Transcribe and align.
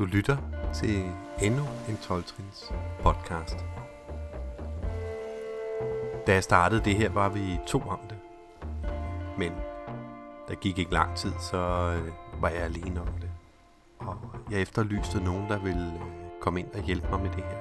Du 0.00 0.04
lytter 0.04 0.36
til 0.74 1.12
endnu 1.42 1.62
en 1.88 1.96
12 2.02 2.24
podcast. 3.02 3.56
Da 6.26 6.32
jeg 6.32 6.44
startede 6.44 6.84
det 6.84 6.96
her, 6.96 7.10
var 7.10 7.28
vi 7.28 7.58
to 7.66 7.80
om 7.80 7.98
det. 8.08 8.18
Men 9.38 9.52
der 10.48 10.54
gik 10.54 10.78
ikke 10.78 10.92
lang 10.92 11.16
tid, 11.16 11.32
så 11.40 11.56
øh, 11.56 12.12
var 12.42 12.48
jeg 12.48 12.62
alene 12.62 13.00
om 13.00 13.06
det. 13.06 13.30
Og 13.98 14.16
jeg 14.50 14.60
efterlyste 14.60 15.24
nogen, 15.24 15.48
der 15.48 15.58
ville 15.58 15.92
øh, 15.94 16.40
komme 16.40 16.60
ind 16.60 16.68
og 16.74 16.82
hjælpe 16.82 17.10
mig 17.10 17.20
med 17.20 17.30
det 17.30 17.44
her. 17.44 17.58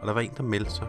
Og 0.00 0.06
der 0.06 0.12
var 0.12 0.20
en, 0.20 0.32
der 0.36 0.42
meldte 0.42 0.70
sig. 0.70 0.88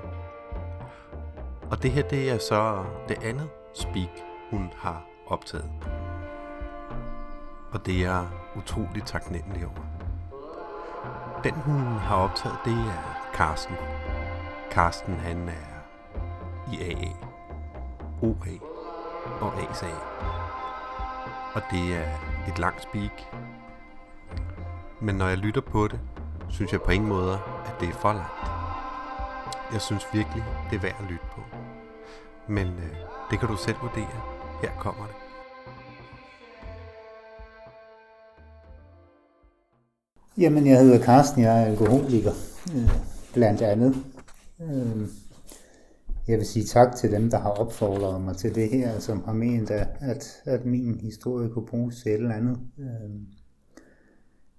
Og 1.71 1.83
det 1.83 1.91
her, 1.91 2.03
det 2.03 2.31
er 2.31 2.37
så 2.37 2.85
det 3.07 3.23
andet 3.23 3.49
speak, 3.73 4.09
hun 4.51 4.69
har 4.77 5.05
optaget. 5.27 5.69
Og 7.71 7.85
det 7.85 7.95
er 7.95 7.99
jeg 7.99 8.27
utrolig 8.55 9.03
taknemmelig 9.05 9.65
over. 9.65 9.92
Den 11.43 11.53
hun 11.53 11.81
har 11.81 12.15
optaget, 12.15 12.57
det 12.65 12.73
er 12.73 13.29
Karsten. 13.33 13.75
Karsten 14.71 15.13
han 15.15 15.49
er 15.49 15.73
i 16.71 16.81
AA, 16.81 17.09
OA 18.21 18.53
og 19.41 19.53
ASA. 19.61 19.87
Og 21.53 21.61
det 21.71 21.95
er 21.95 22.07
et 22.47 22.59
langt 22.59 22.81
speak. 22.81 23.35
Men 24.99 25.15
når 25.15 25.27
jeg 25.27 25.37
lytter 25.37 25.61
på 25.61 25.87
det, 25.87 25.99
synes 26.49 26.71
jeg 26.71 26.81
på 26.81 26.91
ingen 26.91 27.09
måde, 27.09 27.39
at 27.65 27.79
det 27.79 27.89
er 27.89 27.93
for 27.93 28.13
langt. 28.13 28.51
Jeg 29.73 29.81
synes 29.81 30.07
virkelig, 30.13 30.43
det 30.69 30.75
er 30.75 30.79
værd 30.81 30.95
at 30.99 31.05
lytte 31.09 31.25
på. 31.31 31.41
Men 32.47 32.67
øh, 32.67 32.95
det 33.31 33.39
kan 33.39 33.49
du 33.49 33.55
selv 33.55 33.77
vurdere. 33.81 34.21
Her 34.61 34.71
kommer 34.79 35.05
det. 35.05 35.22
Jamen, 40.37 40.67
jeg 40.67 40.79
hedder 40.79 40.99
Carsten, 40.99 41.41
jeg 41.41 41.61
er 41.61 41.65
alkoholiker, 41.65 42.31
øh, 42.75 42.89
blandt 43.33 43.61
andet. 43.61 43.95
Øh, 44.61 45.07
jeg 46.27 46.37
vil 46.37 46.45
sige 46.45 46.65
tak 46.65 46.95
til 46.95 47.11
dem, 47.11 47.29
der 47.29 47.39
har 47.39 47.49
opfordret 47.49 48.21
mig 48.21 48.37
til 48.37 48.55
det 48.55 48.69
her, 48.69 48.99
som 48.99 49.23
har 49.23 49.33
ment, 49.33 49.71
at, 49.71 50.41
at 50.45 50.65
min 50.65 50.99
historie 50.99 51.49
kunne 51.49 51.65
bruges 51.65 52.01
til 52.01 52.11
et 52.11 52.15
eller 52.15 52.35
andet. 52.35 52.59
Øh, 52.79 53.11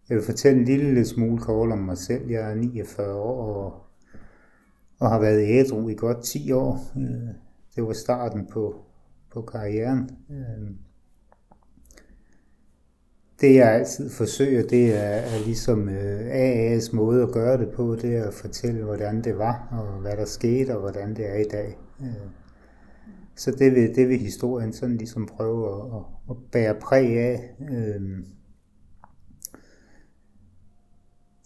jeg 0.08 0.16
vil 0.16 0.24
fortælle 0.24 0.58
en 0.58 0.64
lille 0.64 1.04
smule 1.04 1.38
kort 1.38 1.72
om 1.72 1.78
mig 1.78 1.98
selv. 1.98 2.30
Jeg 2.30 2.50
er 2.50 2.54
49 2.54 3.14
år 3.14 3.54
og, 3.54 3.86
og 5.00 5.10
har 5.10 5.20
været 5.20 5.48
ædru 5.48 5.88
i 5.88 5.94
godt 5.94 6.24
10 6.24 6.52
år. 6.52 6.92
Øh, 6.96 7.34
det 7.76 7.84
var 7.84 7.92
starten 7.92 8.46
på, 8.46 8.84
på 9.32 9.42
karrieren 9.42 10.10
øhm, 10.30 10.78
det 13.44 13.54
jeg 13.54 13.74
altid 13.74 14.10
forsøger, 14.10 14.66
det 14.66 14.94
er, 14.94 15.08
er 15.08 15.44
ligesom 15.44 15.88
øh, 15.88 16.20
AA's 16.20 16.96
måde 16.96 17.22
at 17.22 17.32
gøre 17.32 17.58
det 17.58 17.68
på, 17.68 17.96
det 17.96 18.16
er 18.16 18.24
at 18.24 18.34
fortælle, 18.34 18.84
hvordan 18.84 19.24
det 19.24 19.38
var, 19.38 19.68
og 19.70 20.00
hvad 20.00 20.16
der 20.16 20.24
skete, 20.24 20.74
og 20.74 20.80
hvordan 20.80 21.16
det 21.16 21.30
er 21.30 21.34
i 21.34 21.48
dag. 21.52 21.78
Øh. 22.00 22.28
Så 23.36 23.50
det 23.50 23.74
vil, 23.74 23.96
det 23.96 24.08
vil 24.08 24.18
historien 24.18 24.72
sådan 24.72 24.96
ligesom 24.96 25.26
prøve 25.26 25.68
at, 25.68 25.96
at, 25.96 26.04
at 26.30 26.36
bære 26.52 26.74
præg 26.74 27.18
af. 27.18 27.54
Øh. 27.70 28.02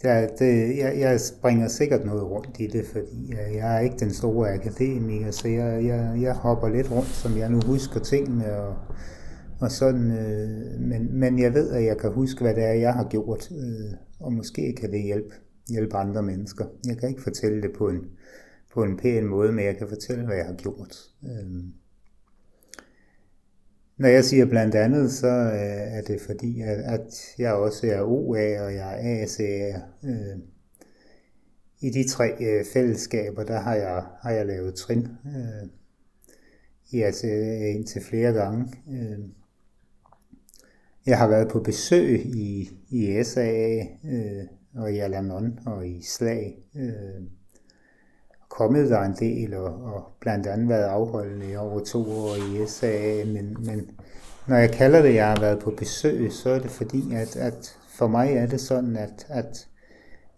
Ja, 0.04 0.26
det, 0.38 0.78
jeg, 0.78 0.98
jeg 0.98 1.20
springer 1.20 1.68
sikkert 1.68 2.04
noget 2.04 2.22
rundt 2.22 2.56
i 2.60 2.66
det, 2.66 2.84
fordi 2.86 3.34
jeg 3.54 3.76
er 3.76 3.78
ikke 3.78 3.96
den 3.96 4.10
store 4.10 4.52
akademiker, 4.52 5.30
så 5.30 5.48
jeg, 5.48 5.84
jeg, 5.84 6.18
jeg 6.20 6.34
hopper 6.34 6.68
lidt 6.68 6.90
rundt, 6.90 7.08
som 7.08 7.36
jeg 7.36 7.50
nu 7.50 7.60
husker 7.66 8.00
tingene, 8.00 8.56
og 8.56 8.74
og 9.60 9.70
sådan, 9.70 10.10
øh, 10.10 10.80
men, 10.80 11.18
men 11.18 11.38
jeg 11.38 11.54
ved, 11.54 11.70
at 11.70 11.84
jeg 11.84 11.98
kan 11.98 12.12
huske, 12.12 12.40
hvad 12.40 12.54
det 12.54 12.64
er, 12.64 12.72
jeg 12.72 12.94
har 12.94 13.08
gjort, 13.08 13.50
øh, 13.52 13.92
og 14.20 14.32
måske 14.32 14.74
kan 14.74 14.92
det 14.92 15.02
hjælpe, 15.02 15.34
hjælpe 15.68 15.96
andre 15.96 16.22
mennesker. 16.22 16.64
Jeg 16.86 16.98
kan 16.98 17.08
ikke 17.08 17.22
fortælle 17.22 17.62
det 17.62 17.70
på 17.78 17.88
en, 17.88 18.00
på 18.72 18.84
en 18.84 18.96
pæn 18.96 19.24
måde, 19.24 19.52
men 19.52 19.64
jeg 19.64 19.76
kan 19.76 19.88
fortælle, 19.88 20.26
hvad 20.26 20.36
jeg 20.36 20.46
har 20.46 20.54
gjort. 20.54 20.96
Øh. 21.24 21.64
Når 23.96 24.08
jeg 24.08 24.24
siger 24.24 24.46
blandt 24.46 24.74
andet, 24.74 25.12
så 25.12 25.28
øh, 25.28 25.96
er 25.96 26.02
det 26.02 26.20
fordi, 26.20 26.60
at, 26.60 26.78
at 26.78 27.14
jeg 27.38 27.52
også 27.52 27.86
er 27.86 28.02
OA 28.02 28.64
og 28.64 28.74
jeg 28.74 28.98
er 29.00 29.22
ACA. 29.22 29.80
Øh. 30.04 30.38
I 31.80 31.90
de 31.90 32.08
tre 32.08 32.30
øh, 32.40 32.64
fællesskaber, 32.72 33.44
der 33.44 33.60
har 33.60 33.74
jeg, 33.74 34.04
har 34.22 34.30
jeg 34.30 34.46
lavet 34.46 34.74
trin. 34.74 35.08
Øh, 35.26 35.68
i 36.90 37.02
altså 37.02 37.26
indtil 37.76 38.02
flere 38.02 38.32
gange. 38.32 38.72
Øh. 38.90 39.18
Jeg 41.08 41.18
har 41.18 41.28
været 41.28 41.48
på 41.48 41.60
besøg 41.60 42.26
i, 42.26 42.70
i 42.88 43.22
SA 43.24 43.78
øh, 44.04 44.44
og 44.74 44.92
i 44.92 44.98
Alanon 44.98 45.58
og 45.66 45.88
i 45.88 46.02
Slag. 46.02 46.58
Øh, 46.76 47.22
kommet 48.48 48.90
der 48.90 49.02
en 49.02 49.14
del 49.20 49.54
og, 49.54 49.64
og 49.64 50.12
blandt 50.20 50.46
andet 50.46 50.68
været 50.68 50.84
afholdende 50.84 51.50
i 51.50 51.56
over 51.56 51.80
to 51.84 51.98
år 51.98 52.34
i 52.36 52.66
SA, 52.66 53.24
men, 53.26 53.56
men 53.66 53.90
når 54.46 54.56
jeg 54.56 54.70
kalder 54.70 55.02
det, 55.02 55.08
at 55.08 55.14
jeg 55.14 55.28
har 55.28 55.40
været 55.40 55.58
på 55.58 55.70
besøg, 55.70 56.32
så 56.32 56.50
er 56.50 56.58
det 56.58 56.70
fordi, 56.70 57.14
at, 57.14 57.36
at 57.36 57.78
for 57.88 58.06
mig 58.06 58.32
er 58.32 58.46
det 58.46 58.60
sådan, 58.60 58.96
at, 58.96 59.26
at 59.28 59.68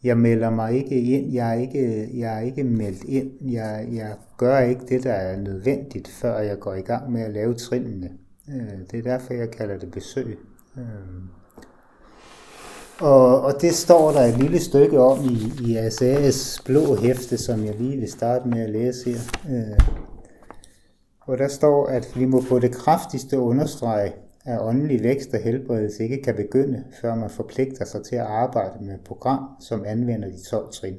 jeg 0.03 0.19
melder 0.19 0.51
mig 0.51 0.75
ikke 0.75 1.01
ind, 1.01 1.33
jeg 1.33 1.57
er 1.57 1.61
ikke, 1.61 2.09
jeg 2.19 2.37
er 2.37 2.41
ikke 2.41 2.65
meldt 2.65 3.05
ind, 3.05 3.51
jeg, 3.51 3.89
jeg 3.93 4.17
gør 4.37 4.59
ikke 4.59 4.87
det, 4.89 5.05
der 5.05 5.13
er 5.13 5.37
nødvendigt, 5.37 6.09
før 6.09 6.39
jeg 6.39 6.59
går 6.59 6.75
i 6.75 6.83
gang 6.83 7.13
med 7.13 7.23
at 7.23 7.33
lave 7.33 7.55
trinene. 7.55 8.11
Øh, 8.49 8.79
det 8.91 8.99
er 8.99 9.03
derfor, 9.03 9.35
jeg 9.35 9.51
kalder 9.51 9.79
det 9.79 9.91
besøg. 9.91 10.39
Øhm. 10.77 11.29
Og, 13.01 13.41
og 13.43 13.61
det 13.61 13.75
står 13.75 14.13
der 14.13 14.21
et 14.21 14.39
lille 14.39 14.61
stykke 14.61 15.01
om 15.01 15.25
i, 15.25 15.53
i 15.71 15.79
ASA's 15.79 16.63
blå 16.65 16.97
hæfte, 16.97 17.39
som 17.39 17.65
jeg 17.65 17.75
lige 17.75 17.97
vil 17.97 18.11
starte 18.11 18.49
med 18.49 18.61
at 18.61 18.71
læse 18.71 19.11
her. 19.11 19.21
Øh, 19.51 19.79
hvor 21.25 21.37
der 21.37 21.49
står, 21.49 21.87
at 21.87 22.13
vi 22.17 22.25
må 22.25 22.43
på 22.49 22.59
det 22.59 22.75
kraftigste 22.75 23.39
understrege, 23.39 24.13
at 24.45 24.61
åndelig 24.61 25.03
vækst 25.03 25.35
og 25.35 25.41
helbredelse 25.41 26.03
ikke 26.03 26.23
kan 26.23 26.35
begynde, 26.35 26.85
før 27.01 27.15
man 27.15 27.31
forpligter 27.31 27.85
sig 27.85 28.05
til 28.05 28.17
at 28.17 28.27
arbejde 28.27 28.85
med 28.85 28.95
et 28.95 29.05
program, 29.05 29.49
som 29.61 29.85
anvender 29.87 30.29
de 30.29 30.43
12 30.51 30.73
trin. 30.73 30.97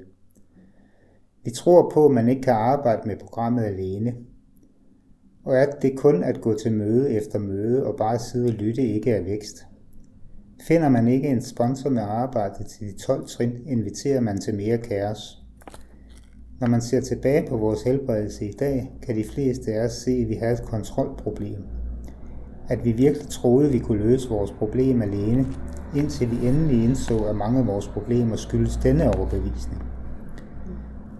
Vi 1.43 1.51
tror 1.51 1.91
på, 1.93 2.05
at 2.05 2.11
man 2.11 2.29
ikke 2.29 2.41
kan 2.41 2.53
arbejde 2.53 3.01
med 3.07 3.17
programmet 3.17 3.63
alene, 3.63 4.15
og 5.45 5.57
at 5.57 5.81
det 5.81 5.97
kun 5.97 6.23
at 6.23 6.41
gå 6.41 6.53
til 6.53 6.71
møde 6.71 7.11
efter 7.11 7.39
møde 7.39 7.85
og 7.85 7.95
bare 7.97 8.19
sidde 8.19 8.47
og 8.47 8.53
lytte 8.53 8.81
ikke 8.81 9.11
er 9.11 9.23
vækst. 9.23 9.65
Finder 10.67 10.89
man 10.89 11.07
ikke 11.07 11.27
en 11.27 11.41
sponsor 11.41 11.89
med 11.89 12.01
arbejde 12.01 12.63
til 12.63 12.87
de 12.87 12.97
12 12.97 13.27
trin, 13.27 13.51
inviterer 13.65 14.21
man 14.21 14.37
til 14.37 14.55
mere 14.55 14.77
kaos. 14.77 15.37
Når 16.59 16.67
man 16.67 16.81
ser 16.81 17.01
tilbage 17.01 17.47
på 17.49 17.57
vores 17.57 17.83
helbredelse 17.83 18.45
i 18.45 18.51
dag, 18.59 18.91
kan 19.03 19.15
de 19.15 19.23
fleste 19.33 19.73
af 19.73 19.85
os 19.85 19.91
se, 19.91 20.11
at 20.11 20.29
vi 20.29 20.35
havde 20.35 20.53
et 20.53 20.63
kontrolproblem. 20.63 21.63
At 22.69 22.85
vi 22.85 22.91
virkelig 22.91 23.27
troede, 23.27 23.71
vi 23.71 23.79
kunne 23.79 24.03
løse 24.03 24.29
vores 24.29 24.51
problem 24.51 25.01
alene, 25.01 25.45
indtil 25.95 26.31
vi 26.31 26.47
endelig 26.47 26.83
indså, 26.83 27.17
at 27.17 27.35
mange 27.35 27.59
af 27.59 27.67
vores 27.67 27.87
problemer 27.87 28.35
skyldes 28.35 28.77
denne 28.77 29.15
overbevisning. 29.15 29.83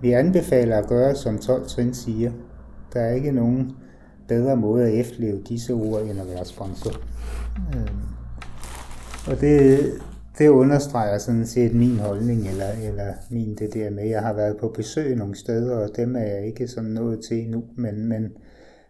Vi 0.01 0.11
anbefaler 0.11 0.77
at 0.77 0.87
gøre, 0.87 1.15
som 1.15 1.37
12 1.37 1.67
trin 1.67 1.93
siger. 1.93 2.31
Der 2.93 2.99
er 2.99 3.13
ikke 3.13 3.31
nogen 3.31 3.71
bedre 4.31 4.57
måde 4.57 4.87
at 4.87 4.99
efterleve 4.99 5.41
disse 5.49 5.73
ord, 5.73 6.01
end 6.01 6.19
at 6.19 6.27
være 6.27 6.45
sponsor. 6.45 6.91
Øh. 7.75 7.91
Og 9.27 9.41
det, 9.41 9.79
det 10.37 10.47
understreger 10.47 11.17
sådan 11.17 11.45
set 11.45 11.73
min 11.73 11.99
holdning, 11.99 12.47
eller, 12.47 12.71
eller 12.83 13.13
min 13.29 13.55
det 13.55 13.73
der 13.73 13.89
med, 13.89 14.03
at 14.03 14.09
jeg 14.09 14.21
har 14.21 14.33
været 14.33 14.57
på 14.57 14.67
besøg 14.67 15.15
nogle 15.15 15.35
steder, 15.35 15.75
og 15.75 15.89
dem 15.95 16.15
er 16.15 16.19
jeg 16.19 16.45
ikke 16.45 16.67
sådan 16.67 16.89
nået 16.89 17.19
til 17.27 17.37
endnu, 17.37 17.63
men, 17.75 18.05
men 18.07 18.31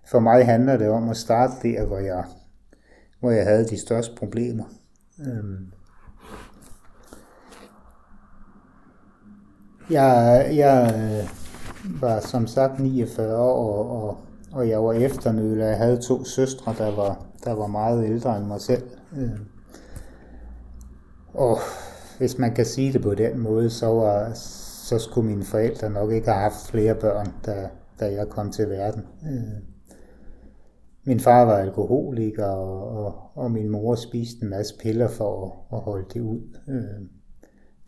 for 0.06 0.20
mig 0.20 0.46
handler 0.46 0.78
det 0.78 0.90
om 0.90 1.10
at 1.10 1.18
starte 1.18 1.54
der, 1.64 1.86
hvor 1.86 2.00
jeg, 2.00 2.24
hvor 3.20 3.32
jeg 3.32 3.46
havde 3.46 3.68
de 3.68 3.80
største 3.80 4.16
problemer. 4.16 4.64
Øhm. 5.20 5.68
Jeg, 9.90 10.48
jeg 10.56 10.94
øh, 10.96 11.30
var 12.02 12.20
som 12.20 12.48
sagt 12.48 12.80
49 12.80 13.38
år, 13.38 13.54
og, 13.54 14.08
og 14.08 14.18
og 14.54 14.70
jeg 14.70 14.84
var 14.84 14.94
efternølet. 14.94 15.66
Jeg 15.66 15.78
havde 15.78 16.02
to 16.02 16.24
søstre, 16.24 16.76
der 16.78 16.96
var, 16.96 17.26
der 17.44 17.52
var 17.52 17.68
meget 17.68 18.06
ældre 18.06 18.38
end 18.38 18.46
mig 18.46 18.62
selv. 18.62 18.84
Øh. 19.18 19.40
Og 21.34 21.58
hvis 22.18 22.38
man 22.38 22.56
kan 22.56 22.66
sige 22.66 22.94
det 22.94 23.02
på 23.02 23.14
den 23.14 23.40
måde, 23.40 23.70
så, 23.70 23.86
var, 23.86 24.34
så 24.88 25.00
skulle 25.00 25.28
mine 25.28 25.44
forældre 25.44 25.90
nok 25.90 26.12
ikke 26.12 26.28
have 26.28 26.42
haft 26.42 26.68
flere 26.68 26.96
børn, 26.96 27.28
da, 27.46 27.70
da 28.00 28.14
jeg 28.14 28.28
kom 28.30 28.52
til 28.52 28.70
verden. 28.70 29.04
Øh. 29.26 29.62
Min 31.04 31.20
far 31.20 31.46
var 31.46 31.58
alkoholiker, 31.58 32.46
og, 32.46 33.06
og, 33.06 33.16
og 33.36 33.52
min 33.52 33.70
mor 33.70 33.96
spiste 33.96 34.44
en 34.44 34.50
masse 34.50 34.78
piller 34.80 35.08
for 35.08 35.46
at, 35.46 35.78
at 35.78 35.84
holde 35.84 36.06
det 36.14 36.22
ud. 36.22 36.42
Øh. 36.68 37.08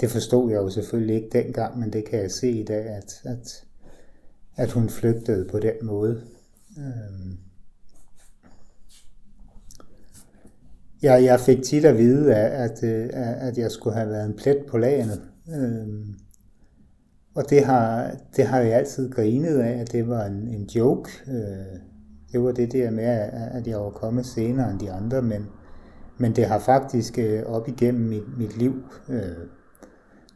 Det 0.02 0.10
forstod 0.10 0.52
jeg 0.52 0.58
jo 0.58 0.70
selvfølgelig 0.70 1.16
ikke 1.16 1.30
dengang, 1.44 1.80
men 1.80 1.94
det 1.94 2.06
kan 2.06 2.20
jeg 2.20 2.32
se 2.32 2.52
i 2.52 2.64
dag, 2.64 2.86
at, 2.86 3.22
at, 3.24 3.66
at 4.56 4.72
hun 4.72 4.90
flygtede 4.90 5.48
på 5.52 5.60
den 5.60 5.74
måde. 5.84 6.22
Øhm. 6.78 7.38
jeg, 11.04 11.24
jeg 11.24 11.40
fik 11.40 11.64
tit 11.64 11.86
at 11.86 11.98
vide, 11.98 12.36
at, 12.36 12.72
at, 12.72 12.84
øh, 12.84 13.10
at 13.48 13.58
jeg 13.58 13.72
skulle 13.72 13.96
have 13.96 14.10
været 14.10 14.26
en 14.26 14.36
plet 14.38 14.66
på 14.70 14.78
lagene. 14.78 15.14
Øhm, 15.56 16.16
og 17.36 17.50
det 17.50 17.66
har, 17.66 18.12
det 18.36 18.46
har 18.46 18.60
jeg 18.60 18.74
altid 18.74 19.12
grinet 19.12 19.60
af, 19.60 19.80
at 19.80 19.92
det 19.92 20.08
var 20.08 20.26
en, 20.26 20.48
en 20.48 20.64
joke. 20.64 21.10
Øh, 21.28 21.80
det 22.32 22.44
var 22.44 22.52
det 22.52 22.72
der 22.72 22.92
med, 22.92 23.04
at 23.54 23.68
jeg 23.68 23.80
var 23.80 23.90
kommet 23.90 24.26
senere 24.26 24.72
end 24.72 24.80
de 24.80 24.92
andre, 24.92 25.22
men, 25.22 25.48
men 26.18 26.36
det 26.36 26.46
har 26.46 26.60
faktisk 26.60 27.20
øh, 27.20 27.44
op 27.46 27.68
igennem 27.68 28.10
mit, 28.10 28.38
mit 28.38 28.58
liv 28.58 28.84
øh, 29.10 29.48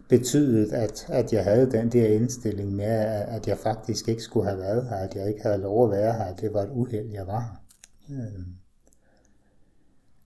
betydet, 0.10 0.74
at, 0.74 1.06
at 1.10 1.34
jeg 1.34 1.44
havde 1.44 1.72
den 1.72 1.90
der 1.90 2.08
indstilling 2.08 2.76
med, 2.76 2.86
at 3.28 3.48
jeg 3.48 3.58
faktisk 3.58 4.08
ikke 4.08 4.22
skulle 4.22 4.50
have 4.50 4.60
været 4.60 4.90
her, 4.90 4.96
at 4.96 5.16
jeg 5.16 5.28
ikke 5.28 5.42
havde 5.44 5.58
lov 5.58 5.86
at 5.86 5.92
være 5.92 6.14
her, 6.14 6.24
at 6.24 6.42
det 6.42 6.54
var 6.54 6.62
et 6.62 6.70
uheld, 6.72 7.12
jeg 7.12 7.28
var 7.28 7.40
her. 7.40 8.16
Øhm. 8.16 8.46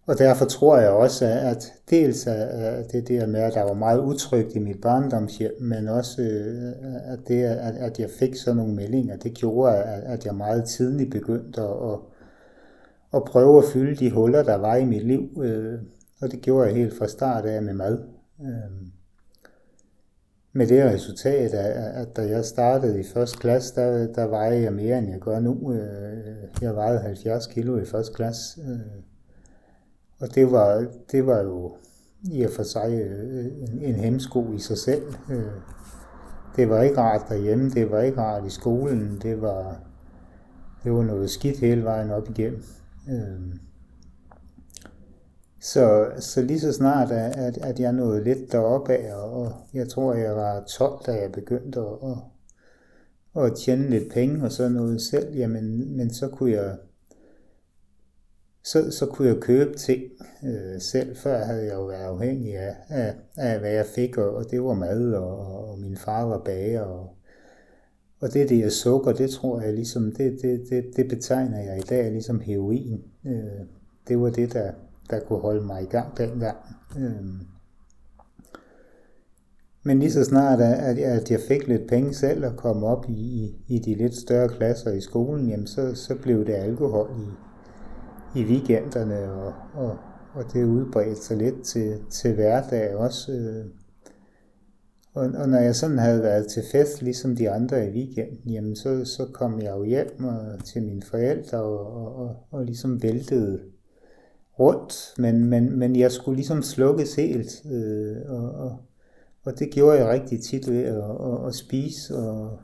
Og 0.06 0.18
derfor 0.18 0.46
tror 0.46 0.78
jeg 0.78 0.90
også, 0.90 1.26
at 1.26 1.74
dels 1.90 2.28
er 2.28 2.84
det 2.92 3.08
der 3.08 3.28
med, 3.28 3.40
at 3.40 3.54
der 3.54 3.64
var 3.64 3.74
meget 3.74 4.00
utrygt 4.00 4.56
i 4.56 4.60
mit 4.60 4.82
barndomshjem, 4.82 5.52
men 5.62 5.88
også 5.88 6.22
øh, 6.22 6.74
at 7.14 7.20
det, 7.28 7.44
at 7.44 8.00
jeg 8.00 8.10
fik 8.10 8.36
sådan 8.36 8.58
nogle 8.58 8.74
meldinger, 8.74 9.18
det 9.18 9.34
gjorde, 9.34 9.84
at 9.84 10.26
jeg 10.26 10.36
meget 10.36 10.66
tidligt 10.66 11.12
begyndte 11.12 11.62
at, 11.62 12.00
at 13.14 13.24
prøve 13.24 13.58
at 13.58 13.64
fylde 13.74 13.96
de 13.96 14.12
huller, 14.12 14.44
der 14.44 14.56
var 14.56 14.76
i 14.76 14.86
mit 14.86 15.08
liv. 15.08 15.42
Øh, 15.44 15.80
og 16.22 16.32
det 16.32 16.42
gjorde 16.42 16.68
jeg 16.68 16.76
helt 16.76 16.98
fra 16.98 17.08
start 17.08 17.46
af 17.46 17.64
med 17.64 17.74
mad. 17.74 18.04
Øhm. 18.42 18.91
Med 20.54 20.68
det 20.68 20.86
resultat, 20.86 21.54
at 21.54 22.16
da 22.16 22.22
jeg 22.22 22.46
startede 22.46 23.00
i 23.00 23.04
første 23.04 23.38
klasse, 23.38 23.76
der, 23.76 24.14
der 24.14 24.28
vejede 24.28 24.62
jeg 24.62 24.74
mere, 24.74 24.98
end 24.98 25.10
jeg 25.10 25.20
gør 25.20 25.40
nu. 25.40 25.74
Øh, 25.74 26.18
jeg 26.62 26.76
vejede 26.76 27.00
70 27.00 27.48
kilo 27.48 27.78
i 27.78 27.86
første 27.86 28.14
klasse. 28.14 28.62
Øh, 28.62 28.80
og 30.20 30.36
det 30.36 30.52
var, 30.52 30.88
det 31.12 31.26
var 31.26 31.42
jo 31.42 31.76
i 32.32 32.42
og 32.42 32.52
for 32.52 32.64
sig 32.64 33.02
øh, 33.02 33.46
en, 33.46 33.82
en 33.82 33.96
hemsko 33.96 34.54
i 34.54 34.60
sig 34.60 34.78
selv. 34.78 35.04
Det 36.56 36.70
var 36.70 36.82
ikke 36.82 36.98
rart 36.98 37.30
derhjemme, 37.30 37.70
det 37.70 37.92
var 37.92 38.00
ikke 38.00 38.22
rart 38.22 38.46
i 38.46 38.50
skolen, 38.50 39.20
det 39.22 39.42
var, 39.42 39.80
det 40.84 40.94
var 40.94 41.04
noget 41.04 41.30
skidt 41.30 41.60
hele 41.60 41.84
vejen 41.84 42.12
op 42.12 42.30
igennem. 42.30 42.64
Så, 45.62 46.12
så 46.20 46.42
lige 46.42 46.60
så 46.60 46.74
snart, 46.74 47.12
at, 47.12 47.58
at 47.58 47.80
jeg 47.80 47.94
nåede 47.94 48.24
lidt 48.24 48.52
deroppe 48.52 48.94
af, 48.94 49.14
og 49.14 49.54
jeg 49.74 49.90
tror, 49.90 50.14
jeg 50.14 50.36
var 50.36 50.64
12, 50.64 51.06
da 51.06 51.12
jeg 51.12 51.32
begyndte 51.32 51.80
at, 51.80 52.12
at, 53.36 53.46
at 53.46 53.58
tjene 53.58 53.90
lidt 53.90 54.14
penge 54.14 54.44
og 54.44 54.52
sådan 54.52 54.72
noget 54.72 55.02
selv, 55.02 55.36
jamen, 55.36 55.98
men 55.98 56.14
så 56.14 56.28
kunne 56.28 56.52
jeg 56.52 56.78
så, 58.64 58.92
så 58.92 59.06
kunne 59.06 59.28
jeg 59.28 59.38
købe 59.42 59.78
ting 59.78 60.04
øh, 60.44 60.82
selv. 60.82 61.16
Før 61.16 61.46
havde 61.46 61.66
jeg 61.66 61.74
jo 61.74 61.86
været 61.86 62.04
afhængig 62.04 62.58
af, 62.58 62.76
af, 62.90 63.16
af 63.38 63.60
hvad 63.60 63.72
jeg 63.72 63.86
fik, 63.86 64.18
og, 64.18 64.36
og 64.36 64.52
det 64.52 64.64
var 64.64 64.74
mad, 64.74 65.14
og, 65.14 65.70
og 65.70 65.80
min 65.80 65.98
far 65.98 66.24
var 66.24 66.42
bager. 66.46 66.82
Og, 66.82 67.16
og 68.20 68.34
det 68.34 68.50
der 68.50 68.70
sukker, 68.70 69.14
det 69.14 69.30
tror 69.30 69.62
jeg 69.62 69.74
ligesom, 69.74 70.12
det, 70.12 70.40
det, 70.42 70.62
det, 70.70 70.86
det 70.96 71.08
betegner 71.10 71.60
jeg 71.60 71.78
i 71.78 71.88
dag 71.90 72.12
ligesom 72.12 72.40
heroin. 72.40 73.04
Øh, 73.26 73.66
det 74.08 74.20
var 74.20 74.30
det, 74.30 74.54
der, 74.54 74.72
der 75.10 75.20
kunne 75.20 75.40
holde 75.40 75.66
mig 75.66 75.84
i 75.84 75.86
gang 75.86 76.18
dengang. 76.18 76.58
Øh. 76.98 77.26
Men 79.84 80.00
lige 80.00 80.12
så 80.12 80.24
snart, 80.24 80.62
at, 80.62 80.98
at 80.98 81.32
jeg 81.32 81.40
fik 81.48 81.68
lidt 81.68 81.90
penge 81.90 82.14
selv 82.14 82.46
og 82.46 82.56
kom 82.56 82.84
op 82.84 83.06
i, 83.10 83.14
i, 83.14 83.64
i 83.68 83.80
de 83.80 83.96
lidt 83.96 84.16
større 84.16 84.50
klasser 84.50 84.92
i 84.92 85.02
skolen, 85.02 85.50
jamen 85.50 85.68
så, 85.68 85.96
så 85.96 86.16
blev 86.16 86.46
det 86.46 86.54
alkohol 86.54 87.10
i, 87.20 88.40
i 88.40 88.44
weekenderne, 88.44 89.32
og, 89.32 89.54
og, 89.74 89.98
og 90.34 90.44
det 90.54 90.66
udbredte 90.66 91.22
sig 91.22 91.38
lidt 91.38 91.64
til, 91.64 92.00
til 92.10 92.36
hverdag 92.36 92.96
også. 92.96 93.32
Øh. 93.32 93.66
Og, 95.14 95.32
og 95.36 95.50
når 95.50 95.58
jeg 95.58 95.76
sådan 95.76 95.98
havde 95.98 96.24
været 96.24 96.48
til 96.48 96.64
fest, 96.72 97.02
ligesom 97.02 97.36
de 97.36 97.50
andre 97.50 97.88
i 97.88 97.90
weekenden, 97.90 98.52
jamen 98.52 98.76
så, 98.76 99.06
så 99.06 99.28
kom 99.34 99.60
jeg 99.60 99.72
jo 99.72 99.84
hjem 99.84 100.24
og, 100.24 100.64
til 100.66 100.84
mine 100.84 101.02
forældre 101.02 101.58
og, 101.58 101.94
og, 101.94 102.16
og, 102.16 102.36
og 102.52 102.66
ligesom 102.66 103.04
væltede 103.04 103.60
rundt, 104.62 105.14
men, 105.18 105.46
men, 105.46 105.80
men 105.80 105.96
jeg 105.96 106.12
skulle 106.12 106.36
ligesom 106.36 106.62
slukkes 106.62 107.16
helt, 107.16 107.66
øh, 107.72 108.16
og, 108.28 108.52
og, 108.52 108.78
og 109.46 109.60
det 109.60 109.70
gjorde 109.72 109.98
jeg 109.98 110.08
rigtig 110.08 110.44
tit 110.44 110.70
ved 110.70 110.84
at, 110.84 110.96
at, 110.98 111.48
at 111.48 111.56
spise 111.56 112.18
og, 112.18 112.60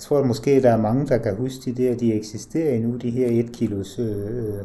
jeg 0.00 0.02
tror 0.02 0.18
at 0.20 0.26
måske, 0.26 0.62
der 0.62 0.70
er 0.70 0.80
mange, 0.80 1.06
der 1.06 1.18
kan 1.18 1.36
huske 1.36 1.70
de 1.70 1.82
der, 1.82 1.96
de 1.96 2.14
eksisterer 2.14 2.74
endnu, 2.74 2.96
de 2.96 3.10
her 3.10 3.28
1 3.44 3.52
kilos 3.52 3.98
øh, 3.98 4.36
øh, 4.36 4.64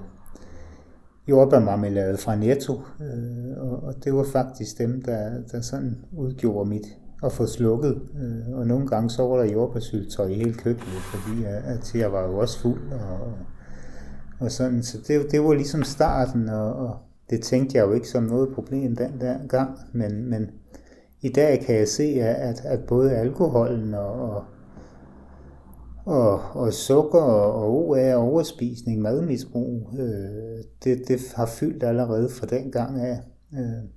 jordbærmarmelade 1.29 2.17
fra 2.17 2.35
Netto. 2.35 2.73
Øh, 3.01 3.57
og, 3.57 3.83
og 3.83 3.93
det 4.03 4.13
var 4.13 4.23
faktisk 4.23 4.77
dem, 4.77 5.01
der, 5.01 5.29
der 5.51 5.61
sådan 5.61 5.97
udgjorde 6.17 6.69
mit 6.69 6.87
at 7.23 7.31
få 7.31 7.45
slukket. 7.45 8.01
Øh, 8.21 8.57
og 8.57 8.67
nogle 8.67 8.87
gange 8.87 9.09
så 9.09 9.27
var 9.27 9.37
der 9.37 9.51
jordbærsyltøj 9.51 10.27
i 10.27 10.33
hele 10.33 10.53
køkkenet, 10.53 11.01
fordi 11.13 11.43
at, 11.43 11.63
at 11.63 11.95
jeg 11.95 12.11
var 12.11 12.23
jo 12.23 12.37
også 12.37 12.59
fuld. 12.59 12.91
Og, 12.91 13.33
og 14.39 14.51
sådan. 14.51 14.83
Så 14.83 14.97
det, 15.07 15.31
det 15.31 15.43
var 15.43 15.53
ligesom 15.53 15.83
starten, 15.83 16.49
og, 16.49 16.73
og 16.73 16.97
det 17.29 17.41
tænkte 17.41 17.77
jeg 17.77 17.87
jo 17.87 17.93
ikke 17.93 18.09
som 18.09 18.23
noget 18.23 18.53
problem 18.53 18.95
den 18.95 19.21
der 19.21 19.47
gang. 19.47 19.79
Men, 19.93 20.29
men 20.29 20.51
i 21.21 21.29
dag 21.29 21.59
kan 21.59 21.75
jeg 21.75 21.87
se, 21.87 22.03
at, 22.21 22.65
at 22.65 22.79
både 22.79 23.11
alkoholen 23.15 23.93
og, 23.93 24.11
og 24.11 24.43
og, 26.05 26.39
og 26.53 26.73
sukker 26.73 27.21
og 27.21 27.87
OA, 27.87 28.15
overspisning, 28.15 29.01
madmisbrug, 29.01 29.89
øh, 29.99 30.63
det, 30.83 31.07
det 31.07 31.19
har 31.35 31.45
fyldt 31.45 31.83
allerede 31.83 32.29
fra 32.29 32.47
den 32.47 32.71
gang 32.71 33.01
af, 33.01 33.19
øh, 33.53 33.89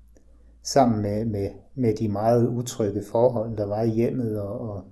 sammen 0.63 1.03
med, 1.03 1.25
med, 1.25 1.49
med 1.75 1.95
de 1.95 2.09
meget 2.09 2.49
utrygge 2.49 3.03
forhold, 3.03 3.57
der 3.57 3.67
var 3.67 3.83
i 3.83 3.89
hjemmet, 3.89 4.41
og, 4.41 4.61
og, 4.61 4.85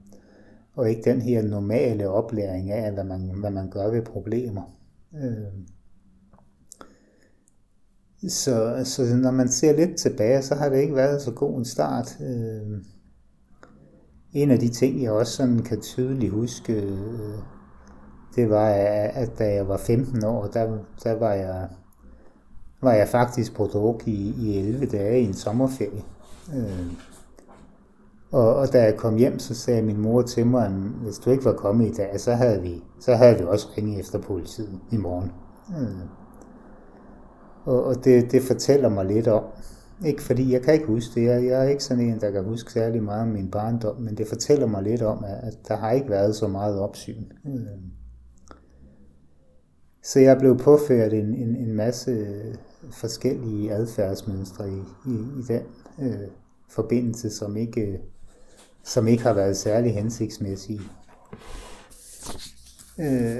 og 0.75 0.91
ikke 0.91 1.11
den 1.11 1.21
her 1.21 1.43
normale 1.43 2.09
oplæring 2.09 2.71
af, 2.71 2.93
hvad 2.93 3.05
man, 3.05 3.31
hvad 3.41 3.51
man 3.51 3.71
gør 3.71 3.91
ved 3.91 4.03
problemer. 4.03 4.76
Øh. 5.23 5.67
Så, 8.31 8.83
så 8.85 9.17
når 9.17 9.31
man 9.31 9.49
ser 9.49 9.77
lidt 9.77 9.97
tilbage, 9.97 10.43
så 10.43 10.55
har 10.55 10.69
det 10.69 10.79
ikke 10.79 10.95
været 10.95 11.23
så 11.23 11.31
god 11.31 11.59
en 11.59 11.65
start. 11.65 12.17
Øhm, 12.21 12.85
en 14.33 14.51
af 14.51 14.59
de 14.59 14.69
ting, 14.69 15.03
jeg 15.03 15.13
også 15.13 15.33
sådan 15.33 15.63
kan 15.63 15.81
tydeligt 15.81 16.33
huske, 16.33 16.73
øh, 16.73 17.39
det 18.37 18.51
var, 18.51 18.69
at 18.69 19.39
da 19.39 19.55
jeg 19.55 19.69
var 19.69 19.77
15 19.77 20.25
år, 20.25 20.47
der, 20.47 20.79
der 21.05 21.13
var, 21.13 21.33
jeg, 21.33 21.69
var 22.83 22.93
jeg 22.93 23.09
faktisk 23.09 23.55
på 23.55 23.67
druk 23.67 24.09
i, 24.09 24.35
i 24.39 24.59
11 24.59 24.87
dage 24.87 25.21
i 25.21 25.25
en 25.25 25.35
sommerferie. 25.35 26.03
Øh, 26.55 26.87
og, 28.37 28.55
og 28.55 28.73
da 28.73 28.83
jeg 28.83 28.97
kom 28.97 29.17
hjem, 29.17 29.39
så 29.39 29.55
sagde 29.55 29.83
min 29.83 30.01
mor 30.01 30.23
til 30.23 30.47
mig, 30.47 30.67
at 30.67 30.73
hvis 30.73 31.19
du 31.19 31.31
ikke 31.31 31.45
var 31.45 31.53
kommet 31.53 31.89
i 31.89 31.93
dag, 31.93 32.21
så 32.21 32.33
havde 32.33 32.63
vi, 32.63 32.83
så 33.01 33.15
havde 33.15 33.39
vi 33.39 33.45
også 33.45 33.69
ringet 33.77 34.01
efter 34.01 34.19
politiet 34.19 34.81
i 34.93 34.97
morgen. 34.97 35.33
Øh, 35.81 36.07
og, 37.65 37.85
og 37.85 38.05
det, 38.05 38.33
det 38.33 38.43
fortæller 38.43 38.89
mig 38.89 39.05
lidt 39.05 39.29
om, 39.29 39.45
ikke 40.07 40.23
fordi, 40.23 40.53
jeg 40.53 40.63
kan 40.63 40.75
ikke 40.75 40.87
huske 40.87 41.21
det. 41.21 41.27
Jeg, 41.27 41.45
jeg 41.45 41.65
er 41.65 41.69
ikke 41.69 41.85
sådan 41.85 42.05
en, 42.05 42.21
der 42.21 42.31
kan 42.31 42.45
huske 42.45 42.73
særlig 42.73 43.03
meget 43.03 43.23
om 43.23 43.29
min 43.29 43.51
barndom, 43.51 43.97
men 43.97 44.17
det 44.17 44.29
fortæller 44.29 44.67
mig 44.67 44.83
lidt 44.83 45.03
om, 45.03 45.25
at 45.25 45.59
der 45.69 45.77
har 45.77 45.91
ikke 45.91 46.11
været 46.11 46.37
så 46.37 46.49
meget 46.49 46.81
opsyn. 46.81 47.25
Øh. 47.47 47.67
Så 50.03 50.21
jeg 50.21 50.39
blev 50.39 50.59
påført 50.59 51.13
en, 51.13 51.35
en, 51.35 51.57
en 51.57 51.73
masse 51.73 52.27
forskellige 52.91 53.73
adfærdsmønstre 53.73 54.69
i, 54.71 54.83
i, 55.07 55.15
i 55.15 55.43
den 55.49 55.63
øh, 55.99 56.29
forbindelse, 56.69 57.31
som 57.31 57.57
ikke, 57.57 58.01
som 58.87 59.09
ikke 59.09 59.23
har 59.23 59.33
været 59.33 59.57
særlig 59.57 59.95
hensigtsmæssige. 59.95 60.81
Øh, 62.99 63.37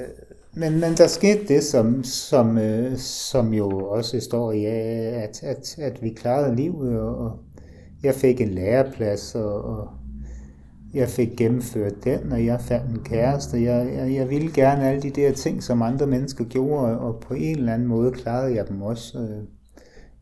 men, 0.55 0.81
men 0.81 0.95
der 0.97 1.07
skete 1.07 1.49
det, 1.49 1.63
som, 1.65 2.05
som, 2.05 2.59
øh, 2.59 2.97
som 2.99 3.55
jo 3.55 3.69
også 3.89 4.21
står 4.21 4.53
i, 4.53 4.65
at, 4.65 5.43
at, 5.43 5.79
at 5.79 6.03
vi 6.03 6.11
klarede 6.11 6.57
livet, 6.57 7.01
og 7.01 7.39
jeg 8.03 8.15
fik 8.15 8.41
en 8.41 8.49
læreplads, 8.49 9.35
og, 9.35 9.65
og 9.65 9.89
jeg 10.95 11.09
fik 11.09 11.29
gennemført 11.37 12.05
den, 12.05 12.33
og 12.33 12.45
jeg 12.45 12.61
fandt 12.61 12.91
en 12.91 13.05
kæreste. 13.05 13.63
Jeg, 13.63 13.93
jeg, 13.95 14.15
jeg 14.15 14.31
ville 14.31 14.53
gerne 14.53 14.89
alle 14.89 15.03
de 15.03 15.11
der 15.11 15.33
ting, 15.33 15.63
som 15.63 15.83
andre 15.83 16.07
mennesker 16.07 16.45
gjorde, 16.45 16.99
og 16.99 17.21
på 17.21 17.35
en 17.35 17.59
eller 17.59 17.75
anden 17.75 17.89
måde 17.89 18.13
klarede 18.13 18.55
jeg 18.55 18.69
dem 18.69 18.83
også. 18.83 19.19
Øh, 19.19 19.43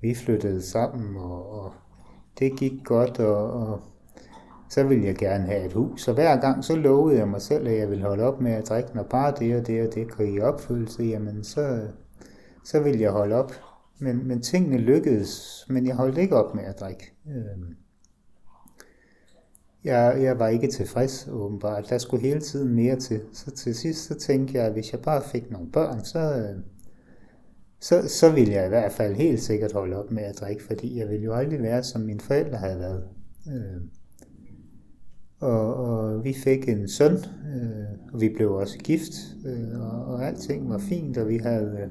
vi 0.01 0.15
flyttede 0.15 0.63
sammen, 0.63 1.17
og, 1.17 1.53
og 1.53 1.73
det 2.39 2.57
gik 2.59 2.73
godt, 2.85 3.19
og, 3.21 3.51
og 3.51 3.81
så 4.75 4.83
ville 4.83 5.05
jeg 5.05 5.15
gerne 5.15 5.45
have 5.45 5.67
et 5.67 5.73
hus. 5.73 6.03
Så 6.03 6.13
hver 6.13 6.41
gang 6.41 6.65
så 6.65 6.77
lovede 6.77 7.19
jeg 7.19 7.29
mig 7.29 7.43
selv, 7.43 7.69
at 7.69 7.79
jeg 7.79 7.91
ville 7.91 8.05
holde 8.05 8.23
op 8.23 8.41
med 8.41 8.53
at 8.53 8.69
drikke, 8.69 8.91
når 8.95 9.03
bare 9.03 9.35
det 9.39 9.57
og 9.57 9.67
det 9.67 9.89
og 9.89 9.95
det 9.95 10.11
går 10.11 10.25
i 10.25 10.41
opfyldelse, 10.41 11.03
jamen 11.03 11.45
så, 11.45 11.89
så 12.65 12.81
ville 12.81 13.01
jeg 13.01 13.11
holde 13.11 13.35
op. 13.35 13.53
Men, 13.99 14.29
men 14.29 14.43
tingene 14.43 14.79
lykkedes, 14.79 15.65
men 15.69 15.87
jeg 15.87 15.95
holdt 15.95 16.19
ikke 16.19 16.37
op 16.37 16.55
med 16.55 16.65
at 16.65 16.81
drikke. 16.81 17.13
Øhm. 17.29 17.77
Jeg, 19.85 20.23
jeg 20.23 20.39
var 20.39 20.49
ikke 20.49 20.69
tilfreds 20.69 21.29
åbenbart. 21.33 21.91
Der 21.91 21.99
skulle 21.99 22.23
hele 22.23 22.41
tiden 22.41 22.75
mere 22.75 22.97
til. 22.97 23.21
Så 23.33 23.51
til 23.51 23.75
sidst 23.75 24.05
så 24.05 24.15
tænkte 24.15 24.55
jeg, 24.55 24.67
at 24.67 24.73
hvis 24.73 24.93
jeg 24.93 25.01
bare 25.01 25.23
fik 25.23 25.51
nogle 25.51 25.71
børn, 25.71 26.05
så, 26.05 26.19
øh, 26.19 26.61
så, 27.81 28.09
så 28.09 28.33
ville 28.33 28.53
jeg 28.53 28.67
i 28.67 28.69
hvert 28.69 28.93
fald 28.93 29.15
helt 29.15 29.43
sikkert 29.43 29.73
holde 29.73 29.97
op 29.97 30.11
med 30.11 30.23
at 30.23 30.41
drikke, 30.41 30.63
fordi 30.63 30.99
jeg 30.99 31.09
ville 31.09 31.25
jo 31.25 31.35
aldrig 31.35 31.63
være, 31.63 31.83
som 31.83 32.01
mine 32.01 32.21
forældre 32.21 32.59
havde 32.59 32.79
været. 32.79 33.05
Øh, 33.49 33.83
og, 35.41 35.75
og 35.75 36.25
vi 36.25 36.33
fik 36.33 36.69
en 36.69 36.89
søn, 36.89 37.13
øh, 37.13 38.13
og 38.13 38.21
vi 38.21 38.29
blev 38.37 38.53
også 38.53 38.79
gift, 38.79 39.13
øh, 39.47 39.81
og, 39.81 40.05
og 40.05 40.27
alting 40.27 40.71
var 40.71 40.79
fint, 40.79 41.19
og 41.19 41.29
vi 41.29 41.37
havde 41.37 41.79
øh, 41.83 41.89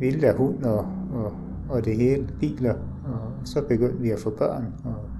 vildt 0.00 0.24
af 0.24 0.36
hund 0.36 0.64
og, 0.64 0.86
og, 1.12 1.32
og 1.68 1.84
det 1.84 1.96
hele, 1.96 2.28
biler, 2.40 2.74
og 3.04 3.46
så 3.46 3.62
begyndte 3.68 4.00
vi 4.00 4.10
at 4.10 4.18
få 4.18 4.30
børn. 4.30 4.64
Og, 4.84 5.10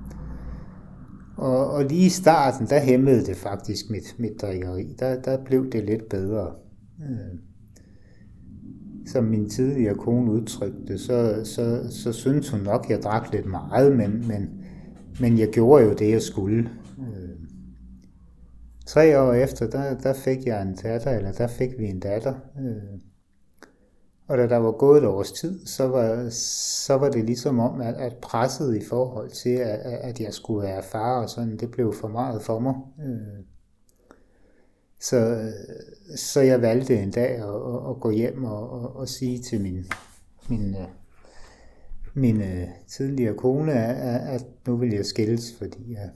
og, 1.37 1.71
og 1.71 1.85
lige 1.85 2.07
i 2.07 2.09
starten, 2.09 2.67
der 2.67 2.81
hæmmede 2.81 3.27
det 3.27 3.37
faktisk 3.37 3.91
mit, 3.91 4.15
mit 4.19 4.43
drikkeri. 4.43 4.97
Der, 4.99 5.21
der 5.21 5.45
blev 5.45 5.73
det 5.73 5.85
lidt 5.85 6.09
bedre. 6.09 6.53
Øh, 7.01 7.39
som 9.07 9.25
min 9.25 9.49
tidligere 9.49 9.95
kone 9.95 10.33
udtrykte, 10.33 10.99
så, 10.99 11.41
så, 11.45 11.81
så 11.91 12.13
synes 12.13 12.51
hun 12.51 12.61
nok, 12.61 12.85
at 12.85 12.91
jeg 12.91 13.03
drak 13.03 13.33
lidt 13.33 13.47
meget, 13.47 13.97
men, 13.97 14.25
men, 14.29 14.51
men 15.21 15.39
jeg 15.39 15.49
gjorde 15.49 15.85
jo 15.85 15.95
det, 15.95 16.11
jeg 16.11 16.23
skulle. 16.23 16.69
Tre 18.91 19.21
år 19.21 19.33
efter, 19.33 19.67
der, 19.67 19.99
der 19.99 20.13
fik 20.13 20.47
jeg 20.47 20.63
en 20.63 20.75
datter, 20.75 21.11
eller 21.11 21.33
der 21.33 21.47
fik 21.47 21.79
vi 21.79 21.87
en 21.87 22.01
datter. 22.01 22.35
Øh, 22.61 23.01
og 24.27 24.39
da 24.39 24.47
der 24.47 24.57
var 24.57 24.73
gået 24.73 24.99
et 24.99 25.09
års 25.09 25.33
tid, 25.33 25.67
så 25.67 25.89
var, 25.89 26.29
så 26.87 26.95
var 26.95 27.11
det 27.11 27.25
ligesom 27.25 27.59
om, 27.59 27.81
at, 27.81 27.95
at 27.95 28.17
presset 28.23 28.77
i 28.77 28.85
forhold 28.85 29.31
til, 29.31 29.51
at, 29.51 29.79
at 29.81 30.21
jeg 30.21 30.35
skulle 30.35 30.69
være 30.69 30.83
far 30.83 31.23
og 31.23 31.31
sådan, 31.31 31.57
det 31.57 31.71
blev 31.71 31.95
for 31.95 32.09
meget 32.09 32.43
for 32.43 32.59
mig. 32.59 32.75
Øh, 33.05 33.45
så, 35.01 35.51
så 36.17 36.41
jeg 36.41 36.63
valgte 36.63 37.03
en 37.03 37.11
dag 37.11 37.31
at, 37.31 37.45
at, 37.45 37.91
at 37.91 38.01
gå 38.01 38.11
hjem 38.11 38.45
og, 38.45 38.71
og, 38.71 38.97
og 38.97 39.09
sige 39.09 39.43
til 39.43 39.61
min, 39.61 39.85
min, 40.49 40.75
øh, 40.75 40.89
min 42.15 42.41
øh, 42.41 42.69
tidligere 42.89 43.37
kone, 43.37 43.73
at, 43.73 44.35
at 44.35 44.47
nu 44.67 44.77
vil 44.77 44.93
jeg 44.93 45.07
skilles, 45.07 45.55
fordi 45.59 45.95
at, 45.95 46.11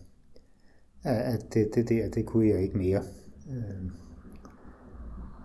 at 1.11 1.55
det, 1.55 1.71
det 1.75 1.89
der, 1.89 2.09
det 2.09 2.27
kunne 2.27 2.49
jeg 2.49 2.63
ikke 2.63 2.79
mere. 2.79 3.03
Øh, 3.51 3.91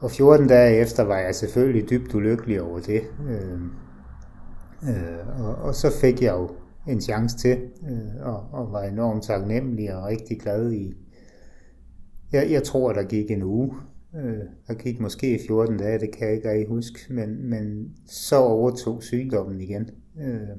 og 0.01 0.11
14 0.11 0.47
dage 0.47 0.81
efter 0.81 1.03
var 1.03 1.17
jeg 1.17 1.35
selvfølgelig 1.35 1.89
dybt 1.89 2.15
ulykkelig 2.15 2.61
over 2.61 2.79
det. 2.79 3.01
Øh, 3.29 3.61
øh, 4.89 5.43
og, 5.45 5.55
og 5.55 5.75
så 5.75 5.91
fik 6.01 6.21
jeg 6.21 6.33
jo 6.33 6.49
en 6.87 7.01
chance 7.01 7.37
til, 7.37 7.57
øh, 7.89 8.27
og, 8.27 8.43
og 8.51 8.71
var 8.71 8.83
enormt 8.83 9.23
taknemmelig 9.23 9.95
og 9.95 10.07
rigtig 10.07 10.39
glad 10.39 10.71
i. 10.71 10.93
Jeg, 12.31 12.51
jeg 12.51 12.63
tror, 12.63 12.93
der 12.93 13.03
gik 13.03 13.31
en 13.31 13.43
uge. 13.43 13.73
Øh, 14.15 14.43
der 14.67 14.73
gik 14.73 14.99
måske 14.99 15.39
14 15.47 15.77
dage, 15.77 15.99
det 15.99 16.15
kan 16.15 16.27
jeg 16.27 16.35
ikke 16.35 16.51
rigtig 16.51 16.67
huske, 16.67 16.99
men, 17.09 17.49
men 17.49 17.95
så 18.05 18.35
overtog 18.35 19.03
sygdommen 19.03 19.61
igen. 19.61 19.89
Øh, 20.21 20.49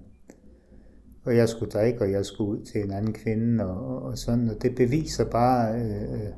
og 1.25 1.37
jeg 1.37 1.49
skulle 1.49 1.71
drikke, 1.71 2.01
og 2.01 2.11
jeg 2.11 2.27
skulle 2.27 2.51
ud 2.51 2.65
til 2.65 2.85
en 2.85 2.91
anden 2.91 3.13
kvinde, 3.13 3.65
og, 3.65 4.03
og 4.03 4.19
sådan, 4.19 4.49
og 4.49 4.63
det 4.63 4.75
beviser 4.75 5.25
bare, 5.25 5.75
øh, 5.75 6.03
øh, 6.03 6.29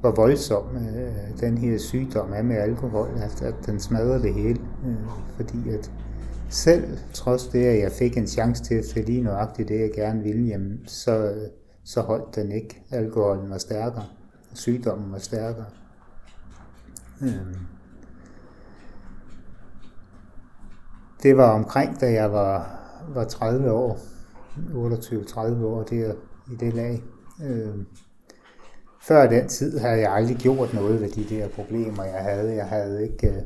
hvor 0.00 0.10
voldsom 0.10 0.76
øh, 0.76 1.40
den 1.40 1.58
her 1.58 1.78
sygdom 1.78 2.32
er 2.32 2.42
med 2.42 2.56
alkohol, 2.56 3.08
at, 3.16 3.42
at 3.42 3.54
den 3.66 3.80
smadrer 3.80 4.18
det 4.18 4.34
hele. 4.34 4.60
Øh, 4.86 4.96
fordi 5.36 5.68
at 5.68 5.90
selv 6.48 6.98
trods 7.12 7.48
det, 7.48 7.64
at 7.64 7.78
jeg 7.82 7.92
fik 7.92 8.16
en 8.16 8.26
chance 8.26 8.64
til 8.64 8.74
at 8.74 8.84
se 8.84 9.02
lige 9.02 9.22
nøjagtigt 9.22 9.68
det, 9.68 9.80
jeg 9.80 9.90
gerne 9.94 10.22
ville, 10.22 10.46
jamen, 10.46 10.80
så, 10.86 11.34
så 11.84 12.00
holdt 12.00 12.36
den 12.36 12.52
ikke. 12.52 12.82
Alkoholen 12.90 13.50
var 13.50 13.58
stærkere. 13.58 14.04
Sygdommen 14.54 15.12
var 15.12 15.18
stærkere. 15.18 15.66
Øh. 17.22 17.56
Det 21.22 21.36
var 21.36 21.50
omkring, 21.50 22.00
da 22.00 22.12
jeg 22.12 22.32
var, 22.32 22.79
var 23.14 23.24
30 23.24 23.72
år, 23.72 23.98
28-30 24.56 25.64
år 25.64 25.82
der, 25.82 26.14
i 26.52 26.56
det 26.60 26.74
lag. 26.74 27.02
Øh 27.44 27.84
før 29.02 29.28
den 29.28 29.48
tid 29.48 29.78
havde 29.78 30.00
jeg 30.00 30.12
aldrig 30.12 30.36
gjort 30.36 30.74
noget 30.74 31.00
ved 31.00 31.08
de 31.08 31.24
der 31.24 31.48
problemer, 31.48 32.04
jeg 32.04 32.22
havde. 32.22 32.54
Jeg 32.54 32.66
havde 32.66 33.02
ikke... 33.02 33.28
Øh, 33.28 33.42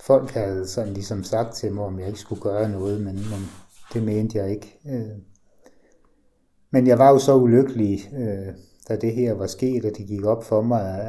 folk 0.00 0.30
havde 0.30 0.66
sådan 0.66 0.92
ligesom 0.92 1.24
sagt 1.24 1.54
til 1.54 1.72
mig, 1.72 1.84
om 1.84 1.98
jeg 1.98 2.06
ikke 2.08 2.18
skulle 2.18 2.42
gøre 2.42 2.68
noget, 2.68 3.00
men, 3.00 3.14
men 3.14 3.50
det 3.92 4.02
mente 4.02 4.38
jeg 4.38 4.50
ikke. 4.50 4.78
Øh. 4.88 5.18
Men 6.70 6.86
jeg 6.86 6.98
var 6.98 7.10
jo 7.10 7.18
så 7.18 7.36
ulykkelig, 7.36 8.10
øh, 8.18 8.54
da 8.88 8.96
det 8.96 9.12
her 9.12 9.32
var 9.32 9.46
sket, 9.46 9.84
og 9.84 9.90
det 9.98 10.06
gik 10.06 10.24
op 10.24 10.44
for 10.44 10.62
mig, 10.62 11.00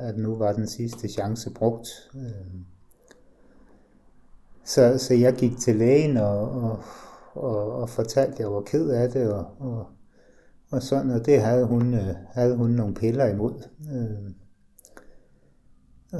at 0.00 0.18
nu 0.18 0.36
var 0.36 0.52
den 0.52 0.68
sidste 0.68 1.08
chance 1.08 1.50
brugt. 1.50 1.88
Øh, 2.16 2.60
så, 4.64 4.98
så 4.98 5.14
jeg 5.14 5.34
gik 5.34 5.58
til 5.58 5.76
lægen 5.76 6.16
og, 6.16 6.50
og, 6.50 6.78
og, 7.34 7.72
og 7.72 7.88
fortalte, 7.88 8.32
at 8.32 8.40
jeg 8.40 8.52
var 8.52 8.60
ked 8.60 8.88
af 8.88 9.10
det, 9.10 9.32
og, 9.32 9.46
og 9.58 9.86
og 10.74 10.82
sådan, 10.82 11.10
og 11.10 11.26
det 11.26 11.40
havde 11.40 11.64
hun, 11.64 11.94
øh, 11.94 12.14
havde 12.32 12.56
hun 12.56 12.70
nogle 12.70 12.94
piller 12.94 13.26
imod. 13.26 13.68
Øh, 13.92 14.30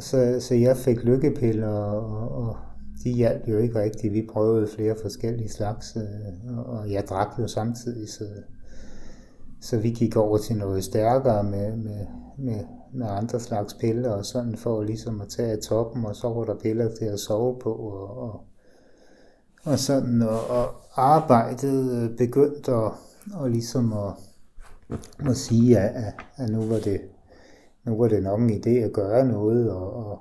så, 0.00 0.36
så 0.40 0.54
jeg 0.54 0.76
fik 0.76 1.04
lykkepiller, 1.04 1.68
og, 1.68 2.28
og 2.28 2.56
de 3.04 3.12
hjalp 3.12 3.48
jo 3.48 3.58
ikke 3.58 3.80
rigtigt. 3.80 4.12
Vi 4.12 4.28
prøvede 4.32 4.68
flere 4.68 4.96
forskellige 5.02 5.48
slags, 5.48 5.96
øh, 5.96 6.58
og 6.58 6.92
jeg 6.92 7.04
drak 7.08 7.38
jo 7.38 7.46
samtidig, 7.46 8.08
så, 8.08 8.24
så 9.60 9.78
vi 9.78 9.90
gik 9.90 10.16
over 10.16 10.38
til 10.38 10.56
noget 10.56 10.84
stærkere 10.84 11.44
med, 11.44 11.76
med, 11.76 12.06
med, 12.38 12.60
med 12.92 13.06
andre 13.06 13.40
slags 13.40 13.74
piller 13.74 14.10
og 14.10 14.24
sådan, 14.24 14.56
for 14.56 14.82
ligesom 14.82 15.20
at 15.20 15.28
tage 15.28 15.56
toppen, 15.56 16.04
og 16.04 16.16
så 16.16 16.28
var 16.28 16.44
der 16.44 16.58
piller 16.62 16.90
til 16.98 17.04
at 17.04 17.18
sove 17.18 17.58
på, 17.58 17.72
og, 17.72 18.18
og, 18.18 18.40
og 19.64 19.78
sådan, 19.78 20.22
og, 20.22 20.50
og 20.50 20.74
arbejdet 20.96 22.02
øh, 22.02 22.16
begyndte 22.16 22.72
at, 22.72 22.92
og 23.34 23.50
ligesom 23.50 23.92
at, 23.92 24.12
at 25.28 25.36
sige, 25.36 25.78
at, 25.78 26.04
at, 26.04 26.14
at 26.36 26.50
nu, 26.50 26.66
var 26.66 26.78
det, 26.78 27.00
nu 27.84 27.98
var 27.98 28.08
det 28.08 28.22
nok 28.22 28.40
en 28.40 28.50
idé 28.50 28.70
at 28.70 28.92
gøre 28.92 29.26
noget, 29.26 29.70
og, 29.70 29.92
og, 29.92 30.18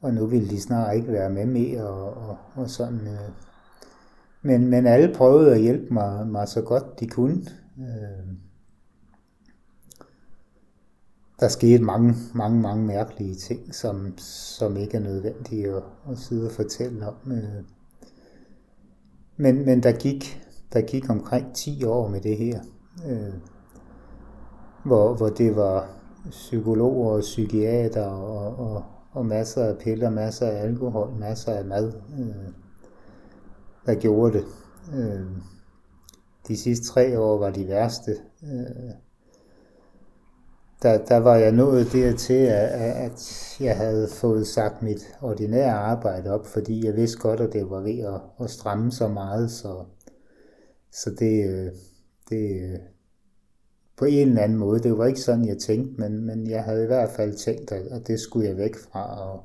og 0.00 0.14
nu 0.14 0.26
ville 0.26 0.50
de 0.50 0.60
snart 0.60 0.96
ikke 0.96 1.12
være 1.12 1.30
med 1.30 1.46
mere, 1.46 1.86
og, 1.86 2.28
og, 2.28 2.36
og 2.54 2.70
sådan. 2.70 3.00
Øh. 3.00 3.30
Men, 4.42 4.68
men 4.68 4.86
alle 4.86 5.14
prøvede 5.14 5.54
at 5.54 5.60
hjælpe 5.60 5.94
mig, 5.94 6.26
mig 6.26 6.48
så 6.48 6.62
godt 6.62 7.00
de 7.00 7.06
kunne. 7.06 7.42
Øh. 7.78 8.34
Der 11.40 11.48
skete 11.48 11.82
mange, 11.82 12.14
mange, 12.34 12.60
mange 12.60 12.86
mærkelige 12.86 13.34
ting, 13.34 13.74
som, 13.74 14.18
som 14.18 14.76
ikke 14.76 14.96
er 14.96 15.00
nødvendige 15.00 15.68
at, 15.68 15.82
at 16.10 16.18
sidde 16.18 16.46
og 16.46 16.52
fortælle 16.52 17.08
om. 17.08 17.32
Øh. 17.32 17.64
Men, 19.36 19.64
men 19.64 19.82
der 19.82 19.92
gik, 19.92 20.40
der 20.72 20.80
gik 20.80 21.10
omkring 21.10 21.54
10 21.54 21.84
år 21.84 22.08
med 22.08 22.20
det 22.20 22.36
her. 22.36 22.60
Øh, 23.06 23.34
hvor, 24.84 25.14
hvor 25.14 25.28
det 25.28 25.56
var 25.56 25.88
psykologer 26.30 27.10
og 27.10 27.20
psykiater 27.20 28.06
og, 28.06 28.56
og, 28.56 28.84
og 29.12 29.26
masser 29.26 29.64
af 29.64 29.78
piller, 29.78 30.10
masser 30.10 30.46
af 30.46 30.62
alkohol, 30.62 31.10
masser 31.18 31.52
af 31.52 31.64
mad, 31.64 31.92
øh, 32.18 32.52
der 33.86 33.94
gjorde 33.94 34.38
det. 34.38 34.44
Øh, 34.94 35.26
de 36.48 36.56
sidste 36.56 36.86
tre 36.86 37.18
år 37.18 37.38
var 37.38 37.50
de 37.50 37.68
værste. 37.68 38.16
Øh, 38.42 38.90
der, 40.84 41.04
der 41.04 41.16
var 41.16 41.36
jeg 41.36 41.52
nået 41.52 41.92
dertil, 41.92 42.34
at, 42.34 42.68
at 42.80 43.56
jeg 43.60 43.76
havde 43.76 44.08
fået 44.08 44.46
sagt 44.46 44.82
mit 44.82 45.16
ordinære 45.22 45.72
arbejde 45.72 46.30
op, 46.30 46.46
fordi 46.46 46.86
jeg 46.86 46.96
vidste 46.96 47.18
godt, 47.18 47.40
at 47.40 47.52
det 47.52 47.70
var 47.70 47.80
ved 47.80 47.98
at, 47.98 48.20
at 48.44 48.50
stramme 48.50 48.92
så 48.92 49.08
meget, 49.08 49.50
så, 49.50 49.84
så 50.92 51.10
det, 51.18 51.50
øh, 51.50 51.70
det, 52.30 52.62
øh, 52.62 52.78
på 53.96 54.04
en 54.04 54.28
eller 54.28 54.42
anden 54.42 54.58
måde. 54.58 54.80
Det 54.80 54.98
var 54.98 55.06
ikke 55.06 55.20
sådan, 55.20 55.44
jeg 55.44 55.58
tænkte, 55.58 56.00
men, 56.00 56.26
men 56.26 56.50
jeg 56.50 56.64
havde 56.64 56.84
i 56.84 56.86
hvert 56.86 57.10
fald 57.10 57.34
tænkt, 57.34 57.72
at, 57.72 57.86
at 57.86 58.06
det 58.06 58.20
skulle 58.20 58.48
jeg 58.48 58.56
væk 58.56 58.76
fra. 58.76 59.30
Og 59.30 59.44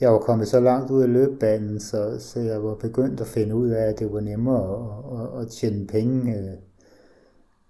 jeg 0.00 0.12
var 0.12 0.18
kommet 0.18 0.48
så 0.48 0.60
langt 0.60 0.90
ud 0.90 1.02
af 1.02 1.12
løbebanen, 1.12 1.80
så, 1.80 2.16
så 2.18 2.40
jeg 2.40 2.64
var 2.64 2.74
begyndt 2.74 3.20
at 3.20 3.26
finde 3.26 3.54
ud 3.54 3.68
af, 3.68 3.82
at 3.82 3.98
det 3.98 4.12
var 4.12 4.20
nemmere 4.20 4.64
at, 4.64 5.20
at, 5.20 5.42
at 5.42 5.50
tjene 5.50 5.86
penge 5.86 6.38
øh, 6.38 6.52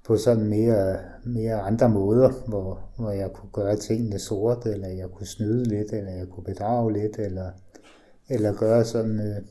på 0.06 0.16
sådan 0.16 0.44
mere, 0.44 0.98
mere 1.24 1.60
andre 1.60 1.88
måder, 1.88 2.30
hvor, 2.48 2.80
hvor 2.96 3.10
jeg 3.10 3.32
kunne 3.32 3.50
gøre 3.52 3.76
tingene 3.76 4.18
sort, 4.18 4.66
eller 4.66 4.88
jeg 4.88 5.08
kunne 5.10 5.26
snyde 5.26 5.64
lidt, 5.64 5.92
eller 5.92 6.12
jeg 6.12 6.28
kunne 6.28 6.44
bedrage 6.44 6.92
lidt, 6.92 7.18
eller, 7.18 7.50
eller 8.28 8.52
gøre 8.52 8.84
sådan... 8.84 9.20
Øh, 9.20 9.42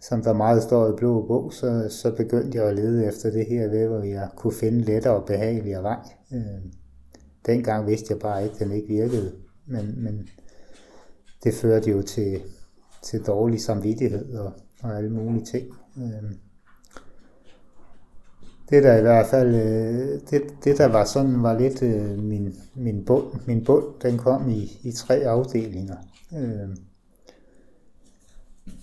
som 0.00 0.22
der 0.22 0.32
meget 0.32 0.62
står 0.62 0.88
i 0.88 0.96
blå 0.96 1.26
bog, 1.26 1.52
så, 1.52 1.86
så 1.90 2.10
begyndte 2.16 2.58
jeg 2.58 2.68
at 2.68 2.74
lede 2.74 3.06
efter 3.06 3.30
det 3.30 3.46
her 3.46 3.68
ved, 3.68 3.88
hvor 3.88 4.02
jeg 4.02 4.28
kunne 4.36 4.52
finde 4.52 4.80
lettere 4.80 5.16
og 5.16 5.26
behageligere 5.26 5.82
vej. 5.82 5.98
Øh, 6.32 6.72
dengang 7.46 7.86
vidste 7.86 8.06
jeg 8.12 8.18
bare 8.18 8.42
ikke, 8.42 8.54
at 8.54 8.60
den 8.60 8.72
ikke 8.72 8.88
virkede, 8.88 9.32
men, 9.66 10.04
men 10.04 10.28
det 11.44 11.54
førte 11.54 11.90
jo 11.90 12.02
til, 12.02 12.42
til 13.02 13.26
dårlig 13.26 13.60
samvittighed 13.60 14.34
og, 14.34 14.52
og 14.82 14.96
alle 14.96 15.10
mulige 15.10 15.44
ting. 15.44 15.66
Øh, 15.98 16.32
det 18.72 18.82
der 18.82 18.98
i 18.98 19.02
hvert 19.02 19.26
fald, 19.26 19.54
øh, 19.54 20.20
det, 20.30 20.42
det 20.64 20.78
der 20.78 20.88
var 20.88 21.04
sådan, 21.04 21.42
var 21.42 21.58
lidt 21.58 21.82
øh, 21.82 22.18
min, 22.18 22.54
min 22.74 23.04
bund. 23.04 23.24
Min 23.46 23.64
bund, 23.64 23.84
den 24.02 24.18
kom 24.18 24.48
i, 24.48 24.78
i 24.82 24.92
tre 24.92 25.14
afdelinger. 25.14 25.96
Øh, 26.36 26.76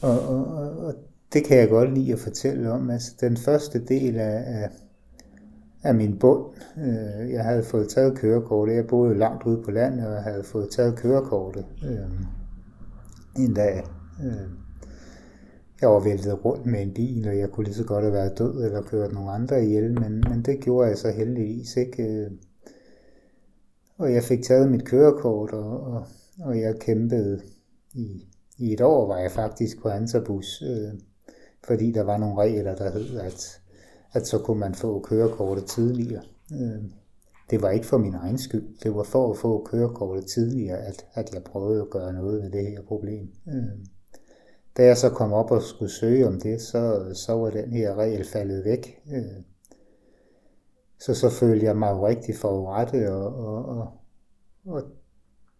Og, 0.01 0.19
og, 0.27 0.45
og 0.77 0.93
det 1.33 1.43
kan 1.43 1.57
jeg 1.57 1.69
godt 1.69 1.93
lide 1.93 2.13
at 2.13 2.19
fortælle 2.19 2.71
om. 2.71 2.89
Altså, 2.89 3.11
den 3.21 3.37
første 3.37 3.85
del 3.85 4.17
af, 4.17 4.43
af, 4.45 4.69
af 5.83 5.95
min 5.95 6.19
bund, 6.19 6.45
øh, 6.77 7.31
jeg 7.31 7.43
havde 7.43 7.63
fået 7.63 7.89
taget 7.89 8.17
kørekortet. 8.17 8.75
Jeg 8.75 8.87
boede 8.87 9.17
langt 9.17 9.45
ude 9.45 9.63
på 9.63 9.71
landet, 9.71 10.07
og 10.07 10.13
jeg 10.13 10.23
havde 10.23 10.43
fået 10.43 10.69
taget 10.69 10.95
kørekortet 10.95 11.65
øh, 11.85 12.09
en 13.43 13.53
dag. 13.53 13.83
Øh, 14.23 14.49
jeg 15.81 15.89
var 15.89 15.99
væltet 15.99 16.45
rundt 16.45 16.65
med 16.65 16.81
en 16.81 16.93
bil, 16.93 17.27
og 17.27 17.37
jeg 17.37 17.49
kunne 17.49 17.63
lige 17.63 17.75
så 17.75 17.83
godt 17.83 18.03
have 18.03 18.13
været 18.13 18.37
død 18.37 18.63
eller 18.63 18.81
kørt 18.81 19.13
nogle 19.13 19.31
andre 19.31 19.65
ihjel, 19.65 19.99
men, 19.99 20.23
men 20.29 20.41
det 20.41 20.59
gjorde 20.59 20.89
jeg 20.89 20.97
så 20.97 21.11
heldigvis 21.11 21.77
ikke. 21.77 22.03
Øh. 22.03 22.31
Og 23.97 24.13
jeg 24.13 24.23
fik 24.23 24.43
taget 24.43 24.71
mit 24.71 24.85
kørekort, 24.85 25.51
og, 25.51 25.81
og, 25.81 26.05
og 26.39 26.59
jeg 26.59 26.79
kæmpede 26.79 27.41
i, 27.93 28.25
i 28.57 28.73
et 28.73 28.81
år, 28.81 29.07
var 29.07 29.17
jeg 29.17 29.31
faktisk 29.31 29.81
på 29.81 29.89
Ansabus, 29.89 30.61
øh, 30.61 30.99
fordi 31.67 31.91
der 31.91 32.03
var 32.03 32.17
nogle 32.17 32.37
regler, 32.37 32.75
der 32.75 32.91
hed, 32.91 33.17
at, 33.17 33.61
at 34.13 34.27
så 34.27 34.39
kunne 34.39 34.59
man 34.59 34.75
få 34.75 34.99
kørekortet 34.99 35.65
tidligere. 35.65 36.23
Øh, 36.53 36.83
det 37.49 37.61
var 37.61 37.69
ikke 37.69 37.85
for 37.85 37.97
min 37.97 38.15
egen 38.15 38.37
skyld, 38.37 38.77
det 38.83 38.95
var 38.95 39.03
for 39.03 39.31
at 39.31 39.37
få 39.37 39.67
kørekortet 39.71 40.25
tidligere, 40.25 40.77
at, 40.77 41.05
at 41.13 41.33
jeg 41.33 41.43
prøvede 41.43 41.81
at 41.81 41.89
gøre 41.89 42.13
noget 42.13 42.43
ved 42.43 42.51
det 42.51 42.67
her 42.67 42.81
problem. 42.81 43.29
Øh. 43.47 43.85
Da 44.77 44.85
jeg 44.85 44.97
så 44.97 45.09
kom 45.09 45.33
op 45.33 45.51
og 45.51 45.61
skulle 45.61 45.91
søge 45.91 46.27
om 46.27 46.39
det, 46.39 46.61
så, 46.61 47.11
så 47.13 47.33
var 47.33 47.49
den 47.49 47.73
her 47.73 47.95
regel 47.95 48.25
faldet 48.25 48.65
væk. 48.65 48.99
Øh, 49.11 49.43
så 50.99 51.13
så 51.13 51.29
følte 51.29 51.65
jeg 51.65 51.77
mig 51.77 51.91
jo 51.91 52.07
rigtig 52.07 52.35
forurettet, 52.35 53.09
og, 53.09 53.35
og, 53.35 53.65
og, 53.65 53.91
og 54.65 54.83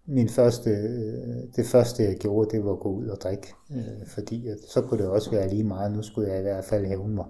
min 0.06 0.30
første, 0.30 0.70
øh, 0.70 1.56
det 1.56 1.66
første 1.66 2.04
jeg 2.04 2.16
gjorde, 2.16 2.58
det 2.58 2.66
var 2.66 2.72
at 2.72 2.80
gå 2.80 2.90
ud 2.90 3.08
og 3.08 3.18
drikke, 3.22 3.54
øh, 3.72 4.08
fordi 4.08 4.48
at, 4.48 4.58
så 4.70 4.82
kunne 4.82 5.04
det 5.04 5.10
også 5.10 5.32
være 5.32 5.50
lige 5.50 5.64
meget, 5.64 5.92
nu 5.92 6.02
skulle 6.02 6.32
jeg 6.32 6.40
i 6.40 6.42
hvert 6.42 6.66
fald 6.66 6.86
hævne 6.86 7.16
mig. 7.16 7.26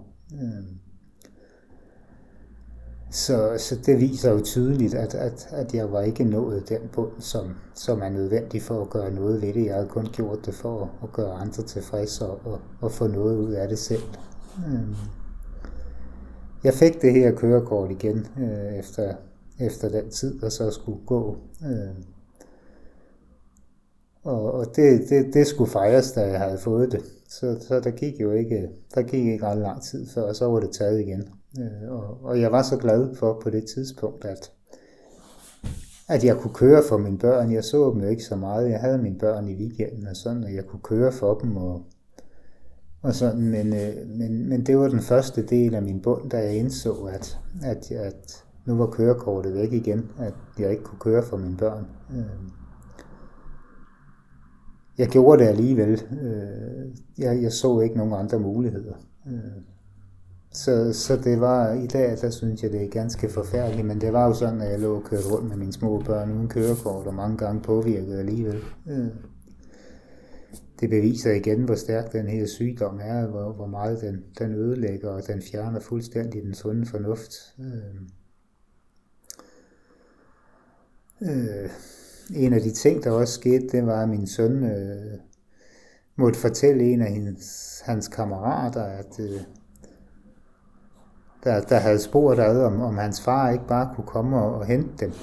Så, 3.12 3.54
så 3.58 3.76
det 3.86 4.00
viser 4.00 4.32
jo 4.32 4.42
tydeligt, 4.42 4.94
at, 4.94 5.16
at, 5.16 5.48
at 5.52 5.74
jeg 5.74 5.92
var 5.92 6.02
ikke 6.02 6.24
nået 6.24 6.70
den 6.70 6.82
bund, 6.94 7.12
som, 7.20 7.56
som 7.74 8.02
er 8.02 8.10
nødvendig 8.10 8.62
for 8.62 8.82
at 8.82 8.90
gøre 8.90 9.12
noget 9.12 9.42
ved 9.42 9.54
det. 9.54 9.66
Jeg 9.66 9.74
havde 9.74 9.88
kun 9.88 10.06
gjort 10.06 10.46
det 10.46 10.54
for 10.54 10.82
at, 10.84 10.90
at 11.04 11.14
gøre 11.14 11.32
andre 11.32 11.64
tilfredse 11.64 12.26
og, 12.26 12.40
og, 12.46 12.60
og 12.82 12.92
få 12.92 13.08
noget 13.08 13.38
ud 13.38 13.52
af 13.52 13.68
det 13.68 13.80
selv. 13.80 14.04
Øhm. 14.68 14.96
Jeg 16.64 16.74
fik 16.74 17.02
det 17.02 17.14
her 17.14 17.32
kørekort 17.32 17.92
igen 17.92 18.28
øh, 18.40 18.80
efter, 18.80 19.14
efter 19.60 19.90
den 19.90 20.10
tid, 20.10 20.40
der 20.40 20.50
så 20.50 20.72
skulle 20.72 21.06
gå. 21.06 21.38
Øh. 21.66 22.04
Og, 24.24 24.52
og 24.52 24.66
det, 24.76 25.10
det, 25.10 25.34
det 25.34 25.48
skulle 25.48 25.72
fejres, 25.72 26.12
da 26.12 26.22
jeg 26.22 26.40
havde 26.40 26.58
fået 26.58 26.92
det. 26.92 27.02
Så, 27.28 27.58
så 27.68 27.80
der 27.80 27.92
gik 27.92 28.22
jo 28.22 28.32
ikke, 28.32 28.70
der 28.96 29.02
gik 29.02 29.26
ikke 29.26 29.46
ret 29.46 29.58
lang 29.58 29.82
tid 29.82 30.08
før, 30.08 30.22
og 30.22 30.36
så 30.36 30.46
var 30.46 30.60
det 30.60 30.72
taget 30.72 31.02
igen. 31.02 31.30
Øh, 31.58 31.92
og, 31.92 32.24
og 32.24 32.42
jeg 32.42 32.52
var 32.52 32.62
så 32.62 32.78
glad 32.78 33.16
for 33.16 33.40
på 33.44 33.50
det 33.50 33.66
tidspunkt, 33.76 34.26
at, 34.26 34.52
at 36.08 36.24
jeg 36.24 36.38
kunne 36.38 36.54
køre 36.54 36.84
for 36.90 36.98
mine 36.98 37.18
børn. 37.18 37.52
Jeg 37.52 37.64
så 37.64 37.92
dem 37.92 38.02
jo 38.02 38.08
ikke 38.08 38.24
så 38.24 38.36
meget. 38.36 38.70
Jeg 38.70 38.80
havde 38.80 38.98
mine 38.98 39.20
børn 39.20 39.48
i 39.48 39.56
weekenden 39.56 40.08
og 40.08 40.16
sådan, 40.16 40.44
og 40.44 40.56
jeg 40.56 40.66
kunne 40.66 40.82
køre 40.84 41.12
for 41.12 41.34
dem 41.34 41.58
og, 41.58 41.84
og 43.02 43.14
sådan. 43.14 43.50
Men, 43.50 43.74
øh, 43.74 44.08
men, 44.08 44.50
men 44.50 44.66
det 44.66 44.78
var 44.78 44.88
den 44.88 45.02
første 45.02 45.46
del 45.46 45.76
af 45.76 45.82
min 45.82 46.02
bund, 46.02 46.30
da 46.30 46.38
jeg 46.38 46.56
indså, 46.56 46.94
at, 46.94 47.40
at, 47.64 47.92
at 47.92 48.46
nu 48.66 48.78
var 48.78 48.88
kørekortet 48.88 49.54
væk 49.54 49.74
igen, 49.74 50.12
at 50.20 50.34
jeg 50.60 50.72
ikke 50.72 50.84
kunne 50.84 51.00
køre 51.00 51.24
for 51.24 51.38
mine 51.38 51.58
børn. 51.58 51.86
Øh, 52.12 52.50
jeg 54.98 55.08
gjorde 55.08 55.44
det 55.44 55.50
alligevel. 55.50 56.04
Øh, 56.22 56.96
jeg, 57.18 57.44
jeg 57.44 57.52
så 57.52 57.80
ikke 57.80 57.98
nogen 57.98 58.14
andre 58.14 58.40
muligheder. 58.40 58.94
Så, 60.52 60.94
så 60.94 61.18
det 61.18 61.40
var, 61.40 61.74
i 61.74 61.88
dag, 61.88 62.18
der 62.22 62.30
synes 62.30 62.64
jeg, 62.64 62.72
det 62.72 62.84
er 62.84 62.90
ganske 62.90 63.30
forfærdeligt, 63.30 63.88
men 63.88 64.02
det 64.02 64.14
var 64.14 64.28
jo 64.28 64.34
sådan, 64.34 64.62
at 64.62 64.72
jeg 64.72 64.80
lå 64.80 64.96
og 64.96 65.04
kørte 65.04 65.28
rundt 65.32 65.50
med 65.50 65.58
mine 65.58 65.74
små 65.74 66.02
børn 66.06 66.32
uden 66.32 66.48
kørekort, 66.48 67.08
og 67.08 67.14
mange 67.14 67.38
gange 67.38 67.62
påvirket 67.62 68.20
alligevel. 68.20 68.64
Øh. 68.90 69.08
Det 70.80 70.90
beviser 70.90 71.32
igen, 71.32 71.64
hvor 71.64 71.76
stærk 71.76 72.12
den 72.12 72.28
her 72.28 72.46
sygdom 72.46 73.00
er, 73.04 73.28
hvor, 73.28 73.52
hvor 73.52 73.68
meget 73.68 74.02
den, 74.02 74.24
den 74.40 74.56
ødelægger, 74.56 75.10
og 75.10 75.28
den 75.28 75.42
fjerner 75.42 75.80
fuldstændig 75.80 76.44
den 76.44 76.54
sunde 76.54 76.86
fornuft. 76.86 77.34
Øh. 77.60 78.02
øh. 81.22 81.70
En 82.36 82.54
af 82.54 82.62
de 82.62 82.72
ting, 82.72 83.04
der 83.04 83.12
også 83.12 83.34
skete, 83.34 83.68
det 83.68 83.86
var, 83.86 84.04
at 84.04 84.10
min 84.10 84.28
søn 84.28 84.64
øh, 84.64 85.20
måtte 86.16 86.40
fortælle 86.40 86.84
en 86.84 87.02
af 87.02 87.14
hans, 87.14 87.82
hans 87.86 88.08
kammerater, 88.08 88.84
at 88.84 89.20
øh, 89.20 89.42
der, 91.44 91.62
der 91.62 91.78
havde 91.78 92.00
spurgt 92.00 92.40
ad, 92.40 92.64
om, 92.64 92.82
om 92.82 92.98
hans 92.98 93.22
far 93.22 93.50
ikke 93.50 93.68
bare 93.68 93.90
kunne 93.96 94.08
komme 94.08 94.38
og, 94.38 94.56
og 94.56 94.66
hente 94.66 95.06
dem. 95.06 95.14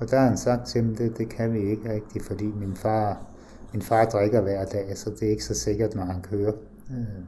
Og 0.00 0.10
der 0.10 0.18
har 0.18 0.26
han 0.26 0.36
sagt 0.36 0.66
til 0.66 0.82
dem, 0.82 0.96
det, 0.96 1.18
det 1.18 1.28
kan 1.28 1.52
vi 1.52 1.58
ikke 1.58 1.92
rigtigt, 1.92 2.24
fordi 2.24 2.44
min 2.44 2.76
far, 2.76 3.18
min 3.72 3.82
far 3.82 4.04
drikker 4.04 4.40
hver 4.40 4.64
dag, 4.64 4.98
så 4.98 5.10
det 5.10 5.22
er 5.22 5.30
ikke 5.30 5.44
så 5.44 5.54
sikkert, 5.54 5.94
når 5.94 6.04
han 6.04 6.22
kører. 6.22 6.52
Øh. 6.90 7.24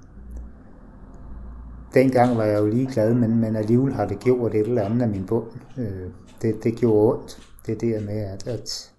Dengang 1.94 2.36
var 2.36 2.44
jeg 2.44 2.58
jo 2.60 2.66
lige 2.66 2.86
glad, 2.92 3.14
men, 3.14 3.40
men 3.40 3.56
alligevel 3.56 3.92
har 3.92 4.06
det 4.06 4.18
gjort 4.18 4.54
et 4.54 4.66
eller 4.66 4.82
andet 4.82 5.02
af 5.02 5.08
min 5.08 5.26
bund. 5.26 5.46
Øh, 5.78 6.10
det, 6.42 6.64
det 6.64 6.76
gjorde 6.76 7.14
ondt. 7.14 7.38
Det 7.66 7.80
der 7.80 8.00
med, 8.00 8.20
at, 8.20 8.46
at, 8.46 8.92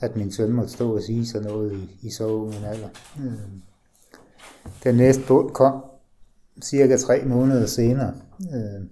at 0.00 0.16
min 0.16 0.32
søn 0.32 0.52
måtte 0.52 0.72
stå 0.72 0.94
og 0.96 1.02
sige 1.02 1.26
sådan 1.26 1.48
noget 1.48 1.72
i, 1.72 1.98
i 2.02 2.10
så 2.10 2.26
ung 2.26 2.48
en 2.48 2.64
alder. 2.64 2.88
Øh. 3.20 3.32
Den 4.84 4.94
næste 4.94 5.22
bund 5.28 5.50
kom 5.50 5.82
cirka 6.62 6.96
tre 6.96 7.24
måneder 7.26 7.66
senere, 7.66 8.14
øh, 8.54 8.86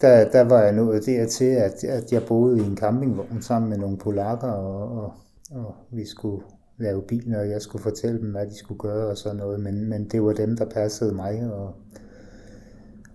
der, 0.00 0.30
der 0.30 0.42
var 0.44 0.62
jeg 0.62 0.72
nået 0.72 1.06
dertil, 1.06 1.44
at, 1.44 1.84
at 1.84 2.12
jeg 2.12 2.22
boede 2.28 2.58
i 2.58 2.62
en 2.62 2.76
campingvogn 2.76 3.42
sammen 3.42 3.70
med 3.70 3.78
nogle 3.78 3.98
polakker, 3.98 4.48
og, 4.48 5.02
og, 5.02 5.12
og 5.50 5.74
vi 5.90 6.06
skulle 6.06 6.42
lave 6.78 7.02
bilen, 7.02 7.34
og 7.34 7.50
jeg 7.50 7.62
skulle 7.62 7.82
fortælle 7.82 8.20
dem, 8.20 8.30
hvad 8.30 8.46
de 8.46 8.58
skulle 8.58 8.78
gøre 8.78 9.06
og 9.06 9.16
sådan 9.16 9.36
noget, 9.36 9.60
men, 9.60 9.88
men 9.88 10.04
det 10.04 10.22
var 10.22 10.32
dem, 10.32 10.56
der 10.56 10.64
passede 10.64 11.14
mig, 11.14 11.52
og, 11.52 11.74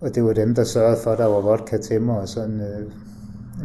og 0.00 0.14
det 0.14 0.24
var 0.24 0.32
dem, 0.32 0.54
der 0.54 0.64
sørgede 0.64 1.00
for, 1.02 1.10
at 1.10 1.18
der 1.18 1.26
var 1.26 1.40
vodka 1.40 1.78
til 1.78 2.02
mig, 2.02 2.20
og 2.20 2.28
sådan 2.28 2.60
øh, 2.60 2.92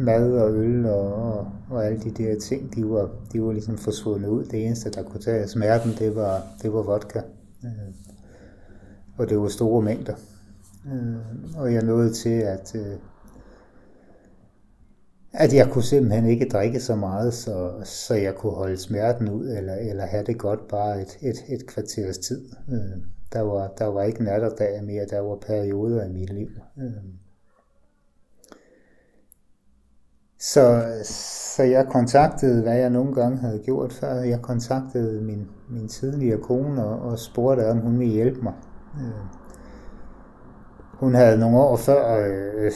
mad 0.00 0.32
og 0.32 0.54
øl 0.54 0.86
og, 0.86 1.14
og, 1.14 1.50
og 1.70 1.86
alle 1.86 2.00
de 2.00 2.10
der 2.10 2.40
ting, 2.40 2.74
de 2.74 2.88
var, 2.88 3.10
de 3.32 3.42
var 3.42 3.52
ligesom 3.52 3.78
forsvundet 3.78 4.28
ud. 4.28 4.44
Det 4.44 4.66
eneste, 4.66 4.90
der 4.90 5.02
kunne 5.02 5.20
tage 5.20 5.48
smerten, 5.48 5.92
det 5.98 6.16
var, 6.16 6.42
det 6.62 6.72
var 6.72 6.82
vodka. 6.82 7.20
Øh, 7.64 7.94
og 9.16 9.28
det 9.28 9.38
var 9.38 9.48
store 9.48 9.82
mængder. 9.82 10.14
Øh, 10.92 11.60
og 11.60 11.74
jeg 11.74 11.82
nåede 11.82 12.12
til, 12.12 12.40
at, 12.40 12.74
øh, 12.74 12.96
at 15.32 15.54
jeg 15.54 15.68
kunne 15.70 15.84
simpelthen 15.84 16.26
ikke 16.26 16.48
drikke 16.48 16.80
så 16.80 16.96
meget, 16.96 17.34
så, 17.34 17.72
så 17.84 18.14
jeg 18.14 18.34
kunne 18.34 18.52
holde 18.52 18.76
smerten 18.76 19.28
ud, 19.28 19.48
eller, 19.48 19.74
eller 19.74 20.06
have 20.06 20.24
det 20.24 20.38
godt 20.38 20.68
bare 20.68 21.02
et, 21.02 21.18
et, 21.20 21.36
et 21.48 21.66
kvarters 21.66 22.18
tid. 22.18 22.48
Øh, 22.68 23.02
der, 23.32 23.40
var, 23.40 23.68
der 23.78 23.86
var 23.86 24.02
ikke 24.02 24.24
nat 24.24 24.42
og 24.42 24.58
dag 24.58 24.84
mere, 24.84 25.06
der 25.10 25.20
var 25.20 25.36
perioder 25.46 26.04
i 26.04 26.12
mit 26.12 26.30
liv. 26.30 26.48
Øh. 26.78 26.92
Så, 30.40 30.92
så 31.04 31.62
jeg 31.62 31.86
kontaktede, 31.86 32.62
hvad 32.62 32.76
jeg 32.76 32.90
nogle 32.90 33.14
gange 33.14 33.38
havde 33.38 33.58
gjort 33.64 33.92
før, 33.92 34.14
jeg 34.14 34.42
kontaktede 34.42 35.22
min, 35.22 35.48
min 35.70 35.88
tidligere 35.88 36.42
kone 36.42 36.84
og, 36.84 37.10
og 37.10 37.18
spurgte, 37.18 37.70
om 37.70 37.78
hun 37.78 37.98
ville 37.98 38.14
hjælpe 38.14 38.40
mig. 38.42 38.54
Øh, 39.00 39.47
hun 40.98 41.14
havde 41.14 41.38
nogle 41.38 41.58
år 41.58 41.76
før 41.76 42.26
øh, 42.26 42.72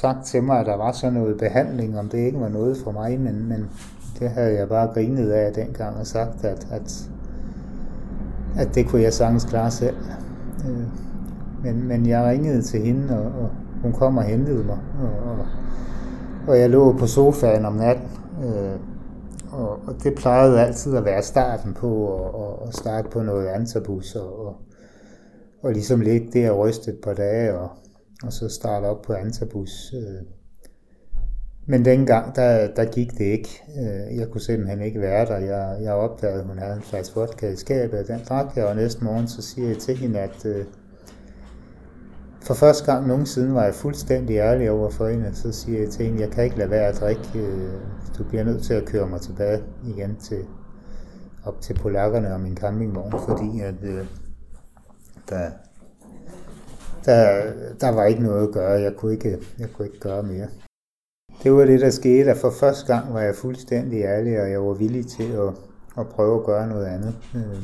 sagt 0.00 0.24
til 0.24 0.42
mig, 0.42 0.60
at 0.60 0.66
der 0.66 0.76
var 0.76 0.92
sådan 0.92 1.12
noget 1.12 1.38
behandling, 1.38 1.98
om 1.98 2.08
det 2.08 2.18
ikke 2.18 2.40
var 2.40 2.48
noget 2.48 2.76
for 2.84 2.92
mig, 2.92 3.20
men, 3.20 3.48
men 3.48 3.70
det 4.18 4.30
havde 4.30 4.54
jeg 4.54 4.68
bare 4.68 4.88
grinet 4.94 5.30
af 5.30 5.52
dengang 5.52 5.96
og 5.96 6.06
sagt, 6.06 6.44
at, 6.44 6.66
at, 6.70 7.08
at 8.58 8.74
det 8.74 8.88
kunne 8.88 9.02
jeg 9.02 9.12
sagtens 9.12 9.44
klare 9.44 9.70
selv. 9.70 9.96
Øh, 10.68 10.86
men, 11.64 11.88
men 11.88 12.06
jeg 12.06 12.24
ringede 12.24 12.62
til 12.62 12.80
hende, 12.80 13.18
og, 13.18 13.42
og 13.42 13.50
hun 13.82 13.92
kom 13.92 14.16
og 14.16 14.24
hentede 14.24 14.64
mig, 14.64 14.78
og, 15.02 15.30
og, 15.30 15.46
og 16.48 16.58
jeg 16.58 16.70
lå 16.70 16.92
på 16.92 17.06
sofaen 17.06 17.64
om 17.64 17.72
natten, 17.72 18.08
øh, 18.44 18.80
og, 19.52 19.70
og 19.86 19.94
det 20.02 20.14
plejede 20.14 20.60
altid 20.60 20.96
at 20.96 21.04
være 21.04 21.22
starten 21.22 21.74
på 21.74 22.14
at, 22.24 22.68
at 22.68 22.74
starte 22.74 23.08
på 23.08 23.22
noget 23.22 23.46
antabus 23.46 24.14
og, 24.14 24.46
og, 24.46 24.56
og 25.62 25.72
ligesom 25.72 26.00
ligge 26.00 26.28
der 26.32 26.50
og 26.50 26.58
ryste 26.58 26.90
et 26.90 26.98
par 27.02 27.14
dage, 27.14 27.58
og, 27.58 27.70
og 28.22 28.32
så 28.32 28.48
starte 28.48 28.84
op 28.84 29.02
på 29.02 29.12
Antabus. 29.12 29.94
Øh. 29.94 30.26
Men 31.68 31.84
dengang, 31.84 32.36
der, 32.36 32.74
der 32.74 32.84
gik 32.84 33.12
det 33.18 33.24
ikke. 33.24 33.62
Øh, 33.78 34.18
jeg 34.18 34.28
kunne 34.28 34.40
simpelthen 34.40 34.82
ikke 34.82 35.00
være 35.00 35.26
der. 35.26 35.36
Jeg, 35.36 35.78
jeg 35.82 35.92
opdagede, 35.92 36.40
at 36.40 36.46
hun 36.46 36.58
havde 36.58 36.76
en 36.76 36.82
flaske 36.82 37.14
vodka 37.14 37.48
i 37.48 37.56
skabet, 37.56 38.08
den 38.08 38.20
drak 38.28 38.56
jeg, 38.56 38.66
og 38.66 38.76
næste 38.76 39.04
morgen 39.04 39.28
så 39.28 39.42
siger 39.42 39.68
jeg 39.68 39.78
til 39.78 39.96
hende, 39.96 40.18
at 40.18 40.46
øh, 40.46 40.64
for 42.42 42.54
første 42.54 42.92
gang 42.92 43.06
nogensinde 43.06 43.54
var 43.54 43.64
jeg 43.64 43.74
fuldstændig 43.74 44.36
ærlig 44.36 44.70
over 44.70 44.90
for 44.90 45.08
hende. 45.08 45.34
Så 45.34 45.52
siger 45.52 45.80
jeg 45.80 45.88
til 45.88 46.06
hende, 46.06 46.20
jeg 46.20 46.30
kan 46.30 46.44
ikke 46.44 46.58
lade 46.58 46.70
være 46.70 46.88
at 46.88 47.00
drikke. 47.00 47.22
Øh, 47.34 47.70
du 48.18 48.24
bliver 48.24 48.44
nødt 48.44 48.62
til 48.62 48.74
at 48.74 48.84
køre 48.84 49.08
mig 49.08 49.20
tilbage 49.20 49.62
igen 49.86 50.16
til 50.16 50.44
op 51.44 51.60
til 51.60 51.74
polakkerne 51.74 52.34
og 52.34 52.40
min 52.40 52.56
campingvogn, 52.56 53.12
fordi 53.28 53.60
at 53.60 53.74
øh, 53.82 54.06
der, 55.28 55.50
der, 57.04 57.52
der 57.80 57.88
var 57.88 58.04
ikke 58.04 58.22
noget 58.22 58.48
at 58.48 58.54
gøre. 58.54 58.80
Jeg 58.80 58.96
kunne 58.96 59.12
ikke, 59.12 59.38
jeg 59.58 59.68
kunne 59.72 59.86
ikke 59.86 60.00
gøre 60.00 60.22
mere. 60.22 60.48
Det 61.42 61.52
var 61.52 61.64
det, 61.64 61.80
der 61.80 61.90
skete, 61.90 62.30
at 62.30 62.36
for 62.36 62.50
første 62.50 62.94
gang 62.94 63.14
var 63.14 63.20
jeg 63.20 63.34
fuldstændig 63.34 64.02
ærlig, 64.02 64.40
og 64.40 64.50
jeg 64.50 64.62
var 64.62 64.74
villig 64.74 65.06
til 65.06 65.32
at, 65.32 65.54
at 65.98 66.08
prøve 66.08 66.38
at 66.38 66.46
gøre 66.46 66.68
noget 66.68 66.86
andet. 66.86 67.14
Øh, 67.34 67.62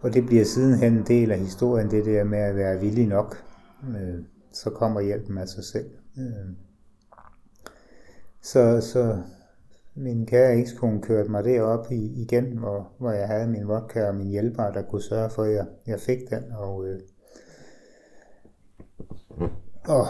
og 0.00 0.14
det 0.14 0.26
bliver 0.26 0.44
sidenhen 0.44 0.92
en 0.92 1.04
del 1.06 1.30
af 1.30 1.38
historien, 1.38 1.90
det 1.90 2.04
der 2.04 2.24
med 2.24 2.38
at 2.38 2.56
være 2.56 2.80
villig 2.80 3.06
nok. 3.06 3.44
Øh, 3.88 4.24
så 4.52 4.70
kommer 4.70 5.00
hjælpen 5.00 5.38
af 5.38 5.48
sig 5.48 5.64
selv. 5.64 5.90
Øh, 6.18 6.56
så, 8.42 8.80
så 8.80 9.18
min 9.96 10.26
kære 10.26 10.56
ekskone 10.56 11.02
kørte 11.02 11.30
mig 11.30 11.44
derop 11.44 11.86
i, 11.90 12.22
igen, 12.22 12.58
hvor, 12.58 12.88
hvor 12.98 13.10
jeg 13.10 13.28
havde 13.28 13.48
min 13.48 13.68
vodka 13.68 14.08
og 14.08 14.14
min 14.14 14.28
hjælper, 14.28 14.70
der 14.70 14.82
kunne 14.82 15.02
sørge 15.02 15.30
for, 15.30 15.42
at 15.42 15.52
jeg, 15.52 15.66
jeg 15.86 16.00
fik 16.00 16.30
den. 16.30 16.42
Og, 16.52 16.86
øh, 16.86 17.00
og, 19.88 20.06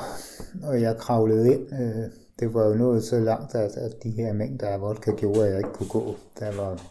og 0.62 0.80
jeg 0.80 0.96
kravlede 0.96 1.54
ind. 1.54 1.72
Øh, 1.72 2.10
det 2.40 2.54
var 2.54 2.66
jo 2.66 2.74
nået 2.74 3.04
så 3.04 3.20
langt, 3.20 3.54
at, 3.54 3.76
at 3.76 4.02
de 4.02 4.10
her 4.10 4.32
mængder 4.32 4.68
af 4.68 4.80
vodka 4.80 5.10
gjorde, 5.10 5.46
at 5.46 5.50
jeg 5.50 5.58
ikke 5.58 5.72
kunne 5.72 5.88
gå. 5.88 6.14
Der 6.38 6.56
var, 6.56 6.82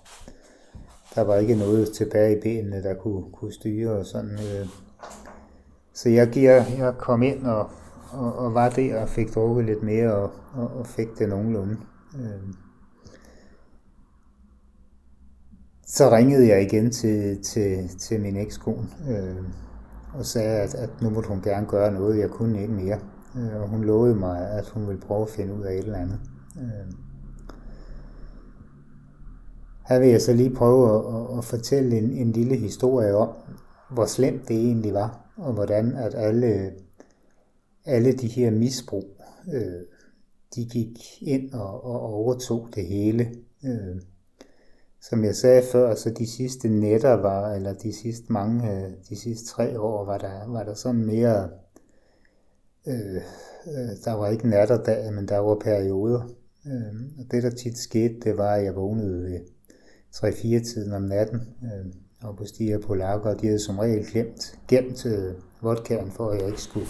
der 1.15 1.21
var 1.21 1.35
ikke 1.35 1.55
noget 1.55 1.91
tilbage 1.91 2.37
i 2.37 2.41
benene, 2.41 2.83
der 2.83 2.93
kunne, 2.93 3.23
kunne 3.31 3.53
styre 3.53 3.91
og 3.91 4.05
sådan. 4.05 4.31
Øh. 4.31 4.67
Så 5.93 6.09
jeg, 6.09 6.27
giver, 6.27 6.63
jeg 6.77 6.93
kom 6.97 7.23
ind 7.23 7.45
og, 7.45 7.69
og, 8.11 8.35
og 8.35 8.53
var 8.53 8.69
der 8.69 9.01
og 9.01 9.09
fik 9.09 9.35
drukket 9.35 9.65
lidt 9.65 9.83
mere 9.83 10.13
og, 10.13 10.31
og, 10.53 10.67
og 10.67 10.87
fik 10.87 11.07
det 11.19 11.29
nogenlunde. 11.29 11.77
Øh. 12.15 12.53
Så 15.85 16.11
ringede 16.11 16.47
jeg 16.47 16.61
igen 16.61 16.91
til, 16.91 17.43
til, 17.43 17.89
til 17.99 18.21
min 18.21 18.37
ekskone 18.37 18.87
øh, 19.09 19.43
og 20.13 20.25
sagde, 20.25 20.59
at, 20.59 20.75
at 20.75 20.89
nu 21.01 21.09
måtte 21.09 21.29
hun 21.29 21.41
gerne 21.41 21.67
gøre 21.67 21.91
noget, 21.91 22.19
jeg 22.19 22.29
kunne 22.29 22.61
ikke 22.61 22.73
mere. 22.73 22.99
Øh, 23.37 23.61
og 23.61 23.67
hun 23.69 23.83
lovede 23.83 24.15
mig, 24.15 24.49
at 24.51 24.69
hun 24.69 24.87
ville 24.87 25.01
prøve 25.01 25.21
at 25.21 25.29
finde 25.29 25.53
ud 25.53 25.63
af 25.63 25.73
et 25.73 25.79
eller 25.79 25.97
andet. 25.97 26.19
Øh. 26.57 26.93
Her 29.89 29.99
vil 29.99 30.09
jeg 30.09 30.21
så 30.21 30.33
lige 30.33 30.55
prøve 30.55 30.95
at, 30.95 31.15
at, 31.15 31.37
at 31.37 31.45
fortælle 31.45 31.97
en, 31.97 32.11
en 32.11 32.31
lille 32.31 32.55
historie 32.55 33.15
om, 33.15 33.29
hvor 33.89 34.05
slemt 34.05 34.47
det 34.47 34.55
egentlig 34.55 34.93
var, 34.93 35.33
og 35.37 35.53
hvordan 35.53 35.95
at 35.95 36.15
alle, 36.15 36.71
alle 37.85 38.13
de 38.13 38.27
her 38.27 38.51
misbrug, 38.51 39.21
øh, 39.53 39.81
de 40.55 40.65
gik 40.65 40.97
ind 41.21 41.53
og, 41.53 41.85
og 41.85 42.01
overtog 42.01 42.67
det 42.75 42.85
hele. 42.85 43.31
Øh, 43.65 44.01
som 45.09 45.23
jeg 45.23 45.35
sagde 45.35 45.63
før, 45.71 45.95
så 45.95 46.09
de 46.09 46.27
sidste 46.27 46.69
nætter 46.69 47.13
var, 47.13 47.53
eller 47.53 47.73
de 47.73 47.93
sidste 47.93 48.33
mange, 48.33 48.71
øh, 48.71 48.91
de 49.09 49.15
sidste 49.15 49.47
tre 49.47 49.79
år, 49.79 50.05
var 50.05 50.17
der, 50.17 50.47
var 50.47 50.63
der 50.63 50.73
sådan 50.73 51.05
mere, 51.05 51.49
øh, 52.87 53.15
øh 53.67 53.89
der 54.05 54.13
var 54.13 54.29
ikke 54.29 54.49
nat 54.49 54.71
og 54.71 54.85
dag, 54.85 55.13
men 55.13 55.27
der 55.27 55.37
var 55.37 55.55
perioder. 55.55 56.29
Øh, 56.65 56.93
og 57.19 57.31
det 57.31 57.43
der 57.43 57.49
tit 57.49 57.77
skete, 57.77 58.15
det 58.23 58.37
var, 58.37 58.53
at 58.53 58.63
jeg 58.63 58.75
vågnede 58.75 59.23
ved 59.23 59.39
3-4 60.15 60.73
tiden 60.73 60.93
om 60.93 61.01
natten, 61.01 61.39
øh, 61.63 61.93
og 62.23 62.37
på 62.37 62.45
stiger 62.45 62.79
på 62.79 62.95
lakker, 62.95 63.29
og 63.29 63.41
de 63.41 63.45
havde 63.47 63.59
som 63.59 63.79
regel 63.79 64.05
glemt, 64.05 64.59
gemt 64.67 65.05
øh, 65.05 65.33
vodkaen, 65.61 66.11
for 66.11 66.29
at 66.29 66.39
jeg 66.39 66.47
ikke 66.47 66.61
skulle, 66.61 66.87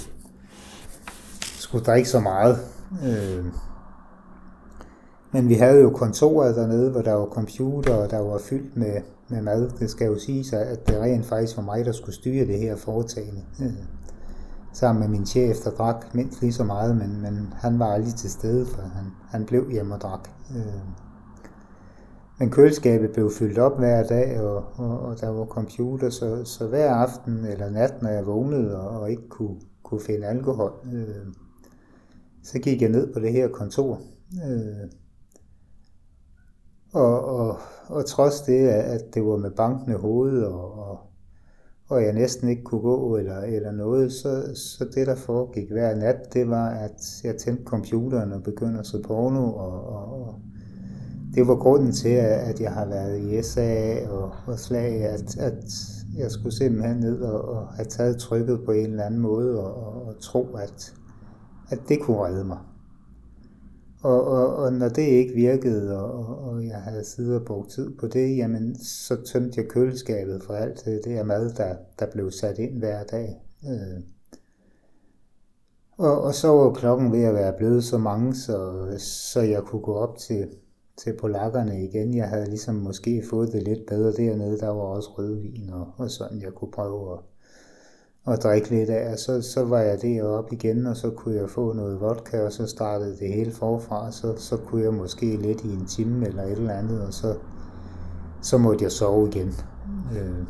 skulle 1.42 1.86
drikke 1.86 2.10
så 2.10 2.20
meget. 2.20 2.58
Øh, 3.04 3.46
men 5.34 5.50
vi 5.50 5.54
havde 5.54 5.82
jo 5.82 5.90
kontoret 5.90 6.56
dernede, 6.56 6.92
hvor 6.92 7.02
der 7.02 7.14
var 7.14 7.26
computer, 7.26 7.96
og 7.96 8.12
der 8.12 8.20
var 8.20 8.38
fyldt 8.38 8.78
med, 8.78 9.02
med 9.30 9.42
mad. 9.42 9.70
Det 9.80 9.90
skal 9.90 10.08
jo 10.08 10.20
sige 10.20 10.58
at 10.58 10.88
det 10.88 11.02
rent 11.02 11.26
faktisk 11.26 11.58
var 11.58 11.64
mig, 11.64 11.86
der 11.86 11.92
skulle 11.92 12.16
styre 12.16 12.46
det 12.46 12.60
her 12.60 12.76
foretagende. 12.76 13.42
Øh, 13.62 13.74
sammen 14.74 15.02
med 15.02 15.10
min 15.10 15.26
chef, 15.26 15.58
der 15.58 15.72
drak 15.72 16.16
mindst 16.16 16.42
lige 16.42 16.54
så 16.54 16.64
meget, 16.64 16.98
men, 16.98 17.22
men 17.22 17.54
han 17.56 17.80
var 17.80 17.86
aldrig 17.86 18.14
til 18.14 18.32
stede, 18.32 18.66
for 18.66 18.82
han, 18.82 19.06
han 19.30 19.46
blev 19.46 19.72
hjemme 19.72 19.96
og 19.96 20.02
drak. 20.02 20.30
Øh. 20.56 20.82
Men 22.40 22.50
køleskabet 22.50 23.12
blev 23.12 23.32
fyldt 23.32 23.58
op 23.58 23.80
hver 23.80 24.04
dag, 24.04 24.42
og, 24.42 24.64
og, 24.76 25.00
og 25.00 25.22
der 25.22 25.30
var 25.30 25.46
computer, 25.46 26.10
så, 26.10 26.46
så 26.46 26.68
hver 26.68 26.94
aften 26.94 27.46
eller 27.46 27.70
nat, 27.70 28.02
når 28.02 28.10
jeg 28.10 28.26
vågnede 28.26 28.80
og, 28.80 29.00
og 29.02 29.12
ikke 29.12 29.30
kunne, 29.30 29.56
kunne 29.84 30.02
finde 30.02 30.28
alkohol, 30.28 30.72
øh, 30.94 31.34
så 32.44 32.60
gik 32.60 32.82
jeg 32.82 32.90
ned 32.90 33.14
på 33.14 33.20
det 33.20 33.32
her 33.32 33.48
kontor. 33.48 34.02
Øh, 34.48 34.90
og, 36.94 37.26
og, 37.26 37.58
og 37.88 38.06
trods 38.06 38.42
det, 38.42 38.68
at 38.68 39.02
det 39.14 39.26
var 39.26 39.38
med 39.38 39.52
bankende 39.52 39.98
hoved, 39.98 40.44
og, 40.44 40.90
og, 40.90 41.00
og 41.90 42.04
jeg 42.04 42.14
næsten 42.14 42.50
ikke 42.50 42.64
kunne 42.64 42.82
gå 42.82 43.18
eller, 43.18 43.40
eller 43.40 43.72
noget, 43.72 44.12
så, 44.12 44.56
så 44.56 44.86
det, 44.96 45.08
der 45.08 45.16
foregik 45.16 45.72
hver 45.72 45.96
nat, 45.96 46.34
det 46.34 46.50
var, 46.50 46.70
at 46.70 47.22
jeg 47.24 47.36
tændte 47.38 47.64
computeren 47.64 48.32
og 48.32 48.44
begyndte 48.44 48.80
at 48.80 48.86
se 48.86 49.02
porno, 49.02 49.54
og, 49.54 49.88
og, 49.88 50.28
og 50.28 50.36
det 51.36 51.48
var 51.48 51.56
grunden 51.56 51.92
til, 51.92 52.10
at 52.20 52.62
jeg 52.62 52.72
har 52.72 52.86
været 52.86 53.20
i 53.20 53.42
SA 53.42 54.08
og, 54.10 54.32
og 54.46 54.60
slag, 54.60 55.06
at, 55.06 55.38
at 55.38 55.64
jeg 56.18 56.32
skulle 56.32 56.56
simpelthen 56.56 56.98
ned 56.98 57.22
og, 57.22 57.50
og 57.50 57.68
have 57.68 57.86
taget 57.86 58.18
trykket 58.18 58.62
på 58.66 58.72
en 58.72 58.90
eller 58.90 59.04
anden 59.04 59.20
måde 59.20 59.60
og, 59.60 59.88
og, 59.88 60.08
og 60.08 60.16
tro, 60.22 60.56
at, 60.56 60.94
at 61.70 61.80
det 61.90 62.02
kunne 62.02 62.18
redde 62.18 62.44
mig. 62.44 62.58
Og, 64.04 64.26
og, 64.28 64.56
og 64.56 64.74
når 64.74 64.90
det 64.90 65.02
ikke 65.02 65.34
virkede, 65.34 66.00
og, 66.00 66.40
og 66.40 66.66
jeg 66.68 66.82
havde 66.82 67.04
siddet 67.04 67.36
og 67.36 67.46
brugt 67.46 67.72
tid 67.72 67.98
på 67.98 68.08
det, 68.08 68.38
jamen 68.38 68.76
så 68.80 69.24
tømte 69.24 69.62
jeg 69.62 69.70
køleskabet 69.70 70.44
for 70.44 70.54
alt 70.54 70.86
det 70.86 71.02
der 71.06 71.24
mad, 71.24 71.54
der, 71.54 71.76
der 72.00 72.06
blev 72.12 72.32
sat 72.32 72.60
ind 72.60 72.78
hver 72.80 73.04
dag. 73.04 73.42
Øh. 73.70 74.04
Og, 75.98 76.22
og 76.22 76.34
så 76.34 76.48
var 76.48 76.74
klokken 76.74 77.12
ved 77.12 77.24
at 77.24 77.34
være 77.34 77.54
blevet 77.58 77.84
så 77.84 77.98
mange, 77.98 78.36
så, 78.36 78.86
så 79.00 79.42
jeg 79.42 79.64
kunne 79.64 79.82
gå 79.82 79.94
op 79.94 80.18
til, 80.18 80.50
til 80.98 81.18
polakkerne 81.18 81.84
igen. 81.84 82.16
Jeg 82.16 82.30
havde 82.30 82.46
ligesom 82.46 82.76
måske 82.76 83.24
fået 83.30 83.54
det 83.54 83.64
lidt 83.64 83.86
bedre 83.88 84.12
dernede. 84.12 84.60
Der 84.60 84.68
var 84.68 84.84
også 84.84 85.10
rødvin 85.18 85.70
og, 85.70 85.88
og 85.98 86.12
sådan, 86.12 86.42
jeg 86.42 86.54
kunne 86.54 86.72
prøve 86.72 87.14
at, 87.14 87.20
at 88.28 88.44
drikke 88.44 88.70
lidt 88.70 88.90
af. 88.90 89.12
Og 89.12 89.20
så, 89.20 89.42
så 89.42 89.66
var 89.66 89.80
jeg 89.80 90.02
deroppe 90.02 90.56
igen, 90.56 90.88
og 90.88 90.98
så 90.98 91.10
kunne 91.10 91.36
jeg 91.36 91.50
få 91.50 91.74
noget 91.74 92.02
vodka, 92.02 92.46
og 92.46 92.52
så 92.52 92.68
startede 92.68 93.18
det 93.20 93.34
hele 93.34 93.52
forfra. 93.52 94.12
Så, 94.12 94.34
så 94.38 94.58
kunne 94.58 94.84
jeg 94.84 94.94
måske 94.94 95.36
lidt 95.36 95.64
i 95.64 95.74
en 95.74 95.86
time 95.86 96.28
eller 96.28 96.44
et 96.44 96.52
eller 96.52 96.74
andet, 96.74 97.02
og 97.08 97.14
så, 97.14 97.36
så 98.42 98.58
måtte 98.58 98.84
jeg 98.84 98.92
sove 98.92 99.28
igen. 99.28 99.54
Øh. 100.18 100.46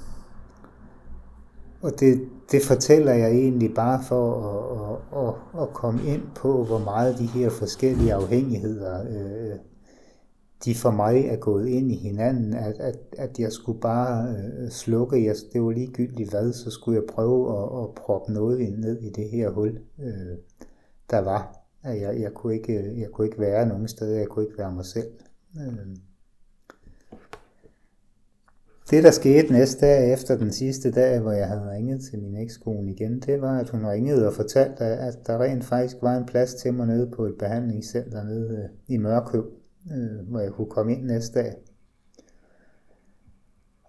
Og 1.82 1.92
det, 2.00 2.22
det 2.52 2.62
fortæller 2.64 3.14
jeg 3.14 3.32
egentlig 3.32 3.74
bare 3.76 4.04
for 4.04 4.42
at, 4.50 5.20
at, 5.20 5.28
at, 5.28 5.62
at 5.62 5.74
komme 5.74 6.04
ind 6.04 6.22
på, 6.36 6.64
hvor 6.64 6.80
meget 6.80 7.18
de 7.18 7.26
her 7.26 7.50
forskellige 7.50 8.14
afhængigheder 8.14 9.02
øh, 9.02 9.60
de 10.66 10.76
for 10.76 10.92
mig 10.92 11.26
er 11.26 11.36
gået 11.36 11.68
ind 11.68 11.92
i 11.92 11.96
hinanden, 11.96 12.54
at, 12.54 12.80
at, 12.80 12.98
at 13.18 13.40
jeg 13.40 13.52
skulle 13.52 13.80
bare 13.80 14.28
øh, 14.30 14.70
slukke, 14.70 15.26
jeg, 15.26 15.36
det 15.54 15.62
var 15.62 15.72
ligegyldigt 15.72 16.30
hvad, 16.30 16.54
så 16.54 16.72
skulle 16.72 16.96
jeg 17.02 17.16
prøve 17.16 17.58
at, 17.58 17.84
at 17.84 17.96
proppe 17.96 18.34
noget 18.34 18.60
ind 18.60 18.78
ned 18.78 19.02
i 19.02 19.10
det 19.10 19.30
her 19.30 19.50
hul, 19.50 19.80
øh, 20.00 20.38
der 21.10 21.20
var. 21.20 21.60
At 21.84 22.02
jeg, 22.02 22.22
jeg, 22.22 22.34
kunne 22.34 22.54
ikke, 22.54 22.74
øh, 22.74 23.00
jeg 23.00 23.10
kunne 23.10 23.28
ikke 23.28 23.40
være 23.40 23.68
nogen 23.68 23.88
steder, 23.88 24.18
jeg 24.18 24.28
kunne 24.28 24.46
ikke 24.46 24.58
være 24.58 24.72
mig 24.72 24.86
selv. 24.86 25.12
Øh. 25.58 25.96
Det, 28.90 29.04
der 29.04 29.12
skete 29.12 29.54
næste 29.54 29.86
dag 29.86 30.14
efter 30.14 30.38
den 30.38 30.52
sidste 30.52 30.92
dag, 30.92 31.20
hvor 31.20 31.32
jeg 31.32 31.48
havde 31.48 31.72
ringet 31.72 32.02
til 32.02 32.20
min 32.20 32.38
ekskone 32.38 32.92
igen, 32.92 33.20
det 33.20 33.42
var, 33.42 33.60
at 33.60 33.70
hun 33.70 33.86
ringede 33.86 34.28
og 34.28 34.34
fortalte, 34.34 34.84
at 34.84 35.28
der 35.28 35.42
rent 35.42 35.66
faktisk 35.66 35.98
var 36.02 36.18
en 36.18 36.26
plads 36.26 36.54
til 36.54 36.74
mig 36.74 36.88
nede 36.88 37.12
på 37.12 37.26
et 37.26 37.36
behandlingscenter 37.40 38.24
nede 38.24 38.58
øh, 38.58 38.96
i 38.96 38.98
Mørkøb 38.98 39.44
øh, 39.92 40.32
må 40.32 40.40
jeg 40.40 40.52
kunne 40.52 40.70
komme 40.70 40.94
ind 40.94 41.06
næste 41.06 41.40
dag. 41.40 41.56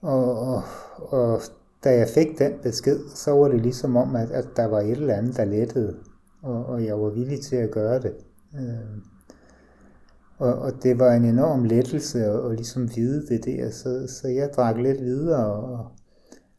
Og, 0.02 0.38
og, 0.38 0.62
og 0.96 1.40
da 1.84 1.98
jeg 1.98 2.08
fik 2.08 2.38
den 2.38 2.52
besked, 2.62 3.00
så 3.14 3.30
var 3.30 3.48
det 3.48 3.62
ligesom 3.62 3.96
om, 3.96 4.16
at, 4.16 4.30
at 4.30 4.48
der 4.56 4.64
var 4.64 4.80
et 4.80 4.90
eller 4.90 5.14
andet, 5.14 5.36
der 5.36 5.44
lettede, 5.44 5.96
og, 6.42 6.66
og 6.66 6.84
jeg 6.84 7.00
var 7.00 7.10
villig 7.10 7.40
til 7.40 7.56
at 7.56 7.70
gøre 7.70 8.00
det. 8.02 8.14
Øh, 8.54 8.98
og, 10.38 10.54
og 10.54 10.72
det 10.82 10.98
var 10.98 11.12
en 11.12 11.24
enorm 11.24 11.64
lettelse 11.64 12.24
at, 12.24 12.50
at 12.50 12.56
ligesom 12.56 12.96
vide 12.96 13.26
det 13.26 13.44
der, 13.44 13.70
så, 13.70 14.06
så 14.08 14.28
jeg 14.28 14.50
drak 14.56 14.76
lidt 14.76 15.00
videre, 15.00 15.46
og, 15.46 15.86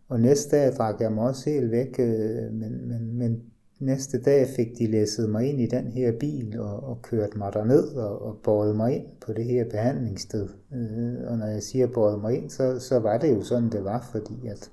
og 0.09 0.19
næste 0.19 0.57
dag 0.57 0.73
drak 0.73 1.01
jeg 1.01 1.11
mig 1.11 1.23
også 1.23 1.49
helt 1.49 1.71
væk, 1.71 1.95
øh, 1.99 2.53
men, 2.53 2.87
men, 2.87 3.17
men 3.17 3.43
Næste 3.79 4.21
dag 4.21 4.47
fik 4.55 4.77
de 4.77 4.91
læsset 4.91 5.29
mig 5.29 5.49
ind 5.49 5.61
i 5.61 5.67
den 5.67 5.87
her 5.87 6.11
bil 6.19 6.59
og, 6.59 6.83
og 6.83 7.01
kørt 7.01 7.35
mig 7.35 7.53
derned 7.53 7.95
og, 7.95 8.21
og 8.21 8.37
båret 8.43 8.75
mig 8.75 8.95
ind 8.95 9.05
på 9.21 9.33
det 9.33 9.45
her 9.45 9.69
behandlingssted. 9.69 10.49
Øh, 10.73 11.31
og 11.31 11.37
når 11.37 11.45
jeg 11.45 11.63
siger 11.63 11.87
båret 11.87 12.21
mig 12.21 12.37
ind, 12.37 12.49
så, 12.49 12.79
så 12.79 12.99
var 12.99 13.17
det 13.17 13.35
jo 13.35 13.41
sådan, 13.41 13.69
det 13.69 13.83
var, 13.83 14.09
fordi 14.11 14.47
at, 14.47 14.71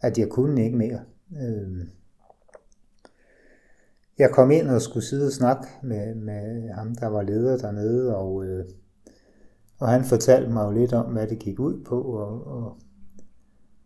at 0.00 0.18
jeg 0.18 0.28
kunne 0.28 0.64
ikke 0.64 0.76
mere. 0.76 1.00
Øh, 1.42 1.86
jeg 4.18 4.30
kom 4.30 4.50
ind 4.50 4.68
og 4.68 4.82
skulle 4.82 5.06
sidde 5.06 5.26
og 5.26 5.32
snakke 5.32 5.66
med, 5.82 6.14
med 6.14 6.68
ham, 6.68 6.94
der 6.94 7.06
var 7.06 7.22
leder 7.22 7.56
dernede, 7.58 8.16
og, 8.16 8.44
øh, 8.44 8.64
og 9.78 9.88
han 9.88 10.04
fortalte 10.04 10.50
mig 10.50 10.64
jo 10.64 10.70
lidt 10.70 10.92
om, 10.92 11.12
hvad 11.12 11.26
det 11.26 11.38
gik 11.38 11.60
ud 11.60 11.84
på, 11.84 12.02
og, 12.02 12.46
og, 12.46 12.76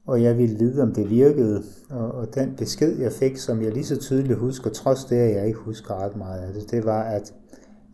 og 0.07 0.23
jeg 0.23 0.39
ville 0.39 0.59
vide, 0.59 0.83
om 0.83 0.95
det 0.95 1.11
virkede. 1.11 1.63
Og, 1.91 2.13
og 2.13 2.35
den 2.35 2.57
besked, 2.57 2.99
jeg 2.99 3.13
fik, 3.13 3.37
som 3.37 3.63
jeg 3.63 3.73
lige 3.73 3.85
så 3.85 4.01
tydeligt 4.01 4.39
husker, 4.39 4.71
trods 4.71 5.05
det, 5.05 5.17
at 5.17 5.37
jeg 5.37 5.47
ikke 5.47 5.59
husker 5.59 5.95
ret 5.95 6.17
meget 6.17 6.41
af 6.41 6.55
det, 6.55 6.71
det 6.71 6.85
var, 6.85 7.03
at, 7.03 7.35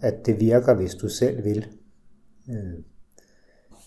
at 0.00 0.26
det 0.26 0.40
virker, 0.40 0.74
hvis 0.74 0.94
du 0.94 1.08
selv 1.08 1.44
vil. 1.44 1.66
Øh. 2.50 2.84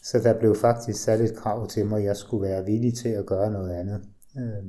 Så 0.03 0.19
der 0.19 0.39
blev 0.39 0.55
faktisk 0.55 1.03
sat 1.03 1.21
et 1.21 1.35
krav 1.35 1.67
til 1.67 1.85
mig, 1.85 1.97
at 1.97 2.05
jeg 2.05 2.15
skulle 2.15 2.47
være 2.47 2.65
villig 2.65 2.97
til 2.97 3.09
at 3.09 3.25
gøre 3.25 3.51
noget 3.51 3.71
andet. 3.71 4.01
Øh. 4.37 4.63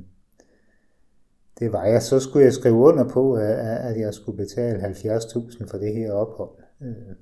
Det 1.59 1.73
var 1.73 1.85
jeg. 1.85 2.03
Så 2.03 2.19
skulle 2.19 2.45
jeg 2.45 2.53
skrive 2.53 2.75
under 2.75 3.09
på, 3.09 3.33
at 3.33 3.99
jeg 3.99 4.13
skulle 4.13 4.37
betale 4.37 4.79
70.000 4.79 5.71
for 5.71 5.77
det 5.77 5.93
her 5.93 6.11
ophold. 6.11 6.57
Øh. 6.81 7.15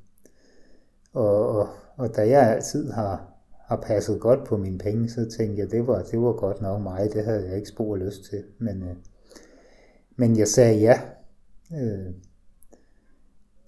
Og, 1.14 1.50
og, 1.50 1.68
og 1.98 2.16
da 2.16 2.28
jeg 2.28 2.52
altid 2.56 2.92
har, 2.92 3.35
har 3.68 3.76
passet 3.76 4.20
godt 4.20 4.44
på 4.48 4.58
mine 4.58 4.78
penge, 4.78 5.10
så 5.10 5.30
tænkte 5.38 5.62
jeg, 5.62 5.72
det 5.72 5.88
var, 5.88 6.02
det 6.02 6.22
var 6.22 6.34
godt 6.34 6.62
nok 6.62 6.82
mig. 6.82 7.10
Det 7.14 7.26
havde 7.26 7.48
jeg 7.48 7.56
ikke 7.56 7.70
spor 7.70 7.96
lyst 7.96 8.24
til. 8.30 8.44
Men, 8.60 8.84
øh, 8.84 8.96
men 10.16 10.38
jeg 10.38 10.48
sagde 10.48 10.80
ja. 10.80 11.00
Øh, 11.74 12.14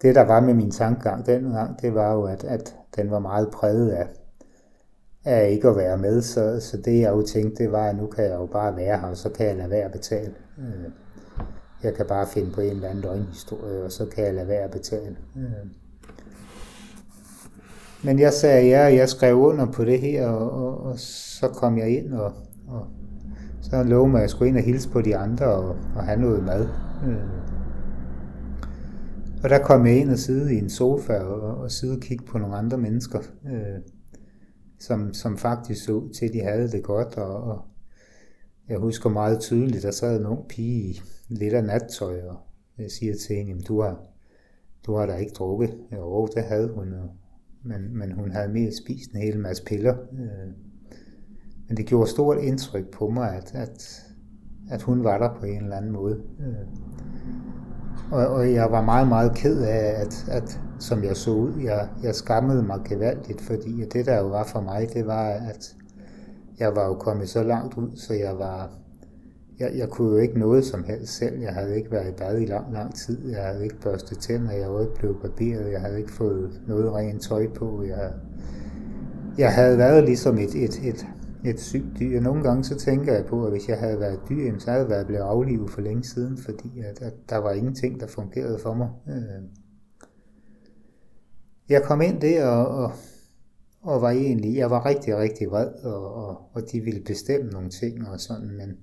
det, 0.01 0.15
der 0.15 0.21
var 0.21 0.39
med 0.39 0.53
min 0.53 0.71
tankegang 0.71 1.25
dengang, 1.25 1.81
det 1.81 1.93
var 1.93 2.13
jo, 2.13 2.23
at, 2.23 2.43
at 2.43 2.75
den 2.95 3.11
var 3.11 3.19
meget 3.19 3.51
præget 3.51 3.89
af, 3.89 4.07
af 5.25 5.49
ikke 5.49 5.67
at 5.67 5.75
være 5.75 5.97
med. 5.97 6.21
Så, 6.21 6.59
så 6.59 6.77
det, 6.77 6.99
jeg 6.99 7.11
jo 7.11 7.21
tænkte, 7.21 7.63
det 7.63 7.71
var, 7.71 7.89
at 7.89 7.97
nu 7.97 8.07
kan 8.07 8.23
jeg 8.23 8.35
jo 8.35 8.45
bare 8.45 8.75
være 8.75 8.99
her, 8.99 9.07
og 9.07 9.17
så 9.17 9.29
kan 9.29 9.45
jeg 9.45 9.55
lade 9.55 9.69
være 9.69 9.85
at 9.85 9.91
betale. 9.91 10.35
Øh, 10.59 10.91
jeg 11.83 11.93
kan 11.93 12.05
bare 12.05 12.27
finde 12.27 12.51
på 12.51 12.61
en 12.61 12.71
eller 12.71 12.89
anden 12.89 13.03
løgnhistorie, 13.03 13.83
og 13.83 13.91
så 13.91 14.05
kan 14.05 14.25
jeg 14.25 14.33
lade 14.33 14.47
være 14.47 14.63
at 14.63 14.71
betale. 14.71 15.17
Øh. 15.37 15.86
Men 18.03 18.19
jeg 18.19 18.33
sagde 18.33 18.67
ja, 18.67 18.85
og 18.85 18.95
jeg 18.95 19.09
skrev 19.09 19.35
under 19.35 19.71
på 19.71 19.85
det 19.85 20.01
her, 20.01 20.27
og, 20.27 20.51
og, 20.51 20.83
og 20.83 20.99
så 20.99 21.47
kom 21.47 21.77
jeg 21.77 21.97
ind, 21.97 22.13
og, 22.13 22.33
og 22.67 22.87
så 23.61 23.83
lovede 23.83 24.11
mig, 24.11 24.17
at 24.17 24.21
jeg 24.21 24.29
skulle 24.29 24.49
ind 24.49 24.57
og 24.57 24.63
hilse 24.63 24.89
på 24.89 25.01
de 25.01 25.17
andre 25.17 25.45
og, 25.45 25.75
og 25.95 26.03
have 26.03 26.21
noget 26.21 26.43
mad. 26.43 26.67
Øh. 27.07 27.47
Og 29.43 29.49
der 29.49 29.63
kom 29.63 29.85
jeg 29.85 29.97
ind 29.97 30.09
og 30.09 30.17
sidde 30.17 30.55
i 30.55 30.57
en 30.57 30.69
sofa 30.69 31.13
og, 31.13 31.57
og 31.57 31.71
sidde 31.71 31.95
og 31.95 32.01
kigge 32.01 32.25
på 32.25 32.37
nogle 32.37 32.55
andre 32.55 32.77
mennesker, 32.77 33.19
øh, 33.45 33.81
som, 34.79 35.13
som 35.13 35.37
faktisk 35.37 35.85
så 35.85 35.91
ud 35.91 36.09
til, 36.09 36.25
at 36.25 36.33
de 36.33 36.41
havde 36.41 36.71
det 36.71 36.83
godt. 36.83 37.17
Og, 37.17 37.43
og 37.43 37.61
jeg 38.69 38.77
husker 38.77 39.09
meget 39.09 39.39
tydeligt, 39.39 39.83
der 39.83 39.91
sad 39.91 40.19
en 40.19 40.25
ung 40.25 40.47
pige 40.47 40.83
i 40.83 41.01
lidt 41.27 41.53
af 41.53 41.63
nattøj, 41.63 42.21
og 42.21 42.37
jeg 42.77 42.91
siger 42.91 43.13
til 43.27 43.35
hende, 43.35 43.61
du 43.61 43.81
har, 43.81 43.99
du 44.85 44.95
har 44.95 45.05
da 45.05 45.15
ikke 45.15 45.33
drukket. 45.33 45.77
Jo, 45.91 46.27
det 46.35 46.43
havde 46.43 46.71
hun, 46.75 46.93
og 46.93 47.09
men, 47.63 47.97
men 47.97 48.11
hun 48.11 48.31
havde 48.31 48.49
mere 48.49 48.71
spist 48.71 49.11
en 49.11 49.21
hel 49.21 49.39
masse 49.39 49.63
piller. 49.63 49.93
Øh, 49.93 50.53
men 51.67 51.77
det 51.77 51.85
gjorde 51.85 52.09
stort 52.09 52.37
indtryk 52.37 52.91
på 52.91 53.09
mig, 53.09 53.35
at, 53.35 53.55
at, 53.55 54.03
at 54.69 54.81
hun 54.81 55.03
var 55.03 55.17
der 55.17 55.39
på 55.39 55.45
en 55.45 55.63
eller 55.63 55.75
anden 55.75 55.91
måde. 55.91 56.21
Øh, 56.39 56.67
og, 58.11 58.27
og 58.27 58.53
jeg 58.53 58.71
var 58.71 58.81
meget, 58.81 59.07
meget 59.07 59.35
ked 59.35 59.61
af, 59.61 60.01
at, 60.01 60.25
at 60.31 60.61
som 60.79 61.03
jeg 61.03 61.17
så 61.17 61.31
ud, 61.31 61.53
jeg, 61.63 61.89
jeg 62.03 62.15
skammede 62.15 62.63
mig 62.63 62.79
gevaldigt, 62.85 63.41
fordi 63.41 63.85
det 63.93 64.05
der 64.05 64.17
jo 64.17 64.27
var 64.27 64.43
for 64.43 64.61
mig, 64.61 64.87
det 64.93 65.07
var, 65.07 65.27
at 65.27 65.75
jeg 66.59 66.75
var 66.75 66.85
jo 66.85 66.93
kommet 66.93 67.29
så 67.29 67.43
langt 67.43 67.77
ud, 67.77 67.95
så 67.95 68.13
jeg 68.13 68.37
var, 68.37 68.71
jeg, 69.59 69.71
jeg 69.77 69.89
kunne 69.89 70.11
jo 70.11 70.17
ikke 70.17 70.39
noget 70.39 70.65
som 70.65 70.83
helst 70.83 71.13
selv. 71.13 71.39
Jeg 71.41 71.53
havde 71.53 71.77
ikke 71.77 71.91
været 71.91 72.09
i 72.09 72.17
bad 72.17 72.41
i 72.41 72.45
lang, 72.45 72.73
lang 72.73 72.95
tid. 72.95 73.29
Jeg 73.29 73.43
havde 73.43 73.63
ikke 73.63 73.79
børstet 73.81 74.17
tænder. 74.17 74.51
Jeg 74.51 74.73
var 74.73 74.81
ikke 74.81 74.93
blevet 74.93 75.17
barberet. 75.21 75.71
Jeg 75.71 75.81
havde 75.81 75.99
ikke 75.99 76.11
fået 76.11 76.61
noget 76.67 76.93
rent 76.93 77.21
tøj 77.21 77.47
på. 77.47 77.83
Jeg, 77.83 78.13
jeg 79.37 79.53
havde 79.53 79.77
været 79.77 80.03
ligesom 80.03 80.37
et, 80.37 80.55
et, 80.55 80.79
et, 80.83 81.07
et 81.45 81.59
sygt 81.59 81.99
dyr. 81.99 82.19
Nogle 82.19 82.43
gange 82.43 82.63
så 82.63 82.75
tænker 82.75 83.13
jeg 83.13 83.25
på, 83.25 83.45
at 83.45 83.51
hvis 83.51 83.69
jeg 83.69 83.77
havde 83.77 83.99
været 83.99 84.19
dyr, 84.29 84.59
så 84.59 84.69
havde 84.69 84.81
jeg 84.81 84.89
været 84.89 85.07
blevet 85.07 85.23
aflivet 85.23 85.69
for 85.71 85.81
længe 85.81 86.03
siden, 86.03 86.37
fordi 86.37 86.79
at, 86.79 87.01
at 87.01 87.13
der 87.29 87.37
var 87.37 87.51
ingenting, 87.51 87.99
der 87.99 88.07
fungerede 88.07 88.59
for 88.59 88.73
mig. 88.73 88.89
Øh. 89.09 89.43
Jeg 91.69 91.83
kom 91.83 92.01
ind 92.01 92.21
der 92.21 92.45
og, 92.45 92.67
og, 92.67 92.91
og 93.81 94.01
var 94.01 94.09
egentlig, 94.11 94.55
jeg 94.55 94.69
var 94.69 94.85
rigtig, 94.85 95.17
rigtig 95.17 95.47
vred, 95.47 95.71
og, 95.83 96.13
og, 96.13 96.37
og 96.53 96.61
de 96.71 96.79
ville 96.79 97.01
bestemme 97.05 97.51
nogle 97.51 97.69
ting 97.69 98.07
og 98.07 98.19
sådan, 98.19 98.57
men 98.57 98.77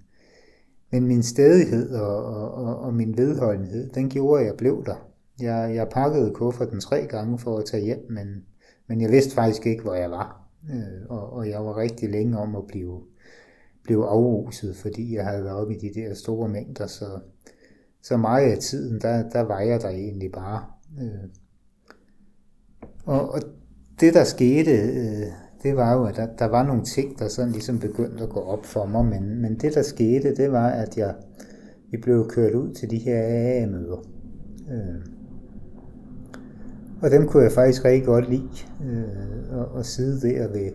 men 0.94 1.06
min 1.06 1.22
stedighed 1.22 1.90
og, 1.90 2.24
og, 2.54 2.78
og 2.80 2.94
min 2.94 3.18
vedholdenhed, 3.18 3.90
den 3.90 4.08
gjorde, 4.08 4.40
at 4.40 4.46
jeg 4.46 4.56
blev 4.56 4.84
der. 4.86 5.10
Jeg, 5.40 5.74
jeg 5.74 5.88
pakkede 5.88 6.34
kufferten 6.34 6.80
tre 6.80 7.06
gange 7.06 7.38
for 7.38 7.58
at 7.58 7.64
tage 7.64 7.84
hjem, 7.84 8.06
men, 8.10 8.44
men 8.86 9.00
jeg 9.00 9.10
vidste 9.10 9.34
faktisk 9.34 9.66
ikke, 9.66 9.82
hvor 9.82 9.94
jeg 9.94 10.10
var. 10.10 10.48
Øh, 10.70 11.06
og, 11.08 11.32
og 11.32 11.48
jeg 11.48 11.64
var 11.64 11.76
rigtig 11.76 12.10
længe 12.10 12.38
om 12.38 12.56
at 12.56 12.66
blive, 12.68 13.00
blive 13.82 14.06
afruset, 14.06 14.76
fordi 14.76 15.14
jeg 15.14 15.24
havde 15.24 15.44
været 15.44 15.56
oppe 15.56 15.74
i 15.76 15.78
de 15.78 16.00
der 16.00 16.14
store 16.14 16.48
mængder. 16.48 16.86
Så, 16.86 17.18
så 18.02 18.16
meget 18.16 18.52
af 18.52 18.58
tiden, 18.58 19.00
der, 19.00 19.28
der 19.28 19.40
var 19.40 19.60
jeg 19.60 19.80
der 19.80 19.88
egentlig 19.88 20.32
bare. 20.32 20.64
Øh, 21.00 21.30
og, 23.04 23.32
og 23.32 23.40
det, 24.00 24.14
der 24.14 24.24
skete, 24.24 24.70
øh, 24.70 25.26
det 25.64 25.76
var 25.76 25.92
jo, 25.92 26.04
at 26.04 26.16
der, 26.16 26.26
der 26.38 26.44
var 26.44 26.66
nogle 26.66 26.82
ting, 26.82 27.18
der 27.18 27.28
sådan 27.28 27.52
ligesom 27.52 27.78
begyndte 27.78 28.24
at 28.24 28.30
gå 28.30 28.40
op 28.40 28.66
for 28.66 28.86
mig, 28.86 29.04
men, 29.04 29.42
men 29.42 29.54
det, 29.54 29.74
der 29.74 29.82
skete, 29.82 30.36
det 30.36 30.52
var, 30.52 30.68
at 30.68 30.98
jeg, 30.98 31.14
vi 31.90 31.96
blev 31.96 32.28
kørt 32.28 32.54
ud 32.54 32.74
til 32.74 32.90
de 32.90 32.98
her 32.98 33.18
AA-møder. 33.22 34.08
Øh, 34.70 35.06
og 37.02 37.10
dem 37.10 37.28
kunne 37.28 37.42
jeg 37.42 37.52
faktisk 37.52 37.84
rigtig 37.84 38.04
godt 38.04 38.30
lide, 38.30 38.48
øh, 38.84 39.60
at, 39.60 39.78
at 39.78 39.86
sidde 39.86 40.28
der 40.28 40.48
ved, 40.48 40.72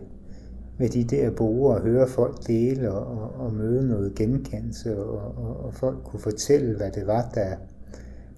ved 0.78 0.90
de 0.90 1.04
der 1.04 1.32
borer 1.32 1.76
og 1.76 1.82
høre 1.82 2.08
folk 2.08 2.48
dele 2.48 2.92
og, 2.92 3.22
og, 3.22 3.46
og 3.46 3.54
møde 3.54 3.88
noget 3.88 4.16
genkendelse, 4.16 5.00
og, 5.00 5.38
og, 5.38 5.66
og 5.66 5.74
folk 5.74 5.98
kunne 6.04 6.20
fortælle, 6.20 6.78
hvad 6.78 6.92
det 6.92 7.08
var, 7.08 7.32
der, 7.36 7.56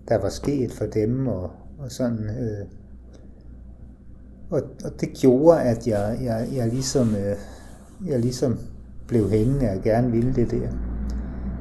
der 0.07 0.17
var 0.17 0.29
sket 0.29 0.71
for 0.71 0.85
dem, 0.85 1.27
og, 1.27 1.51
og 1.79 1.91
sådan... 1.91 2.19
Øh, 2.19 2.80
og, 4.51 4.61
og 4.85 4.91
det 5.01 5.09
gjorde, 5.21 5.61
at 5.61 5.87
jeg, 5.87 6.19
jeg, 6.23 6.47
jeg, 6.55 6.67
ligesom, 6.67 7.15
øh, 7.15 7.35
jeg 8.07 8.19
ligesom 8.19 8.59
blev 9.07 9.29
hængende 9.29 9.69
og 9.69 9.81
gerne 9.83 10.11
ville 10.11 10.35
det 10.35 10.51
der. 10.51 10.69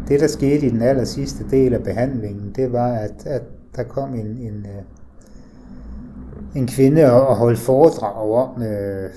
Det, 0.09 0.21
der 0.21 0.27
skete 0.27 0.67
i 0.67 0.71
den 0.71 0.83
aller 0.83 1.05
sidste 1.05 1.45
del 1.51 1.75
af 1.75 1.83
behandlingen, 1.83 2.53
det 2.57 2.73
var, 2.73 2.93
at, 2.93 3.27
at 3.27 3.43
der 3.77 3.83
kom 3.83 4.15
en, 4.15 4.27
en, 4.27 4.67
øh, 4.67 4.83
en 6.57 6.67
kvinde 6.67 7.13
og 7.13 7.37
holdt 7.37 7.59
foredrag 7.59 8.33
om, 8.33 8.63
øh, 8.63 9.11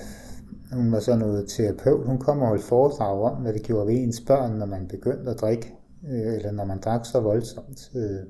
hun 0.72 0.92
var 0.92 1.00
så 1.00 1.16
noget 1.16 1.48
terapeut, 1.48 2.06
hun 2.06 2.18
kom 2.18 2.40
og 2.40 2.48
holdt 2.48 2.64
foredrag 2.64 3.22
om, 3.22 3.42
hvad 3.42 3.52
det 3.52 3.62
gjorde 3.62 3.86
ved 3.86 3.94
ens 3.94 4.20
børn, 4.20 4.58
når 4.58 4.66
man 4.66 4.86
begyndte 4.88 5.30
at 5.30 5.40
drikke, 5.40 5.74
øh, 6.10 6.34
eller 6.34 6.52
når 6.52 6.64
man 6.64 6.80
drak 6.80 7.06
så 7.06 7.20
voldsomt. 7.20 7.90
Øh. 7.96 8.20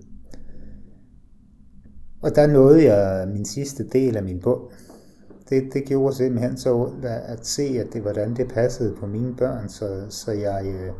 Og 2.23 2.35
der 2.35 2.47
nåede 2.47 2.93
jeg 2.93 3.29
min 3.29 3.45
sidste 3.45 3.89
del 3.89 4.17
af 4.17 4.23
min 4.23 4.41
bog 4.41 4.73
det, 5.49 5.73
det 5.73 5.85
gjorde 5.85 6.15
simpelthen 6.15 6.57
så 6.57 6.75
ondt 6.75 7.05
at 7.05 7.47
se, 7.47 7.63
at 7.63 7.93
det 7.93 8.03
hvordan 8.03 8.37
det 8.37 8.49
passede 8.49 8.97
på 8.97 9.07
mine 9.07 9.37
børn, 9.37 9.69
så, 9.69 10.07
så 10.09 10.33
jeg, 10.33 10.67
øh, 10.67 10.93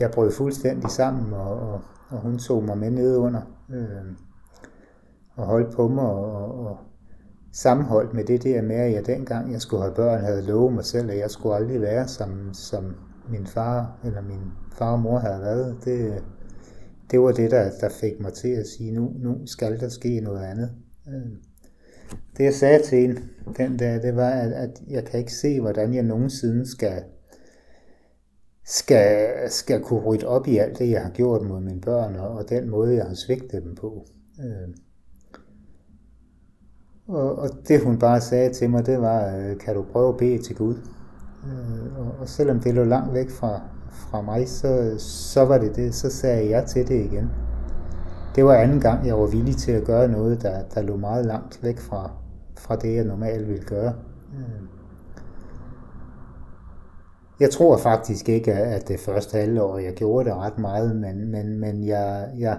jeg 0.00 0.10
brød 0.10 0.32
fuldstændig 0.32 0.90
sammen, 0.90 1.32
og, 1.32 1.60
og, 1.60 1.80
og 2.08 2.20
hun 2.20 2.38
tog 2.38 2.64
mig 2.64 2.78
med 2.78 2.90
ned 2.90 3.16
under 3.16 3.40
øh, 3.70 4.16
og 5.36 5.46
holdt 5.46 5.76
på 5.76 5.88
mig, 5.88 6.04
og, 6.04 6.66
og 6.66 6.78
sammenholdt 7.52 8.14
med 8.14 8.24
det 8.24 8.42
der 8.42 8.62
med, 8.62 8.76
at 8.76 8.92
jeg 8.92 9.06
dengang 9.06 9.52
jeg 9.52 9.60
skulle 9.60 9.82
have 9.82 9.94
børn, 9.94 10.20
havde 10.20 10.42
lovet 10.42 10.72
mig 10.72 10.84
selv, 10.84 11.10
at 11.10 11.18
jeg 11.18 11.30
skulle 11.30 11.56
aldrig 11.56 11.80
være 11.80 12.08
som, 12.08 12.54
som 12.54 12.94
min 13.28 13.46
far 13.46 13.98
eller 14.04 14.22
min 14.22 14.52
far 14.72 14.92
og 14.92 15.00
mor 15.00 15.18
havde 15.18 15.40
været. 15.40 15.76
Det, 15.84 16.24
det 17.10 17.20
var 17.20 17.32
det, 17.32 17.50
der, 17.50 17.70
der 17.80 17.88
fik 17.88 18.20
mig 18.20 18.32
til 18.32 18.48
at 18.48 18.66
sige, 18.66 18.92
nu, 18.92 19.12
nu 19.18 19.46
skal 19.46 19.80
der 19.80 19.88
ske 19.88 20.20
noget 20.20 20.44
andet. 20.44 20.70
Øh. 21.08 21.51
Det 22.36 22.44
jeg 22.44 22.54
sagde 22.54 22.82
til 22.82 23.04
en 23.04 23.18
den 23.56 23.76
dag, 23.76 24.02
det 24.02 24.16
var, 24.16 24.30
at, 24.30 24.52
at 24.52 24.82
jeg 24.88 25.04
kan 25.04 25.20
ikke 25.20 25.32
se, 25.32 25.60
hvordan 25.60 25.94
jeg 25.94 26.02
nogensinde 26.02 26.70
skal, 26.70 27.02
skal, 28.64 29.30
skal 29.48 29.82
kunne 29.82 30.00
rydde 30.00 30.26
op 30.26 30.46
i 30.46 30.56
alt 30.56 30.78
det, 30.78 30.90
jeg 30.90 31.02
har 31.02 31.10
gjort 31.10 31.42
mod 31.42 31.60
mine 31.60 31.80
børn, 31.80 32.16
og, 32.16 32.28
og 32.28 32.48
den 32.48 32.70
måde, 32.70 32.94
jeg 32.94 33.04
har 33.04 33.14
svigtet 33.14 33.62
dem 33.62 33.74
på. 33.74 34.06
Øh. 34.40 34.74
Og, 37.08 37.38
og 37.38 37.48
det 37.68 37.80
hun 37.80 37.98
bare 37.98 38.20
sagde 38.20 38.52
til 38.52 38.70
mig, 38.70 38.86
det 38.86 39.00
var, 39.00 39.36
øh, 39.36 39.58
kan 39.58 39.74
du 39.74 39.82
prøve 39.92 40.08
at 40.08 40.16
bede 40.16 40.42
til 40.42 40.56
Gud? 40.56 40.74
Øh, 41.46 41.98
og, 41.98 42.14
og 42.18 42.28
selvom 42.28 42.60
det 42.60 42.74
lå 42.74 42.84
langt 42.84 43.14
væk 43.14 43.30
fra, 43.30 43.60
fra 43.90 44.20
mig, 44.20 44.48
så, 44.48 44.94
så 44.98 45.44
var 45.44 45.58
det 45.58 45.76
det, 45.76 45.94
så 45.94 46.10
sagde 46.10 46.50
jeg 46.50 46.66
til 46.66 46.88
det 46.88 47.04
igen 47.04 47.30
det 48.34 48.44
var 48.44 48.54
anden 48.54 48.80
gang, 48.80 49.06
jeg 49.06 49.18
var 49.18 49.26
villig 49.26 49.56
til 49.56 49.72
at 49.72 49.84
gøre 49.84 50.08
noget, 50.08 50.42
der, 50.42 50.62
der 50.74 50.82
lå 50.82 50.96
meget 50.96 51.26
langt 51.26 51.62
væk 51.62 51.78
fra, 51.78 52.10
fra 52.58 52.76
det, 52.76 52.94
jeg 52.94 53.04
normalt 53.04 53.48
ville 53.48 53.64
gøre. 53.64 53.94
Øh. 54.34 54.62
Jeg 57.40 57.50
tror 57.50 57.76
faktisk 57.76 58.28
ikke, 58.28 58.52
at 58.52 58.88
det 58.88 59.00
første 59.00 59.38
halvår, 59.38 59.78
jeg 59.78 59.94
gjorde 59.94 60.28
det 60.28 60.36
ret 60.36 60.58
meget, 60.58 60.96
men, 60.96 61.30
men, 61.30 61.58
men 61.60 61.86
jeg, 61.86 62.30
jeg, 62.38 62.58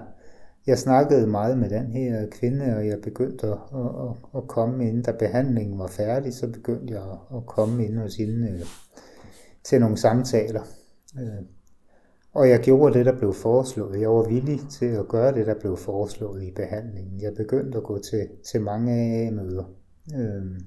jeg 0.67 0.79
snakkede 0.79 1.27
meget 1.27 1.57
med 1.57 1.69
den 1.69 1.91
her 1.91 2.27
kvinde, 2.31 2.75
og 2.75 2.87
jeg 2.87 3.01
begyndte 3.03 3.47
at, 3.47 3.57
at, 3.73 4.15
at 4.35 4.47
komme 4.47 4.87
ind, 4.87 5.03
da 5.03 5.11
behandlingen 5.11 5.79
var 5.79 5.87
færdig, 5.87 6.33
så 6.33 6.47
begyndte 6.51 6.93
jeg 6.93 7.03
at 7.35 7.45
komme 7.45 7.85
ind 7.85 7.97
hos 7.97 8.15
hende 8.15 8.49
øh, 8.49 8.65
til 9.63 9.79
nogle 9.79 9.97
samtaler. 9.97 10.61
Øh, 11.19 11.45
og 12.33 12.49
jeg 12.49 12.59
gjorde 12.59 12.97
det, 12.97 13.05
der 13.05 13.17
blev 13.17 13.33
foreslået. 13.33 14.01
Jeg 14.01 14.09
var 14.09 14.27
villig 14.27 14.59
til 14.69 14.85
at 14.85 15.07
gøre 15.07 15.33
det, 15.33 15.47
der 15.47 15.59
blev 15.59 15.77
foreslået 15.77 16.43
i 16.43 16.51
behandlingen. 16.51 17.21
Jeg 17.21 17.33
begyndte 17.37 17.77
at 17.77 17.83
gå 17.83 17.99
til, 17.99 18.27
til 18.51 18.61
mange 18.61 18.93
AA-møder. 18.93 19.63
Øh, 20.15 20.59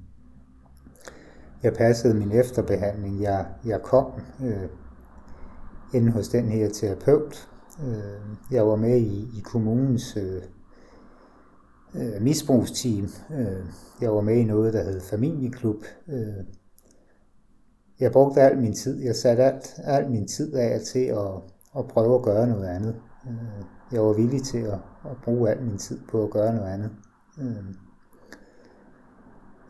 jeg 1.63 1.75
passede 1.75 2.15
min 2.15 2.33
efterbehandling. 2.33 3.23
Jeg, 3.23 3.47
jeg 3.65 3.83
kom 3.83 4.07
øh, 4.45 4.69
ind 5.95 6.09
hos 6.09 6.29
den 6.29 6.49
her 6.49 6.69
terapeut. 6.69 7.49
Øh, 7.87 8.37
jeg 8.51 8.67
var 8.67 8.77
med 8.77 8.97
i, 8.97 9.21
i 9.39 9.41
kommunens 9.45 10.17
øh, 10.17 10.43
øh, 11.95 12.23
misbrugsteam. 12.23 13.09
Øh, 13.31 13.67
jeg 14.01 14.15
var 14.15 14.21
med 14.21 14.37
i 14.37 14.45
noget, 14.45 14.73
der 14.73 14.83
hed 14.83 15.01
familieklub. 15.01 15.85
Øh, 16.09 16.45
jeg 18.01 18.13
brugte 18.13 18.41
al 18.41 18.59
min 18.59 18.75
tid. 18.75 19.03
Jeg 19.03 19.17
satte 19.17 19.43
alt, 19.43 19.75
al 19.85 20.11
min 20.11 20.29
tid 20.29 20.55
af 20.55 20.81
til 20.81 21.05
at, 21.05 21.56
at 21.79 21.89
prøve 21.89 22.15
at 22.15 22.23
gøre 22.23 22.47
noget 22.47 22.67
andet. 22.67 22.97
Øh, 23.27 23.65
jeg 23.93 24.03
var 24.03 24.13
villig 24.13 24.43
til 24.43 24.59
at, 24.59 24.79
at 25.11 25.17
bruge 25.25 25.51
al 25.51 25.63
min 25.63 25.79
tid 25.79 26.01
på 26.09 26.25
at 26.25 26.31
gøre 26.31 26.55
noget 26.55 26.73
andet. 26.73 26.91
Øh, 27.41 27.65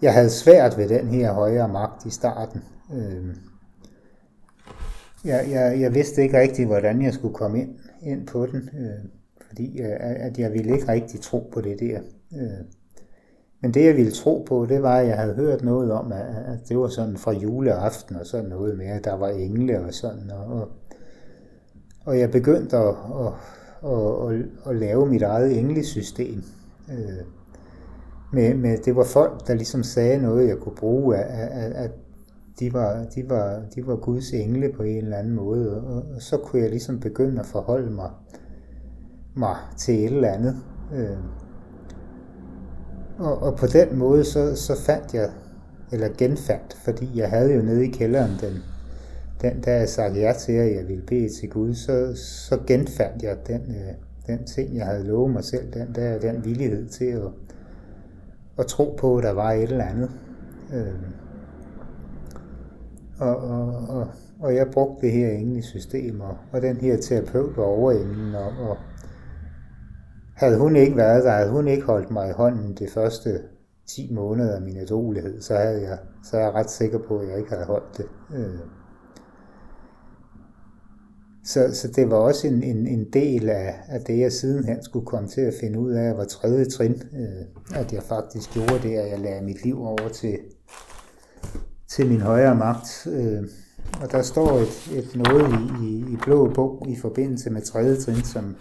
jeg 0.02 0.14
havde 0.14 0.30
svært 0.30 0.78
ved 0.78 0.88
den 0.88 1.08
her 1.08 1.32
højere 1.32 1.68
magt 1.68 2.06
i 2.06 2.10
starten. 2.10 2.62
Øh, 2.92 3.36
jeg, 5.24 5.46
jeg, 5.50 5.80
jeg 5.80 5.94
vidste 5.94 6.22
ikke 6.22 6.40
rigtig, 6.40 6.66
hvordan 6.66 7.02
jeg 7.02 7.14
skulle 7.14 7.34
komme 7.34 7.60
ind, 7.60 7.78
ind 8.02 8.26
på 8.26 8.46
den, 8.46 8.70
øh, 8.78 9.10
fordi 9.46 9.80
øh, 9.80 9.96
at 10.00 10.38
jeg 10.38 10.52
ville 10.52 10.72
ikke 10.74 10.88
rigtig 10.88 11.20
tro 11.20 11.50
på 11.52 11.60
det 11.60 11.80
der. 11.80 12.00
Øh, 12.32 12.64
men 13.62 13.74
det, 13.74 13.84
jeg 13.84 13.96
ville 13.96 14.12
tro 14.12 14.44
på, 14.48 14.66
det 14.66 14.82
var, 14.82 14.98
at 14.98 15.06
jeg 15.06 15.16
havde 15.16 15.34
hørt 15.34 15.62
noget 15.62 15.92
om, 15.92 16.12
at, 16.12 16.26
at 16.26 16.68
det 16.68 16.78
var 16.78 16.88
sådan 16.88 17.16
fra 17.16 17.32
juleaften 17.32 18.16
og 18.16 18.26
sådan 18.26 18.50
noget 18.50 18.78
med, 18.78 18.86
at 18.86 19.04
der 19.04 19.14
var 19.14 19.28
engle 19.28 19.80
og 19.80 19.94
sådan. 19.94 20.30
Og, 20.30 20.68
og, 22.06 22.18
jeg 22.18 22.30
begyndte 22.30 22.76
at, 22.76 22.94
at, 23.20 23.32
at, 23.90 24.30
at, 24.30 24.44
at 24.66 24.76
lave 24.76 25.06
mit 25.06 25.22
eget 25.22 25.58
englesystem. 25.58 26.42
Øh, 26.90 27.24
med, 28.32 28.54
med, 28.54 28.78
det 28.78 28.96
var 28.96 29.04
folk, 29.04 29.46
der 29.46 29.54
ligesom 29.54 29.82
sagde 29.82 30.22
noget, 30.22 30.48
jeg 30.48 30.56
kunne 30.56 30.74
bruge, 30.74 31.16
at, 31.16 31.48
at, 31.48 31.72
at 31.72 31.90
de 32.60 32.72
var, 32.72 33.04
de, 33.14 33.30
var, 33.30 33.62
de 33.74 33.86
var 33.86 33.96
Guds 33.96 34.32
engle 34.32 34.72
på 34.76 34.82
en 34.82 35.04
eller 35.04 35.16
anden 35.16 35.34
måde, 35.34 35.82
og, 35.82 36.04
og 36.14 36.22
så 36.22 36.36
kunne 36.36 36.62
jeg 36.62 36.70
ligesom 36.70 37.00
begynde 37.00 37.40
at 37.40 37.46
forholde 37.46 37.90
mig, 37.90 38.10
mig 39.34 39.56
til 39.78 40.04
et 40.04 40.12
eller 40.12 40.28
andet. 40.28 40.56
Øh, 40.94 41.16
og, 43.18 43.42
og 43.42 43.56
på 43.56 43.66
den 43.66 43.98
måde, 43.98 44.24
så, 44.24 44.56
så 44.56 44.80
fandt 44.80 45.14
jeg, 45.14 45.30
eller 45.92 46.08
genfandt, 46.18 46.76
fordi 46.84 47.10
jeg 47.14 47.30
havde 47.30 47.54
jo 47.54 47.62
nede 47.62 47.86
i 47.86 47.90
kælderen 47.90 48.30
den, 48.40 48.62
den 49.40 49.62
der 49.62 49.72
jeg 49.72 49.88
sagde 49.88 50.20
ja 50.20 50.32
til, 50.32 50.52
at 50.52 50.76
jeg 50.76 50.88
ville 50.88 51.02
bede 51.02 51.28
til 51.28 51.50
Gud, 51.50 51.74
så, 51.74 52.12
så 52.14 52.58
genfandt 52.66 53.22
jeg 53.22 53.36
den, 53.46 53.60
øh, 53.60 53.94
den 54.26 54.44
ting, 54.44 54.76
jeg 54.76 54.86
havde 54.86 55.06
lovet 55.06 55.32
mig 55.32 55.44
selv, 55.44 55.72
den 55.72 55.94
der, 55.94 56.18
den 56.18 56.44
villighed 56.44 56.88
til 56.88 57.04
at, 57.04 57.28
at 58.58 58.66
tro 58.66 58.96
på, 58.98 59.16
at 59.16 59.24
der 59.24 59.32
var 59.32 59.52
et 59.52 59.62
eller 59.62 59.84
andet. 59.84 60.10
Øh, 60.74 60.94
og, 63.18 63.36
og, 63.36 63.66
og, 63.88 64.08
og 64.40 64.54
jeg 64.54 64.66
brugte 64.72 65.06
det 65.06 65.12
her 65.12 65.30
engelske 65.30 65.70
system, 65.70 66.20
og, 66.20 66.36
og 66.52 66.62
den 66.62 66.76
her 66.76 66.96
terapeut 66.96 67.56
var 67.56 67.64
over 67.64 67.92
inden, 67.92 68.34
og, 68.34 68.68
og 68.68 68.76
havde 70.34 70.58
hun 70.58 70.76
ikke 70.76 70.96
været 70.96 71.24
der, 71.24 71.30
havde 71.30 71.50
hun 71.50 71.68
ikke 71.68 71.86
holdt 71.86 72.10
mig 72.10 72.28
i 72.28 72.32
hånden 72.32 72.74
de 72.74 72.88
første 72.88 73.40
10 73.86 74.14
måneder 74.14 74.56
af 74.56 74.62
min 74.62 74.76
adolighed, 74.76 75.40
så, 75.40 75.54
havde 75.54 75.82
jeg, 75.82 75.98
så 76.24 76.36
er 76.36 76.40
jeg 76.40 76.54
ret 76.54 76.70
sikker 76.70 76.98
på, 76.98 77.18
at 77.18 77.28
jeg 77.28 77.38
ikke 77.38 77.50
havde 77.50 77.64
holdt 77.64 77.96
det. 77.96 78.06
Øh. 78.34 78.58
Så, 81.46 81.70
så 81.74 81.88
det 81.88 82.10
var 82.10 82.16
også 82.16 82.46
en, 82.46 82.62
en, 82.62 82.86
en 82.86 83.04
del 83.12 83.48
af, 83.48 83.74
af 83.88 84.00
det, 84.00 84.18
jeg 84.18 84.32
sidenhen 84.32 84.82
skulle 84.82 85.06
komme 85.06 85.28
til 85.28 85.40
at 85.40 85.54
finde 85.60 85.78
ud 85.78 85.92
af, 85.92 86.16
var 86.16 86.24
tredje 86.24 86.64
trin, 86.64 87.02
øh, 87.12 87.80
at 87.80 87.92
jeg 87.92 88.02
faktisk 88.02 88.50
gjorde 88.50 88.82
det, 88.82 88.96
at 88.96 89.10
jeg 89.10 89.18
lagde 89.18 89.44
mit 89.44 89.64
liv 89.64 89.82
over 89.82 90.08
til, 90.08 90.38
til 91.88 92.06
min 92.06 92.20
højere 92.20 92.54
magt. 92.54 93.06
Øh, 93.06 93.42
og 94.00 94.12
der 94.12 94.22
står 94.22 94.58
et, 94.58 94.98
et 94.98 95.16
noget 95.16 95.52
i, 95.52 95.86
i, 95.86 96.12
i 96.12 96.16
blå 96.24 96.54
bog 96.54 96.86
i 96.88 96.96
forbindelse 96.96 97.50
med 97.50 97.62
tredje 97.62 97.96
trin, 97.96 98.24
som, 98.24 98.56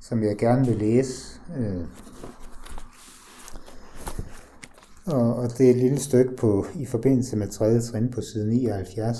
som 0.00 0.22
jeg 0.22 0.36
gerne 0.36 0.66
vil 0.66 0.76
læse. 0.76 1.40
Øh, 1.58 1.84
og, 5.06 5.34
og 5.34 5.58
det 5.58 5.66
er 5.66 5.70
et 5.70 5.76
lille 5.76 6.00
stykke 6.00 6.36
på, 6.36 6.66
i 6.74 6.86
forbindelse 6.86 7.36
med 7.36 7.48
tredje 7.48 7.80
trin 7.80 8.10
på 8.10 8.20
side 8.20 8.48
79. 8.48 9.16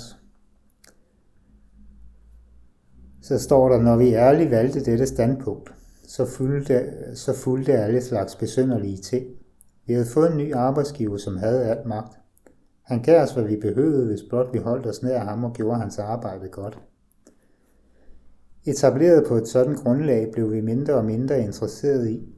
Så 3.21 3.39
står 3.39 3.69
der, 3.69 3.81
når 3.81 3.97
vi 3.97 4.13
ærligt 4.13 4.51
valgte 4.51 4.85
dette 4.85 5.05
standpunkt, 5.05 5.73
så 6.07 6.25
fulgte, 6.25 6.91
så 7.15 7.33
fulgte 7.33 7.73
alle 7.73 8.01
slags 8.01 8.35
besynderlige 8.35 8.97
ting. 8.97 9.25
Vi 9.85 9.93
havde 9.93 10.05
fået 10.05 10.31
en 10.31 10.37
ny 10.37 10.53
arbejdsgiver, 10.53 11.17
som 11.17 11.37
havde 11.37 11.63
alt 11.63 11.85
magt. 11.85 12.17
Han 12.81 13.01
gav 13.01 13.21
os, 13.21 13.33
hvad 13.33 13.43
vi 13.43 13.55
behøvede, 13.55 14.05
hvis 14.05 14.23
blot 14.29 14.53
vi 14.53 14.59
holdt 14.59 14.85
os 14.85 15.03
nær 15.03 15.19
ham 15.19 15.43
og 15.43 15.53
gjorde 15.53 15.79
hans 15.79 15.99
arbejde 15.99 16.47
godt. 16.47 16.79
Etableret 18.65 19.25
på 19.27 19.35
et 19.35 19.47
sådan 19.47 19.75
grundlag 19.75 20.29
blev 20.33 20.51
vi 20.51 20.61
mindre 20.61 20.93
og 20.93 21.05
mindre 21.05 21.41
interesseret 21.41 22.09
i 22.09 22.33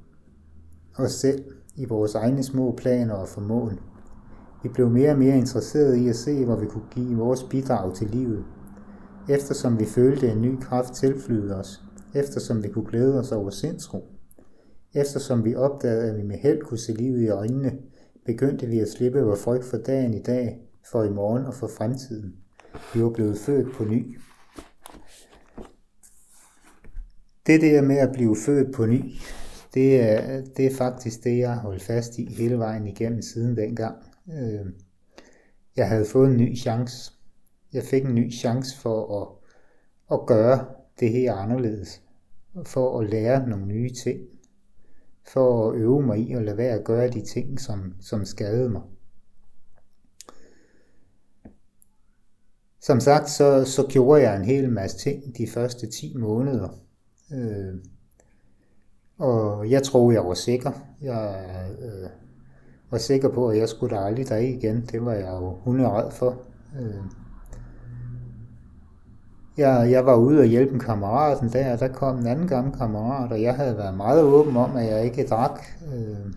os 0.97 1.11
selv, 1.11 1.43
i 1.75 1.85
vores 1.85 2.15
egne 2.15 2.43
små 2.43 2.75
planer 2.77 3.13
og 3.13 3.27
formål. 3.27 3.79
Vi 4.63 4.69
blev 4.69 4.89
mere 4.89 5.11
og 5.11 5.17
mere 5.17 5.37
interesseret 5.37 5.95
i 5.95 6.09
at 6.09 6.15
se, 6.15 6.45
hvor 6.45 6.55
vi 6.55 6.65
kunne 6.65 6.89
give 6.91 7.17
vores 7.17 7.43
bidrag 7.43 7.95
til 7.95 8.07
livet. 8.09 8.43
Eftersom 9.29 9.79
vi 9.79 9.85
følte 9.85 10.31
en 10.31 10.41
ny 10.41 10.59
kraft 10.61 10.93
tilflyde 10.93 11.55
os, 11.55 11.81
eftersom 12.15 12.63
vi 12.63 12.67
kunne 12.67 12.89
glæde 12.89 13.19
os 13.19 13.31
over 13.31 13.49
sindsro, 13.49 14.05
eftersom 14.93 15.45
vi 15.45 15.55
opdagede, 15.55 16.09
at 16.09 16.17
vi 16.17 16.23
med 16.23 16.37
held 16.37 16.61
kunne 16.61 16.77
se 16.77 16.93
livet 16.93 17.21
i 17.21 17.29
øjnene, 17.29 17.77
begyndte 18.25 18.67
vi 18.67 18.79
at 18.79 18.89
slippe 18.89 19.21
vores 19.21 19.43
frygt 19.43 19.65
for 19.65 19.77
dagen 19.77 20.13
i 20.13 20.21
dag, 20.21 20.59
for 20.91 21.03
i 21.03 21.09
morgen 21.09 21.45
og 21.45 21.53
for 21.53 21.67
fremtiden. 21.67 22.35
Vi 22.93 23.03
var 23.03 23.09
blevet 23.09 23.37
født 23.37 23.73
på 23.73 23.83
ny. 23.83 24.19
Det 27.47 27.61
der 27.61 27.81
med 27.81 27.97
at 27.97 28.11
blive 28.13 28.35
født 28.45 28.73
på 28.73 28.85
ny, 28.85 29.03
det 29.73 30.01
er, 30.01 30.41
det 30.57 30.65
er 30.65 30.75
faktisk 30.75 31.23
det, 31.23 31.37
jeg 31.37 31.53
har 31.53 31.61
holdt 31.61 31.83
fast 31.83 32.17
i 32.17 32.33
hele 32.33 32.57
vejen 32.57 32.87
igennem 32.87 33.21
siden 33.21 33.57
dengang. 33.57 33.95
Øh, 34.33 34.65
jeg 35.75 35.89
havde 35.89 36.05
fået 36.05 36.29
en 36.29 36.37
ny 36.37 36.57
chance. 36.57 37.18
Jeg 37.73 37.83
fik 37.83 38.05
en 38.05 38.15
ny 38.15 38.33
chance 38.33 38.77
for 38.77 39.21
at, 39.21 39.27
at 40.11 40.25
gøre 40.27 40.65
det 40.99 41.11
her 41.11 41.33
anderledes. 41.33 42.01
For 42.65 42.99
at 42.99 43.09
lære 43.09 43.49
nogle 43.49 43.65
nye 43.65 43.89
ting 43.89 44.19
for 45.33 45.69
at 45.69 45.75
øve 45.75 46.01
mig 46.01 46.19
i 46.19 46.33
at 46.33 46.43
lade 46.43 46.57
være 46.57 46.79
at 46.79 46.83
gøre 46.83 47.09
de 47.09 47.21
ting, 47.21 47.59
som, 47.59 47.93
som 48.01 48.25
skadede 48.25 48.69
mig. 48.69 48.81
Som 52.81 52.99
sagt, 52.99 53.29
så, 53.29 53.65
så 53.65 53.87
gjorde 53.89 54.21
jeg 54.21 54.35
en 54.35 54.45
hel 54.45 54.69
masse 54.69 54.97
ting 54.97 55.37
de 55.37 55.47
første 55.47 55.87
10 55.87 56.17
måneder. 56.17 56.69
Øh, 57.33 57.75
og 59.17 59.71
jeg 59.71 59.83
troede, 59.83 60.15
jeg 60.15 60.25
var 60.25 60.33
sikker. 60.33 60.71
Jeg 61.01 61.45
øh, 61.81 62.09
var 62.91 62.97
sikker 62.97 63.29
på, 63.29 63.49
at 63.49 63.57
jeg 63.57 63.69
skulle 63.69 63.95
da 63.95 64.01
aldrig 64.01 64.29
der 64.29 64.37
igen. 64.37 64.85
Det 64.91 65.05
var 65.05 65.13
jeg 65.13 65.29
jo 65.29 65.49
hunderedd 65.49 66.11
for. 66.11 66.41
Øh, 66.79 67.03
jeg, 69.59 69.91
jeg 69.91 70.05
var 70.05 70.15
ude 70.15 70.39
og 70.39 70.45
hjælpe 70.45 70.73
en 70.73 70.79
kammerat 70.79 71.41
en 71.41 71.49
dag, 71.49 71.73
og 71.73 71.79
der 71.79 71.87
kom 71.87 72.17
en 72.17 72.27
anden 72.27 72.47
gammel 72.47 72.73
kammerat, 72.73 73.31
og 73.31 73.41
jeg 73.41 73.55
havde 73.55 73.77
været 73.77 73.97
meget 73.97 74.23
åben 74.23 74.57
om, 74.57 74.75
at 74.75 74.85
jeg 74.85 75.05
ikke 75.05 75.27
drak. 75.27 75.61
Øh, 75.93 76.33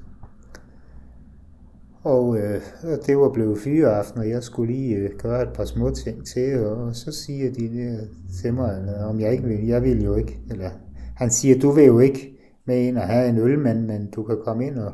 og 2.04 2.38
øh, 2.38 2.60
det 3.06 3.18
var 3.18 3.33
blevet 3.33 3.58
fyreaften, 3.58 4.20
og 4.20 4.29
jeg 4.29 4.42
skulle 4.42 4.73
lige 4.73 4.96
øh, 4.96 5.10
gøre 5.18 5.42
et 5.42 5.52
par 5.54 5.64
små 5.64 5.90
ting 5.90 6.27
til, 6.27 6.66
og 6.66 6.96
så 6.96 7.12
siger 7.12 7.52
de 7.52 7.68
der 7.68 7.98
til 8.42 8.54
mig, 8.54 8.79
eller, 8.79 9.04
om 9.04 9.20
jeg 9.20 9.33
ikke 9.33 9.44
vil. 9.44 9.66
Jeg 9.66 9.83
vil 9.83 10.04
jo 10.04 10.14
ikke. 10.14 10.38
Eller, 10.50 10.70
han 11.16 11.31
siger, 11.31 11.58
du 11.58 11.70
vil 11.70 11.85
jo 11.85 11.98
ikke 11.98 12.38
med 12.64 12.81
ind 12.81 12.98
og 12.98 13.02
have 13.02 13.29
en 13.29 13.38
øl, 13.38 13.58
men, 13.58 13.87
men 13.87 14.10
du 14.10 14.23
kan 14.23 14.38
komme 14.44 14.66
ind 14.66 14.79
og, 14.79 14.92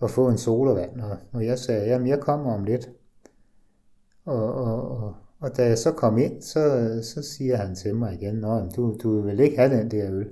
og 0.00 0.10
få 0.10 0.28
en 0.28 0.38
sodavand. 0.38 1.00
Og, 1.00 1.16
og 1.32 1.46
jeg 1.46 1.58
sagde, 1.58 1.86
jamen 1.86 2.08
jeg 2.08 2.20
kommer 2.20 2.54
om 2.54 2.64
lidt. 2.64 2.90
Og, 4.24 4.54
og, 4.54 4.90
og, 4.90 5.14
og 5.40 5.56
da 5.56 5.66
jeg 5.66 5.78
så 5.78 5.92
kom 5.92 6.18
ind, 6.18 6.42
så, 6.42 6.98
så 7.02 7.22
siger 7.22 7.56
han 7.56 7.74
til 7.74 7.94
mig 7.94 8.14
igen, 8.14 8.34
Nå, 8.34 8.70
du, 8.76 8.96
du 9.02 9.20
vil 9.20 9.40
ikke 9.40 9.56
have 9.56 9.78
den 9.78 9.90
der 9.90 10.12
øl. 10.12 10.28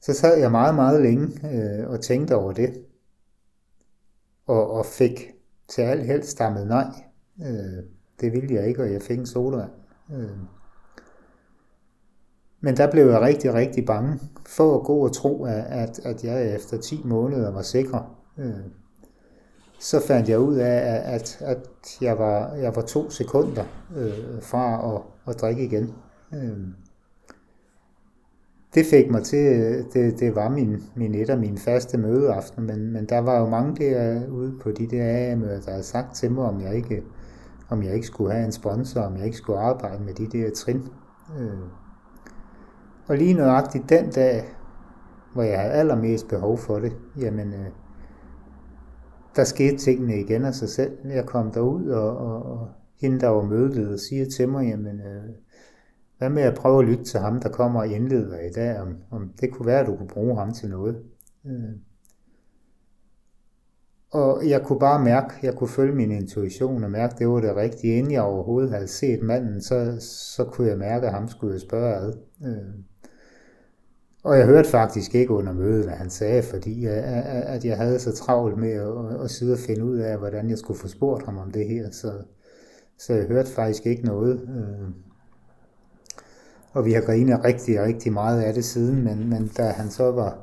Så 0.00 0.14
sad 0.14 0.38
jeg 0.38 0.50
meget, 0.50 0.74
meget 0.74 1.02
længe 1.02 1.26
øh, 1.52 1.90
og 1.90 2.00
tænkte 2.00 2.36
over 2.36 2.52
det. 2.52 2.84
Og, 4.46 4.70
og 4.70 4.86
fik 4.86 5.30
til 5.68 5.82
alt 5.82 6.06
held 6.06 6.22
stammet 6.22 6.66
nej. 6.66 6.86
Øh, 7.42 7.84
det 8.20 8.32
ville 8.32 8.54
jeg 8.54 8.68
ikke, 8.68 8.82
og 8.82 8.92
jeg 8.92 9.02
fik 9.02 9.18
en 9.18 9.26
sodavand. 9.26 9.70
Øh. 10.12 10.30
Men 12.60 12.76
der 12.76 12.90
blev 12.90 13.06
jeg 13.06 13.20
rigtig, 13.20 13.54
rigtig 13.54 13.86
bange 13.86 14.20
for 14.46 14.78
at 14.78 14.84
gå 14.84 14.96
og 14.96 15.12
tro, 15.12 15.44
at, 15.44 15.98
at 16.04 16.24
jeg 16.24 16.54
efter 16.54 16.76
10 16.76 17.02
måneder 17.04 17.50
var 17.50 17.62
sikker. 17.62 18.18
Øh, 18.38 18.64
så 19.80 20.00
fandt 20.06 20.28
jeg 20.28 20.38
ud 20.38 20.54
af, 20.54 21.02
at, 21.14 21.38
at 21.40 21.68
jeg, 22.00 22.18
var, 22.18 22.54
jeg 22.54 22.76
var 22.76 22.82
to 22.82 23.10
sekunder 23.10 23.64
øh, 23.96 24.42
fra 24.42 24.94
at, 24.94 25.02
at 25.26 25.40
drikke 25.40 25.64
igen. 25.64 25.94
Øh, 26.34 26.58
det 28.74 28.86
fik 28.86 29.10
mig 29.10 29.22
til, 29.22 29.84
det, 29.92 30.20
det 30.20 30.34
var 30.36 30.48
min, 30.48 30.82
min 30.94 31.14
et 31.14 31.30
af 31.30 31.38
mine 31.38 31.58
faste 31.58 31.98
mødeaftener, 31.98 32.66
men, 32.66 32.92
men 32.92 33.04
der 33.04 33.18
var 33.18 33.40
jo 33.40 33.46
mange 33.46 33.84
derude 33.84 34.58
på 34.62 34.70
de 34.70 34.86
der 34.86 35.04
AA-møder, 35.04 35.60
der 35.60 35.70
havde 35.70 35.82
sagt 35.82 36.14
til 36.14 36.32
mig, 36.32 36.44
om 36.44 36.60
jeg 36.60 36.74
ikke, 36.74 37.02
om 37.68 37.82
jeg 37.82 37.94
ikke 37.94 38.06
skulle 38.06 38.32
have 38.32 38.44
en 38.44 38.52
sponsor, 38.52 39.00
om 39.00 39.16
jeg 39.16 39.24
ikke 39.24 39.36
skulle 39.36 39.58
arbejde 39.58 40.02
med 40.04 40.14
de 40.14 40.26
der 40.26 40.50
trin. 40.50 40.88
Øh. 41.40 41.50
Og 43.08 43.16
lige 43.16 43.34
nøjagtigt 43.34 43.88
den 43.88 44.10
dag, 44.10 44.44
hvor 45.34 45.42
jeg 45.42 45.60
havde 45.60 45.72
allermest 45.72 46.28
behov 46.28 46.58
for 46.58 46.78
det, 46.78 46.92
jamen, 47.16 47.54
øh, 47.54 47.66
der 49.36 49.44
skete 49.44 49.76
tingene 49.76 50.20
igen 50.20 50.44
af 50.44 50.54
sig 50.54 50.68
selv. 50.68 50.92
Jeg 51.04 51.26
kom 51.26 51.50
derud, 51.50 51.86
og, 51.86 52.16
og, 52.16 52.42
og 52.42 52.68
hende, 53.00 53.20
der 53.20 53.28
var 53.28 53.42
mødeleder, 53.42 53.96
siger 53.96 54.26
til 54.26 54.48
mig, 54.48 54.68
jamen, 54.68 55.00
øh, 55.00 55.34
hvad 56.18 56.30
med 56.30 56.42
at 56.42 56.54
prøve 56.54 56.82
at 56.82 56.88
lytte 56.88 57.04
til 57.04 57.20
ham, 57.20 57.40
der 57.40 57.48
kommer 57.48 57.80
og 57.80 57.88
indleder 57.88 58.40
i 58.40 58.50
dag, 58.50 58.80
om, 58.80 58.96
om 59.10 59.32
det 59.40 59.52
kunne 59.52 59.66
være, 59.66 59.80
at 59.80 59.86
du 59.86 59.96
kunne 59.96 60.08
bruge 60.08 60.36
ham 60.36 60.52
til 60.52 60.70
noget. 60.70 61.02
Øh. 61.46 61.76
Og 64.12 64.48
jeg 64.48 64.62
kunne 64.62 64.78
bare 64.78 65.04
mærke, 65.04 65.34
jeg 65.42 65.54
kunne 65.54 65.68
følge 65.68 65.94
min 65.94 66.10
intuition 66.10 66.84
og 66.84 66.90
mærke, 66.90 67.14
det 67.18 67.28
var 67.28 67.40
det 67.40 67.56
rigtige. 67.56 67.98
Inden 67.98 68.12
jeg 68.12 68.22
overhovedet 68.22 68.70
havde 68.70 68.86
set 68.86 69.22
manden, 69.22 69.60
så, 69.62 69.96
så 70.36 70.44
kunne 70.44 70.68
jeg 70.68 70.78
mærke, 70.78 71.06
at 71.06 71.12
ham 71.12 71.28
skulle 71.28 71.52
jeg 71.52 71.60
spørge 71.60 71.94
ad. 71.94 72.12
Øh. 72.44 72.89
Og 74.22 74.38
jeg 74.38 74.46
hørte 74.46 74.68
faktisk 74.68 75.14
ikke 75.14 75.32
under 75.32 75.52
mødet, 75.52 75.84
hvad 75.84 75.94
han 75.94 76.10
sagde, 76.10 76.42
fordi 76.42 76.86
øh, 76.86 76.96
øh, 76.96 77.18
øh, 77.18 77.54
at 77.54 77.64
jeg 77.64 77.76
havde 77.76 77.98
så 77.98 78.12
travlt 78.12 78.58
med 78.58 78.72
at, 78.72 79.24
at 79.24 79.30
sidde 79.30 79.52
og 79.52 79.58
finde 79.58 79.84
ud 79.84 79.96
af, 79.96 80.18
hvordan 80.18 80.50
jeg 80.50 80.58
skulle 80.58 80.80
få 80.80 80.88
spurgt 80.88 81.24
ham 81.24 81.38
om 81.38 81.50
det 81.50 81.68
her. 81.68 81.90
Så, 81.90 82.12
så 82.98 83.14
jeg 83.14 83.24
hørte 83.24 83.50
faktisk 83.50 83.86
ikke 83.86 84.04
noget. 84.04 84.48
Og 86.72 86.84
vi 86.84 86.92
har 86.92 87.00
grinet 87.00 87.44
rigtig, 87.44 87.82
rigtig 87.82 88.12
meget 88.12 88.42
af 88.42 88.54
det 88.54 88.64
siden, 88.64 89.04
men, 89.04 89.30
men 89.30 89.50
da 89.56 89.62
han 89.62 89.90
så 89.90 90.10
var, 90.10 90.38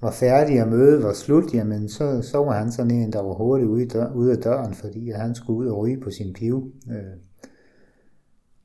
var 0.00 0.10
færdig 0.10 0.62
og 0.62 0.68
mødet 0.68 1.02
var 1.02 1.12
slut, 1.12 1.54
jamen 1.54 1.88
så, 1.88 2.22
så 2.22 2.38
var 2.38 2.52
han 2.52 2.72
sådan 2.72 2.90
en, 2.90 3.12
der 3.12 3.22
var 3.22 3.34
hurtigt 3.34 3.68
ude, 3.68 3.86
dør, 3.86 4.12
ude 4.14 4.32
af 4.32 4.38
døren, 4.38 4.74
fordi 4.74 5.10
han 5.10 5.34
skulle 5.34 5.58
ud 5.58 5.66
og 5.66 5.78
ryge 5.78 6.00
på 6.00 6.10
sin 6.10 6.32
pive. 6.32 6.72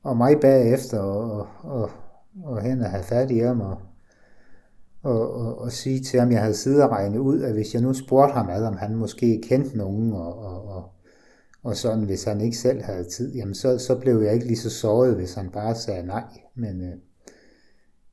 Og 0.02 0.16
mig 0.16 0.40
bagefter 0.40 0.98
og, 0.98 1.40
og, 1.40 1.46
og, 1.62 1.90
og 2.44 2.62
hen 2.62 2.80
og 2.80 2.90
have 2.90 3.04
fat 3.04 3.30
i 3.30 3.38
ham 3.38 3.60
og, 3.60 3.78
og, 5.04 5.34
og, 5.34 5.58
og 5.58 5.72
sige 5.72 6.00
til 6.00 6.20
ham, 6.20 6.32
jeg 6.32 6.40
havde 6.40 6.54
siddet 6.54 6.82
og 6.82 6.90
regnet 6.90 7.18
ud, 7.18 7.42
at 7.42 7.52
hvis 7.52 7.74
jeg 7.74 7.82
nu 7.82 7.92
spurgte 7.92 8.32
ham 8.34 8.48
ad, 8.50 8.64
om 8.64 8.76
han 8.76 8.96
måske 8.96 9.40
kendte 9.42 9.78
nogen, 9.78 10.12
og, 10.12 10.38
og, 10.38 10.68
og, 10.68 10.90
og 11.62 11.76
sådan, 11.76 12.04
hvis 12.04 12.24
han 12.24 12.40
ikke 12.40 12.56
selv 12.56 12.82
havde 12.82 13.04
tid, 13.04 13.34
jamen 13.34 13.54
så, 13.54 13.78
så 13.78 13.98
blev 13.98 14.20
jeg 14.20 14.34
ikke 14.34 14.46
lige 14.46 14.58
så 14.58 14.70
såret, 14.70 15.14
hvis 15.14 15.34
han 15.34 15.50
bare 15.50 15.74
sagde 15.74 16.06
nej. 16.06 16.24
Men, 16.54 16.80
øh, 16.80 16.94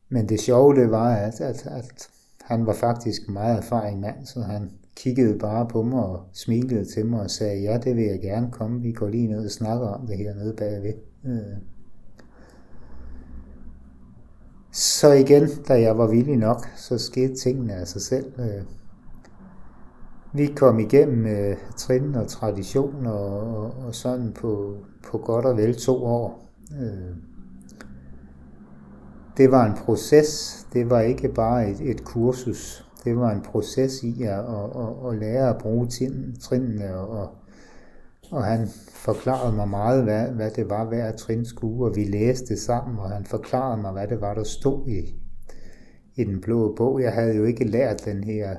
men 0.10 0.30
det 0.30 0.40
sjove, 0.40 0.76
det 0.76 0.92
var, 0.92 1.16
at, 1.16 1.42
at, 1.42 1.66
at 1.66 2.08
han 2.42 2.66
var 2.66 2.74
faktisk 2.74 3.28
en 3.28 3.34
meget 3.34 3.58
erfaring 3.58 4.00
mand, 4.00 4.26
så 4.26 4.42
han 4.42 4.72
kiggede 4.96 5.40
bare 5.40 5.68
på 5.68 5.84
mig 5.84 6.04
og 6.04 6.26
smilede 6.34 6.86
til 6.86 7.06
mig 7.06 7.22
og 7.22 7.32
sagde, 7.32 7.62
ja, 7.62 7.78
det 7.78 7.96
vil 7.96 8.06
jeg 8.06 8.22
gerne 8.22 8.52
komme, 8.52 8.82
vi 8.82 8.92
går 8.92 9.08
lige 9.08 9.28
ned 9.28 9.46
og 9.46 9.52
snakker 9.52 9.88
om 9.88 10.08
det 10.08 10.18
her 10.18 10.36
nede 10.36 10.54
bagved. 10.58 10.94
Øh. 11.26 11.71
Så 14.72 15.12
igen, 15.12 15.50
da 15.68 15.82
jeg 15.82 15.98
var 15.98 16.08
villig 16.08 16.38
nok, 16.38 16.68
så 16.76 16.98
skete 16.98 17.36
tingene 17.36 17.74
af 17.74 17.88
sig 17.88 18.02
selv. 18.02 18.40
Øh. 18.40 18.64
Vi 20.34 20.54
kom 20.56 20.80
igennem 20.80 21.26
øh, 21.26 21.58
trin 21.78 22.16
og 22.16 22.28
tradition 22.28 23.06
og, 23.06 23.58
og, 23.58 23.74
og 23.88 23.96
sådan 23.96 24.32
på, 24.32 24.78
på 25.12 25.18
godt 25.18 25.46
og 25.46 25.58
vel 25.58 25.76
to 25.76 26.06
år. 26.06 26.50
Øh. 26.82 27.16
Det 29.38 29.52
var 29.52 29.66
en 29.66 29.74
proces, 29.86 30.62
det 30.74 30.90
var 30.90 31.00
ikke 31.00 31.30
bare 31.30 31.70
et, 31.70 31.82
et 31.82 32.04
kursus. 32.04 32.88
Det 33.04 33.18
var 33.18 33.32
en 33.32 33.42
proces 33.42 34.04
i 34.04 34.24
at, 34.24 34.40
at, 34.40 34.70
at, 34.76 35.12
at 35.12 35.18
lære 35.20 35.50
at 35.50 35.58
bruge 35.58 35.88
trinene, 36.40 36.96
og, 36.96 37.10
og, 37.10 37.30
og 38.32 38.44
han 38.44 38.68
forklarede 38.94 39.56
mig 39.56 39.70
meget, 39.70 40.04
hvad, 40.04 40.28
hvad 40.28 40.52
det 40.52 40.70
var 40.70 40.86
hver 40.86 41.16
trin 41.16 41.46
skulle, 41.46 41.86
og 41.92 41.96
vi 41.96 42.04
læste 42.04 42.58
sammen, 42.58 43.00
og 43.00 43.10
han 43.10 43.26
forklarede 43.26 43.82
mig, 43.82 43.92
hvad 43.92 44.08
det 44.08 44.22
var, 44.22 44.34
der 44.34 44.44
stod 44.44 44.88
i, 44.88 45.16
i 46.16 46.24
den 46.24 46.42
blå 46.42 46.76
bog. 46.76 47.02
Jeg 47.02 47.14
havde 47.14 47.36
jo 47.36 47.44
ikke 47.44 47.64
lært 47.64 48.06
den 48.06 48.24
her 48.24 48.56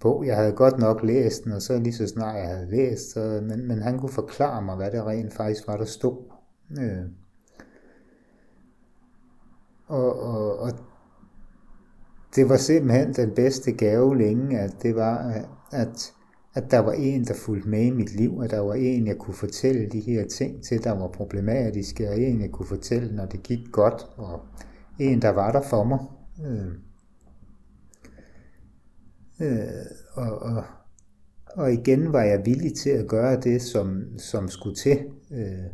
bog. 0.00 0.26
Jeg 0.26 0.36
havde 0.36 0.52
godt 0.52 0.78
nok 0.78 1.02
læst 1.02 1.44
den, 1.44 1.52
og 1.52 1.62
så 1.62 1.78
lige 1.78 1.94
så 1.94 2.06
snart 2.06 2.36
jeg 2.36 2.48
havde 2.48 2.70
læst, 2.70 3.12
så, 3.12 3.40
men, 3.42 3.68
men 3.68 3.82
han 3.82 3.98
kunne 3.98 4.12
forklare 4.12 4.62
mig, 4.62 4.76
hvad 4.76 4.90
det 4.90 5.04
rent 5.04 5.32
faktisk 5.32 5.66
var, 5.66 5.76
der 5.76 5.84
stod. 5.84 6.22
Øh. 6.80 7.04
Og, 9.86 10.20
og, 10.20 10.58
og 10.58 10.70
det 12.36 12.48
var 12.48 12.56
simpelthen 12.56 13.12
den 13.12 13.34
bedste 13.34 13.72
gave 13.72 14.18
længe, 14.18 14.58
at 14.58 14.74
det 14.82 14.96
var, 14.96 15.18
at, 15.18 15.48
at 15.72 16.12
der 16.54 16.78
var 16.78 16.92
en, 16.92 17.24
der 17.24 17.34
fulgte 17.34 17.68
med 17.68 17.82
i 17.82 17.90
mit 17.90 18.14
liv, 18.14 18.40
at 18.44 18.50
der 18.50 18.60
var 18.60 18.74
en, 18.74 19.06
jeg 19.06 19.18
kunne 19.18 19.34
fortælle 19.34 19.88
de 19.88 20.00
her 20.00 20.26
ting 20.26 20.62
til, 20.62 20.84
der 20.84 20.92
var 20.92 21.08
problematiske, 21.08 22.08
og 22.08 22.20
en, 22.20 22.40
jeg 22.40 22.50
kunne 22.50 22.66
fortælle, 22.66 23.16
når 23.16 23.26
det 23.26 23.42
gik 23.42 23.72
godt, 23.72 24.06
og 24.16 24.40
en, 24.98 25.22
der 25.22 25.28
var 25.28 25.52
der 25.52 25.62
for 25.62 25.84
mig. 25.84 25.98
Øh. 26.46 26.68
Øh, 29.40 29.86
og, 30.12 30.38
og, 30.38 30.64
og 31.46 31.72
igen 31.72 32.12
var 32.12 32.22
jeg 32.22 32.46
villig 32.46 32.74
til 32.74 32.90
at 32.90 33.08
gøre 33.08 33.40
det, 33.40 33.62
som, 33.62 34.18
som 34.18 34.48
skulle 34.48 34.76
til. 34.76 34.98
Øh, 35.30 35.70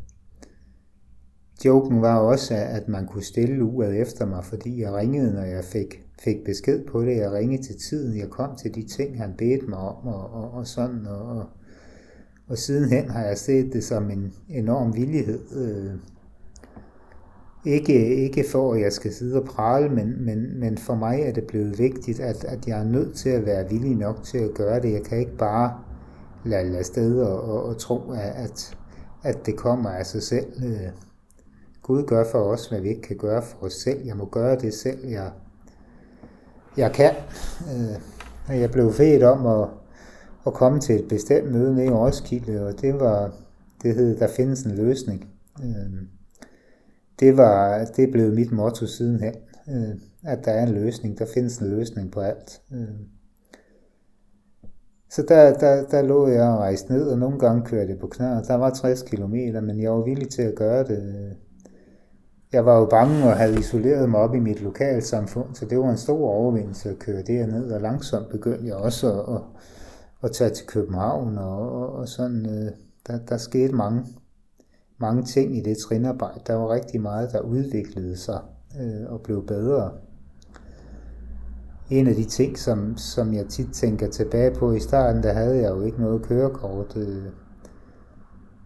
joken 1.64 2.02
var 2.02 2.18
også, 2.18 2.54
at 2.54 2.88
man 2.88 3.06
kunne 3.06 3.22
stille 3.22 3.64
uret 3.64 4.00
efter 4.00 4.26
mig, 4.26 4.44
fordi 4.44 4.80
jeg 4.80 4.92
ringede, 4.92 5.34
når 5.34 5.42
jeg 5.42 5.64
fik, 5.64 6.03
fik 6.20 6.44
besked 6.44 6.86
på 6.86 7.02
det. 7.02 7.16
Jeg 7.16 7.32
ringede 7.32 7.62
til 7.62 7.78
tiden, 7.78 8.18
jeg 8.18 8.30
kom 8.30 8.56
til 8.56 8.74
de 8.74 8.82
ting, 8.82 9.18
han 9.18 9.34
bedte 9.38 9.66
mig 9.66 9.78
om, 9.78 10.06
og, 10.06 10.30
og, 10.30 10.50
og 10.50 10.66
sådan. 10.66 11.06
Og, 11.06 11.38
og, 11.38 11.46
og 12.48 12.58
sidenhen 12.58 13.10
har 13.10 13.24
jeg 13.24 13.38
set 13.38 13.72
det 13.72 13.84
som 13.84 14.10
en 14.10 14.34
enorm 14.48 14.96
villighed. 14.96 15.40
Øh, 15.56 15.92
ikke, 17.66 18.16
ikke 18.16 18.44
for, 18.52 18.74
at 18.74 18.80
jeg 18.80 18.92
skal 18.92 19.12
sidde 19.12 19.40
og 19.42 19.46
prale, 19.46 19.88
men, 19.88 20.24
men, 20.24 20.60
men 20.60 20.78
for 20.78 20.94
mig 20.94 21.20
er 21.20 21.32
det 21.32 21.44
blevet 21.44 21.78
vigtigt, 21.78 22.20
at, 22.20 22.44
at 22.44 22.68
jeg 22.68 22.80
er 22.80 22.84
nødt 22.84 23.16
til 23.16 23.28
at 23.28 23.46
være 23.46 23.68
villig 23.70 23.96
nok 23.96 24.22
til 24.22 24.38
at 24.38 24.54
gøre 24.54 24.80
det. 24.80 24.92
Jeg 24.92 25.02
kan 25.02 25.18
ikke 25.18 25.36
bare 25.36 25.78
lade, 26.44 26.70
lade 26.70 26.84
sted 26.84 27.20
og, 27.20 27.40
og, 27.40 27.64
og 27.64 27.78
tro, 27.78 28.12
at, 28.12 28.76
at 29.22 29.46
det 29.46 29.56
kommer 29.56 29.90
af 29.90 30.06
sig 30.06 30.22
selv. 30.22 30.46
Øh, 30.64 30.88
Gud 31.82 32.02
gør 32.02 32.24
for 32.32 32.38
os, 32.38 32.68
hvad 32.68 32.80
vi 32.80 32.88
ikke 32.88 33.02
kan 33.02 33.16
gøre 33.16 33.42
for 33.42 33.66
os 33.66 33.72
selv. 33.72 34.06
Jeg 34.06 34.16
må 34.16 34.24
gøre 34.24 34.56
det 34.56 34.74
selv, 34.74 35.06
jeg, 35.08 35.30
jeg 36.76 36.92
kan. 36.92 37.12
Øh, 37.74 38.60
jeg 38.60 38.70
blev 38.70 38.92
fedt 38.92 39.22
om 39.22 39.46
at, 39.46 39.68
at 40.46 40.52
komme 40.52 40.80
til 40.80 40.94
et 40.94 41.08
bestemt 41.08 41.52
møde 41.52 41.74
nede 41.74 41.86
i 41.86 41.90
Roskilde, 41.90 42.66
og 42.66 42.80
det 42.80 43.00
var, 43.00 43.32
det 43.82 43.94
hed, 43.94 44.18
der 44.18 44.28
findes 44.28 44.62
en 44.62 44.74
løsning. 44.74 45.28
Øh, 45.62 46.02
det 47.20 47.36
var, 47.36 47.84
det 47.96 48.10
blev 48.12 48.32
mit 48.32 48.52
motto 48.52 48.86
sidenhen, 48.86 49.34
øh, 49.68 49.94
at 50.22 50.44
der 50.44 50.50
er 50.50 50.66
en 50.66 50.74
løsning, 50.74 51.18
der 51.18 51.26
findes 51.34 51.58
en 51.58 51.68
løsning 51.68 52.12
på 52.12 52.20
alt. 52.20 52.60
Øh, 52.72 52.88
så 55.10 55.22
der, 55.28 55.58
der, 55.58 55.84
der 55.84 56.02
lå 56.02 56.28
jeg 56.28 56.48
og 56.48 56.58
rejste 56.58 56.92
ned, 56.92 57.08
og 57.08 57.18
nogle 57.18 57.38
gange 57.38 57.64
kørte 57.64 57.90
jeg 57.90 57.98
på 57.98 58.06
knær. 58.06 58.42
Der 58.42 58.54
var 58.54 58.70
60 58.70 59.02
km, 59.02 59.34
men 59.62 59.80
jeg 59.80 59.92
var 59.92 60.04
villig 60.04 60.28
til 60.28 60.42
at 60.42 60.54
gøre 60.54 60.84
det 60.84 61.02
øh, 61.02 61.32
jeg 62.54 62.66
var 62.66 62.78
jo 62.78 62.86
bange 62.86 63.24
og 63.24 63.36
havde 63.36 63.58
isoleret 63.58 64.10
mig 64.10 64.20
op 64.20 64.34
i 64.34 64.38
mit 64.38 64.60
lokalsamfund, 64.62 65.54
så 65.54 65.64
det 65.64 65.78
var 65.78 65.90
en 65.90 65.96
stor 65.96 66.28
overvindelse 66.28 66.90
at 66.90 66.98
køre 66.98 67.22
derned, 67.22 67.72
og 67.72 67.80
langsomt 67.80 68.28
begyndte 68.28 68.66
jeg 68.66 68.74
også 68.74 69.12
at, 69.12 69.34
at, 69.34 69.40
at 70.22 70.32
tage 70.32 70.50
til 70.50 70.66
København, 70.66 71.38
og, 71.38 71.72
og, 71.72 71.92
og 71.92 72.08
sådan, 72.08 72.46
øh, 72.46 72.72
der, 73.06 73.18
der 73.28 73.36
skete 73.36 73.72
mange, 73.72 74.04
mange 74.98 75.22
ting 75.22 75.56
i 75.56 75.60
det 75.60 75.76
trinarbejde. 75.78 76.40
Der 76.46 76.54
var 76.54 76.70
rigtig 76.70 77.00
meget, 77.00 77.32
der 77.32 77.40
udviklede 77.40 78.16
sig 78.16 78.40
øh, 78.80 79.12
og 79.12 79.20
blev 79.20 79.46
bedre. 79.46 79.90
En 81.90 82.06
af 82.06 82.14
de 82.14 82.24
ting, 82.24 82.58
som, 82.58 82.96
som 82.96 83.34
jeg 83.34 83.46
tit 83.46 83.72
tænker 83.72 84.10
tilbage 84.10 84.54
på 84.54 84.72
i 84.72 84.80
starten, 84.80 85.22
der 85.22 85.32
havde 85.32 85.56
jeg 85.56 85.70
jo 85.70 85.82
ikke 85.82 86.00
noget 86.00 86.22
kørekort, 86.22 86.96
øh, 86.96 87.24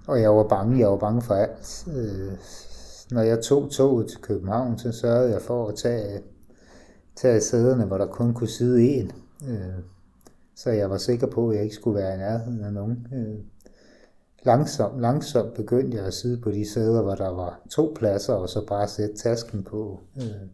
og 0.07 0.21
jeg 0.21 0.31
var 0.31 0.49
bange, 0.49 0.79
jeg 0.79 0.89
var 0.89 0.97
bange 0.97 1.23
for 1.23 1.35
alt. 1.35 1.89
Øh, 1.97 2.33
når 3.11 3.23
jeg 3.23 3.41
tog 3.41 3.71
toget 3.71 4.09
til 4.09 4.21
København, 4.21 4.79
så 4.79 4.93
sørgede 4.93 5.33
jeg 5.33 5.43
for 5.43 5.69
at 5.69 5.75
tage, 5.75 6.21
tage 7.17 7.41
sæderne, 7.41 7.85
hvor 7.85 7.99
der 7.99 8.07
kun 8.07 8.35
kunne 8.35 8.49
sidde 8.49 8.83
en. 8.83 9.13
Øh, 9.49 9.83
så 10.57 10.71
jeg 10.71 10.91
var 10.91 10.97
sikker 10.97 11.27
på, 11.27 11.49
at 11.49 11.57
jeg 11.57 11.65
ikke 11.65 11.75
skulle 11.75 11.99
være 11.99 12.15
i 12.15 12.19
nærheden 12.19 12.65
af 12.65 12.73
nogen. 12.73 13.07
Øh, 13.15 13.39
langsomt, 14.43 15.01
langsomt 15.01 15.55
begyndte 15.55 15.97
jeg 15.97 16.07
at 16.07 16.15
sidde 16.15 16.41
på 16.41 16.51
de 16.51 16.71
sæder, 16.71 17.03
hvor 17.03 17.15
der 17.15 17.29
var 17.29 17.61
to 17.71 17.93
pladser, 17.97 18.35
og 18.35 18.49
så 18.49 18.67
bare 18.67 18.89
sætte 18.89 19.17
tasken 19.17 19.65
på. 19.65 20.01
Øh, 20.17 20.49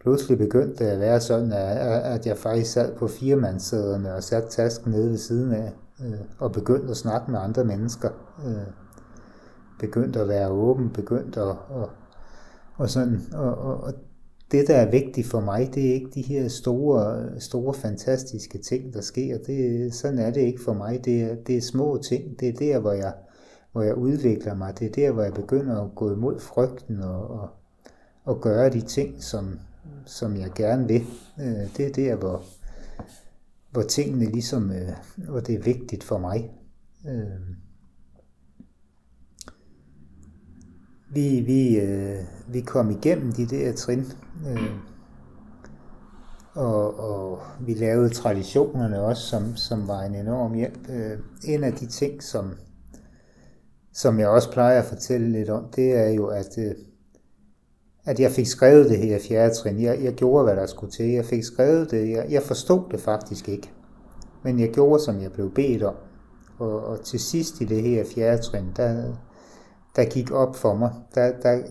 pludselig 0.00 0.38
begyndte 0.38 0.84
det 0.84 0.90
at 0.90 1.00
være 1.00 1.20
sådan, 1.20 1.52
at 1.52 2.26
jeg 2.26 2.38
faktisk 2.38 2.72
sad 2.72 2.96
på 2.96 3.08
firemandssæderne 3.08 4.14
og 4.14 4.22
satte 4.22 4.48
tasken 4.48 4.90
nede 4.90 5.10
ved 5.10 5.18
siden 5.18 5.52
af, 5.52 5.72
øh, 6.04 6.20
og 6.38 6.52
begyndte 6.52 6.90
at 6.90 6.96
snakke 6.96 7.30
med 7.30 7.38
andre 7.40 7.64
mennesker. 7.64 8.10
Øh, 8.46 8.72
begyndt 9.80 10.16
at 10.16 10.28
være 10.28 10.48
åben, 10.48 10.90
begyndt 10.90 11.36
at, 11.36 11.56
og, 11.68 11.90
og 12.74 12.90
sådan, 12.90 13.20
og, 13.32 13.54
og, 13.54 13.80
og 13.80 13.94
det, 14.50 14.68
der 14.68 14.76
er 14.76 14.90
vigtigt 14.90 15.26
for 15.26 15.40
mig, 15.40 15.70
det 15.74 15.90
er 15.90 15.94
ikke 15.94 16.10
de 16.14 16.22
her 16.22 16.48
store, 16.48 17.40
store 17.40 17.74
fantastiske 17.74 18.58
ting, 18.58 18.94
der 18.94 19.00
sker. 19.00 19.38
Det, 19.38 19.94
sådan 19.94 20.18
er 20.18 20.30
det 20.30 20.40
ikke 20.40 20.62
for 20.62 20.72
mig. 20.72 21.04
Det 21.04 21.22
er, 21.22 21.34
det 21.34 21.56
er 21.56 21.60
små 21.60 22.00
ting. 22.02 22.40
Det 22.40 22.48
er 22.48 22.52
der, 22.52 22.78
hvor 22.78 22.92
jeg, 22.92 23.14
hvor 23.72 23.82
jeg 23.82 23.94
udvikler 23.94 24.54
mig. 24.54 24.78
Det 24.78 24.86
er 24.86 24.92
der, 24.92 25.12
hvor 25.12 25.22
jeg 25.22 25.34
begynder 25.34 25.84
at 25.84 25.94
gå 25.94 26.12
imod 26.12 26.40
frygten 26.40 27.00
og, 27.00 27.30
og, 27.30 27.48
og 28.24 28.40
gøre 28.40 28.70
de 28.70 28.80
ting, 28.80 29.22
som, 29.22 29.58
som 30.06 30.36
jeg 30.36 30.50
gerne 30.54 30.88
vil. 30.88 31.06
Øh, 31.40 31.76
det 31.76 31.86
er 31.86 31.92
der, 31.92 32.16
hvor, 32.16 32.42
hvor 33.70 33.82
tingene 33.82 34.24
ligesom, 34.24 34.70
øh, 34.70 34.92
hvor 35.16 35.40
det 35.40 35.54
er 35.54 35.62
vigtigt 35.62 36.04
for 36.04 36.18
mig. 36.18 36.50
Øh, 37.08 37.56
vi, 41.10 41.40
vi, 41.40 41.80
øh, 41.80 42.18
vi 42.48 42.60
kom 42.60 42.90
igennem 42.90 43.32
de 43.32 43.46
der 43.46 43.72
trin, 43.72 44.04
øh, 44.48 44.70
og, 46.54 46.98
og 46.98 47.38
vi 47.60 47.74
lavede 47.74 48.08
traditionerne 48.08 49.02
også, 49.02 49.22
som, 49.22 49.56
som 49.56 49.88
var 49.88 50.00
en 50.00 50.14
enorm 50.14 50.54
hjælp. 50.54 50.88
Øh, 50.88 51.18
en 51.44 51.64
af 51.64 51.72
de 51.72 51.86
ting, 51.86 52.22
som, 52.22 52.52
som 53.92 54.18
jeg 54.18 54.28
også 54.28 54.52
plejer 54.52 54.78
at 54.78 54.84
fortælle 54.84 55.32
lidt 55.32 55.50
om, 55.50 55.64
det 55.76 55.96
er 55.96 56.08
jo, 56.08 56.26
at 56.26 56.58
at 58.04 58.20
jeg 58.20 58.30
fik 58.30 58.46
skrevet 58.46 58.90
det 58.90 58.98
her 58.98 59.18
fjerde 59.28 59.54
trin. 59.54 59.80
Jeg, 59.80 59.98
jeg 60.02 60.12
gjorde, 60.12 60.44
hvad 60.44 60.56
der 60.56 60.66
skulle 60.66 60.92
til. 60.92 61.06
Jeg 61.06 61.24
fik 61.24 61.44
skrevet 61.44 61.90
det. 61.90 62.10
Jeg, 62.10 62.26
jeg 62.30 62.42
forstod 62.42 62.82
det 62.90 63.00
faktisk 63.00 63.48
ikke. 63.48 63.70
Men 64.42 64.60
jeg 64.60 64.70
gjorde, 64.70 65.02
som 65.02 65.22
jeg 65.22 65.32
blev 65.32 65.54
bedt 65.54 65.82
om. 65.82 65.94
Og, 66.58 66.84
og 66.84 67.04
til 67.04 67.20
sidst 67.20 67.60
i 67.60 67.64
det 67.64 67.82
her 67.82 68.04
fjerde 68.14 68.42
trin, 68.42 68.64
der, 68.76 69.12
der 69.96 70.04
gik 70.04 70.30
op 70.30 70.56
for 70.56 70.74
mig. 70.74 70.94
Der, 71.14 71.40
der, 71.40 71.62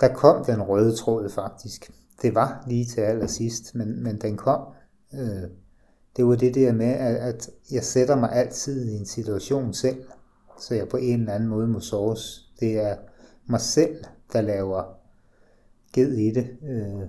der 0.00 0.14
kom 0.14 0.44
den 0.44 0.62
røde 0.62 0.96
tråd 0.96 1.28
faktisk. 1.28 1.90
Det 2.22 2.34
var 2.34 2.64
lige 2.66 2.84
til 2.84 3.00
allersidst, 3.00 3.74
men, 3.74 4.02
men 4.02 4.20
den 4.20 4.36
kom. 4.36 4.60
Øh, 5.14 5.50
det 6.16 6.26
var 6.26 6.36
det 6.36 6.54
der 6.54 6.72
med, 6.72 6.86
at, 6.92 7.16
at 7.16 7.50
jeg 7.70 7.84
sætter 7.84 8.16
mig 8.16 8.32
altid 8.32 8.88
i 8.88 8.96
en 8.96 9.06
situation 9.06 9.74
selv, 9.74 10.04
så 10.58 10.74
jeg 10.74 10.88
på 10.88 10.96
en 10.96 11.20
eller 11.20 11.32
anden 11.32 11.48
måde 11.48 11.68
må 11.68 11.80
soves. 11.80 12.52
Det 12.60 12.72
er 12.72 12.96
mig 13.46 13.60
selv, 13.60 14.04
der 14.32 14.40
laver 14.40 14.84
ged 15.92 16.12
i 16.12 16.30
det, 16.30 16.48
øh, 16.62 17.08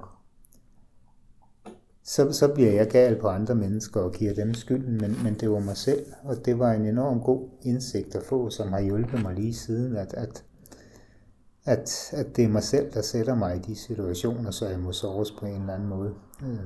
så, 2.08 2.32
så 2.32 2.48
bliver 2.48 2.72
jeg 2.72 2.88
gal 2.90 3.22
på 3.22 3.28
andre 3.28 3.56
mennesker 3.56 4.02
og 4.02 4.12
giver 4.12 4.34
dem 4.34 4.54
skylden, 4.54 4.98
men, 4.98 5.24
men 5.24 5.34
det 5.34 5.52
var 5.52 5.60
mig 5.60 5.78
selv, 5.78 6.06
og 6.24 6.46
det 6.46 6.60
var 6.60 6.72
en 6.72 6.86
enorm 6.86 7.22
god 7.22 7.50
indsigt 7.62 8.16
at 8.16 8.24
få, 8.24 8.50
som 8.50 8.74
har 8.74 8.80
hjulpet 8.80 9.22
mig 9.22 9.36
lige 9.36 9.54
siden, 9.54 9.96
at, 9.96 10.14
at, 10.14 10.44
at, 11.66 12.10
at 12.12 12.36
det 12.36 12.44
er 12.44 12.50
mig 12.50 12.64
selv, 12.64 12.94
der 12.94 13.02
sætter 13.02 13.36
mig 13.36 13.56
i 13.56 13.60
de 13.60 13.76
situationer, 13.76 14.52
så 14.52 14.68
jeg 14.68 14.80
må 14.80 14.92
såres 14.92 15.32
på 15.32 15.46
en 15.46 15.62
eller 15.62 15.74
anden 15.74 15.90
måde. 15.90 16.14
Øh. 16.44 16.60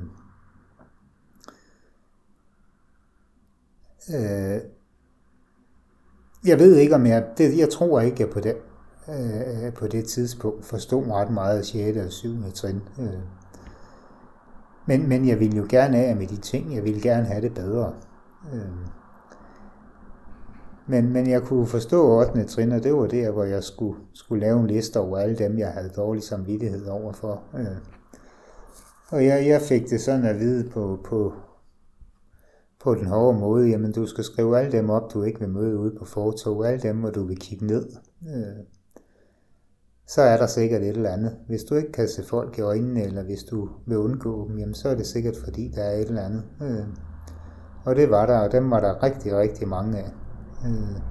Øh, 4.16 4.62
jeg 6.46 6.60
ved 6.60 6.76
ikke, 6.76 6.96
om 6.96 7.06
jeg... 7.06 7.28
Det, 7.38 7.58
jeg 7.58 7.70
tror 7.70 8.02
ikke, 8.02 8.18
jeg 8.20 8.30
på 8.30 8.40
det, 8.40 8.56
øh, 9.10 9.74
på 9.74 9.88
det 9.88 10.06
tidspunkt 10.06 10.66
forstod 10.66 11.08
ret 11.08 11.32
meget 11.32 11.58
af 11.58 11.66
6. 11.66 11.98
og 11.98 12.12
7. 12.12 12.52
trin. 12.54 12.82
Øh. 13.00 13.41
Men, 14.86 15.10
men 15.10 15.28
jeg 15.28 15.40
ville 15.40 15.58
jo 15.58 15.66
gerne 15.70 15.98
af 15.98 16.16
med 16.16 16.28
de 16.28 16.38
ting. 16.38 16.76
Jeg 16.76 16.84
ville 16.84 17.02
gerne 17.02 17.26
have 17.26 17.42
det 17.42 17.54
bedre. 17.54 17.94
Øh. 18.54 18.88
Men, 20.88 21.14
men 21.14 21.30
jeg 21.30 21.42
kunne 21.42 21.68
forstå 21.68 22.20
8. 22.20 22.44
trin, 22.44 22.72
og 22.72 22.84
det 22.84 22.94
var 22.94 23.08
der, 23.08 23.32
hvor 23.32 23.44
jeg 23.44 23.64
skulle, 23.64 24.00
skulle 24.14 24.42
lave 24.42 24.60
en 24.60 24.68
liste 24.68 25.00
over 25.00 25.18
alle 25.18 25.36
dem, 25.36 25.58
jeg 25.58 25.72
havde 25.72 25.90
dårlig 25.90 26.24
samvittighed 26.24 26.88
overfor. 26.88 27.44
Øh. 27.56 27.78
Og 29.10 29.26
jeg, 29.26 29.48
jeg 29.48 29.62
fik 29.62 29.90
det 29.90 30.02
sådan 30.02 30.26
at 30.26 30.40
vide 30.40 30.70
på, 30.70 31.00
på, 31.06 31.34
på 32.80 32.96
den 32.96 33.06
hårde 33.06 33.40
måde, 33.40 33.70
jamen 33.70 33.92
du 33.92 34.06
skal 34.06 34.24
skrive 34.24 34.60
alle 34.60 34.72
dem 34.72 34.90
op, 34.90 35.14
du 35.14 35.24
ikke 35.24 35.40
vil 35.40 35.50
møde 35.50 35.78
ude 35.78 35.96
på 36.00 36.06
fortog, 36.06 36.68
alle 36.68 36.82
dem, 36.82 36.98
hvor 36.98 37.10
du 37.10 37.24
vil 37.24 37.40
kigge 37.40 37.66
ned. 37.66 37.90
Øh 38.28 38.81
så 40.14 40.22
er 40.22 40.38
der 40.38 40.48
sikkert 40.48 40.82
et 40.82 40.88
eller 40.88 41.10
andet. 41.10 41.38
Hvis 41.48 41.64
du 41.64 41.76
ikke 41.76 41.92
kan 41.92 42.08
se 42.08 42.24
folk 42.24 42.58
i 42.58 42.62
øjnene, 42.62 43.04
eller 43.04 43.24
hvis 43.24 43.44
du 43.44 43.70
vil 43.86 43.98
undgå 43.98 44.48
dem, 44.48 44.60
jamen 44.60 44.74
så 44.74 44.90
er 44.90 44.96
det 44.96 45.06
sikkert 45.06 45.38
fordi, 45.44 45.72
der 45.76 45.84
er 45.84 45.98
et 45.98 46.08
eller 46.08 46.22
andet. 46.22 46.44
Øh. 46.62 46.86
Og 47.86 47.96
det 47.96 48.10
var 48.10 48.26
der, 48.26 48.38
og 48.38 48.52
dem 48.52 48.72
var 48.72 48.80
der 48.80 49.04
rigtig, 49.04 49.38
rigtig 49.38 49.68
mange 49.68 49.98
af. 49.98 50.12
Øh. 50.66 51.02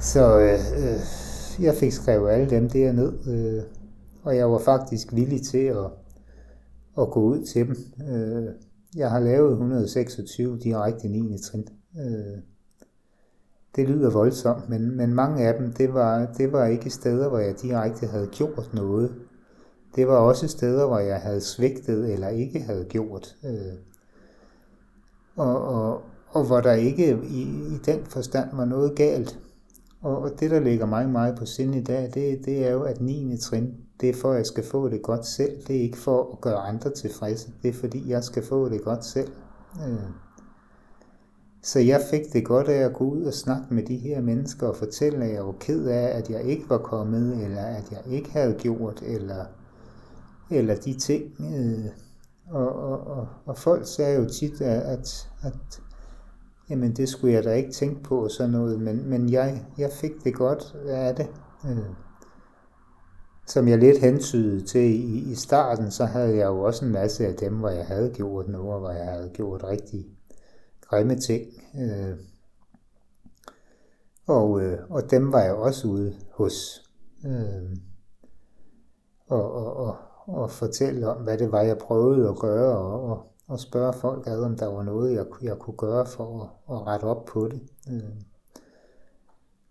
Så 0.00 0.38
øh, 0.38 0.52
øh, 0.52 1.64
jeg 1.64 1.74
fik 1.74 1.92
skrevet 1.92 2.30
alle 2.30 2.50
dem 2.50 2.70
der 2.70 2.92
ned, 2.92 3.12
øh, 3.28 3.62
og 4.22 4.36
jeg 4.36 4.50
var 4.50 4.58
faktisk 4.58 5.14
villig 5.14 5.42
til 5.42 5.64
at, 5.64 5.90
at 6.98 7.10
gå 7.10 7.20
ud 7.20 7.44
til 7.44 7.66
dem. 7.66 7.76
Øh, 8.08 8.48
jeg 8.96 9.10
har 9.10 9.20
lavet 9.20 9.50
126 9.50 10.58
direkte 10.58 11.08
9. 11.08 11.38
trin. 11.38 11.66
Øh, 11.98 12.53
det 13.76 13.88
lyder 13.88 14.10
voldsomt, 14.10 14.68
men, 14.68 14.96
men 14.96 15.14
mange 15.14 15.46
af 15.46 15.54
dem, 15.58 15.72
det 15.72 15.94
var, 15.94 16.26
det 16.38 16.52
var 16.52 16.66
ikke 16.66 16.90
steder, 16.90 17.28
hvor 17.28 17.38
jeg 17.38 17.62
direkte 17.62 18.06
havde 18.06 18.26
gjort 18.26 18.70
noget. 18.72 19.14
Det 19.96 20.08
var 20.08 20.16
også 20.16 20.48
steder, 20.48 20.86
hvor 20.86 20.98
jeg 20.98 21.20
havde 21.20 21.40
svigtet 21.40 22.12
eller 22.12 22.28
ikke 22.28 22.60
havde 22.60 22.84
gjort. 22.84 23.36
Øh, 23.44 23.74
og, 25.36 25.68
og, 25.68 26.02
og 26.28 26.44
hvor 26.44 26.60
der 26.60 26.72
ikke 26.72 27.18
i, 27.24 27.42
i 27.42 27.78
den 27.86 28.04
forstand 28.04 28.48
var 28.52 28.64
noget 28.64 28.96
galt. 28.96 29.38
Og, 30.02 30.18
og 30.18 30.40
det, 30.40 30.50
der 30.50 30.60
ligger 30.60 30.86
mig 30.86 31.08
meget 31.08 31.38
på 31.38 31.46
sind 31.46 31.74
i 31.74 31.82
dag, 31.82 32.10
det, 32.14 32.44
det 32.44 32.66
er 32.66 32.70
jo, 32.70 32.82
at 32.82 33.00
9. 33.00 33.36
trin, 33.36 33.74
det 34.00 34.08
er 34.08 34.14
for, 34.14 34.30
at 34.30 34.36
jeg 34.36 34.46
skal 34.46 34.64
få 34.64 34.88
det 34.88 35.02
godt 35.02 35.26
selv. 35.26 35.52
Det 35.66 35.76
er 35.76 35.80
ikke 35.80 35.98
for 35.98 36.32
at 36.32 36.40
gøre 36.40 36.56
andre 36.56 36.90
tilfredse. 36.90 37.52
Det 37.62 37.68
er 37.68 37.72
fordi, 37.72 38.10
jeg 38.10 38.24
skal 38.24 38.44
få 38.44 38.68
det 38.68 38.84
godt 38.84 39.04
selv. 39.04 39.28
Øh. 39.86 39.98
Så 41.64 41.78
jeg 41.78 42.00
fik 42.10 42.32
det 42.32 42.44
godt 42.44 42.68
af 42.68 42.84
at 42.84 42.92
gå 42.92 43.04
ud 43.04 43.22
og 43.22 43.34
snakke 43.34 43.74
med 43.74 43.82
de 43.82 43.96
her 43.96 44.20
mennesker 44.20 44.66
og 44.68 44.76
fortælle, 44.76 45.24
at 45.24 45.34
jeg 45.34 45.46
var 45.46 45.54
ked 45.60 45.86
af, 45.86 46.18
at 46.18 46.30
jeg 46.30 46.42
ikke 46.42 46.70
var 46.70 46.78
kommet, 46.78 47.44
eller 47.44 47.62
at 47.62 47.84
jeg 47.90 48.12
ikke 48.12 48.30
havde 48.30 48.54
gjort, 48.54 49.02
eller, 49.02 49.44
eller 50.50 50.74
de 50.74 50.98
ting. 50.98 51.24
Øh. 51.40 51.84
Og, 52.50 52.72
og, 52.72 53.06
og, 53.06 53.28
og 53.46 53.58
folk 53.58 53.86
sagde 53.86 54.20
jo 54.20 54.28
tit, 54.28 54.60
at, 54.60 54.82
at, 54.82 55.28
at 55.42 55.80
jamen 56.70 56.92
det 56.92 57.08
skulle 57.08 57.34
jeg 57.34 57.44
da 57.44 57.52
ikke 57.52 57.72
tænke 57.72 58.02
på 58.02 58.24
og 58.24 58.30
sådan 58.30 58.50
noget, 58.50 58.80
men, 58.80 59.08
men 59.08 59.32
jeg, 59.32 59.64
jeg 59.78 59.90
fik 59.92 60.24
det 60.24 60.34
godt 60.34 60.76
af 60.88 61.14
det. 61.14 61.28
Øh, 61.64 61.78
som 63.46 63.68
jeg 63.68 63.78
lidt 63.78 63.98
hentydede 63.98 64.66
til 64.66 64.80
i, 64.80 65.30
i 65.32 65.34
starten, 65.34 65.90
så 65.90 66.04
havde 66.04 66.36
jeg 66.36 66.46
jo 66.46 66.60
også 66.60 66.84
en 66.84 66.92
masse 66.92 67.26
af 67.26 67.34
dem, 67.34 67.54
hvor 67.54 67.68
jeg 67.68 67.86
havde 67.86 68.10
gjort 68.14 68.48
noget, 68.48 68.80
hvor 68.80 68.90
jeg 68.90 69.06
havde 69.06 69.30
gjort 69.34 69.64
rigtig 69.64 70.06
grimme 70.88 71.16
ting. 71.16 71.46
Øh, 71.80 72.16
og, 74.26 74.62
øh, 74.62 74.78
og 74.90 75.10
dem 75.10 75.32
var 75.32 75.40
jeg 75.40 75.54
også 75.54 75.88
ude 75.88 76.14
hos. 76.30 76.82
Øh, 77.26 77.76
og, 79.28 79.52
og, 79.52 79.76
og, 79.76 79.96
og 80.26 80.50
fortælle 80.50 81.08
om, 81.08 81.22
hvad 81.22 81.38
det 81.38 81.52
var, 81.52 81.60
jeg 81.60 81.78
prøvede 81.78 82.28
at 82.28 82.38
gøre, 82.38 82.78
og, 82.78 83.10
og, 83.10 83.32
og 83.48 83.60
spørge 83.60 83.92
folk 83.92 84.26
ad, 84.26 84.42
om 84.42 84.56
der 84.56 84.66
var 84.66 84.82
noget, 84.82 85.14
jeg, 85.14 85.26
jeg 85.42 85.58
kunne 85.58 85.76
gøre 85.76 86.06
for 86.06 86.42
at, 86.42 86.76
at 86.76 86.86
rette 86.86 87.04
op 87.04 87.24
på 87.24 87.48
det. 87.48 87.62
Øh. 87.90 88.20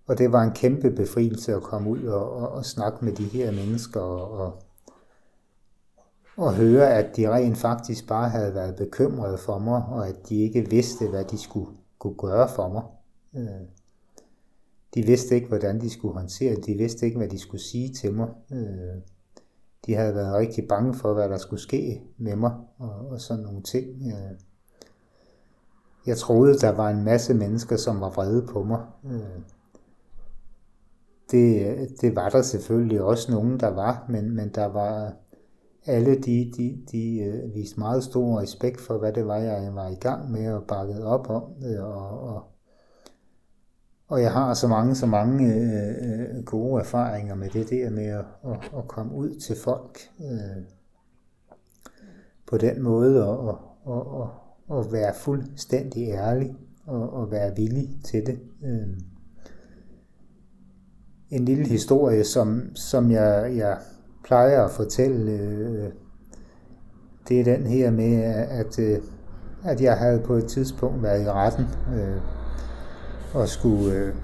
Og 0.08 0.18
det 0.18 0.32
var 0.32 0.44
en 0.44 0.52
kæmpe 0.52 0.92
befrielse 0.92 1.54
at 1.56 1.64
komme 1.64 1.90
ud 1.90 2.04
og, 2.04 2.32
og, 2.32 2.50
og 2.50 2.66
snakke 2.66 3.06
med 3.06 3.14
de 3.14 3.24
her 3.24 3.52
mennesker 3.52 4.02
og, 4.02 4.32
og, 4.32 4.64
og 6.38 6.56
høre, 6.56 6.94
at 6.94 7.16
de 7.16 7.34
rent 7.34 7.58
faktisk 7.58 8.08
bare 8.08 8.30
havde 8.30 8.56
været 8.56 8.76
bekymrede 8.76 9.38
for 9.38 9.60
mig, 9.60 9.84
og 9.86 10.08
at 10.08 10.30
de 10.30 10.36
ikke 10.42 10.70
vidste, 10.70 11.08
hvad 11.08 11.24
de 11.24 11.38
skulle 11.38 11.72
kunne 12.00 12.16
gøre 12.18 12.50
for 12.50 12.68
mig. 12.70 12.84
Øh, 13.36 13.68
de 14.96 15.06
vidste 15.06 15.36
ikke, 15.36 15.48
hvordan 15.48 15.82
de 15.82 15.90
skulle 15.90 16.14
håndtere 16.14 16.56
det. 16.56 16.66
De 16.66 16.74
vidste 16.74 17.06
ikke, 17.06 17.18
hvad 17.18 17.28
de 17.28 17.40
skulle 17.40 17.64
sige 17.64 17.94
til 17.94 18.14
mig. 18.14 18.28
Øh, 18.52 19.02
de 19.86 19.94
havde 19.94 20.16
været 20.16 20.34
rigtig 20.34 20.68
bange 20.68 20.94
for, 20.94 21.14
hvad 21.14 21.30
der 21.30 21.38
skulle 21.38 21.62
ske 21.62 22.02
med 22.18 22.36
mig, 22.36 22.52
og, 22.78 22.90
og 23.10 23.22
sådan 23.22 23.44
nogle 23.44 23.62
ting. 23.62 23.88
Øh, 24.08 24.40
jeg 26.06 26.18
troede, 26.18 26.58
der 26.58 26.70
var 26.70 26.90
en 26.90 27.04
masse 27.04 27.34
mennesker, 27.34 27.78
som 27.78 28.02
var 28.02 28.10
vrede 28.10 28.48
på 28.48 28.64
mig. 28.64 28.82
Det, 31.32 32.02
det 32.02 32.16
var 32.16 32.30
der 32.30 32.42
selvfølgelig 32.42 33.02
også 33.02 33.32
nogen, 33.32 33.60
der 33.60 33.68
var, 33.68 34.06
men, 34.10 34.36
men 34.36 34.50
der 34.50 34.66
var 34.66 35.14
alle 35.86 36.16
de, 36.16 36.52
de, 36.58 36.78
de 36.92 37.20
øh, 37.20 37.56
viste 37.56 37.80
meget 37.80 38.04
stor 38.04 38.42
respekt 38.42 38.82
for, 38.82 38.98
hvad 38.98 39.14
det 39.14 39.28
var, 39.28 39.38
jeg 39.38 39.76
var 39.76 39.88
i 39.88 39.96
gang 39.96 40.32
med 40.32 40.54
og 40.54 40.64
bakket 40.68 41.04
op 41.04 41.30
om 41.30 41.44
Øh, 41.66 41.84
og, 41.84 42.20
og, 42.20 42.44
og 44.08 44.22
jeg 44.22 44.32
har 44.32 44.54
så 44.54 44.68
mange, 44.68 44.96
så 44.96 45.06
mange 45.06 45.56
øh, 45.56 46.38
øh, 46.38 46.44
gode 46.46 46.80
erfaringer 46.80 47.36
med 47.36 47.50
det 47.50 47.70
der 47.70 47.90
med 47.90 48.06
at, 48.06 48.26
at, 48.46 48.72
at 48.78 48.88
komme 48.88 49.14
ud 49.14 49.36
til 49.36 49.56
folk 49.64 50.00
øh, 50.20 50.64
på 52.48 52.58
den 52.58 52.82
måde 52.82 53.28
og, 53.28 53.40
og, 53.40 53.60
og, 53.84 54.08
og, 54.08 54.30
og 54.68 54.92
være 54.92 55.14
fuldstændig 55.14 56.10
ærlig 56.10 56.56
og, 56.86 57.14
og 57.14 57.32
være 57.32 57.56
villig 57.56 57.90
til 58.06 58.26
det. 58.26 58.40
Øh. 58.64 58.88
En 61.30 61.46
lille 61.46 61.68
historie, 61.68 62.24
som, 62.24 62.76
som 62.76 63.12
jeg, 63.12 63.54
jeg 63.58 63.78
plejer 64.24 64.64
at 64.64 64.72
fortælle, 64.72 65.32
øh, 65.32 65.92
det 67.28 67.40
er 67.40 67.44
den 67.44 67.68
her 67.68 67.92
med, 67.92 68.24
at, 68.50 68.80
øh, 68.80 69.00
at 69.64 69.82
jeg 69.82 69.98
havde 69.98 70.20
på 70.20 70.34
et 70.34 70.46
tidspunkt 70.46 71.04
været 71.04 71.24
i 71.24 71.30
retten 71.30 71.66
øh, 71.96 72.22
og 73.34 73.48
skulle 73.48 73.96
øh, 73.96 74.16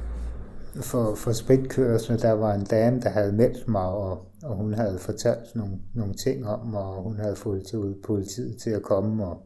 for, 0.75 1.15
for 1.15 1.31
spritkørsel. 1.31 2.21
Der 2.21 2.31
var 2.31 2.53
en 2.53 2.63
dame, 2.63 3.01
der 3.01 3.09
havde 3.09 3.31
meldt 3.31 3.67
mig, 3.67 3.85
og, 3.85 4.25
og 4.43 4.55
hun 4.55 4.73
havde 4.73 4.99
fortalt 4.99 5.55
nogle, 5.55 5.73
nogle 5.93 6.13
ting 6.13 6.47
om, 6.47 6.75
og 6.75 7.03
hun 7.03 7.19
havde 7.19 7.35
fået 7.35 7.65
til 7.67 7.95
politiet 8.05 8.57
til 8.57 8.69
at 8.69 8.81
komme 8.81 9.25
og, 9.25 9.43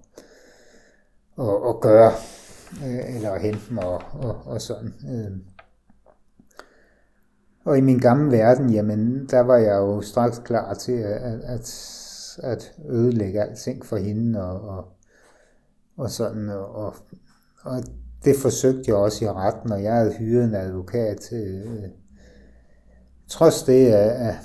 og, 1.36 1.64
og 1.64 1.82
gøre, 1.82 2.12
øh, 2.86 3.16
eller 3.16 3.40
hente 3.40 3.74
mig 3.74 3.86
og, 3.86 4.02
og, 4.14 4.38
og 4.46 4.62
sådan. 4.62 4.94
Øh. 5.14 5.53
Og 7.66 7.78
i 7.78 7.82
min 7.82 8.00
gamle 8.00 8.38
verden, 8.38 8.70
jamen, 8.70 9.28
der 9.32 9.40
var 9.40 9.58
jeg 9.58 9.76
jo 9.76 10.02
straks 10.02 10.40
klar 10.40 10.74
til 10.74 10.92
at, 10.92 11.40
at, 11.44 11.94
at 12.44 12.74
ødelægge 12.90 13.42
alting 13.42 13.86
for 13.86 13.98
hende, 13.98 14.44
og, 14.44 14.62
og, 14.62 14.86
og 15.98 16.10
sådan, 16.10 16.50
og, 16.50 16.96
og 17.64 17.84
det 18.26 18.36
forsøgte 18.42 18.84
jeg 18.88 18.96
også 18.96 19.26
i 19.26 19.30
retten, 19.30 19.72
og 19.72 19.84
jeg 19.84 19.94
havde 19.94 20.14
hyret 20.14 20.44
en 20.44 20.56
advokat. 20.56 21.34
Øh, 21.34 21.66
trods 23.28 23.64
det, 23.64 23.88
at, 23.88 24.36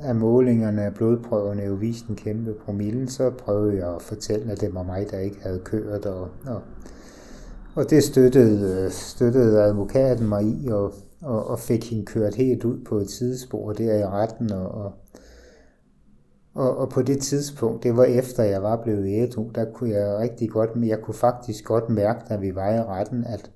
at 0.00 0.16
målingerne 0.16 0.82
af 0.82 0.94
blodprøverne 0.94 1.62
jo 1.62 1.74
viste 1.74 2.10
en 2.10 2.16
kæmpe 2.16 2.54
promille, 2.64 3.10
så 3.10 3.30
prøvede 3.30 3.76
jeg 3.76 3.94
at 3.94 4.02
fortælle, 4.02 4.52
at 4.52 4.60
det 4.60 4.74
var 4.74 4.82
mig, 4.82 5.06
der 5.10 5.18
ikke 5.18 5.42
havde 5.42 5.60
kørt, 5.64 6.06
og, 6.06 6.30
og, 6.46 6.62
og 7.74 7.90
det 7.90 8.04
støttede, 8.04 8.84
øh, 8.84 8.90
støttede 8.90 9.62
advokaten 9.62 10.28
mig 10.28 10.44
i, 10.44 10.68
og, 10.68 10.94
og, 11.22 11.46
og 11.46 11.58
fik 11.58 11.90
hende 11.90 12.06
kørt 12.06 12.34
helt 12.34 12.64
ud 12.64 12.84
på 12.84 12.98
et 12.98 13.10
sidespor 13.10 13.72
der 13.72 13.98
i 13.98 14.06
retten, 14.06 14.52
og, 14.52 14.68
og 14.68 14.92
og, 16.54 16.76
og 16.76 16.90
på 16.90 17.02
det 17.02 17.18
tidspunkt, 17.18 17.82
det 17.82 17.96
var 17.96 18.04
efter 18.04 18.42
jeg 18.42 18.62
var 18.62 18.82
blevet 18.82 19.22
ædru, 19.22 19.50
der 19.54 19.72
kunne 19.72 19.90
jeg 19.90 20.18
rigtig 20.18 20.50
godt, 20.50 20.76
men 20.76 20.88
jeg 20.88 21.00
kunne 21.00 21.14
faktisk 21.14 21.64
godt 21.64 21.88
mærke, 21.88 22.20
da 22.28 22.36
vi 22.36 22.54
var 22.54 22.74
i 22.74 22.82
retten, 22.82 23.24
at, 23.24 23.50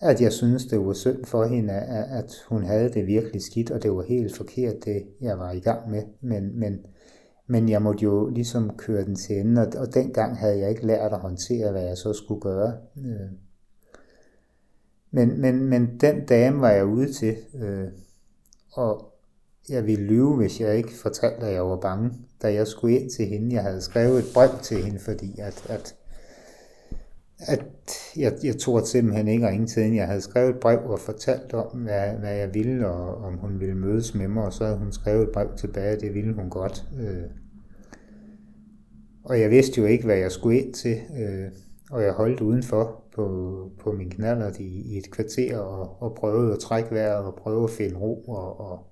at 0.00 0.20
jeg 0.20 0.32
synes 0.32 0.66
det 0.66 0.86
var 0.86 0.92
synd 0.92 1.24
for 1.24 1.44
hende, 1.44 1.72
at, 1.72 2.04
at 2.18 2.32
hun 2.48 2.64
havde 2.64 2.92
det 2.92 3.06
virkelig 3.06 3.42
skidt, 3.42 3.70
og 3.70 3.82
det 3.82 3.92
var 3.92 4.02
helt 4.02 4.36
forkert, 4.36 4.84
det 4.84 5.02
jeg 5.20 5.38
var 5.38 5.52
i 5.52 5.60
gang 5.60 5.90
med. 5.90 6.02
Men, 6.20 6.58
men, 6.58 6.78
men 7.46 7.68
jeg 7.68 7.82
måtte 7.82 8.02
jo 8.04 8.28
ligesom 8.28 8.70
køre 8.76 9.04
den 9.04 9.16
til 9.16 9.40
ende, 9.40 9.60
og, 9.60 9.80
og 9.80 9.94
dengang 9.94 10.38
havde 10.38 10.58
jeg 10.58 10.70
ikke 10.70 10.86
lært 10.86 11.12
at 11.12 11.18
håndtere, 11.18 11.70
hvad 11.70 11.82
jeg 11.82 11.96
så 11.96 12.12
skulle 12.12 12.40
gøre. 12.40 12.72
Øh. 12.98 13.43
Men, 15.14 15.40
men, 15.40 15.64
men 15.64 16.00
den 16.00 16.26
dame 16.26 16.60
var 16.60 16.70
jeg 16.70 16.86
ude 16.86 17.12
til, 17.12 17.36
øh, 17.62 17.88
og, 18.72 19.10
jeg 19.68 19.86
ville 19.86 20.04
lyve, 20.04 20.36
hvis 20.36 20.60
jeg 20.60 20.76
ikke 20.76 20.94
fortalte, 20.94 21.46
at 21.46 21.54
jeg 21.54 21.66
var 21.66 21.76
bange, 21.76 22.12
da 22.42 22.54
jeg 22.54 22.66
skulle 22.66 23.00
ind 23.00 23.10
til 23.10 23.26
hende. 23.26 23.54
Jeg 23.54 23.62
havde 23.62 23.80
skrevet 23.80 24.18
et 24.18 24.24
brev 24.34 24.48
til 24.62 24.84
hende, 24.84 24.98
fordi 24.98 25.40
at, 25.40 25.66
at, 25.68 25.94
at 27.38 27.64
jeg, 28.16 28.32
jeg 28.42 28.56
tog 28.56 28.86
simpelthen 28.86 29.28
ikke 29.28 29.48
ringe 29.48 29.66
til 29.66 29.82
hende. 29.82 29.96
Jeg 29.96 30.06
havde 30.06 30.20
skrevet 30.20 30.50
et 30.50 30.60
brev 30.60 30.78
og 30.84 31.00
fortalt 31.00 31.54
om, 31.54 31.78
hvad, 31.78 32.12
hvad 32.12 32.34
jeg 32.34 32.54
ville, 32.54 32.88
og 32.88 33.16
om 33.16 33.34
hun 33.34 33.60
ville 33.60 33.74
mødes 33.74 34.14
med 34.14 34.28
mig, 34.28 34.44
og 34.44 34.52
så 34.52 34.64
havde 34.64 34.78
hun 34.78 34.92
skrevet 34.92 35.22
et 35.22 35.32
brev 35.32 35.48
tilbage, 35.56 36.00
det 36.00 36.14
ville 36.14 36.34
hun 36.34 36.50
godt. 36.50 36.84
Øh. 37.00 37.22
Og 39.24 39.40
jeg 39.40 39.50
vidste 39.50 39.80
jo 39.80 39.86
ikke, 39.86 40.04
hvad 40.04 40.16
jeg 40.16 40.32
skulle 40.32 40.60
ind 40.60 40.74
til, 40.74 40.96
øh, 41.18 41.50
og 41.90 42.02
jeg 42.02 42.12
holdt 42.12 42.40
udenfor 42.40 43.03
på, 43.14 43.70
på 43.78 43.92
min 43.92 44.10
knallert 44.10 44.58
i, 44.58 44.94
i 44.94 44.98
et 44.98 45.10
kvarter 45.10 45.58
og, 45.58 46.02
og 46.02 46.14
prøvede 46.14 46.52
at 46.52 46.58
trække 46.58 46.94
vejret 46.94 47.24
og 47.24 47.34
prøve 47.34 47.64
at 47.64 47.70
finde 47.70 47.96
ro 47.96 48.24
og, 48.28 48.60
og 48.60 48.86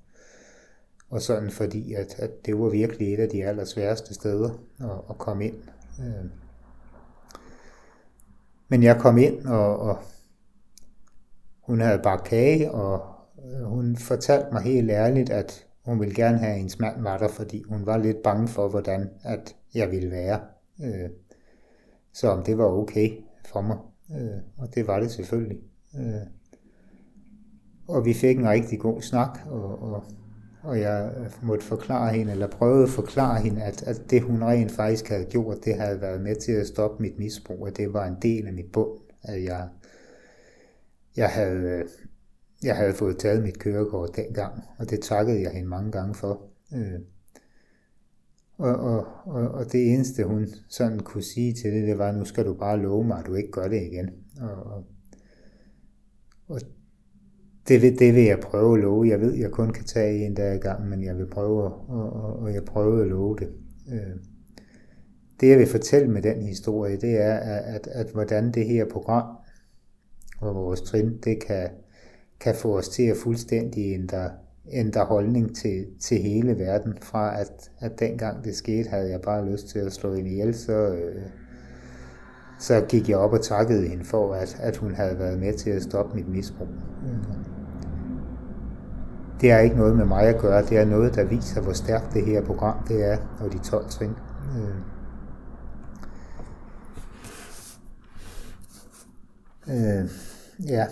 og 1.12 1.22
sådan 1.22 1.50
fordi, 1.50 1.94
at, 1.94 2.18
at 2.18 2.46
det 2.46 2.58
var 2.58 2.68
virkelig 2.68 3.14
et 3.14 3.20
af 3.20 3.28
de 3.28 3.44
allersværeste 3.44 4.14
steder 4.14 4.50
at, 4.80 4.90
at 5.10 5.18
komme 5.18 5.44
ind. 5.44 5.54
Øh. 6.00 6.30
Men 8.68 8.82
jeg 8.82 9.00
kom 9.00 9.18
ind, 9.18 9.46
og, 9.46 9.78
og 9.78 9.98
hun 11.60 11.80
havde 11.80 12.00
bare 12.02 12.18
kage, 12.18 12.70
og 12.70 13.02
øh, 13.44 13.64
hun 13.64 13.96
fortalte 13.96 14.48
mig 14.52 14.62
helt 14.62 14.90
ærligt, 14.90 15.30
at 15.30 15.66
hun 15.84 16.00
ville 16.00 16.14
gerne 16.14 16.38
have, 16.38 16.50
at 16.50 16.56
hendes 16.56 16.78
mand 16.78 17.02
var 17.02 17.18
der, 17.18 17.28
fordi 17.28 17.62
hun 17.62 17.86
var 17.86 17.96
lidt 17.96 18.22
bange 18.22 18.48
for, 18.48 18.68
hvordan 18.68 19.10
at 19.22 19.56
jeg 19.74 19.90
ville 19.90 20.10
være. 20.10 20.40
Øh. 20.84 21.10
Så 22.12 22.28
om 22.28 22.42
det 22.42 22.58
var 22.58 22.66
okay 22.66 23.10
for 23.44 23.60
mig 23.60 23.78
øh, 24.18 24.38
Og 24.56 24.74
det 24.74 24.86
var 24.86 25.00
det 25.00 25.10
selvfølgelig. 25.10 25.58
Øh, 25.96 26.26
og 27.88 28.04
vi 28.04 28.14
fik 28.14 28.38
en 28.38 28.48
rigtig 28.48 28.80
god 28.80 29.02
snak, 29.02 29.38
og, 29.46 29.82
og 29.82 30.04
og 30.62 30.80
jeg 30.80 31.12
måtte 31.42 31.64
forklare 31.64 32.12
hende, 32.12 32.32
eller 32.32 32.46
prøvede 32.46 32.82
at 32.82 32.88
forklare 32.88 33.40
hende, 33.40 33.62
at, 33.62 33.82
at 33.82 34.10
det 34.10 34.22
hun 34.22 34.42
rent 34.42 34.72
faktisk 34.72 35.08
havde 35.08 35.24
gjort, 35.24 35.64
det 35.64 35.74
havde 35.74 36.00
været 36.00 36.20
med 36.20 36.36
til 36.36 36.52
at 36.52 36.66
stoppe 36.66 37.02
mit 37.02 37.18
misbrug, 37.18 37.66
at 37.66 37.76
det 37.76 37.92
var 37.92 38.06
en 38.06 38.16
del 38.22 38.46
af 38.46 38.52
mit 38.52 38.72
bund, 38.72 38.98
at 39.22 39.44
jeg, 39.44 39.68
jeg, 41.16 41.28
havde, 41.28 41.84
jeg 42.62 42.76
havde 42.76 42.92
fået 42.92 43.18
taget 43.18 43.42
mit 43.42 43.58
kørekort 43.58 44.16
dengang, 44.16 44.62
og 44.78 44.90
det 44.90 45.00
takkede 45.00 45.42
jeg 45.42 45.50
hende 45.50 45.68
mange 45.68 45.92
gange 45.92 46.14
for. 46.14 46.42
Øh, 46.74 47.00
og, 48.58 48.74
og, 48.76 49.06
og, 49.24 49.48
og 49.48 49.72
det 49.72 49.92
eneste, 49.92 50.24
hun 50.24 50.46
sådan 50.68 51.00
kunne 51.00 51.22
sige 51.22 51.52
til 51.52 51.72
det, 51.72 51.88
det 51.88 51.98
var, 51.98 52.12
nu 52.12 52.24
skal 52.24 52.46
du 52.46 52.54
bare 52.54 52.78
love 52.78 53.04
mig, 53.04 53.18
at 53.18 53.26
du 53.26 53.34
ikke 53.34 53.50
gør 53.50 53.68
det 53.68 53.82
igen. 53.82 54.10
Og, 54.40 54.66
og, 54.66 54.84
og 56.48 56.60
det 57.68 57.82
vil, 57.82 57.98
det 57.98 58.14
vil 58.14 58.24
jeg 58.24 58.40
prøve 58.40 58.76
at 58.76 58.82
love. 58.82 59.08
Jeg 59.08 59.20
ved, 59.20 59.34
jeg 59.34 59.50
kun 59.50 59.72
kan 59.72 59.84
tage 59.84 60.26
en 60.26 60.34
dag 60.34 60.56
i 60.56 60.58
gang, 60.58 60.88
men 60.88 61.04
jeg 61.04 61.18
vil 61.18 61.26
prøve, 61.26 61.62
og, 61.62 61.88
og, 61.88 62.36
og 62.38 62.54
jeg 62.54 62.64
prøver 62.64 63.02
at 63.02 63.08
love 63.08 63.36
det. 63.38 63.48
Øh, 63.92 64.16
det 65.40 65.48
jeg 65.48 65.58
vil 65.58 65.66
fortælle 65.66 66.10
med 66.10 66.22
den 66.22 66.42
historie, 66.42 66.96
det 66.96 67.22
er, 67.22 67.34
at, 67.34 67.62
at, 67.74 67.86
at 67.86 68.12
hvordan 68.12 68.52
det 68.52 68.66
her 68.66 68.84
program 68.92 69.36
og 70.40 70.54
vores 70.54 70.80
trin, 70.80 71.18
det 71.24 71.40
kan, 71.40 71.68
kan 72.40 72.54
få 72.54 72.78
os 72.78 72.88
til 72.88 73.02
at 73.02 73.16
fuldstændig 73.16 73.94
ændre, 73.94 74.30
ændre 74.70 75.04
holdning 75.04 75.56
til, 75.56 75.86
til 76.00 76.18
hele 76.18 76.58
verden. 76.58 76.98
Fra 77.02 77.40
at, 77.40 77.70
at 77.78 77.98
dengang 77.98 78.44
det 78.44 78.56
skete, 78.56 78.88
havde 78.88 79.10
jeg 79.10 79.20
bare 79.20 79.50
lyst 79.50 79.68
til 79.68 79.78
at 79.78 79.92
slå 79.92 80.14
hende 80.14 80.30
ihjel, 80.30 80.54
så, 80.54 80.72
øh, 80.72 81.22
så 82.58 82.84
gik 82.88 83.08
jeg 83.08 83.16
op 83.16 83.32
og 83.32 83.42
takkede 83.42 83.88
hende 83.88 84.04
for, 84.04 84.34
at, 84.34 84.56
at 84.60 84.76
hun 84.76 84.94
havde 84.94 85.18
været 85.18 85.38
med 85.38 85.54
til 85.54 85.70
at 85.70 85.82
stoppe 85.82 86.16
mit 86.16 86.28
misbrug. 86.28 86.68
Det 89.40 89.52
har 89.52 89.58
ikke 89.58 89.76
noget 89.76 89.96
med 89.96 90.04
mig 90.04 90.22
at 90.22 90.40
gøre, 90.40 90.62
det 90.62 90.78
er 90.78 90.84
noget, 90.84 91.14
der 91.14 91.24
viser, 91.24 91.60
hvor 91.60 91.72
stærkt 91.72 92.14
det 92.14 92.26
her 92.26 92.44
program 92.44 92.86
det 92.88 93.04
er, 93.04 93.18
og 93.40 93.52
de 93.52 93.58
12 93.58 93.88
trin. 93.88 94.10
Øh. 94.56 94.74
Øh, 99.68 100.10
ja, 100.68 100.86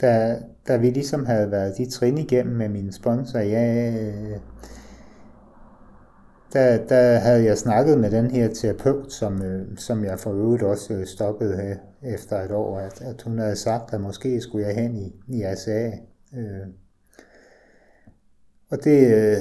der, 0.00 0.38
da 0.68 0.76
vi 0.76 0.90
ligesom 0.90 1.26
havde 1.26 1.50
været 1.50 1.78
de 1.78 1.90
trin 1.90 2.18
igennem 2.18 2.56
med 2.56 2.68
min 2.68 2.92
sponsor, 2.92 3.38
ja, 3.38 3.92
der, 6.52 6.86
der 6.86 7.18
havde 7.18 7.44
jeg 7.44 7.58
snakket 7.58 7.98
med 7.98 8.10
den 8.10 8.30
her 8.30 8.54
terapeut, 8.54 9.12
som, 9.12 9.42
øh, 9.42 9.78
som 9.78 10.04
jeg 10.04 10.18
for 10.18 10.32
øvrigt 10.32 10.62
også 10.62 10.94
øh, 10.94 11.06
stoppede 11.06 11.56
her 11.56 11.76
efter 12.02 12.40
et 12.40 12.50
år, 12.50 12.78
at, 12.78 13.00
at 13.00 13.22
hun 13.22 13.38
havde 13.38 13.56
sagt, 13.56 13.94
at 13.94 14.00
måske 14.00 14.40
skulle 14.40 14.66
jeg 14.66 14.74
hen 14.74 14.96
i, 14.96 15.12
i 15.28 15.42
ASA. 15.42 15.90
Øh, 16.36 16.66
og 18.70 18.84
det, 18.84 19.14
øh, 19.14 19.36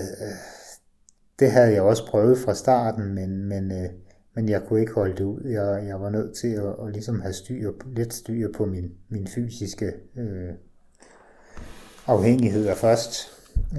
det 1.40 1.52
havde 1.52 1.74
jeg 1.74 1.82
også 1.82 2.08
prøvet 2.08 2.38
fra 2.38 2.54
starten, 2.54 3.14
men, 3.14 3.46
men, 3.46 3.72
øh, 3.72 3.90
men 4.36 4.50
jeg 4.50 4.62
kunne 4.68 4.80
ikke 4.80 4.94
holde 4.94 5.16
det 5.16 5.24
ud. 5.24 5.42
Jeg, 5.44 5.88
jeg 5.88 6.02
var 6.02 6.10
nødt 6.10 6.36
til 6.36 6.48
at, 6.48 6.76
at 6.86 6.94
ligesom 6.94 7.22
have 7.22 7.34
styr, 7.34 7.72
lidt 7.96 8.14
styr 8.14 8.52
på 8.56 8.66
min, 8.66 8.92
min 9.10 9.28
fysiske 9.28 9.92
øh, 10.18 10.50
afhængigheder 12.08 12.76
først. 12.76 13.14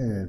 Øh. 0.00 0.26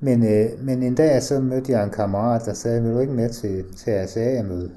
Men, 0.00 0.26
øh, 0.26 0.64
men 0.64 0.82
en 0.82 0.94
dag 0.94 1.22
så 1.22 1.40
mødte 1.40 1.72
jeg 1.72 1.84
en 1.84 1.90
kammerat, 1.90 2.42
der 2.44 2.52
sagde, 2.52 2.82
vil 2.82 2.92
du 2.92 2.98
ikke 2.98 3.12
med 3.12 3.30
til, 3.30 3.64
til 3.76 3.90
ASA-møde? 3.90 4.70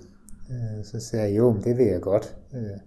Øh, 0.49 0.85
så 0.85 0.99
sagde 0.99 1.29
jeg, 1.29 1.37
jo, 1.37 1.51
men 1.51 1.63
det 1.63 1.77
vil 1.77 1.85
jeg 1.85 2.01
godt. 2.01 2.37
Øh. 2.53 2.79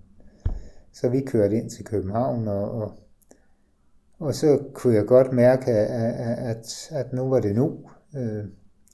Så 0.92 1.08
vi 1.08 1.20
kørte 1.20 1.56
ind 1.56 1.70
til 1.70 1.84
København, 1.84 2.48
og, 2.48 2.70
og 2.70 2.92
og 4.20 4.34
så 4.34 4.58
kunne 4.74 4.94
jeg 4.94 5.06
godt 5.06 5.32
mærke, 5.32 5.70
at, 5.70 6.28
at, 6.38 6.88
at 6.90 7.12
nu 7.12 7.28
var 7.28 7.40
det 7.40 7.54
nu. 7.54 7.78
Øh, 8.16 8.44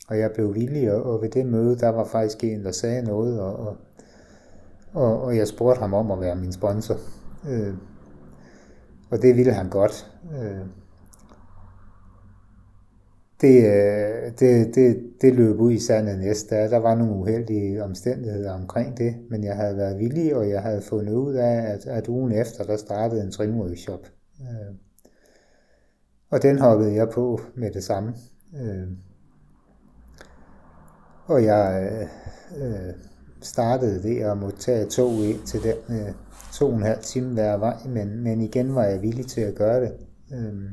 og 0.09 0.18
jeg 0.18 0.31
blev 0.35 0.55
villig, 0.55 0.93
og 0.93 1.22
ved 1.22 1.31
det 1.31 1.47
møde, 1.47 1.79
der 1.79 1.89
var 1.89 2.05
faktisk 2.05 2.45
en, 2.45 2.64
der 2.64 2.72
sagde 2.72 3.03
noget, 3.03 3.41
og, 3.41 3.57
og, 3.57 3.77
og, 4.93 5.22
og 5.22 5.37
jeg 5.37 5.49
spurgte 5.49 5.81
ham 5.81 5.95
om 5.95 6.11
at 6.11 6.20
være 6.20 6.37
min 6.37 6.53
sponsor. 6.53 6.97
Øh, 7.49 7.74
og 9.11 9.23
det 9.23 9.37
ville 9.37 9.53
han 9.53 9.71
godt. 9.71 10.13
Øh, 10.33 10.67
det, 13.41 13.65
øh, 13.65 14.33
det, 14.39 14.75
det, 14.75 15.03
det 15.21 15.35
løb 15.35 15.61
ud 15.61 15.73
i 15.73 15.79
sandet 15.79 16.19
næste 16.19 16.55
dag. 16.55 16.71
Der 16.71 16.79
var 16.79 16.95
nogle 16.95 17.15
uheldige 17.15 17.85
omstændigheder 17.85 18.53
omkring 18.53 18.99
det, 18.99 19.17
men 19.31 19.45
jeg 19.45 19.57
havde 19.57 19.77
været 19.77 19.99
villig, 19.99 20.37
og 20.37 20.49
jeg 20.49 20.63
havde 20.63 20.83
fundet 20.83 21.15
ud 21.15 21.35
af, 21.35 21.73
at, 21.73 21.87
at 21.87 22.09
ugen 22.09 22.33
efter, 22.33 22.65
der 22.65 22.77
startede 22.77 23.23
en 23.23 23.31
trimworkshop. 23.31 24.07
Øh, 24.41 24.75
og 26.31 26.43
den 26.43 26.59
hoppede 26.59 26.95
jeg 26.95 27.09
på 27.09 27.41
med 27.55 27.71
det 27.71 27.85
samme. 27.85 28.15
Og 31.27 31.45
jeg 31.45 31.91
startede 33.41 34.03
det 34.03 34.23
at 34.23 34.39
måtte 34.39 34.59
tage 34.59 34.87
tog 34.87 35.13
ind 35.13 35.47
til 35.47 35.61
den 35.63 36.15
to 36.57 36.67
og 36.67 36.77
en 36.77 36.83
halv 36.83 37.03
time 37.03 37.33
hver 37.33 37.57
vej, 37.57 37.77
men, 37.87 38.23
men 38.23 38.41
igen 38.41 38.75
var 38.75 38.85
jeg 38.85 39.03
villig 39.03 39.27
til 39.27 39.41
at 39.41 39.55
gøre 39.55 39.81
det. 39.81 39.93
Øhm, 40.33 40.69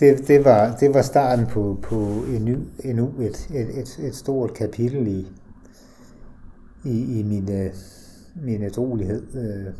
det, 0.00 0.28
det, 0.28 0.44
var, 0.44 0.76
det 0.76 0.94
var 0.94 1.02
starten 1.02 1.46
på, 1.46 1.78
på 1.82 1.96
endnu, 2.36 2.56
endnu 2.84 3.20
et, 3.20 3.48
et, 3.54 3.78
et, 3.78 3.98
et 3.98 4.14
stort 4.14 4.54
kapitel 4.54 5.06
i, 5.06 5.26
i, 6.84 7.20
i 7.20 7.22
min, 7.22 7.52
øh, 7.52 7.72
min 8.34 8.62
ædrolighed. 8.62 9.34
Øh, 9.34 9.74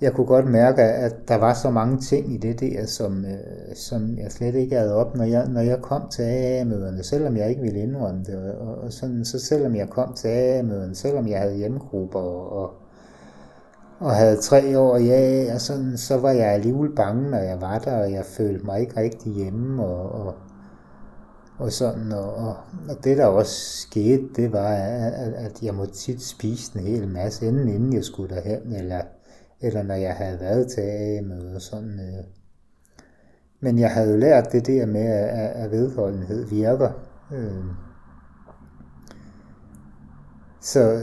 jeg 0.00 0.12
kunne 0.12 0.26
godt 0.26 0.46
mærke, 0.46 0.82
at 0.82 1.28
der 1.28 1.36
var 1.36 1.54
så 1.54 1.70
mange 1.70 1.98
ting 1.98 2.34
i 2.34 2.36
det 2.36 2.60
der, 2.60 2.86
som, 2.86 3.24
øh, 3.24 3.76
som 3.76 4.18
jeg 4.18 4.32
slet 4.32 4.54
ikke 4.54 4.76
havde 4.76 4.94
op, 4.94 5.16
når 5.16 5.24
jeg, 5.24 5.48
når 5.48 5.60
jeg 5.60 5.82
kom 5.82 6.08
til 6.08 6.22
AA-møderne, 6.22 7.02
selvom 7.02 7.36
jeg 7.36 7.50
ikke 7.50 7.62
ville 7.62 7.80
indrømme 7.80 8.24
det. 8.24 8.52
Og, 8.52 8.74
og 8.78 8.92
sådan, 8.92 9.24
så 9.24 9.38
selvom 9.38 9.76
jeg 9.76 9.88
kom 9.88 10.14
til 10.14 10.28
AA-møderne, 10.28 10.94
selvom 10.94 11.28
jeg 11.28 11.40
havde 11.40 11.56
hjemmegrupper 11.56 12.18
og, 12.18 12.62
og, 12.62 12.70
og 13.98 14.10
havde 14.10 14.36
tre 14.36 14.78
år 14.78 14.96
i 14.96 15.10
AA, 15.10 15.54
og 15.54 15.60
sådan, 15.60 15.96
så 15.96 16.16
var 16.16 16.30
jeg 16.30 16.46
alligevel 16.46 16.94
bange, 16.94 17.30
når 17.30 17.38
jeg 17.38 17.60
var 17.60 17.78
der, 17.78 18.02
og 18.02 18.12
jeg 18.12 18.24
følte 18.24 18.66
mig 18.66 18.80
ikke 18.80 19.00
rigtig 19.00 19.32
hjemme. 19.32 19.84
Og, 19.84 20.26
og, 20.26 20.34
og 21.58 21.72
sådan, 21.72 22.12
og, 22.12 22.34
og, 22.34 22.56
og 22.88 23.04
det 23.04 23.16
der 23.16 23.26
også 23.26 23.80
skete, 23.80 24.28
det 24.36 24.52
var, 24.52 24.68
at, 24.68 25.32
at 25.32 25.62
jeg 25.62 25.74
måtte 25.74 25.94
tit 25.94 26.22
spise 26.22 26.78
en 26.78 26.86
hel 26.86 27.08
masse, 27.08 27.46
inden, 27.46 27.68
inden 27.68 27.92
jeg 27.92 28.04
skulle 28.04 28.34
derhen, 28.34 28.72
eller 28.72 29.00
eller 29.60 29.82
når 29.82 29.94
jeg 29.94 30.14
havde 30.14 30.40
været 30.40 30.68
til 30.68 30.80
AA-møder. 30.80 31.58
Sådan, 31.58 32.00
øh. 32.00 32.24
Men 33.60 33.78
jeg 33.78 33.90
havde 33.90 34.10
jo 34.10 34.16
lært 34.16 34.52
det 34.52 34.66
der 34.66 34.86
med, 34.86 35.06
at, 35.06 35.50
at 35.50 35.70
vedholdenhed 35.70 36.44
virker. 36.44 36.90
Øh. 37.32 37.64
Så, 40.60 41.02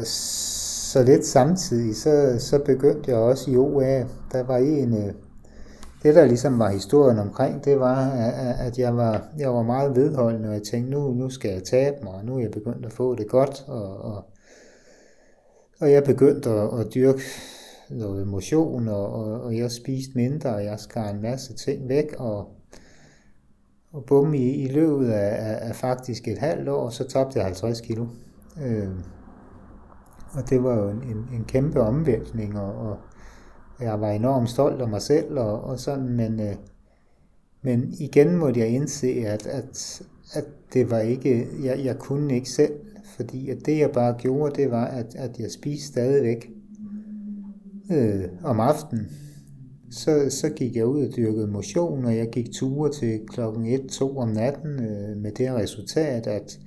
så 0.94 1.04
lidt 1.04 1.26
samtidig, 1.26 1.96
så, 1.96 2.36
så 2.40 2.60
begyndte 2.66 3.12
jeg 3.12 3.20
også 3.20 3.52
i 3.52 3.58
OA. 3.58 4.04
Der 4.32 4.44
var 4.44 4.58
en, 4.58 4.98
øh, 4.98 5.14
det 6.04 6.16
der 6.16 6.26
ligesom 6.26 6.60
var 6.60 6.70
historien 6.70 7.20
omkring, 7.20 7.66
det 7.66 7.80
var, 7.80 8.10
at 8.60 8.80
jeg 8.80 8.98
var, 8.98 9.28
jeg 9.38 9.54
var 9.54 9.64
meget 9.64 9.96
vedholdende, 9.96 10.50
og 10.50 10.54
jeg 10.54 10.64
tænkte, 10.64 10.92
nu, 10.92 11.12
nu 11.12 11.30
skal 11.30 11.52
jeg 11.52 11.64
tabe 11.64 11.96
mig, 12.04 12.14
og 12.14 12.26
nu 12.26 12.36
er 12.36 12.42
jeg 12.42 12.52
begyndt 12.52 12.86
at 12.86 12.94
få 12.94 13.16
det 13.16 13.28
godt, 13.28 13.66
og, 13.68 13.98
og, 14.02 14.24
og 15.80 15.92
jeg 15.92 16.04
begyndte 16.04 16.50
at, 16.50 16.80
at 16.80 16.94
dyrke 16.94 17.22
noget 17.94 18.28
motion, 18.28 18.88
og, 18.88 19.14
og, 19.14 19.42
og 19.42 19.58
jeg 19.58 19.72
spiste 19.72 20.12
mindre, 20.16 20.56
og 20.56 20.64
jeg 20.64 20.80
skar 20.80 21.10
en 21.10 21.22
masse 21.22 21.54
ting 21.54 21.90
væk, 21.90 22.16
og, 22.18 22.48
og 23.92 24.06
bum, 24.06 24.34
i, 24.34 24.52
i 24.52 24.68
løbet 24.68 25.10
af, 25.10 25.52
af, 25.52 25.70
af 25.70 25.76
faktisk 25.76 26.28
et 26.28 26.38
halvt 26.38 26.70
år, 26.70 26.90
så 26.90 27.08
tabte 27.08 27.38
jeg 27.40 27.46
50 27.46 27.82
kilo. 27.82 28.06
Øh, 28.64 28.90
og 30.34 30.50
det 30.50 30.64
var 30.64 30.76
jo 30.76 30.90
en, 30.90 31.04
en, 31.04 31.28
en 31.34 31.46
kæmpe 31.46 31.82
omvæltning, 31.82 32.60
og, 32.60 32.74
og 32.76 32.98
jeg 33.80 34.02
var 34.02 34.12
enormt 34.12 34.50
stolt 34.50 34.82
af 34.82 34.88
mig 34.88 35.02
selv, 35.02 35.40
og, 35.40 35.62
og 35.62 35.80
sådan, 35.80 36.10
men, 36.10 36.40
øh, 36.40 36.56
men 37.62 37.94
igen 38.00 38.38
måtte 38.38 38.60
jeg 38.60 38.70
indse, 38.70 39.08
at, 39.08 39.48
at, 39.48 40.02
at 40.34 40.46
det 40.74 40.92
var 40.92 41.00
ikke, 41.00 41.48
jeg, 41.64 41.86
jeg 41.86 42.00
kunne 42.00 42.36
ikke 42.36 42.50
selv, 42.50 42.74
fordi 43.16 43.50
at 43.50 43.58
det 43.66 43.80
jeg 43.80 43.92
bare 43.92 44.16
gjorde, 44.18 44.62
det 44.62 44.72
var, 44.72 44.86
at, 44.86 45.16
at 45.16 45.40
jeg 45.40 45.52
spiste 45.52 45.88
stadigvæk 45.88 46.50
øh, 47.94 48.24
om 48.44 48.60
aftenen, 48.60 49.08
så, 49.92 50.26
så 50.30 50.50
gik 50.50 50.76
jeg 50.76 50.86
ud 50.86 51.08
og 51.08 51.16
dyrkede 51.16 51.48
motion, 51.48 52.06
og 52.06 52.18
jeg 52.18 52.30
gik 52.32 52.52
ture 52.54 52.92
til 52.92 53.20
klokken 53.28 53.66
1-2 53.66 54.18
om 54.18 54.30
natten 54.30 54.72
øh, 54.72 55.18
med 55.18 55.32
det 55.32 55.54
resultat, 55.54 56.28
at, 56.28 56.60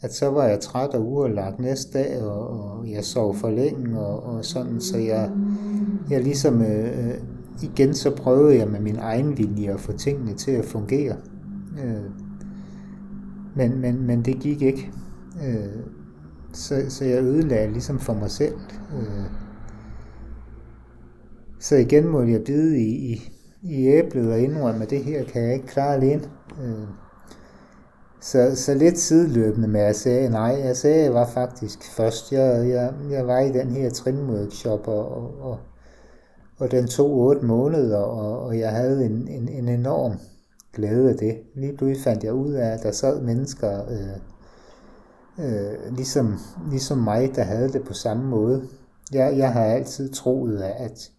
at 0.00 0.14
så 0.14 0.30
var 0.30 0.44
jeg 0.44 0.60
træt 0.60 0.88
og 0.88 1.12
uerlagt 1.12 1.58
næste 1.58 1.98
dag, 1.98 2.22
og, 2.22 2.48
og 2.48 2.90
jeg 2.90 3.04
sov 3.04 3.34
for 3.34 3.50
længe, 3.50 4.00
og, 4.00 4.22
og 4.22 4.44
sådan, 4.44 4.80
så 4.80 4.98
jeg, 4.98 5.30
jeg 6.10 6.22
ligesom, 6.22 6.62
øh, 6.62 7.08
øh, 7.08 7.14
igen 7.62 7.94
så 7.94 8.16
prøvede 8.16 8.58
jeg 8.58 8.68
med 8.68 8.80
min 8.80 8.96
egen 8.96 9.38
vilje 9.38 9.72
at 9.72 9.80
få 9.80 9.92
tingene 9.92 10.34
til 10.34 10.50
at 10.50 10.64
fungere. 10.64 11.16
Øh, 11.84 12.10
men, 13.56 13.80
men, 13.80 14.06
men 14.06 14.24
det 14.24 14.40
gik 14.40 14.62
ikke. 14.62 14.90
Øh, 15.46 15.82
så, 16.52 16.82
så 16.88 17.04
jeg 17.04 17.22
ødelagde 17.22 17.72
ligesom 17.72 17.98
for 17.98 18.14
mig 18.14 18.30
selv. 18.30 18.54
Øh, 18.94 19.39
så 21.60 21.76
igen 21.76 22.08
må 22.08 22.22
jeg 22.22 22.44
bide 22.44 22.78
i, 22.78 23.12
i, 23.12 23.32
i 23.62 23.86
æblet 23.86 24.32
og 24.32 24.40
indrømme, 24.40 24.82
at 24.82 24.90
det 24.90 25.04
her 25.04 25.24
kan 25.24 25.42
jeg 25.42 25.54
ikke 25.54 25.66
klare 25.66 25.94
alene. 25.94 26.22
Øh, 26.62 26.88
så, 28.20 28.56
så 28.56 28.74
lidt 28.74 28.98
sideløbende 28.98 29.68
med, 29.68 29.80
at 29.80 29.86
jeg 29.86 29.96
sagde 29.96 30.30
nej. 30.30 30.60
Jeg 30.64 30.76
sagde, 30.76 31.02
jeg 31.02 31.14
var 31.14 31.26
faktisk 31.26 31.92
først. 31.96 32.32
Jeg, 32.32 32.68
jeg, 32.68 32.92
jeg 33.10 33.26
var 33.26 33.38
i 33.38 33.52
den 33.52 33.70
her 33.70 33.90
trimworkshop, 33.90 34.88
og, 34.88 35.16
og, 35.16 35.40
og, 35.40 35.58
og 36.58 36.70
den 36.70 36.86
tog 36.86 37.10
otte 37.10 37.46
måneder, 37.46 37.98
og, 37.98 38.40
og 38.40 38.58
jeg 38.58 38.70
havde 38.70 39.06
en, 39.06 39.28
en, 39.28 39.48
en 39.48 39.68
enorm 39.68 40.12
glæde 40.74 41.10
af 41.10 41.16
det. 41.16 41.38
Lige 41.54 41.76
pludselig 41.76 42.04
fandt 42.04 42.24
jeg 42.24 42.32
ud 42.32 42.52
af, 42.52 42.66
at 42.66 42.82
der 42.82 42.92
sad 42.92 43.22
mennesker, 43.22 43.82
øh, 43.90 44.16
øh, 45.46 45.96
ligesom, 45.96 46.38
ligesom 46.70 46.98
mig, 46.98 47.32
der 47.36 47.42
havde 47.42 47.68
det 47.68 47.84
på 47.84 47.92
samme 47.92 48.24
måde. 48.24 48.62
Jeg, 49.12 49.36
jeg 49.36 49.52
har 49.52 49.64
altid 49.64 50.12
troet, 50.12 50.62
at 50.62 51.10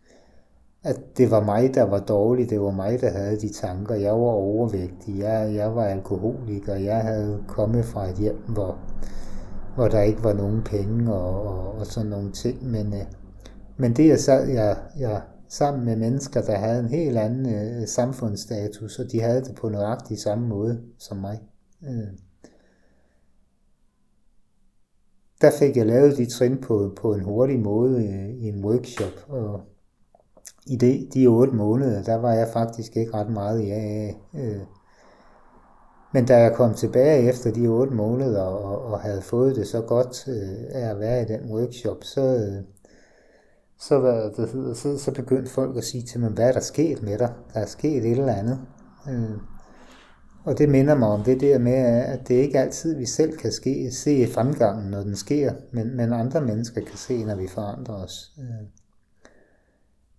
at 0.84 1.18
det 1.18 1.32
var 1.32 1.44
mig, 1.44 1.74
der 1.74 1.84
var 1.84 2.00
dårlig, 2.00 2.50
det 2.50 2.62
var 2.62 2.72
mig, 2.72 3.02
der 3.02 3.10
havde 3.10 3.40
de 3.40 3.54
tanker. 3.54 3.96
Jeg 3.96 4.12
var 4.12 4.32
overvægtig, 4.32 5.20
jeg, 5.20 5.54
jeg 5.56 5.76
var 5.76 5.86
alkoholiker, 5.86 6.76
jeg 6.76 7.02
havde 7.02 7.44
kommet 7.48 7.86
fra 7.86 8.10
et 8.10 8.16
hjem, 8.16 8.38
hvor, 8.48 8.78
hvor 9.76 9.88
der 9.88 10.02
ikke 10.02 10.24
var 10.24 10.34
nogen 10.34 10.62
penge 10.64 11.14
og, 11.14 11.44
og, 11.44 11.72
og 11.72 11.86
sådan 11.86 12.10
nogle 12.10 12.32
ting. 12.32 12.64
Men, 12.64 12.94
øh, 12.94 13.06
men 13.78 13.94
det, 13.94 14.08
jeg 14.08 14.20
sad 14.20 14.48
jeg, 14.48 14.78
jeg, 15.00 15.22
sammen 15.50 15.86
med 15.86 15.96
mennesker, 15.96 16.42
der 16.42 16.56
havde 16.56 16.80
en 16.80 16.90
helt 16.90 17.18
anden 17.18 17.54
øh, 17.56 17.88
samfundsstatus, 17.88 19.00
og 19.00 19.06
de 19.12 19.22
havde 19.22 19.42
det 19.42 19.56
på 19.56 19.70
nøjagtig 19.70 20.20
samme 20.20 20.48
måde 20.48 20.82
som 21.00 21.18
mig. 21.18 21.40
Øh. 21.84 22.08
Der 25.42 25.52
fik 25.60 25.78
jeg 25.78 25.86
lavet 25.86 26.18
de 26.18 26.26
trin 26.26 26.58
på, 26.62 26.94
på 27.02 27.14
en 27.14 27.24
hurtig 27.24 27.60
måde 27.60 28.08
øh, 28.08 28.30
i 28.30 28.48
en 28.48 28.66
workshop, 28.66 29.30
og 29.30 29.62
i 30.68 30.76
de, 30.76 31.08
de 31.14 31.28
otte 31.28 31.54
måneder, 31.54 32.04
der 32.04 32.16
var 32.16 32.34
jeg 32.34 32.48
faktisk 32.54 32.98
ikke 32.98 33.14
ret 33.14 33.30
meget 33.30 33.62
i 33.62 33.72
AA. 33.72 34.12
Øh. 34.34 34.62
Men 36.14 36.26
da 36.26 36.38
jeg 36.38 36.54
kom 36.54 36.74
tilbage 36.74 37.30
efter 37.30 37.52
de 37.52 37.68
otte 37.68 37.94
måneder 37.94 38.42
og, 38.42 38.86
og 38.86 39.00
havde 39.00 39.22
fået 39.22 39.56
det 39.56 39.68
så 39.68 39.82
godt 39.82 40.28
øh, 40.28 40.82
af 40.82 40.90
at 40.90 41.00
være 41.00 41.22
i 41.22 41.26
den 41.26 41.52
workshop, 41.52 42.04
så, 42.04 42.22
øh, 42.22 42.64
så, 43.80 44.00
hvad 44.00 44.32
det 44.38 44.50
hedder, 44.50 44.74
så, 44.74 44.98
så 44.98 45.12
begyndte 45.12 45.52
folk 45.52 45.78
at 45.78 45.84
sige 45.84 46.04
til 46.04 46.20
mig, 46.20 46.30
hvad 46.30 46.48
er 46.48 46.52
der 46.52 46.60
sket 46.60 47.04
med 47.04 47.18
dig? 47.18 47.34
Der 47.54 47.60
er 47.60 47.66
sket 47.66 48.06
et 48.06 48.12
eller 48.12 48.34
andet. 48.34 48.60
Øh. 49.10 49.38
Og 50.44 50.58
det 50.58 50.70
minder 50.70 50.96
mig 50.96 51.08
om 51.08 51.24
det 51.24 51.42
der 51.42 51.60
med, 51.60 51.74
at 51.74 52.28
det 52.28 52.36
ikke 52.36 52.60
altid 52.60 52.98
vi 52.98 53.06
selv 53.06 53.38
kan 53.38 53.52
ske, 53.52 53.92
se 53.92 54.28
fremgangen, 54.28 54.92
når 54.92 55.02
den 55.02 55.16
sker, 55.16 55.54
men, 55.72 55.98
men 55.98 56.14
andre 56.14 56.42
mennesker 56.42 56.82
kan 56.82 56.98
se, 56.98 57.26
når 57.26 57.36
vi 57.36 57.48
forandrer 57.48 57.96
os. 57.96 58.32
Øh. 58.40 58.81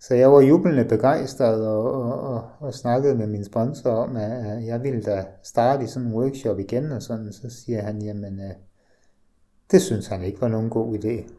Så 0.02 0.14
jeg 0.14 0.32
var 0.32 0.40
jublende 0.40 0.84
begejstret 0.84 1.68
og, 1.68 1.92
og, 1.92 2.20
og, 2.20 2.44
og 2.60 2.74
snakkede 2.74 3.14
med 3.14 3.26
min 3.26 3.44
sponsor 3.44 3.90
om, 3.90 4.16
at 4.16 4.66
jeg 4.66 4.82
ville 4.82 5.02
da 5.02 5.24
starte 5.42 5.84
i 5.84 5.86
sådan 5.86 6.08
en 6.08 6.14
workshop 6.14 6.58
igen, 6.58 6.92
og 6.92 7.02
sådan, 7.02 7.32
så 7.32 7.50
siger 7.50 7.82
han, 7.82 8.02
jamen, 8.02 8.40
øh, 8.40 8.50
det 9.70 9.82
synes 9.82 10.06
han 10.06 10.22
ikke 10.22 10.40
var 10.40 10.48
nogen 10.48 10.70
god 10.70 10.94
idé. 10.94 11.32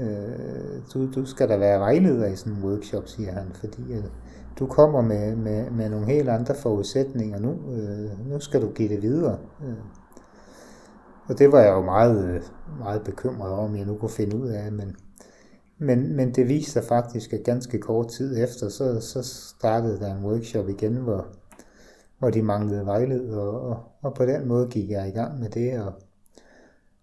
Øh, 0.00 0.82
du, 0.94 1.12
du 1.12 1.24
skal 1.26 1.48
da 1.48 1.56
være 1.56 1.80
vejleder 1.80 2.26
i 2.26 2.36
sådan 2.36 2.52
en 2.52 2.64
workshop, 2.64 3.08
siger 3.08 3.32
han, 3.32 3.46
fordi 3.54 3.92
øh, 3.92 4.04
du 4.58 4.66
kommer 4.66 5.00
med, 5.00 5.36
med, 5.36 5.70
med 5.70 5.90
nogle 5.90 6.06
helt 6.06 6.28
andre 6.28 6.54
forudsætninger 6.54 7.38
nu. 7.38 7.50
Øh, 7.50 8.28
nu 8.30 8.40
skal 8.40 8.62
du 8.62 8.70
give 8.70 8.88
det 8.88 9.02
videre. 9.02 9.38
Øh. 9.64 9.76
og 11.28 11.38
det 11.38 11.52
var 11.52 11.60
jeg 11.60 11.72
jo 11.72 11.82
meget, 11.82 12.24
øh, 12.24 12.42
meget 12.78 13.02
bekymret 13.02 13.52
om, 13.52 13.76
jeg 13.76 13.86
nu 13.86 13.96
kunne 13.96 14.10
finde 14.10 14.36
ud 14.36 14.48
af, 14.48 14.72
men 14.72 14.96
men, 15.78 16.16
men 16.16 16.34
det 16.34 16.48
viste 16.48 16.72
sig 16.72 16.84
faktisk, 16.84 17.32
at 17.32 17.44
ganske 17.44 17.78
kort 17.78 18.08
tid 18.08 18.44
efter, 18.44 18.68
så, 18.68 19.00
så 19.00 19.22
startede 19.22 20.00
der 20.00 20.16
en 20.16 20.24
workshop 20.24 20.68
igen, 20.68 20.94
hvor, 20.96 21.26
hvor 22.18 22.30
de 22.30 22.42
manglede 22.42 22.86
vejled, 22.86 23.30
og, 23.30 23.60
og, 23.60 23.78
og 24.02 24.14
på 24.14 24.26
den 24.26 24.48
måde 24.48 24.68
gik 24.68 24.90
jeg 24.90 25.08
i 25.08 25.10
gang 25.10 25.40
med 25.40 25.48
det, 25.48 25.80
og, 25.80 25.92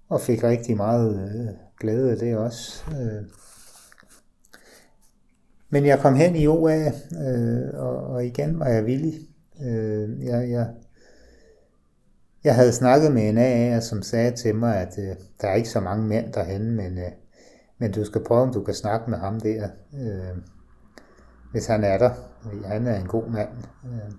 og 0.10 0.22
fik 0.22 0.44
rigtig 0.44 0.78
meget 0.78 1.16
øh, 1.16 1.54
glæde 1.80 2.12
af 2.12 2.18
det 2.18 2.38
også. 2.38 2.84
Øh, 2.92 3.24
Men 5.74 5.86
jeg 5.86 6.00
kom 6.00 6.16
hen 6.16 6.36
i 6.36 6.48
OA, 6.48 6.92
øh, 7.26 7.70
og, 7.74 7.98
og 7.98 8.26
igen 8.26 8.60
var 8.60 8.68
jeg 8.68 8.86
villig. 8.86 9.14
Øh, 9.62 10.26
jeg, 10.26 10.50
jeg, 10.50 10.68
jeg 12.44 12.56
havde 12.56 12.72
snakket 12.72 13.12
med 13.12 13.30
en 13.30 13.38
AA, 13.38 13.80
som 13.80 14.02
sagde 14.02 14.36
til 14.36 14.56
mig, 14.56 14.78
at 14.78 15.00
øh, 15.00 15.16
der 15.42 15.48
er 15.48 15.56
ikke 15.56 15.70
så 15.70 15.80
mange 15.80 16.08
mænd 16.08 16.34
derhen, 16.34 16.72
men, 16.72 16.98
øh, 16.98 17.12
men 17.78 17.92
du 17.92 18.06
skal 18.06 18.24
prøve, 18.24 18.42
om 18.42 18.54
du 18.54 18.64
kan 18.64 18.74
snakke 18.74 19.10
med 19.10 19.18
ham 19.18 19.40
der, 19.40 19.68
øh, 19.94 20.38
hvis 21.52 21.68
han 21.68 21.84
er 21.84 21.98
der. 21.98 22.12
Han 22.66 22.88
er 22.88 23.00
en 23.00 23.08
god 23.08 23.30
mand. 23.30 23.50
Øh. 23.86 24.14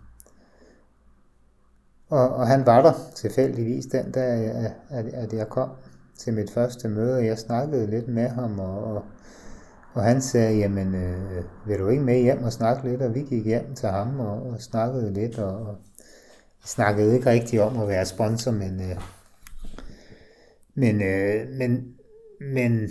Og, 2.08 2.28
og 2.28 2.46
han 2.46 2.66
var 2.66 2.82
der 2.82 2.92
tilfældigvis 3.14 3.86
den 3.86 4.12
dag, 4.12 4.50
at, 4.90 5.06
at 5.06 5.32
jeg 5.32 5.48
kom 5.48 5.70
til 6.18 6.34
mit 6.34 6.50
første 6.50 6.88
møde. 6.88 7.24
Jeg 7.24 7.38
snakkede 7.38 7.86
lidt 7.86 8.08
med 8.08 8.28
ham, 8.28 8.58
og, 8.58 8.84
og, 8.84 9.04
og 9.92 10.02
han 10.02 10.22
sagde, 10.22 10.56
jamen, 10.56 10.94
øh, 10.94 11.44
vil 11.66 11.78
du 11.78 11.88
ikke 11.88 12.02
med 12.02 12.22
hjem 12.22 12.42
og 12.42 12.52
snakke 12.52 12.88
lidt? 12.88 13.02
Og 13.02 13.14
vi 13.14 13.20
gik 13.20 13.44
hjem 13.44 13.74
til 13.74 13.88
ham 13.88 14.20
og, 14.20 14.42
og 14.42 14.60
snakkede 14.60 15.12
lidt, 15.12 15.38
og, 15.38 15.56
og 15.56 15.76
snakkede 16.64 17.14
ikke 17.14 17.30
rigtig 17.30 17.62
om 17.62 17.80
at 17.80 17.88
være 17.88 18.06
sponsor, 18.06 18.50
men, 18.50 18.80
øh, 18.80 18.96
men, 20.74 21.02
øh, 21.02 21.48
men, 21.58 21.94
men, 22.40 22.88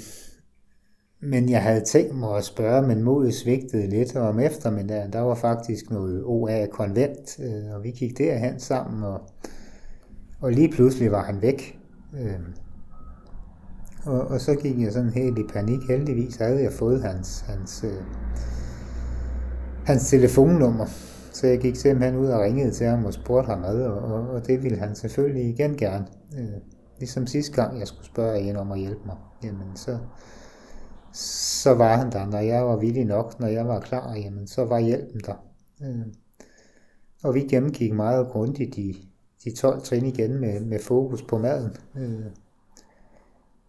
men 1.26 1.50
jeg 1.50 1.64
havde 1.64 1.84
tænkt 1.86 2.16
mig 2.16 2.38
at 2.38 2.44
spørge, 2.44 2.88
men 2.88 3.04
modet 3.04 3.34
svigtede 3.34 3.88
lidt, 3.88 4.16
og 4.16 4.28
om 4.28 4.40
eftermiddagen, 4.40 5.14
der 5.14 5.20
var 5.20 5.36
faktisk 5.36 5.92
noget 5.92 6.24
OA-konvent, 6.26 7.40
øh, 7.40 7.76
og 7.76 7.84
vi 7.84 7.92
gik 7.92 8.18
derhen 8.18 8.60
sammen, 8.60 9.04
og, 9.04 9.22
og 10.42 10.52
lige 10.52 10.72
pludselig 10.72 11.12
var 11.12 11.24
han 11.24 11.42
væk. 11.42 11.80
Øhm, 12.20 12.54
og, 14.06 14.22
og 14.22 14.42
så 14.42 14.56
gik 14.56 14.80
jeg 14.80 14.94
sådan 14.94 15.10
helt 15.10 15.38
i 15.38 15.44
panik. 15.54 15.80
Heldigvis 15.90 16.36
havde 16.36 16.64
jeg 16.64 16.72
fået 16.72 17.04
hans, 17.04 17.46
hans, 17.48 17.84
øh, 17.84 18.04
hans 19.86 20.10
telefonnummer. 20.10 20.86
Så 21.32 21.48
jeg 21.48 21.60
gik 21.60 21.76
simpelthen 21.76 22.16
ud 22.16 22.28
og 22.28 22.42
ringede 22.42 22.72
til 22.72 22.88
ham 22.88 23.06
og 23.06 23.14
spurgte 23.14 23.50
ham 23.50 23.64
ad, 23.64 23.82
og, 23.82 23.98
og, 23.98 24.30
og 24.30 24.48
det 24.48 24.64
ville 24.64 24.78
han 24.78 24.96
selvfølgelig 24.96 25.50
igen 25.50 25.78
gerne. 25.78 26.06
Øh, 26.38 26.62
ligesom 27.00 27.28
sidste 27.28 27.54
gang, 27.54 27.80
jeg 27.80 27.88
skulle 27.88 28.06
spørge 28.06 28.40
en 28.40 28.56
om 28.56 28.72
at 28.72 28.80
hjælpe 28.80 29.02
mig. 29.06 29.16
Jamen, 29.44 29.76
så, 29.76 29.98
så 31.14 31.74
var 31.74 31.98
han 31.98 32.12
der. 32.12 32.26
Når 32.26 32.40
jeg 32.40 32.66
var 32.66 32.76
villig 32.76 33.06
nok, 33.06 33.40
når 33.40 33.48
jeg 33.48 33.68
var 33.68 33.80
klar, 33.80 34.16
jamen, 34.16 34.48
så 34.48 34.66
var 34.66 34.80
hjælpen 34.80 35.22
der. 35.26 35.46
Øh, 35.84 36.06
og 37.24 37.36
vi 37.36 37.40
gennemgik 37.40 37.94
meget 37.94 38.28
grundigt 38.28 38.76
de, 38.76 38.96
de 39.44 39.56
12 39.56 39.82
trin 39.82 40.06
igen 40.06 40.40
med, 40.40 40.60
med 40.60 40.80
fokus 40.80 41.22
på 41.22 41.38
maden. 41.38 41.72
Øh, 41.98 42.26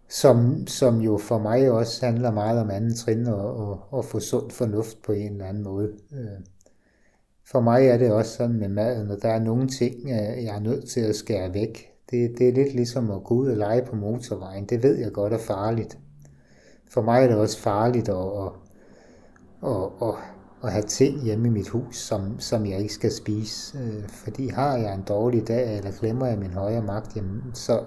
som, 0.08 0.66
som 0.66 1.00
jo 1.00 1.18
for 1.18 1.38
mig 1.38 1.70
også 1.70 2.06
handler 2.06 2.30
meget 2.30 2.60
om 2.60 2.70
anden 2.70 2.94
trin 2.94 3.26
og, 3.26 3.56
og, 3.56 3.80
og 3.90 4.04
få 4.04 4.20
sund 4.20 4.50
fornuft 4.50 5.02
på 5.02 5.12
en 5.12 5.32
eller 5.32 5.46
anden 5.46 5.62
måde. 5.62 5.92
Øh, 6.12 6.40
for 7.46 7.60
mig 7.60 7.86
er 7.86 7.98
det 7.98 8.12
også 8.12 8.36
sådan 8.36 8.58
med 8.58 8.68
maden, 8.68 9.10
og 9.10 9.22
der 9.22 9.28
er 9.28 9.40
nogle 9.40 9.68
ting, 9.68 9.94
øh, 10.04 10.44
jeg 10.44 10.56
er 10.56 10.60
nødt 10.60 10.88
til 10.88 11.00
at 11.00 11.16
skære 11.16 11.54
væk. 11.54 11.90
Det, 12.10 12.38
det 12.38 12.48
er 12.48 12.52
lidt 12.52 12.74
ligesom 12.74 13.10
at 13.10 13.24
gå 13.24 13.34
ud 13.34 13.48
og 13.48 13.56
lege 13.56 13.84
på 13.84 13.96
motorvejen. 13.96 14.66
Det 14.66 14.82
ved 14.82 14.98
jeg 14.98 15.12
godt 15.12 15.32
er 15.32 15.38
farligt. 15.38 15.98
For 16.94 17.02
mig 17.02 17.22
er 17.22 17.26
det 17.26 17.36
også 17.36 17.58
farligt 17.58 18.08
at, 18.08 18.16
at, 18.16 18.52
at, 19.70 20.08
at, 20.08 20.14
at 20.64 20.72
have 20.72 20.82
ting 20.82 21.22
hjemme 21.22 21.48
i 21.48 21.50
mit 21.50 21.68
hus, 21.68 21.96
som, 21.96 22.40
som 22.40 22.66
jeg 22.66 22.78
ikke 22.78 22.94
skal 22.94 23.12
spise. 23.12 23.78
Øh, 23.78 24.08
fordi 24.08 24.48
har 24.48 24.76
jeg 24.76 24.94
en 24.94 25.02
dårlig 25.08 25.48
dag, 25.48 25.76
eller 25.76 25.98
glemmer 26.00 26.26
jeg 26.26 26.38
min 26.38 26.50
højere 26.50 26.82
magt, 26.82 27.16
jamen, 27.16 27.42
så, 27.54 27.84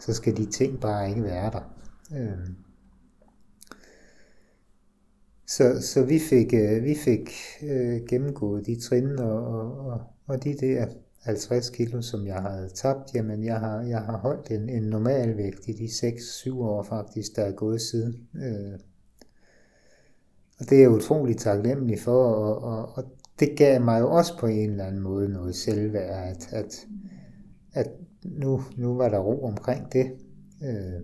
så 0.00 0.14
skal 0.14 0.36
de 0.36 0.46
ting 0.46 0.80
bare 0.80 1.08
ikke 1.08 1.22
være 1.22 1.50
der. 1.50 1.74
Øh. 2.16 2.48
Så, 5.46 5.82
så 5.82 6.04
vi 6.04 6.18
fik, 6.18 6.54
øh, 6.54 6.84
vi 6.84 6.94
fik 7.04 7.30
gennemgået 8.08 8.66
de 8.66 8.80
trin 8.80 9.18
og, 9.18 9.42
og, 9.86 10.00
og 10.26 10.44
de 10.44 10.54
der 10.54 10.86
50 11.28 11.70
kilo, 11.70 12.02
som 12.02 12.26
jeg 12.26 12.42
havde 12.42 12.68
tabt, 12.74 13.14
jamen 13.14 13.44
jeg 13.44 13.60
har, 13.60 13.80
jeg 13.80 14.00
har 14.00 14.16
holdt 14.16 14.50
en, 14.50 14.68
en 14.68 14.82
normal 14.82 15.36
vægt 15.36 15.68
i 15.68 15.72
de 15.72 15.84
6-7 15.84 16.54
år 16.54 16.82
faktisk, 16.82 17.36
der 17.36 17.42
er 17.42 17.52
gået 17.52 17.80
siden. 17.80 18.28
Øh, 18.34 18.78
og 20.60 20.70
det 20.70 20.78
er 20.78 20.80
jeg 20.80 20.90
utrolig 20.90 21.36
taknemmelig 21.36 22.00
for, 22.00 22.24
og, 22.24 22.62
og, 22.62 22.88
og 22.96 23.04
det 23.40 23.48
gav 23.56 23.80
mig 23.80 24.00
jo 24.00 24.10
også 24.10 24.38
på 24.38 24.46
en 24.46 24.70
eller 24.70 24.84
anden 24.84 25.02
måde 25.02 25.28
noget 25.28 25.54
selvværd, 25.54 26.28
at, 26.28 26.48
at, 26.52 26.86
at 27.72 27.90
nu, 28.24 28.62
nu 28.76 28.94
var 28.94 29.08
der 29.08 29.18
ro 29.18 29.44
omkring 29.44 29.92
det. 29.92 30.06
Øh, 30.62 31.00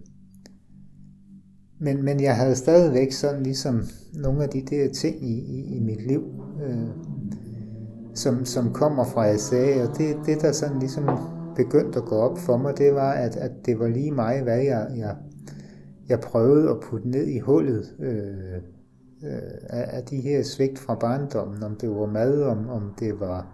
men, 1.78 2.04
men 2.04 2.20
jeg 2.20 2.36
havde 2.36 2.56
stadigvæk 2.56 3.12
sådan 3.12 3.42
ligesom 3.42 3.82
nogle 4.14 4.42
af 4.42 4.48
de 4.48 4.62
der 4.62 4.92
ting 4.92 5.28
i, 5.28 5.38
i, 5.38 5.76
i 5.76 5.80
mit 5.80 6.06
liv, 6.06 6.44
øh, 6.62 6.88
som, 8.14 8.44
som 8.44 8.72
kommer 8.72 9.04
fra 9.04 9.36
SA, 9.36 9.82
og 9.82 9.98
det, 9.98 10.16
det 10.26 10.42
der 10.42 10.52
sådan 10.52 10.78
ligesom 10.78 11.08
begyndte 11.56 11.98
at 11.98 12.04
gå 12.04 12.16
op 12.16 12.38
for 12.38 12.56
mig, 12.56 12.78
det 12.78 12.94
var, 12.94 13.12
at, 13.12 13.36
at 13.36 13.50
det 13.66 13.78
var 13.78 13.88
lige 13.88 14.12
mig, 14.12 14.42
hvad 14.42 14.58
jeg, 14.58 14.86
jeg, 14.96 15.16
jeg 16.08 16.20
prøvede 16.20 16.70
at 16.70 16.80
putte 16.80 17.08
ned 17.08 17.26
i 17.26 17.38
hullet 17.38 17.94
øh, 18.00 18.54
øh, 19.24 19.52
af, 19.70 19.96
af 19.96 20.02
de 20.02 20.16
her 20.16 20.42
svigt 20.42 20.78
fra 20.78 20.94
barndommen, 20.94 21.62
om 21.62 21.76
det 21.76 21.90
var 21.90 22.06
mad, 22.06 22.42
om, 22.42 22.68
om 22.68 22.94
det 22.98 23.20
var 23.20 23.46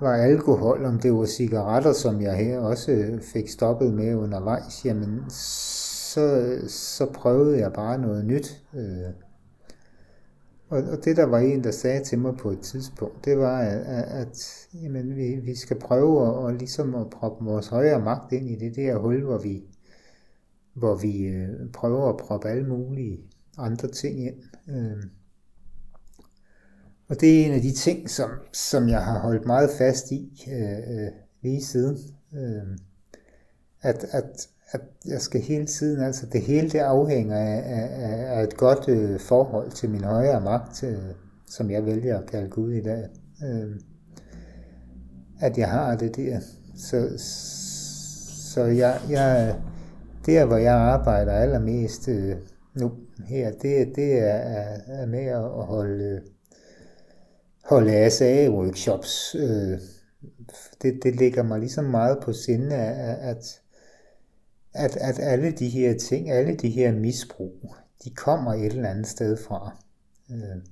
var 0.00 0.14
alkohol, 0.14 0.84
om 0.84 0.98
det 0.98 1.14
var 1.14 1.24
cigaretter, 1.24 1.92
som 1.92 2.22
jeg 2.22 2.36
her 2.36 2.58
også 2.58 3.18
fik 3.32 3.48
stoppet 3.48 3.94
med 3.94 4.14
undervejs, 4.14 4.84
jamen 4.84 5.24
så, 5.30 6.58
så 6.68 7.06
prøvede 7.14 7.58
jeg 7.58 7.72
bare 7.72 7.98
noget 7.98 8.24
nyt. 8.24 8.62
Øh. 8.74 9.27
Og, 10.68 10.82
og 10.82 11.04
det 11.04 11.16
der 11.16 11.24
var 11.24 11.38
en, 11.38 11.64
der 11.64 11.70
sagde 11.70 12.04
til 12.04 12.18
mig 12.18 12.36
på 12.36 12.50
et 12.50 12.60
tidspunkt, 12.60 13.24
det 13.24 13.38
var, 13.38 13.60
at, 13.60 13.80
at 14.06 14.66
jamen, 14.74 15.16
vi, 15.16 15.36
vi 15.36 15.54
skal 15.54 15.78
prøve 15.78 16.46
at, 16.46 16.54
at, 16.54 16.58
ligesom 16.58 16.94
at 16.94 17.10
proppe 17.10 17.44
vores 17.44 17.66
højere 17.66 18.00
magt 18.00 18.32
ind 18.32 18.50
i 18.50 18.54
det 18.54 18.76
der 18.76 18.98
hul, 18.98 19.22
hvor 19.22 19.38
vi, 19.38 19.62
hvor 20.74 20.94
vi 20.94 21.26
øh, 21.26 21.70
prøver 21.72 22.08
at 22.08 22.16
proppe 22.16 22.48
alle 22.48 22.68
mulige 22.68 23.20
andre 23.58 23.88
ting 23.88 24.26
ind. 24.26 24.42
Øh. 24.68 25.04
Og 27.08 27.20
det 27.20 27.40
er 27.40 27.46
en 27.46 27.52
af 27.52 27.60
de 27.60 27.72
ting, 27.72 28.10
som, 28.10 28.30
som 28.52 28.88
jeg 28.88 29.04
har 29.04 29.18
holdt 29.18 29.46
meget 29.46 29.70
fast 29.78 30.10
i 30.10 30.46
øh, 30.52 30.78
øh 30.78 31.10
lige 31.42 31.64
siden. 31.64 31.98
Øh, 32.34 32.78
at, 33.80 34.04
at 34.10 34.48
at 34.70 34.80
jeg 35.06 35.20
skal 35.20 35.40
hele 35.40 35.66
tiden, 35.66 36.02
altså 36.02 36.26
det 36.26 36.40
hele 36.40 36.70
det 36.70 36.78
afhænger 36.78 37.36
af, 37.36 37.62
af, 37.66 38.38
af 38.38 38.42
et 38.42 38.56
godt 38.56 38.88
øh, 38.88 39.20
forhold 39.20 39.70
til 39.70 39.90
min 39.90 40.04
højere 40.04 40.40
magt, 40.40 40.82
øh, 40.82 40.98
som 41.46 41.70
jeg 41.70 41.86
vælger 41.86 42.18
at 42.18 42.30
kalde 42.30 42.48
Gud 42.48 42.72
i 42.72 42.82
dag. 42.82 43.08
Øh, 43.44 43.80
at 45.40 45.58
jeg 45.58 45.68
har 45.68 45.96
det 45.96 46.16
der. 46.16 46.40
Så, 46.76 47.12
så 48.54 48.64
jeg, 48.64 49.00
jeg, 49.10 49.56
der, 50.26 50.44
hvor 50.44 50.56
jeg 50.56 50.74
arbejder 50.74 51.32
allermest 51.32 52.08
øh, 52.08 52.36
nu 52.74 52.92
her, 53.26 53.50
det, 53.50 53.92
det 53.96 54.18
er, 54.18 54.76
er 54.86 55.06
med 55.06 55.24
at 55.26 55.64
holde, 55.64 56.20
holde 57.64 57.92
ASA-workshops. 57.92 59.34
Øh, 59.38 59.78
det, 60.82 61.00
det 61.02 61.16
ligger 61.16 61.42
mig 61.42 61.58
ligesom 61.58 61.84
meget 61.84 62.18
på 62.22 62.32
sinde, 62.32 62.76
at, 62.76 63.36
at, 63.36 63.60
at 64.96 65.18
alle 65.18 65.50
de 65.50 65.68
her 65.68 65.98
ting, 65.98 66.30
alle 66.30 66.54
de 66.54 66.68
her 66.68 66.92
misbrug, 66.92 67.74
de 68.04 68.10
kommer 68.10 68.54
et 68.54 68.66
eller 68.66 68.88
andet 68.88 69.06
sted 69.06 69.36
fra. 69.36 69.76
Øh, 70.30 70.62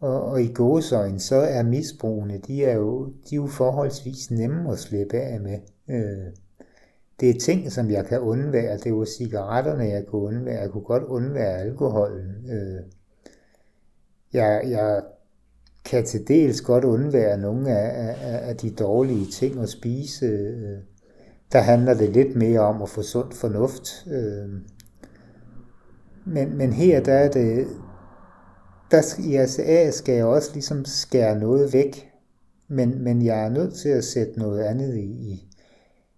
og, 0.00 0.22
og 0.22 0.42
i 0.42 0.52
gåsøjne, 0.52 1.20
så 1.20 1.36
er 1.36 1.62
misbrugene, 1.62 2.38
de 2.46 2.64
er, 2.64 2.74
jo, 2.74 3.06
de 3.06 3.34
er 3.34 3.36
jo 3.36 3.46
forholdsvis 3.46 4.30
nemme 4.30 4.72
at 4.72 4.78
slippe 4.78 5.16
af 5.16 5.40
med. 5.40 5.58
Øh, 5.88 6.32
det 7.20 7.30
er 7.30 7.40
ting, 7.40 7.72
som 7.72 7.90
jeg 7.90 8.06
kan 8.06 8.20
undvære. 8.20 8.78
Det 8.78 8.94
var 8.94 9.04
cigaretterne, 9.04 9.84
jeg 9.84 10.06
kunne 10.06 10.22
undvære. 10.22 10.60
Jeg 10.60 10.70
kunne 10.70 10.84
godt 10.84 11.02
undvære 11.02 11.58
alkoholen. 11.58 12.50
Øh, 12.50 12.82
jeg, 14.32 14.62
jeg 14.66 15.02
kan 15.84 16.04
til 16.04 16.28
dels 16.28 16.60
godt 16.60 16.84
undvære 16.84 17.38
nogle 17.38 17.70
af, 17.70 18.16
af, 18.20 18.48
af 18.48 18.56
de 18.56 18.70
dårlige 18.70 19.26
ting 19.26 19.60
at 19.60 19.68
spise. 19.68 20.26
Øh, 20.26 20.78
der 21.52 21.60
handler 21.60 21.94
det 21.94 22.10
lidt 22.10 22.36
mere 22.36 22.60
om 22.60 22.82
at 22.82 22.88
få 22.88 23.02
sund 23.02 23.32
fornuft. 23.32 24.06
Øh. 24.06 24.48
Men, 26.26 26.56
men 26.56 26.72
her 26.72 27.00
der 27.00 27.14
er 27.14 27.30
det, 27.30 27.66
der, 28.90 29.02
i 29.18 29.34
ACA 29.34 29.90
skal 29.90 30.14
jeg 30.14 30.24
også 30.24 30.50
ligesom 30.52 30.84
skære 30.84 31.38
noget 31.38 31.72
væk, 31.72 32.12
men, 32.68 33.04
men 33.04 33.24
jeg 33.24 33.44
er 33.44 33.48
nødt 33.48 33.74
til 33.74 33.88
at 33.88 34.04
sætte 34.04 34.38
noget 34.38 34.60
andet 34.60 34.94
i, 34.96 35.04
i, 35.04 35.48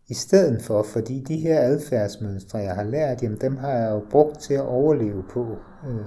i 0.09 0.15
stedet 0.15 0.63
for, 0.63 0.83
fordi 0.83 1.25
de 1.29 1.37
her 1.37 1.61
adfærdsmønstre, 1.61 2.59
jeg 2.59 2.75
har 2.75 2.85
lært, 2.85 3.23
jamen 3.23 3.41
dem 3.41 3.57
har 3.57 3.73
jeg 3.73 3.91
jo 3.91 4.03
brugt 4.11 4.41
til 4.41 4.55
at 4.55 4.67
overleve 4.67 5.25
på. 5.31 5.47
Øh. 5.89 6.07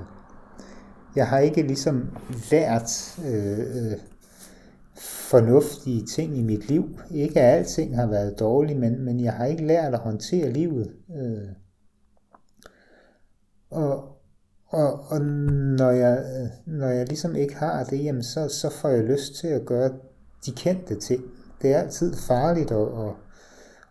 Jeg 1.15 1.27
har 1.27 1.39
ikke 1.39 1.61
ligesom 1.61 2.17
lært 2.51 3.19
øh, 3.25 3.59
øh 3.59 3.97
fornuftige 5.31 6.05
ting 6.05 6.37
i 6.37 6.41
mit 6.41 6.67
liv. 6.67 6.99
Ikke 7.11 7.41
at 7.41 7.57
alting 7.57 7.95
har 7.95 8.07
været 8.07 8.39
dårligt, 8.39 8.79
men, 8.79 9.05
men 9.05 9.19
jeg 9.19 9.33
har 9.33 9.45
ikke 9.45 9.65
lært 9.65 9.93
at 9.93 9.99
håndtere 9.99 10.51
livet. 10.51 10.91
Øh. 11.15 11.47
Og, 13.69 14.03
og, 14.67 14.99
og 15.07 15.21
når, 15.21 15.91
jeg, 15.91 16.23
når 16.65 16.87
jeg 16.87 17.07
ligesom 17.07 17.35
ikke 17.35 17.55
har 17.55 17.83
det, 17.83 18.03
jamen 18.03 18.23
så, 18.23 18.47
så 18.47 18.69
får 18.69 18.89
jeg 18.89 19.03
lyst 19.03 19.35
til 19.35 19.47
at 19.47 19.65
gøre 19.65 19.89
de 20.45 20.51
kendte 20.51 20.99
ting. 20.99 21.23
Det 21.61 21.73
er 21.73 21.77
altid 21.77 22.13
farligt 22.27 22.71
at, 22.71 22.87
at, 22.87 23.13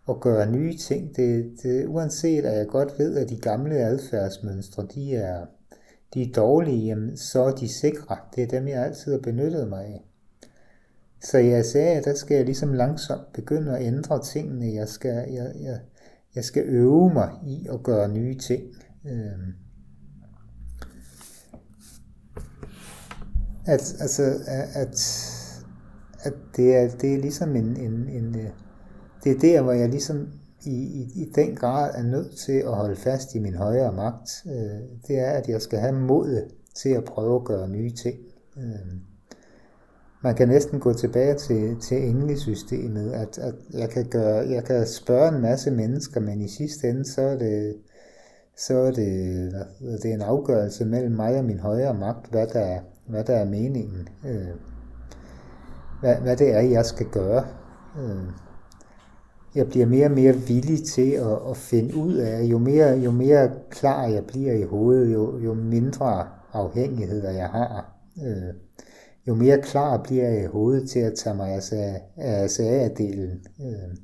at 0.08 0.20
gøre 0.20 0.50
nye 0.50 0.76
ting. 0.76 1.16
Det, 1.16 1.52
det, 1.62 1.86
uanset 1.86 2.44
at 2.44 2.58
jeg 2.58 2.66
godt 2.66 2.98
ved, 2.98 3.16
at 3.16 3.28
de 3.28 3.40
gamle 3.40 3.74
adfærdsmønstre, 3.74 4.86
de 4.94 5.14
er, 5.14 5.46
de 6.14 6.22
er 6.22 6.32
dårlige, 6.32 6.86
jamen, 6.86 7.16
så 7.16 7.42
er 7.42 7.50
de 7.50 7.68
sikre. 7.68 8.16
Det 8.34 8.42
er 8.42 8.48
dem, 8.48 8.68
jeg 8.68 8.84
altid 8.84 9.12
har 9.12 9.20
benyttet 9.20 9.68
mig 9.68 9.84
af. 9.84 10.09
Så 11.22 11.38
jeg 11.38 11.64
sagde, 11.64 11.96
at 11.96 12.04
der 12.04 12.14
skal 12.14 12.34
jeg 12.34 12.44
ligesom 12.44 12.72
langsomt 12.72 13.32
begynde 13.32 13.78
at 13.78 13.86
ændre 13.86 14.22
tingene. 14.22 14.74
Jeg 14.74 14.88
skal, 14.88 15.26
jeg, 15.30 15.52
jeg, 15.60 15.80
jeg 16.34 16.44
skal 16.44 16.62
øve 16.66 17.12
mig 17.12 17.30
i 17.46 17.66
at 17.72 17.82
gøre 17.82 18.08
nye 18.08 18.38
ting. 18.38 18.62
Øhm. 19.06 19.54
At, 23.66 23.94
altså, 24.00 24.34
at, 24.74 24.94
at 26.22 26.32
det, 26.56 26.76
er, 26.76 26.88
det 26.88 27.14
er 27.14 27.18
ligesom 27.18 27.56
en, 27.56 27.76
en, 27.76 28.08
en, 28.08 28.36
øh, 28.36 28.50
det 29.24 29.32
er 29.32 29.38
der, 29.38 29.62
hvor 29.62 29.72
jeg 29.72 29.88
ligesom 29.88 30.28
i, 30.64 30.70
i, 30.70 31.22
i 31.22 31.32
den 31.34 31.56
grad 31.56 31.94
er 31.94 32.02
nødt 32.02 32.36
til 32.36 32.52
at 32.52 32.74
holde 32.74 32.96
fast 32.96 33.34
i 33.34 33.38
min 33.38 33.54
højere 33.54 33.92
magt. 33.92 34.30
Øh, 34.46 34.98
det 35.08 35.18
er, 35.18 35.30
at 35.30 35.48
jeg 35.48 35.62
skal 35.62 35.78
have 35.78 35.92
mod 35.92 36.50
til 36.74 36.88
at 36.88 37.04
prøve 37.04 37.36
at 37.36 37.44
gøre 37.44 37.68
nye 37.68 37.90
ting. 37.90 38.16
Øh, 38.56 39.09
man 40.22 40.34
kan 40.34 40.48
næsten 40.48 40.80
gå 40.80 40.92
tilbage 40.92 41.34
til, 41.34 41.80
til 41.80 42.08
englesystemet, 42.08 43.12
at, 43.12 43.38
at 43.38 43.54
jeg, 43.72 43.90
kan 43.90 44.04
gøre, 44.04 44.48
jeg 44.48 44.64
kan 44.64 44.86
spørge 44.86 45.28
en 45.28 45.42
masse 45.42 45.70
mennesker, 45.70 46.20
men 46.20 46.40
i 46.40 46.48
sidste 46.48 46.88
ende, 46.88 47.04
så 47.04 47.22
er 47.22 47.38
det, 47.38 47.76
så 48.56 48.78
er 48.78 48.90
det, 48.90 49.52
det 50.02 50.10
er 50.10 50.14
en 50.14 50.22
afgørelse 50.22 50.84
mellem 50.84 51.12
mig 51.12 51.38
og 51.38 51.44
min 51.44 51.60
højere 51.60 51.94
magt, 51.94 52.30
hvad 52.30 52.46
der, 52.46 52.60
er, 52.60 52.80
hvad 53.06 53.24
der 53.24 53.34
er 53.34 53.44
meningen. 53.44 54.08
Øh, 54.26 54.48
hvad, 56.00 56.16
hvad 56.16 56.36
det 56.36 56.54
er, 56.54 56.60
jeg 56.60 56.86
skal 56.86 57.06
gøre. 57.06 57.44
Øh, 57.98 58.24
jeg 59.54 59.68
bliver 59.68 59.86
mere 59.86 60.06
og 60.06 60.12
mere 60.12 60.34
villig 60.34 60.86
til 60.86 61.10
at, 61.10 61.38
at 61.50 61.56
finde 61.56 61.96
ud 61.96 62.14
af, 62.14 62.42
jo 62.42 62.58
mere, 62.58 62.98
jo 62.98 63.10
mere 63.10 63.50
klar 63.70 64.06
jeg 64.06 64.24
bliver 64.26 64.52
i 64.52 64.62
hovedet, 64.62 65.12
jo, 65.12 65.38
jo 65.38 65.54
mindre 65.54 66.26
afhængigheder 66.52 67.30
jeg 67.30 67.48
har. 67.48 67.96
Øh, 68.26 68.54
jo 69.30 69.34
mere 69.34 69.62
klar 69.62 70.02
bliver 70.02 70.28
jeg 70.28 70.42
i 70.42 70.46
hovedet 70.46 70.90
til 70.90 70.98
at 70.98 71.14
tage 71.14 71.36
mig 71.36 71.50
af, 71.52 72.60
af 72.60 72.90
delen. 72.90 73.46
Øhm. 73.60 73.96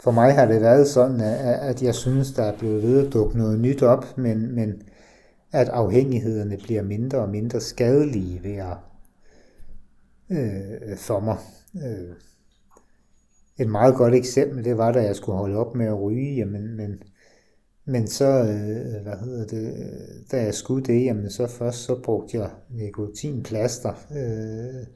For 0.00 0.10
mig 0.10 0.34
har 0.34 0.46
det 0.46 0.60
været 0.60 0.86
sådan, 0.86 1.20
at 1.20 1.82
jeg 1.82 1.94
synes, 1.94 2.32
der 2.32 2.42
er 2.42 2.58
blevet 2.58 2.82
ved 2.82 3.06
at 3.06 3.12
dukke 3.12 3.38
noget 3.38 3.60
nyt 3.60 3.82
op, 3.82 4.18
men, 4.18 4.54
men 4.54 4.82
at 5.52 5.68
afhængighederne 5.68 6.56
bliver 6.56 6.82
mindre 6.82 7.18
og 7.18 7.28
mindre 7.28 7.60
skadelige 7.60 8.40
ved 8.42 8.56
at 8.56 8.76
øh, 10.30 10.96
for 10.96 11.20
mig. 11.20 11.36
Øh. 11.74 12.16
Et 13.58 13.68
meget 13.68 13.94
godt 13.94 14.14
eksempel, 14.14 14.64
det 14.64 14.78
var, 14.78 14.92
da 14.92 15.02
jeg 15.02 15.16
skulle 15.16 15.38
holde 15.38 15.56
op 15.56 15.74
med 15.74 15.86
at 15.86 16.00
ryge, 16.02 16.36
jamen, 16.36 16.76
men, 16.76 17.02
men 17.86 18.06
så, 18.06 18.24
øh, 18.24 19.02
hvad 19.02 19.16
hedder 19.24 19.46
det, 19.46 19.66
øh, 19.66 20.30
da 20.32 20.42
jeg 20.42 20.54
skulle 20.54 20.84
det, 20.84 21.04
jamen 21.04 21.30
så 21.30 21.46
først 21.46 21.78
så 21.78 22.00
brugte 22.02 22.38
jeg 22.38 22.50
nikotinplaster. 22.70 23.92
Øh, 24.10 24.86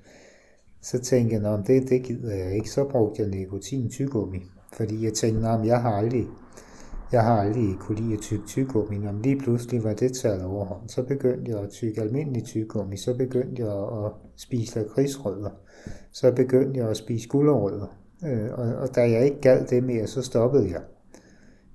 så 0.83 0.99
tænkte 0.99 1.37
jeg, 1.37 1.45
om 1.45 1.63
det, 1.63 1.89
det 1.89 2.03
gider 2.03 2.35
jeg 2.35 2.55
ikke. 2.55 2.71
Så 2.71 2.85
brugte 2.85 3.23
jeg 3.23 3.31
nikotin 3.31 3.91
tygummi, 3.91 4.39
fordi 4.73 5.05
jeg 5.05 5.13
tænkte, 5.13 5.49
at 5.49 5.67
jeg 5.67 5.83
har 5.83 5.93
aldrig, 5.93 6.27
jeg 7.13 7.23
har 7.23 7.41
aldrig 7.41 7.77
kunne 7.81 8.01
lide 8.01 8.15
at 8.15 8.21
tykke 8.21 8.47
tyggegummi. 8.47 8.99
Når 8.99 9.13
lige 9.13 9.39
pludselig 9.39 9.85
var 9.85 9.95
det 9.95 10.13
taget 10.13 10.45
overhånd. 10.45 10.89
Så 10.89 11.03
begyndte 11.03 11.51
jeg 11.51 11.61
at 11.61 11.71
tykke 11.71 12.01
almindelig 12.01 12.45
tygummi, 12.45 12.97
Så 12.97 13.17
begyndte 13.17 13.63
jeg 13.63 14.05
at 14.05 14.13
spise 14.37 14.79
lakridsrødder. 14.79 15.51
Så 16.13 16.33
begyndte 16.33 16.81
jeg 16.81 16.89
at 16.89 16.97
spise 16.97 17.29
gulerødder. 17.29 17.97
Øh, 18.27 18.49
og, 18.53 18.75
og 18.75 18.95
da 18.95 19.01
jeg 19.11 19.25
ikke 19.25 19.41
gad 19.41 19.67
det 19.67 19.85
mere, 19.85 20.07
så 20.07 20.23
stoppede 20.23 20.71
jeg. 20.71 20.83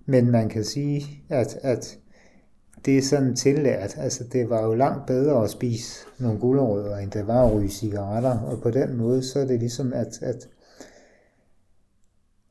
Men 0.06 0.32
man 0.32 0.50
kan 0.50 0.64
sige, 0.64 1.24
at, 1.30 1.58
at 1.62 2.00
det 2.86 2.98
er 2.98 3.02
sådan 3.02 3.36
tillært. 3.36 3.96
Altså, 3.98 4.24
det 4.24 4.50
var 4.50 4.64
jo 4.64 4.74
langt 4.74 5.08
bedre 5.08 5.44
at 5.44 5.50
spise 5.50 6.06
nogle 6.20 6.40
gulerødder, 6.40 6.98
end 6.98 7.12
det 7.12 7.28
var 7.28 7.46
at 7.46 7.54
ryge 7.54 7.70
cigaretter. 7.70 8.40
Og 8.40 8.62
på 8.62 8.72
den 8.72 8.98
måde, 8.98 9.24
så 9.24 9.40
er 9.40 9.46
det 9.46 9.60
ligesom, 9.60 9.94
at, 9.94 10.22
at 10.22 10.50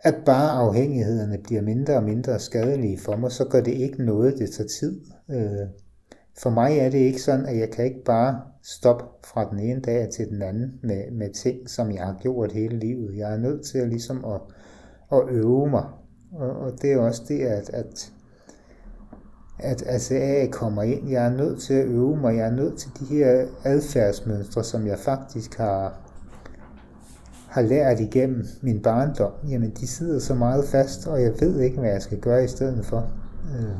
at 0.02 0.14
bare 0.26 0.50
afhængighederne 0.50 1.38
bliver 1.38 1.62
mindre 1.62 1.94
og 1.96 2.02
mindre 2.02 2.38
skadelige 2.38 2.98
for 2.98 3.16
mig, 3.16 3.32
så 3.32 3.44
gør 3.44 3.60
det 3.60 3.72
ikke 3.72 4.04
noget, 4.04 4.38
det 4.38 4.50
tager 4.50 4.68
tid. 4.68 5.00
Øh, 5.30 5.68
for 6.38 6.50
mig 6.50 6.78
er 6.78 6.90
det 6.90 6.98
ikke 6.98 7.22
sådan, 7.22 7.46
at 7.46 7.58
jeg 7.58 7.70
kan 7.70 7.84
ikke 7.84 8.04
bare 8.04 8.40
stoppe 8.62 9.04
fra 9.24 9.50
den 9.50 9.58
ene 9.58 9.80
dag 9.80 10.08
til 10.10 10.28
den 10.28 10.42
anden 10.42 10.80
med, 10.82 11.10
med 11.10 11.32
ting, 11.32 11.70
som 11.70 11.92
jeg 11.92 12.02
har 12.02 12.18
gjort 12.20 12.52
hele 12.52 12.78
livet. 12.78 13.16
Jeg 13.16 13.32
er 13.32 13.38
nødt 13.38 13.64
til 13.64 13.78
at, 13.78 13.88
ligesom 13.88 14.24
at, 14.24 14.40
at 15.12 15.28
øve 15.28 15.70
mig. 15.70 15.84
Og, 16.32 16.50
og 16.50 16.72
det 16.82 16.92
er 16.92 16.98
også 16.98 17.22
det, 17.28 17.40
at, 17.40 17.70
at, 17.70 18.12
at 19.58 19.82
ACA 19.86 20.46
kommer 20.50 20.82
ind. 20.82 21.10
Jeg 21.10 21.26
er 21.26 21.30
nødt 21.30 21.60
til 21.60 21.74
at 21.74 21.86
øve 21.86 22.16
mig. 22.16 22.36
Jeg 22.36 22.46
er 22.46 22.56
nødt 22.56 22.78
til 22.78 22.90
de 23.00 23.04
her 23.04 23.46
adfærdsmønstre, 23.64 24.64
som 24.64 24.86
jeg 24.86 24.98
faktisk 24.98 25.58
har, 25.58 25.98
har 27.48 27.62
lært 27.62 28.00
igennem 28.00 28.46
min 28.62 28.82
barndom, 28.82 29.32
jamen 29.48 29.70
de 29.70 29.86
sidder 29.86 30.18
så 30.18 30.34
meget 30.34 30.64
fast, 30.64 31.06
og 31.06 31.22
jeg 31.22 31.32
ved 31.40 31.60
ikke, 31.60 31.78
hvad 31.78 31.90
jeg 31.90 32.02
skal 32.02 32.18
gøre 32.20 32.44
i 32.44 32.48
stedet 32.48 32.84
for. 32.84 33.10
Øh, 33.44 33.76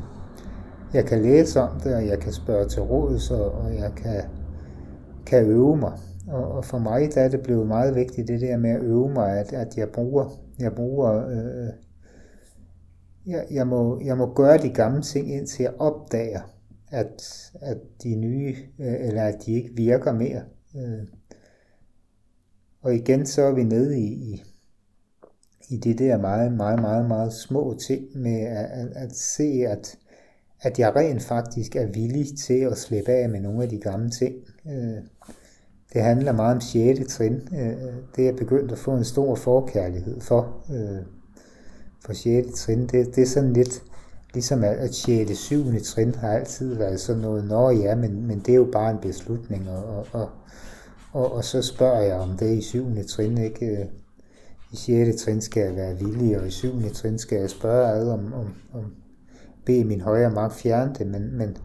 jeg 0.95 1.05
kan 1.05 1.23
læse 1.23 1.61
om 1.61 1.81
det, 1.81 1.95
og 1.95 2.07
jeg 2.07 2.19
kan 2.19 2.33
spørge 2.33 2.69
til 2.69 2.83
råds, 2.83 3.31
og 3.31 3.75
jeg 3.75 3.93
kan, 3.97 4.23
kan 5.27 5.47
øve 5.47 5.77
mig. 5.77 5.93
Og 6.29 6.65
for 6.65 6.79
mig 6.79 7.09
der 7.15 7.21
er 7.21 7.29
det 7.29 7.41
blevet 7.41 7.67
meget 7.67 7.95
vigtigt, 7.95 8.29
det 8.29 8.41
der 8.41 8.57
med 8.57 8.71
at 8.71 8.83
øve 8.83 9.09
mig, 9.09 9.31
at, 9.39 9.53
at 9.53 9.77
jeg 9.77 9.89
bruger, 9.89 10.41
jeg 10.59 10.73
bruger 10.73 11.27
øh, 11.29 11.69
jeg, 13.27 13.47
jeg, 13.51 13.67
må, 13.67 14.01
jeg 14.05 14.17
må 14.17 14.35
gøre 14.35 14.59
de 14.59 14.71
gamle 14.71 15.03
ting, 15.03 15.35
indtil 15.35 15.63
jeg 15.63 15.75
opdager, 15.79 16.41
at, 16.91 17.51
at 17.61 17.79
de 18.03 18.15
nye, 18.15 18.57
øh, 18.79 18.95
eller 19.01 19.23
at 19.23 19.39
de 19.47 19.53
ikke 19.53 19.71
virker 19.77 20.13
mere. 20.13 20.43
Øh, 20.77 21.07
og 22.83 22.95
igen 22.95 23.27
så 23.27 23.43
er 23.43 23.53
vi 23.53 23.65
nede 23.65 24.01
i, 24.01 24.05
i, 24.05 24.43
i 25.69 25.77
det 25.77 25.99
der 25.99 26.19
meget, 26.19 26.53
meget, 26.53 26.81
meget, 26.81 27.09
meget 27.09 27.33
små 27.33 27.77
ting 27.87 28.05
med 28.15 28.41
at, 28.41 28.65
at, 28.65 28.89
at 28.95 29.17
se, 29.17 29.65
at, 29.69 29.99
at 30.61 30.79
jeg 30.79 30.97
rent 30.97 31.23
faktisk 31.23 31.77
er 31.77 31.87
villig 31.87 32.39
til 32.39 32.61
at 32.61 32.79
slippe 32.79 33.13
af 33.13 33.29
med 33.29 33.41
nogle 33.41 33.63
af 33.63 33.69
de 33.69 33.81
gamle 33.81 34.11
ting. 34.11 34.35
Øh, 34.67 35.03
det 35.93 36.03
handler 36.03 36.33
meget 36.33 36.55
om 36.55 36.61
6. 36.61 37.15
trin. 37.15 37.35
Øh, 37.35 37.93
det 38.17 38.29
er 38.29 38.37
begyndt 38.37 38.73
at 38.73 38.79
få 38.79 38.97
en 38.97 39.05
stor 39.05 39.35
forkærlighed 39.35 40.21
for. 40.21 40.65
Øh, 40.73 41.22
for 42.05 42.13
6. 42.13 42.61
trin, 42.61 42.87
det, 42.87 43.17
det 43.17 43.23
er 43.23 43.27
sådan 43.27 43.53
lidt 43.53 43.83
ligesom 44.35 44.65
at 44.65 44.95
6. 44.95 45.39
7. 45.39 45.65
trin 45.85 46.15
har 46.15 46.29
altid 46.29 46.75
været 46.75 47.01
sådan 47.01 47.23
noget, 47.23 47.45
nå 47.45 47.71
ja, 47.71 47.95
men, 47.95 48.27
men 48.27 48.39
det 48.39 48.49
er 48.49 48.57
jo 48.57 48.69
bare 48.73 48.91
en 48.91 48.99
beslutning, 49.03 49.71
og, 49.71 49.85
og, 49.85 50.07
og 50.13 50.29
og, 51.13 51.33
og 51.33 51.45
så 51.45 51.63
spørger 51.63 52.01
jeg 52.01 52.17
om 52.17 52.37
det 52.37 52.59
i 52.59 52.61
7. 52.61 53.05
trin, 53.09 53.39
ikke? 53.39 53.89
I 54.73 54.77
6. 54.77 55.23
trin 55.23 55.41
skal 55.41 55.63
jeg 55.63 55.77
være 55.77 55.99
villig, 55.99 56.41
og 56.41 56.47
i 56.47 56.51
7. 56.51 56.93
trin 56.93 57.19
skal 57.19 57.39
jeg 57.39 57.51
spørge 57.51 57.89
ad 57.89 58.09
om, 58.09 58.33
om, 58.33 58.55
om 58.73 58.93
bede 59.65 59.85
min 59.85 60.01
højre 60.01 60.31
magt 60.31 60.55
fjerne 60.55 60.95
det, 60.99 61.07
men, 61.07 61.39
men, 61.39 61.57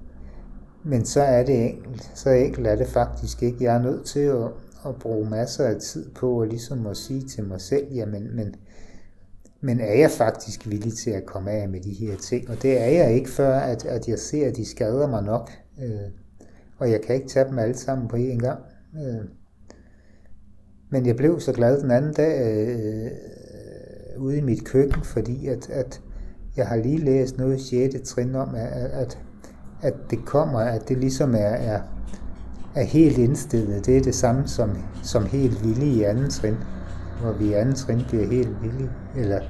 men 0.83 1.05
så 1.05 1.21
er 1.21 1.45
det 1.45 1.65
enkelt. 1.65 2.11
Så 2.15 2.29
enkelt 2.29 2.67
er 2.67 2.75
det 2.75 2.87
faktisk 2.87 3.43
ikke. 3.43 3.63
Jeg 3.63 3.75
er 3.75 3.81
nødt 3.81 4.05
til 4.05 4.19
at, 4.19 4.47
at 4.85 4.95
bruge 4.99 5.29
masser 5.29 5.63
af 5.63 5.75
tid 5.81 6.09
på 6.09 6.41
at 6.41 6.49
ligesom 6.49 6.87
at 6.87 6.97
sige 6.97 7.27
til 7.27 7.43
mig 7.43 7.61
selv, 7.61 7.93
jamen, 7.93 8.35
men, 8.35 8.55
men 9.61 9.79
er 9.79 9.93
jeg 9.93 10.11
faktisk 10.11 10.69
villig 10.69 10.93
til 10.93 11.11
at 11.11 11.25
komme 11.25 11.51
af 11.51 11.69
med 11.69 11.81
de 11.81 11.93
her 11.93 12.17
ting? 12.17 12.49
Og 12.49 12.61
det 12.61 12.81
er 12.81 12.85
jeg 12.85 13.13
ikke, 13.13 13.29
før 13.29 13.59
at, 13.59 13.85
at 13.85 14.07
jeg 14.07 14.19
ser, 14.19 14.47
at 14.47 14.55
de 14.55 14.65
skader 14.65 15.07
mig 15.07 15.23
nok. 15.23 15.51
Øh, 15.83 16.11
og 16.77 16.91
jeg 16.91 17.01
kan 17.01 17.15
ikke 17.15 17.27
tage 17.27 17.49
dem 17.49 17.59
alle 17.59 17.77
sammen 17.77 18.07
på 18.07 18.15
én 18.15 18.37
gang. 18.37 18.59
Øh, 18.95 19.25
men 20.89 21.05
jeg 21.05 21.15
blev 21.15 21.39
så 21.39 21.53
glad 21.53 21.81
den 21.81 21.91
anden 21.91 22.13
dag 22.13 22.57
øh, 22.57 23.11
ude 24.17 24.37
i 24.37 24.41
mit 24.41 24.65
køkken, 24.65 25.03
fordi 25.03 25.47
at, 25.47 25.69
at 25.69 26.01
jeg 26.57 26.67
har 26.67 26.75
lige 26.75 26.97
læst 26.97 27.37
noget 27.37 27.61
6. 27.61 27.95
trin 28.09 28.35
om, 28.35 28.55
at, 28.55 28.67
at, 28.71 29.19
at 29.81 29.93
det 30.09 30.25
kommer, 30.25 30.59
at 30.59 30.89
det 30.89 30.97
ligesom 30.97 31.33
er, 31.35 31.37
er, 31.37 31.81
er 32.75 32.83
helt 32.83 33.17
indstillet. 33.17 33.85
Det 33.85 33.97
er 33.97 34.01
det 34.01 34.15
samme 34.15 34.47
som, 34.47 34.77
som 35.03 35.25
helt 35.25 35.63
villige 35.63 35.95
i 35.95 36.03
anden 36.03 36.29
trin, 36.29 36.55
hvor 37.21 37.31
vi 37.31 37.45
i 37.45 37.53
anden 37.53 37.75
trin 37.75 38.01
bliver 38.07 38.27
helt 38.27 38.63
villige, 38.63 38.89
eller 39.15 39.41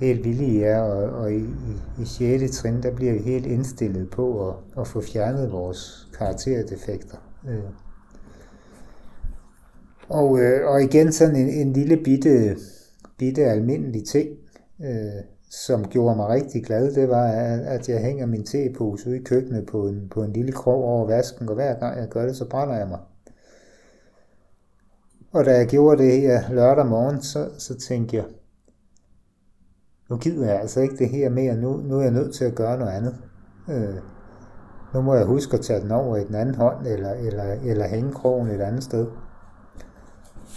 helt 0.00 0.24
villige 0.24 0.64
er, 0.64 0.80
og, 0.80 1.20
og 1.20 1.32
i, 1.32 1.38
i, 1.38 2.02
i 2.02 2.04
6. 2.04 2.56
trin, 2.56 2.82
der 2.82 2.94
bliver 2.94 3.12
vi 3.12 3.18
helt 3.18 3.46
indstillet 3.46 4.10
på 4.10 4.48
at, 4.48 4.54
at 4.80 4.86
få 4.86 5.00
fjernet 5.00 5.52
vores 5.52 6.08
karakterdefekter. 6.18 7.16
Øh. 7.48 7.58
Og, 10.08 10.40
øh, 10.40 10.66
og 10.66 10.82
igen 10.82 11.12
sådan 11.12 11.36
en, 11.36 11.48
en 11.48 11.72
lille 11.72 11.96
bitte, 11.96 12.56
bitte 13.18 13.44
almindelig 13.44 14.06
ting, 14.06 14.28
øh, 14.80 15.22
som 15.50 15.84
gjorde 15.84 16.16
mig 16.16 16.28
rigtig 16.28 16.64
glad, 16.64 16.94
det 16.94 17.08
var, 17.08 17.26
at 17.66 17.88
jeg 17.88 18.00
hænger 18.00 18.26
min 18.26 18.44
tepose 18.44 19.08
ude 19.08 19.16
i 19.16 19.22
køkkenet 19.22 19.66
på 19.66 19.88
en, 19.88 20.08
på 20.10 20.22
en 20.22 20.32
lille 20.32 20.52
krog 20.52 20.84
over 20.84 21.06
vasken, 21.06 21.48
og 21.48 21.54
hver 21.54 21.78
gang 21.78 21.98
jeg 21.98 22.08
gør 22.08 22.26
det, 22.26 22.36
så 22.36 22.48
brænder 22.48 22.76
jeg 22.76 22.88
mig. 22.88 22.98
Og 25.32 25.44
da 25.44 25.56
jeg 25.56 25.66
gjorde 25.66 26.02
det 26.02 26.20
her 26.20 26.52
lørdag 26.52 26.86
morgen, 26.86 27.22
så, 27.22 27.48
så 27.58 27.78
tænkte 27.78 28.16
jeg, 28.16 28.24
nu 30.10 30.16
gider 30.16 30.46
jeg 30.46 30.60
altså 30.60 30.80
ikke 30.80 30.96
det 30.96 31.08
her 31.08 31.30
mere, 31.30 31.56
nu, 31.56 31.76
nu 31.76 31.98
er 31.98 32.02
jeg 32.02 32.12
nødt 32.12 32.34
til 32.34 32.44
at 32.44 32.54
gøre 32.54 32.78
noget 32.78 32.92
andet. 32.92 33.14
Øh, 33.68 33.94
nu 34.94 35.02
må 35.02 35.14
jeg 35.14 35.24
huske 35.24 35.54
at 35.56 35.60
tage 35.60 35.80
den 35.80 35.90
over 35.90 36.16
i 36.16 36.24
den 36.24 36.34
anden 36.34 36.54
hånd, 36.54 36.86
eller, 36.86 37.10
eller, 37.10 37.44
eller 37.44 37.88
hænge 37.88 38.12
krogen 38.12 38.48
et 38.48 38.60
andet 38.60 38.84
sted. 38.84 39.06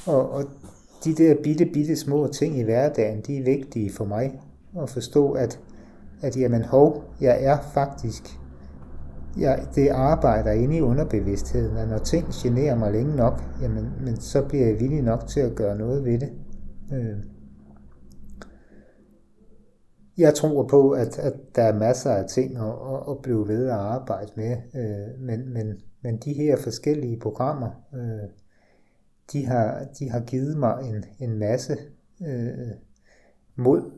Og, 0.05 0.31
og 0.31 0.43
de 1.03 1.13
der 1.13 1.35
bitte, 1.43 1.65
bitte 1.65 1.95
små 1.95 2.27
ting 2.27 2.57
i 2.57 2.63
hverdagen, 2.63 3.21
de 3.21 3.37
er 3.37 3.43
vigtige 3.43 3.93
for 3.93 4.05
mig 4.05 4.41
at 4.81 4.89
forstå, 4.89 5.31
at, 5.31 5.59
at 6.21 6.37
jamen 6.37 6.63
hov, 6.63 7.03
jeg 7.21 7.43
er 7.43 7.57
faktisk, 7.73 8.39
jeg, 9.39 9.67
det 9.75 9.89
arbejder 9.89 10.51
inde 10.51 10.77
i 10.77 10.81
underbevidstheden, 10.81 11.77
at 11.77 11.89
når 11.89 11.97
ting 11.97 12.27
generer 12.33 12.75
mig 12.75 12.91
længe 12.91 13.15
nok, 13.15 13.43
jamen, 13.61 13.91
men 14.05 14.19
så 14.19 14.45
bliver 14.47 14.65
jeg 14.65 14.79
villig 14.79 15.01
nok 15.01 15.27
til 15.27 15.39
at 15.39 15.55
gøre 15.55 15.77
noget 15.77 16.05
ved 16.05 16.19
det. 16.19 16.29
Øh. 16.93 17.17
Jeg 20.17 20.33
tror 20.33 20.67
på, 20.67 20.91
at, 20.91 21.19
at 21.19 21.33
der 21.55 21.63
er 21.63 21.79
masser 21.79 22.11
af 22.11 22.29
ting 22.29 22.57
at, 22.57 22.63
at, 22.63 23.03
at 23.09 23.17
blive 23.21 23.47
ved 23.47 23.65
at 23.65 23.75
arbejde 23.75 24.31
med, 24.35 24.57
øh, 24.75 25.21
men, 25.21 25.53
men, 25.53 25.77
men 26.01 26.17
de 26.17 26.33
her 26.33 26.57
forskellige 26.57 27.19
programmer, 27.19 27.69
øh, 27.93 28.29
de, 29.33 29.45
har, 29.45 29.85
de 29.99 30.09
har 30.09 30.19
givet 30.19 30.57
mig 30.57 30.75
en, 30.83 31.05
en 31.19 31.39
masse 31.39 31.77
øh, 32.27 32.71
mod. 33.55 33.91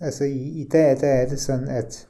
Altså 0.00 0.24
i, 0.24 0.38
i 0.38 0.68
dag 0.72 1.00
der 1.00 1.08
er 1.08 1.28
det 1.28 1.40
sådan, 1.40 1.68
at, 1.68 2.08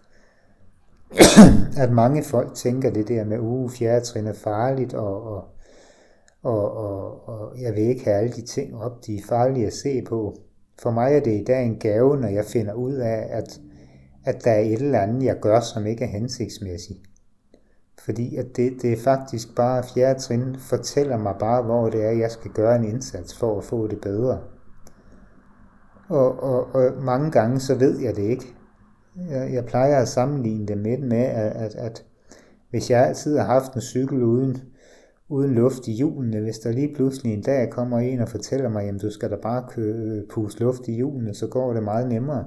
at 1.82 1.92
mange 1.92 2.22
folk 2.22 2.54
tænker 2.54 2.90
det 2.90 3.08
der 3.08 3.24
med, 3.24 3.38
uh, 3.38 3.46
uge 3.46 3.70
fjerde 3.70 4.04
trin 4.04 4.26
er 4.26 4.32
farligt, 4.32 4.94
og, 4.94 5.22
og, 5.22 5.44
og, 6.42 6.76
og, 6.76 7.28
og 7.28 7.60
jeg 7.60 7.72
vil 7.72 7.82
ikke 7.82 8.04
have 8.04 8.16
alle 8.16 8.32
de 8.32 8.46
ting 8.46 8.76
op, 8.76 9.06
de 9.06 9.16
er 9.16 9.22
farlige 9.28 9.66
at 9.66 9.72
se 9.72 10.02
på. 10.08 10.34
For 10.82 10.90
mig 10.90 11.14
er 11.14 11.20
det 11.20 11.40
i 11.40 11.44
dag 11.44 11.64
en 11.64 11.78
gave, 11.78 12.16
når 12.16 12.28
jeg 12.28 12.44
finder 12.44 12.72
ud 12.72 12.92
af, 12.94 13.26
at, 13.30 13.60
at 14.24 14.44
der 14.44 14.50
er 14.50 14.60
et 14.60 14.72
eller 14.72 15.00
andet, 15.00 15.24
jeg 15.24 15.36
gør, 15.40 15.60
som 15.60 15.86
ikke 15.86 16.04
er 16.04 16.08
hensigtsmæssigt. 16.08 17.00
Fordi 18.04 18.36
at 18.36 18.46
det, 18.56 18.72
det 18.82 18.92
er 18.92 19.02
faktisk 19.04 19.54
bare 19.56 19.84
fjerde 19.94 20.20
trin, 20.20 20.56
fortæller 20.58 21.16
mig 21.16 21.34
bare, 21.38 21.62
hvor 21.62 21.90
det 21.90 22.04
er, 22.04 22.10
jeg 22.10 22.30
skal 22.30 22.50
gøre 22.50 22.76
en 22.76 22.84
indsats 22.84 23.38
for 23.38 23.58
at 23.58 23.64
få 23.64 23.86
det 23.86 24.00
bedre. 24.00 24.38
Og, 26.08 26.42
og, 26.42 26.74
og 26.74 26.92
mange 27.02 27.30
gange, 27.30 27.60
så 27.60 27.74
ved 27.74 27.98
jeg 27.98 28.16
det 28.16 28.22
ikke. 28.22 28.54
Jeg, 29.30 29.52
jeg 29.52 29.64
plejer 29.64 30.02
at 30.02 30.08
sammenligne 30.08 30.66
det 30.66 30.78
med, 30.78 30.98
med 30.98 31.22
at, 31.22 31.52
at, 31.52 31.74
at 31.74 32.04
hvis 32.70 32.90
jeg 32.90 33.06
altid 33.06 33.38
har 33.38 33.44
haft 33.44 33.74
en 33.74 33.80
cykel 33.80 34.22
uden, 34.22 34.62
uden 35.28 35.54
luft 35.54 35.88
i 35.88 35.92
hjulene, 35.92 36.40
hvis 36.40 36.58
der 36.58 36.72
lige 36.72 36.94
pludselig 36.94 37.34
en 37.34 37.42
dag 37.42 37.70
kommer 37.70 37.98
en 37.98 38.20
og 38.20 38.28
fortæller 38.28 38.68
mig, 38.68 38.84
jamen 38.84 39.00
du 39.00 39.10
skal 39.10 39.30
da 39.30 39.36
bare 39.36 39.66
kø, 39.70 39.92
øh, 39.92 40.28
puste 40.30 40.60
luft 40.60 40.88
i 40.88 40.92
hjulene, 40.92 41.34
så 41.34 41.46
går 41.46 41.72
det 41.72 41.82
meget 41.82 42.08
nemmere. 42.08 42.44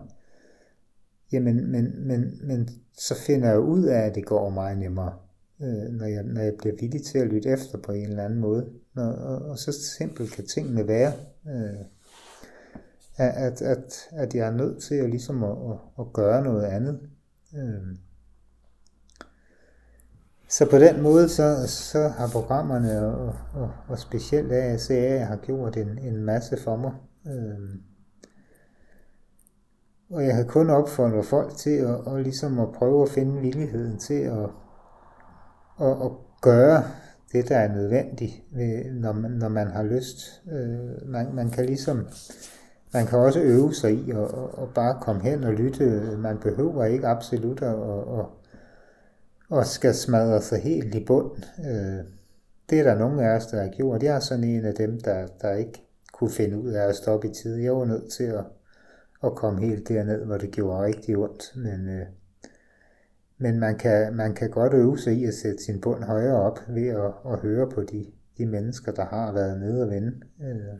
Jamen, 1.31 1.71
men, 1.71 2.07
men, 2.07 2.39
men 2.43 2.69
så 2.97 3.15
finder 3.15 3.49
jeg 3.49 3.59
ud 3.59 3.83
af, 3.83 3.99
at 3.99 4.15
det 4.15 4.25
går 4.25 4.49
meget 4.49 4.77
nemmere 4.77 5.13
øh, 5.61 5.93
når, 5.93 6.05
jeg, 6.05 6.23
når 6.23 6.41
jeg 6.41 6.53
bliver 6.57 6.75
villig 6.79 7.03
til 7.03 7.17
at 7.17 7.27
lytte 7.27 7.49
efter 7.49 7.77
på 7.77 7.91
en 7.91 8.09
eller 8.09 8.23
anden 8.23 8.39
måde. 8.39 8.69
Når, 8.95 9.03
og, 9.03 9.49
og 9.49 9.57
så 9.57 9.71
simpelt 9.71 10.31
kan 10.31 10.45
tingene 10.45 10.87
være, 10.87 11.13
øh, 11.47 11.85
at, 13.17 13.61
at, 13.61 14.07
at 14.11 14.35
jeg 14.35 14.47
er 14.47 14.51
nødt 14.51 14.83
til 14.83 14.95
at, 14.95 15.09
ligesom 15.09 15.43
at, 15.43 15.51
at, 15.51 15.77
at 15.99 16.13
gøre 16.13 16.43
noget 16.43 16.63
andet. 16.63 16.99
Øh. 17.55 17.97
Så 20.49 20.69
på 20.69 20.77
den 20.77 21.01
måde, 21.01 21.29
så, 21.29 21.67
så 21.67 22.07
har 22.07 22.27
programmerne, 22.27 23.07
og, 23.07 23.35
og, 23.53 23.71
og 23.87 23.99
specielt 23.99 24.51
ASA 24.51 25.17
har 25.17 25.35
gjort 25.35 25.77
en, 25.77 25.97
en 25.97 26.23
masse 26.23 26.57
for 26.57 26.75
mig. 26.75 26.91
Øhm. 27.27 27.81
Og 30.09 30.25
jeg 30.25 30.35
har 30.35 30.43
kun 30.43 30.69
opfordret 30.69 31.25
folk 31.25 31.55
til 31.55 31.77
at, 31.77 31.95
og 31.95 32.21
ligesom 32.21 32.59
at 32.59 32.71
prøve 32.71 33.03
at 33.03 33.09
finde 33.09 33.41
villigheden 33.41 33.99
til 33.99 34.21
at, 34.21 34.49
at, 35.81 35.91
at 36.05 36.11
gøre 36.41 36.83
det, 37.31 37.49
der 37.49 37.57
er 37.57 37.73
nødvendigt, 37.73 38.33
når 38.93 39.11
man, 39.13 39.31
når 39.31 39.49
man 39.49 39.67
har 39.67 39.83
lyst. 39.83 40.43
Øh, 40.51 41.07
man, 41.09 41.35
man 41.35 41.49
kan 41.49 41.65
ligesom, 41.65 42.07
man 42.93 43.05
kan 43.05 43.19
også 43.19 43.39
øve 43.39 43.73
sig 43.73 43.93
i 43.93 44.11
at, 44.11 44.17
at 44.61 44.73
bare 44.75 44.97
komme 45.01 45.23
hen 45.23 45.43
og 45.43 45.53
lytte. 45.53 46.17
Man 46.17 46.37
behøver 46.37 46.85
ikke 46.85 47.07
absolut 47.07 47.61
at, 47.61 47.75
at, 48.19 48.25
at 49.59 49.67
skal 49.67 49.93
smadre 49.93 50.41
sig 50.41 50.61
helt 50.61 50.95
i 50.95 51.05
bund. 51.05 51.31
Øh, 51.59 52.05
det 52.69 52.79
er 52.79 52.83
der 52.83 52.95
nogle 52.95 53.23
af 53.23 53.35
os, 53.35 53.45
der 53.45 53.61
har 53.61 53.69
gjort. 53.69 54.03
Jeg 54.03 54.15
er 54.15 54.19
sådan 54.19 54.43
en 54.43 54.65
af 54.65 54.73
dem, 54.73 54.99
der, 54.99 55.27
der 55.41 55.53
ikke 55.53 55.83
kunne 56.13 56.29
finde 56.29 56.59
ud 56.59 56.71
af 56.71 56.87
at 56.89 56.95
stoppe 56.95 57.29
i 57.29 57.33
tid. 57.33 57.55
Jeg 57.55 57.75
var 57.75 57.85
nødt 57.85 58.11
til 58.11 58.23
at, 58.23 58.45
at 59.23 59.35
komme 59.35 59.61
helt 59.61 59.89
derned, 59.89 60.25
hvor 60.25 60.37
det 60.37 60.51
gjorde 60.51 60.85
rigtig 60.85 61.17
ondt. 61.17 61.53
Men, 61.55 61.89
øh, 61.89 62.05
men 63.37 63.59
man 63.59 63.77
kan, 63.77 64.15
man 64.15 64.33
kan 64.33 64.49
godt 64.49 64.73
øve 64.73 64.97
sig 64.97 65.13
i 65.13 65.25
at 65.25 65.33
sætte 65.33 65.63
sin 65.63 65.81
bund 65.81 66.03
højere 66.03 66.41
op 66.41 66.59
ved 66.67 66.87
at, 66.87 67.11
at 67.31 67.39
høre 67.39 67.69
på 67.69 67.81
de, 67.81 68.05
de 68.37 68.45
mennesker, 68.45 68.91
der 68.91 69.05
har 69.05 69.31
været 69.31 69.59
nede 69.59 69.83
og 69.83 69.89
vende. 69.89 70.13
Øh, 70.41 70.79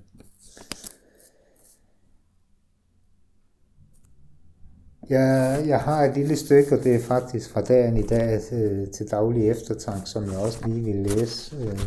Jeg, 5.09 5.63
jeg 5.67 5.79
har 5.79 6.03
et 6.03 6.17
lille 6.17 6.35
stykke, 6.35 6.77
og 6.77 6.83
det 6.83 6.95
er 6.95 6.99
faktisk 6.99 7.51
fra 7.51 7.61
dagen 7.61 7.97
i 7.97 8.01
dag 8.01 8.41
til, 8.41 8.89
til 8.91 9.11
daglig 9.11 9.49
eftertank, 9.49 10.07
som 10.07 10.23
jeg 10.23 10.37
også 10.37 10.67
lige 10.67 10.83
vil 10.83 10.95
læse. 10.95 11.55
Øh. 11.55 11.79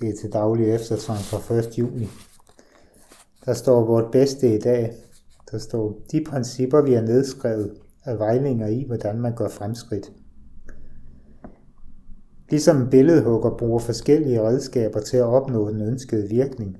Det 0.00 0.08
er 0.08 0.16
til 0.20 0.32
daglig 0.32 0.74
eftertank 0.74 1.20
fra 1.20 1.54
1. 1.54 1.78
juni. 1.78 2.08
Der 3.44 3.54
står 3.54 3.84
vort 3.84 4.10
bedste 4.12 4.54
i 4.54 4.58
dag. 4.58 4.92
Der 5.50 5.58
står, 5.58 5.98
de 6.12 6.24
principper, 6.26 6.82
vi 6.82 6.92
har 6.92 7.02
nedskrevet, 7.02 7.74
er 8.04 8.16
vejlinger 8.16 8.66
i, 8.66 8.84
hvordan 8.86 9.20
man 9.20 9.34
gør 9.34 9.48
fremskridt. 9.48 10.12
Ligesom 12.50 12.82
en 12.82 12.90
billedhugger 12.90 13.56
bruger 13.56 13.78
forskellige 13.78 14.42
redskaber 14.42 15.00
til 15.00 15.16
at 15.16 15.24
opnå 15.24 15.70
den 15.70 15.80
ønskede 15.80 16.28
virkning. 16.28 16.76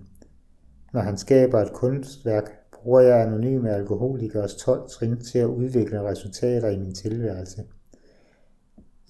Når 0.92 1.00
han 1.00 1.18
skaber 1.18 1.60
et 1.60 1.72
kunstværk, 1.72 2.57
bruger 2.82 3.00
jeg 3.00 3.22
anonyme 3.22 3.70
alkoholikers 3.70 4.54
12 4.54 4.88
trin 4.90 5.20
til 5.20 5.38
at 5.38 5.46
udvikle 5.46 6.02
resultater 6.02 6.68
i 6.68 6.78
min 6.78 6.94
tilværelse. 6.94 7.62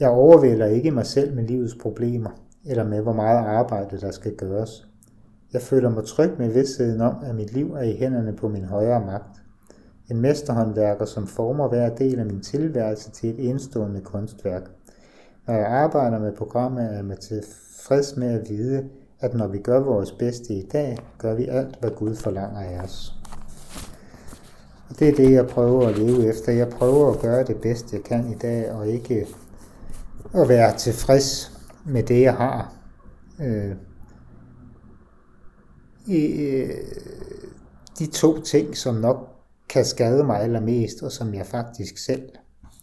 Jeg 0.00 0.10
overvælder 0.10 0.66
ikke 0.66 0.90
mig 0.90 1.06
selv 1.06 1.34
med 1.34 1.44
livets 1.44 1.76
problemer, 1.82 2.30
eller 2.66 2.84
med 2.84 3.00
hvor 3.00 3.12
meget 3.12 3.46
arbejde 3.46 4.00
der 4.00 4.10
skal 4.10 4.36
gøres. 4.36 4.88
Jeg 5.52 5.62
føler 5.62 5.90
mig 5.90 6.05
tryg 6.05 6.30
med 6.38 6.52
vidstheden 6.52 7.01
om, 7.01 7.14
at 7.22 7.34
mit 7.34 7.52
liv 7.52 7.72
er 7.72 7.82
i 7.82 7.97
hænderne 7.97 8.36
på 8.36 8.48
min 8.48 8.64
højere 8.64 9.06
magt. 9.06 9.43
En 10.10 10.20
mesterhåndværker, 10.20 11.05
som 11.05 11.26
former 11.26 11.68
hver 11.68 11.94
del 11.94 12.18
af 12.18 12.26
min 12.26 12.40
tilværelse 12.40 13.10
til 13.10 13.30
et 13.30 13.48
enestående 13.48 14.01
kunstværk. 14.01 14.70
Når 15.47 15.55
jeg 15.55 15.66
arbejder 15.66 16.18
med 16.18 16.32
programmet, 16.32 16.84
er 16.84 17.05
jeg 17.09 17.18
tilfreds 17.18 18.16
med 18.16 18.28
at 18.28 18.48
vide, 18.48 18.84
at 19.20 19.34
når 19.34 19.47
vi 19.47 19.59
gør 19.59 19.80
vores 19.80 20.12
bedste 20.12 20.55
i 20.55 20.66
dag, 20.72 20.98
gør 21.18 21.34
vi 21.34 21.47
alt, 21.47 21.76
hvad 21.80 21.90
Gud 21.90 22.14
forlanger 22.14 22.60
af 22.60 22.80
os. 22.84 23.18
Og 24.89 24.98
det 24.98 25.09
er 25.09 25.15
det, 25.15 25.32
jeg 25.32 25.47
prøver 25.47 25.89
at 25.89 25.98
leve 25.98 26.27
efter. 26.27 26.52
Jeg 26.52 26.69
prøver 26.69 27.12
at 27.12 27.20
gøre 27.20 27.44
det 27.44 27.56
bedste, 27.56 27.97
jeg 27.97 28.05
kan 28.05 28.32
i 28.32 28.35
dag, 28.35 28.73
og 28.73 28.89
ikke 28.89 29.27
at 30.35 30.48
være 30.48 30.77
tilfreds 30.77 31.52
med 31.86 32.02
det, 32.02 32.23
jeg 32.23 32.35
har. 32.35 32.74
Øh, 33.40 33.74
øh, 36.09 36.70
de 37.98 38.06
to 38.06 38.40
ting, 38.40 38.77
som 38.77 38.94
nok 38.94 39.28
kan 39.69 39.85
skade 39.85 40.24
mig 40.24 40.40
allermest, 40.40 41.02
og 41.02 41.12
som 41.12 41.35
jeg 41.35 41.47
faktisk 41.47 41.98
selv 41.98 42.23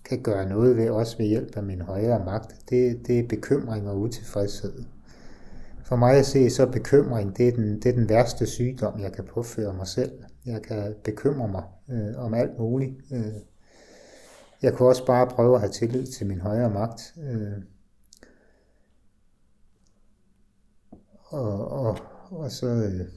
kan 0.05 0.21
gøre 0.21 0.49
noget 0.49 0.77
ved, 0.77 0.89
også 0.89 1.17
ved 1.17 1.25
hjælp 1.25 1.57
af 1.57 1.63
min 1.63 1.81
højere 1.81 2.25
magt, 2.25 2.55
det, 2.69 3.07
det 3.07 3.19
er 3.19 3.27
bekymring 3.27 3.89
og 3.89 3.99
utilfredshed. 3.99 4.83
For 5.85 5.95
mig 5.95 6.13
at 6.13 6.25
se, 6.25 6.49
så 6.49 6.65
bekymring, 6.65 7.37
det 7.37 7.47
er, 7.47 7.51
den, 7.51 7.75
det 7.75 7.85
er 7.85 7.93
den 7.93 8.09
værste 8.09 8.45
sygdom, 8.45 8.99
jeg 8.99 9.11
kan 9.11 9.23
påføre 9.33 9.73
mig 9.73 9.87
selv. 9.87 10.11
Jeg 10.45 10.61
kan 10.61 10.93
bekymre 11.03 11.47
mig 11.47 11.63
øh, 11.89 12.17
om 12.17 12.33
alt 12.33 12.59
muligt. 12.59 12.95
Øh. 13.11 13.33
Jeg 14.61 14.73
kunne 14.73 14.89
også 14.89 15.05
bare 15.05 15.27
prøve 15.27 15.55
at 15.55 15.61
have 15.61 15.71
tillid 15.71 16.05
til 16.05 16.27
min 16.27 16.41
højere 16.41 16.69
magt. 16.69 17.15
Øh. 17.23 17.61
Og, 21.25 21.67
og, 21.71 21.97
og 22.31 22.51
så... 22.51 22.67
Øh, 22.67 23.07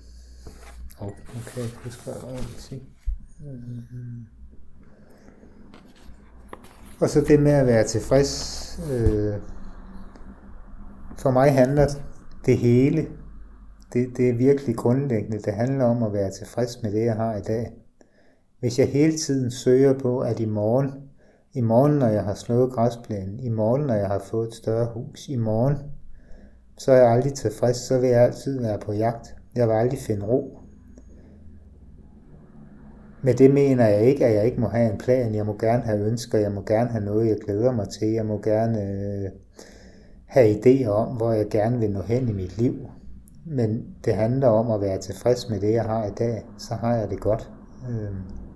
okay, 1.00 1.62
det 1.84 1.92
skal 1.92 2.12
jeg 2.30 2.38
sige. 2.58 2.82
Øh, 3.46 3.78
Og 7.00 7.08
så 7.08 7.20
det 7.20 7.40
med 7.40 7.52
at 7.52 7.66
være 7.66 7.84
tilfreds. 7.84 8.80
Øh, 8.92 9.34
for 11.18 11.30
mig 11.30 11.52
handler 11.52 11.86
det 12.46 12.58
hele, 12.58 13.08
det, 13.92 14.16
det 14.16 14.28
er 14.28 14.34
virkelig 14.34 14.76
grundlæggende. 14.76 15.38
Det 15.38 15.52
handler 15.52 15.84
om 15.84 16.02
at 16.02 16.12
være 16.12 16.30
tilfreds 16.30 16.82
med 16.82 16.92
det, 16.92 17.04
jeg 17.04 17.14
har 17.16 17.36
i 17.36 17.40
dag. 17.40 17.72
Hvis 18.60 18.78
jeg 18.78 18.88
hele 18.88 19.18
tiden 19.18 19.50
søger 19.50 19.98
på, 19.98 20.18
at 20.18 20.40
i 20.40 20.44
morgen, 20.44 20.90
i 21.52 21.60
morgen, 21.60 21.92
når 21.92 22.06
jeg 22.06 22.24
har 22.24 22.34
slået 22.34 22.72
græsplænen, 22.72 23.40
i 23.40 23.48
morgen, 23.48 23.86
når 23.86 23.94
jeg 23.94 24.06
har 24.06 24.18
fået 24.18 24.48
et 24.48 24.54
større 24.54 24.88
hus, 24.94 25.28
i 25.28 25.36
morgen, 25.36 25.76
så 26.78 26.92
er 26.92 26.96
jeg 26.96 27.10
aldrig 27.10 27.34
tilfreds, 27.34 27.76
så 27.76 27.98
vil 27.98 28.10
jeg 28.10 28.22
altid 28.22 28.60
være 28.60 28.78
på 28.78 28.92
jagt. 28.92 29.34
Jeg 29.56 29.68
vil 29.68 29.74
aldrig 29.74 29.98
finde 29.98 30.26
ro. 30.26 30.58
Med 33.22 33.34
det 33.34 33.54
mener 33.54 33.86
jeg 33.86 34.02
ikke, 34.02 34.26
at 34.26 34.34
jeg 34.34 34.44
ikke 34.44 34.60
må 34.60 34.68
have 34.68 34.92
en 34.92 34.98
plan. 34.98 35.34
Jeg 35.34 35.46
må 35.46 35.56
gerne 35.60 35.82
have 35.82 36.00
ønsker, 36.00 36.38
jeg 36.38 36.52
må 36.52 36.62
gerne 36.62 36.90
have 36.90 37.04
noget, 37.04 37.28
jeg 37.28 37.36
glæder 37.44 37.72
mig 37.72 37.88
til. 37.88 38.08
Jeg 38.08 38.26
må 38.26 38.38
gerne 38.38 38.82
øh, 38.82 39.30
have 40.26 40.50
idéer 40.50 40.88
om, 40.88 41.16
hvor 41.16 41.32
jeg 41.32 41.46
gerne 41.50 41.78
vil 41.78 41.90
nå 41.90 42.02
hen 42.02 42.28
i 42.28 42.32
mit 42.32 42.58
liv. 42.58 42.74
Men 43.46 43.86
det 44.04 44.14
handler 44.14 44.48
om 44.48 44.70
at 44.70 44.80
være 44.80 44.98
tilfreds 44.98 45.50
med 45.50 45.60
det, 45.60 45.72
jeg 45.72 45.84
har 45.84 46.06
i 46.06 46.12
dag. 46.18 46.44
Så 46.58 46.74
har 46.74 46.96
jeg 46.96 47.10
det 47.10 47.20
godt. 47.20 47.50
Øh. 47.90 48.47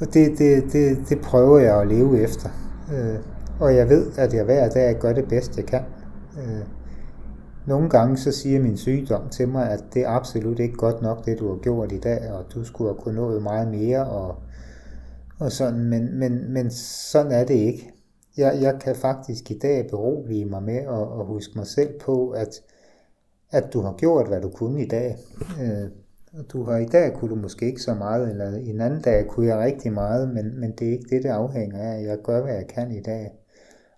Og 0.00 0.14
det, 0.14 0.38
det, 0.38 0.72
det, 0.72 0.98
det 1.08 1.20
prøver 1.20 1.58
jeg 1.58 1.80
at 1.80 1.86
leve 1.86 2.20
efter. 2.20 2.48
Øh. 2.92 3.18
Og 3.60 3.76
jeg 3.76 3.88
ved, 3.88 4.12
at 4.18 4.34
jeg 4.34 4.44
hver 4.44 4.68
dag 4.68 4.98
gør 4.98 5.12
det 5.12 5.28
bedst, 5.28 5.56
jeg 5.56 5.66
kan. 5.66 5.82
Øh. 6.38 6.64
Nogle 7.66 7.90
gange 7.90 8.16
så 8.16 8.32
siger 8.32 8.60
min 8.60 8.76
sygdom 8.76 9.28
til 9.28 9.48
mig, 9.48 9.70
at 9.70 9.84
det 9.94 10.02
er 10.02 10.08
absolut 10.08 10.58
ikke 10.58 10.76
godt 10.76 11.02
nok, 11.02 11.26
det 11.26 11.38
du 11.38 11.48
har 11.48 11.56
gjort 11.56 11.92
i 11.92 11.98
dag, 11.98 12.32
og 12.32 12.44
du 12.54 12.64
skulle 12.64 12.90
have 12.90 13.00
kunnet 13.00 13.16
nå 13.16 13.40
meget 13.40 13.68
mere, 13.68 14.06
og, 14.06 14.36
og 15.38 15.52
sådan, 15.52 15.80
men, 15.80 16.18
men, 16.18 16.52
men 16.52 16.70
sådan 16.70 17.32
er 17.32 17.44
det 17.44 17.54
ikke. 17.54 17.90
Jeg, 18.36 18.58
jeg 18.60 18.78
kan 18.80 18.96
faktisk 18.96 19.50
i 19.50 19.58
dag 19.58 19.86
berolige 19.90 20.44
mig 20.44 20.62
med 20.62 20.76
at, 20.76 21.20
at 21.20 21.26
huske 21.26 21.52
mig 21.56 21.66
selv 21.66 22.00
på, 22.00 22.30
at, 22.30 22.62
at 23.50 23.72
du 23.72 23.80
har 23.80 23.92
gjort, 23.92 24.28
hvad 24.28 24.40
du 24.40 24.50
kunne 24.50 24.82
i 24.82 24.88
dag. 24.88 25.16
Øh, 25.62 25.88
du 26.52 26.64
har 26.64 26.76
i 26.76 26.84
dag 26.84 27.14
kunne 27.14 27.30
du 27.30 27.34
måske 27.34 27.66
ikke 27.66 27.82
så 27.82 27.94
meget, 27.94 28.30
eller 28.30 28.56
en 28.56 28.80
anden 28.80 29.02
dag 29.02 29.26
kunne 29.26 29.46
jeg 29.46 29.58
rigtig 29.58 29.92
meget, 29.92 30.34
men, 30.34 30.60
men 30.60 30.72
det 30.72 30.88
er 30.88 30.92
ikke 30.92 31.08
det, 31.10 31.22
det 31.22 31.28
afhænger 31.28 31.78
af. 31.78 32.02
Jeg 32.02 32.18
gør, 32.24 32.42
hvad 32.42 32.54
jeg 32.54 32.66
kan 32.66 32.90
i 32.90 33.02
dag, 33.02 33.32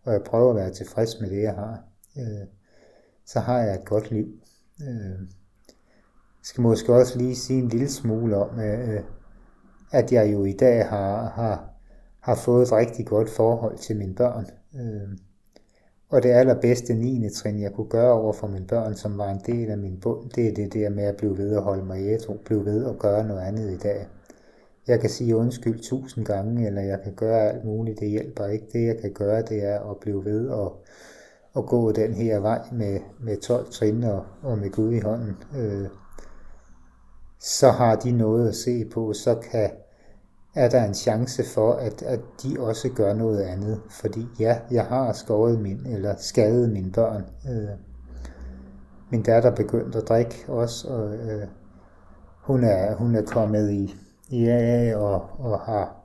og 0.02 0.12
jeg 0.12 0.22
prøver 0.22 0.50
at 0.50 0.56
være 0.56 0.70
tilfreds 0.70 1.20
med 1.20 1.30
det, 1.30 1.42
jeg 1.42 1.54
har. 1.54 1.84
Øh, 2.18 2.46
så 3.26 3.40
har 3.40 3.58
jeg 3.58 3.74
et 3.74 3.84
godt 3.84 4.10
liv. 4.10 4.26
Øh, 4.80 5.28
skal 6.42 6.62
måske 6.62 6.94
også 6.94 7.18
lige 7.18 7.36
sige 7.36 7.58
en 7.58 7.68
lille 7.68 7.88
smule 7.88 8.36
om, 8.36 8.60
øh, 8.60 9.00
at 9.92 10.12
jeg 10.12 10.32
jo 10.32 10.44
i 10.44 10.52
dag 10.52 10.86
har, 10.86 11.28
har, 11.28 11.70
har 12.20 12.34
fået 12.34 12.62
et 12.62 12.72
rigtig 12.72 13.06
godt 13.06 13.30
forhold 13.30 13.78
til 13.78 13.96
mine 13.96 14.14
børn. 14.14 14.46
Øh, 14.74 15.18
og 16.14 16.22
det 16.22 16.28
allerbedste 16.28 16.94
9. 16.94 17.28
trin, 17.28 17.60
jeg 17.60 17.72
kunne 17.72 17.88
gøre 17.88 18.12
over 18.12 18.32
for 18.32 18.46
mine 18.46 18.66
børn, 18.66 18.94
som 18.94 19.18
var 19.18 19.30
en 19.30 19.40
del 19.46 19.70
af 19.70 19.78
min 19.78 20.00
bund, 20.00 20.30
det 20.30 20.48
er 20.48 20.54
det 20.54 20.74
der 20.74 20.90
med 20.90 21.04
at 21.04 21.16
blive 21.16 21.38
ved 21.38 21.56
at 21.56 21.62
holde 21.62 21.84
mig 21.84 22.06
ædru, 22.06 22.34
blive 22.44 22.64
ved 22.64 22.86
at 22.86 22.98
gøre 22.98 23.26
noget 23.26 23.40
andet 23.40 23.72
i 23.72 23.76
dag. 23.76 24.06
Jeg 24.86 25.00
kan 25.00 25.10
sige 25.10 25.36
undskyld 25.36 25.82
tusind 25.82 26.24
gange, 26.24 26.66
eller 26.66 26.82
jeg 26.82 27.00
kan 27.04 27.14
gøre 27.14 27.50
alt 27.50 27.64
muligt, 27.64 28.00
det 28.00 28.08
hjælper 28.08 28.46
ikke. 28.46 28.66
Det 28.72 28.86
jeg 28.86 28.96
kan 28.98 29.12
gøre, 29.12 29.42
det 29.42 29.64
er 29.64 29.90
at 29.90 29.96
blive 30.00 30.24
ved 30.24 30.48
og 30.48 30.84
at 31.56 31.66
gå 31.66 31.92
den 31.92 32.14
her 32.14 32.38
vej 32.38 32.60
med, 32.72 33.00
med 33.20 33.36
12 33.36 33.66
trin 33.70 34.02
og, 34.02 34.24
og 34.42 34.58
med 34.58 34.70
Gud 34.70 34.92
i 34.92 35.00
hånden, 35.00 35.36
øh, 35.56 35.88
så 37.40 37.70
har 37.70 37.96
de 37.96 38.12
noget 38.12 38.48
at 38.48 38.54
se 38.54 38.84
på, 38.84 39.12
så 39.12 39.34
kan, 39.50 39.70
er 40.54 40.68
der 40.68 40.84
en 40.84 40.94
chance 40.94 41.44
for, 41.44 41.72
at, 41.72 42.02
at 42.02 42.20
de 42.42 42.56
også 42.60 42.88
gør 42.88 43.14
noget 43.14 43.40
andet. 43.40 43.80
Fordi 43.90 44.26
ja, 44.40 44.58
jeg 44.70 44.84
har 44.84 45.12
skåret 45.12 45.60
min, 45.60 45.86
eller 45.86 46.14
skadet 46.18 46.70
mine 46.70 46.92
børn. 46.92 47.24
Øh, 47.50 47.68
min 49.10 49.22
datter 49.22 49.54
begyndte 49.54 49.98
at 49.98 50.08
drikke 50.08 50.44
også, 50.48 50.88
og 50.88 51.14
øh, 51.14 51.46
hun, 52.40 52.64
er, 52.64 52.94
hun 52.94 53.14
er 53.14 53.22
kommet 53.22 53.70
i, 53.70 53.94
i 54.28 54.46
AA 54.46 54.96
og, 54.96 55.28
og 55.38 55.60
har, 55.60 55.96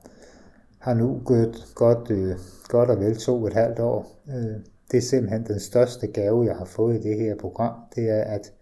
har 0.80 0.94
nu 0.94 1.22
gået 1.26 1.66
godt, 1.76 2.12
øh, 2.12 2.36
godt 2.68 2.90
og 2.90 3.00
vel 3.00 3.18
to 3.18 3.48
et 3.48 3.54
halvt 3.54 3.80
år. 3.80 4.08
Øh, 4.30 4.60
det 4.92 4.98
er 4.98 5.02
simpelthen 5.02 5.46
den 5.48 5.60
største 5.60 6.08
gave, 6.08 6.46
jeg 6.46 6.56
har 6.56 6.66
fået 6.66 6.96
i 6.96 7.10
det 7.10 7.20
her 7.20 7.36
program, 7.36 7.74
det 7.96 8.10
er, 8.10 8.24
at, 8.24 8.54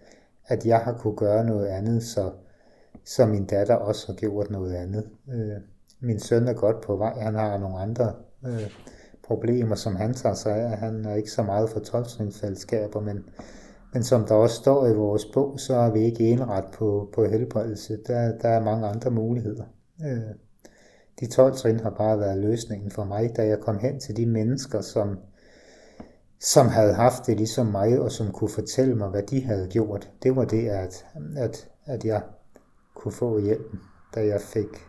at 0.47 0.65
jeg 0.65 0.79
har 0.79 0.93
kunne 0.93 1.15
gøre 1.15 1.45
noget 1.45 1.67
andet, 1.67 2.03
så, 2.03 2.31
så 3.05 3.25
min 3.25 3.45
datter 3.45 3.75
også 3.75 4.07
har 4.07 4.13
gjort 4.13 4.49
noget 4.51 4.73
andet. 4.73 5.09
Øh, 5.33 5.61
min 5.99 6.19
søn 6.19 6.47
er 6.47 6.53
godt 6.53 6.81
på 6.81 6.95
vej, 6.95 7.19
han 7.19 7.35
har 7.35 7.57
nogle 7.57 7.79
andre 7.79 8.13
øh, 8.45 8.71
problemer, 9.23 9.75
som 9.75 9.95
han 9.95 10.13
tager 10.13 10.35
sig 10.35 10.55
af. 10.55 10.77
Han 10.77 11.05
er 11.05 11.15
ikke 11.15 11.31
så 11.31 11.43
meget 11.43 11.69
for 11.69 11.79
tolvtrinsfællesskaber, 11.79 13.01
men, 13.01 13.25
men 13.93 14.03
som 14.03 14.25
der 14.25 14.35
også 14.35 14.55
står 14.55 14.87
i 14.87 14.95
vores 14.95 15.25
bog, 15.25 15.59
så 15.59 15.75
er 15.75 15.91
vi 15.91 15.99
ikke 15.99 16.23
enret 16.23 16.65
på, 16.73 17.09
på 17.13 17.25
helbredelse. 17.25 17.97
Der, 18.07 18.37
der 18.37 18.49
er 18.49 18.63
mange 18.63 18.87
andre 18.87 19.11
muligheder. 19.11 19.65
Øh, 20.05 20.35
de 21.19 21.27
12 21.27 21.55
trin 21.55 21.79
har 21.79 21.89
bare 21.89 22.19
været 22.19 22.37
løsningen 22.37 22.91
for 22.91 23.03
mig, 23.03 23.31
da 23.35 23.47
jeg 23.47 23.59
kom 23.59 23.79
hen 23.79 23.99
til 23.99 24.17
de 24.17 24.25
mennesker, 24.25 24.81
som, 24.81 25.19
som 26.39 26.67
havde 26.67 26.93
haft 26.93 27.27
det 27.27 27.37
ligesom 27.37 27.65
mig, 27.65 27.99
og 27.99 28.11
som 28.11 28.31
kunne 28.31 28.49
fortælle 28.49 28.95
mig, 28.95 29.09
hvad 29.09 29.23
de 29.23 29.45
havde 29.45 29.67
gjort. 29.67 30.11
Det 30.23 30.35
var 30.35 30.45
det, 30.45 30.67
at, 30.67 31.05
at, 31.37 31.69
at 31.85 32.05
jeg 32.05 32.21
kunne 32.95 33.11
få 33.11 33.39
hjælpen, 33.39 33.79
da 34.15 34.25
jeg 34.25 34.41
fik, 34.41 34.87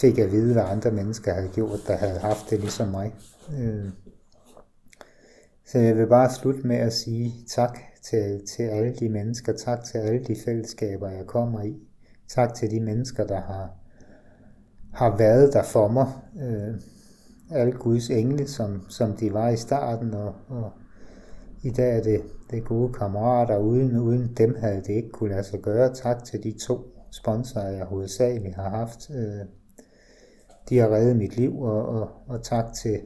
fik 0.00 0.18
at 0.18 0.32
vide, 0.32 0.52
hvad 0.52 0.62
andre 0.62 0.90
mennesker 0.90 1.34
havde 1.34 1.48
gjort, 1.48 1.80
der 1.86 1.96
havde 1.96 2.18
haft 2.18 2.50
det 2.50 2.60
ligesom 2.60 2.88
mig. 2.88 3.14
Øh, 3.58 3.90
så 5.66 5.78
jeg 5.78 5.96
vil 5.96 6.06
bare 6.06 6.30
slutte 6.30 6.66
med 6.66 6.76
at 6.76 6.92
sige 6.92 7.34
tak 7.48 7.78
til, 8.10 8.46
til 8.46 8.62
alle 8.62 8.94
de 9.00 9.08
mennesker, 9.08 9.52
tak 9.52 9.84
til 9.84 9.98
alle 9.98 10.24
de 10.24 10.36
fællesskaber, 10.44 11.08
jeg 11.10 11.26
kommer 11.26 11.62
i. 11.62 11.76
Tak 12.28 12.54
til 12.54 12.70
de 12.70 12.80
mennesker, 12.80 13.26
der 13.26 13.40
har, 13.40 13.70
har 14.92 15.16
været 15.16 15.52
der 15.52 15.62
for 15.62 15.88
mig. 15.88 16.06
Øh 16.40 16.80
alle 17.50 17.72
Guds 17.72 18.10
engle, 18.10 18.48
som, 18.48 18.82
som 18.88 19.12
de 19.12 19.32
var 19.32 19.48
i 19.48 19.56
starten, 19.56 20.14
og, 20.14 20.34
og 20.48 20.72
i 21.62 21.70
dag 21.70 21.96
er 21.98 22.02
det, 22.02 22.22
det 22.50 22.64
gode 22.64 22.92
kammerater, 22.92 23.58
uden, 23.58 23.98
uden 23.98 24.34
dem 24.38 24.56
havde 24.60 24.82
det 24.82 24.92
ikke 24.92 25.10
kunne 25.10 25.30
lade 25.30 25.44
sig 25.44 25.60
gøre. 25.60 25.94
Tak 25.94 26.24
til 26.24 26.42
de 26.42 26.52
to 26.52 26.78
sponsorer, 27.10 27.68
jeg 27.68 27.84
hovedsageligt 27.84 28.54
har 28.54 28.68
haft. 28.68 29.10
Øh, 29.10 29.46
de 30.68 30.78
har 30.78 30.88
reddet 30.88 31.16
mit 31.16 31.36
liv, 31.36 31.60
og, 31.60 31.88
og, 31.88 32.10
og 32.28 32.42
tak 32.42 32.64
til, 32.82 33.00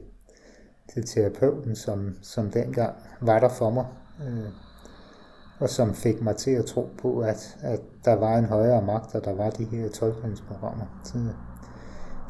til 0.93 1.05
terapeuten, 1.05 1.75
som, 1.75 2.15
som 2.21 2.51
dengang 2.51 2.95
var 3.21 3.39
der 3.39 3.49
for 3.49 3.69
mig, 3.69 3.85
øh, 4.27 4.49
og 5.59 5.69
som 5.69 5.93
fik 5.93 6.21
mig 6.21 6.35
til 6.35 6.51
at 6.51 6.65
tro 6.65 6.89
på, 6.97 7.19
at, 7.19 7.57
at 7.61 7.79
der 8.05 8.13
var 8.13 8.37
en 8.37 8.45
højere 8.45 8.81
magt, 8.81 9.15
og 9.15 9.25
der 9.25 9.33
var 9.33 9.49
de 9.49 9.65
her 9.65 9.89
12 9.89 10.37
Så, 11.03 11.17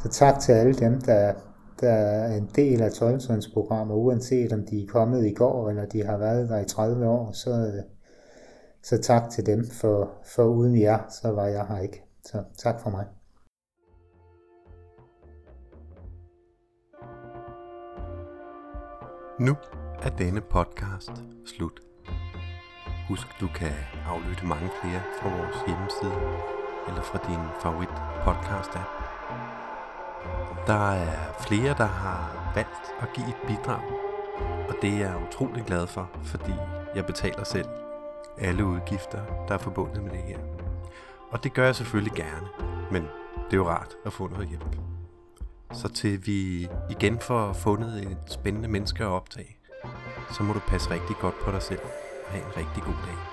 så 0.03 0.09
tak 0.09 0.39
til 0.39 0.51
alle 0.51 0.73
dem, 0.73 1.01
der, 1.01 1.33
der 1.81 1.91
er 1.91 2.35
en 2.35 2.49
del 2.55 2.81
af 2.81 2.91
tolkningsprogrammer, 2.91 3.95
uanset 3.95 4.53
om 4.53 4.65
de 4.65 4.83
er 4.83 4.87
kommet 4.87 5.25
i 5.25 5.33
går, 5.33 5.69
eller 5.69 5.85
de 5.85 6.05
har 6.05 6.17
været 6.17 6.49
der 6.49 6.59
i 6.59 6.65
30 6.65 7.07
år, 7.07 7.31
så, 7.31 7.71
så 8.83 8.97
tak 9.01 9.29
til 9.29 9.45
dem, 9.45 9.65
for, 9.71 10.11
for 10.35 10.43
uden 10.43 10.79
jer, 10.81 10.99
så 11.21 11.31
var 11.31 11.45
jeg 11.47 11.65
her 11.67 11.79
ikke. 11.79 12.03
Så 12.25 12.43
tak 12.57 12.79
for 12.79 12.89
mig. 12.89 13.05
Nu 19.41 19.57
er 20.01 20.09
denne 20.09 20.41
podcast 20.41 21.11
slut. 21.45 21.79
Husk, 23.07 23.27
du 23.39 23.47
kan 23.55 23.71
aflytte 24.07 24.45
mange 24.45 24.69
flere 24.81 25.01
fra 25.21 25.29
vores 25.37 25.57
hjemmeside 25.67 26.21
eller 26.87 27.01
fra 27.01 27.19
din 27.27 27.61
favorit 27.61 27.95
podcast 28.23 28.71
app. 28.75 28.89
Der 30.67 30.91
er 30.91 31.33
flere, 31.47 31.73
der 31.77 31.85
har 31.85 32.51
valgt 32.55 32.85
at 33.01 33.07
give 33.15 33.27
et 33.27 33.41
bidrag, 33.47 33.83
og 34.69 34.75
det 34.81 34.89
er 34.89 34.97
jeg 34.97 35.27
utrolig 35.27 35.63
glad 35.65 35.87
for, 35.87 36.09
fordi 36.23 36.53
jeg 36.95 37.05
betaler 37.05 37.43
selv 37.43 37.67
alle 38.37 38.65
udgifter, 38.65 39.45
der 39.47 39.53
er 39.53 39.57
forbundet 39.57 40.03
med 40.03 40.11
det 40.11 40.21
her. 40.21 40.39
Og 41.31 41.43
det 41.43 41.53
gør 41.53 41.65
jeg 41.65 41.75
selvfølgelig 41.75 42.13
gerne, 42.13 42.47
men 42.91 43.03
det 43.45 43.53
er 43.53 43.57
jo 43.57 43.69
rart 43.69 43.95
at 44.05 44.13
få 44.13 44.27
noget 44.27 44.47
hjælp. 44.47 44.90
Så 45.73 45.87
til 45.87 46.25
vi 46.25 46.67
igen 46.89 47.19
får 47.19 47.53
fundet 47.53 48.03
et 48.03 48.17
spændende 48.27 48.67
menneske 48.69 49.03
at 49.03 49.09
optage, 49.09 49.57
så 50.37 50.43
må 50.43 50.53
du 50.53 50.59
passe 50.67 50.91
rigtig 50.91 51.15
godt 51.21 51.35
på 51.43 51.51
dig 51.51 51.61
selv 51.61 51.79
og 52.25 52.31
have 52.31 52.45
en 52.45 52.57
rigtig 52.57 52.83
god 52.83 52.93
dag. 53.05 53.30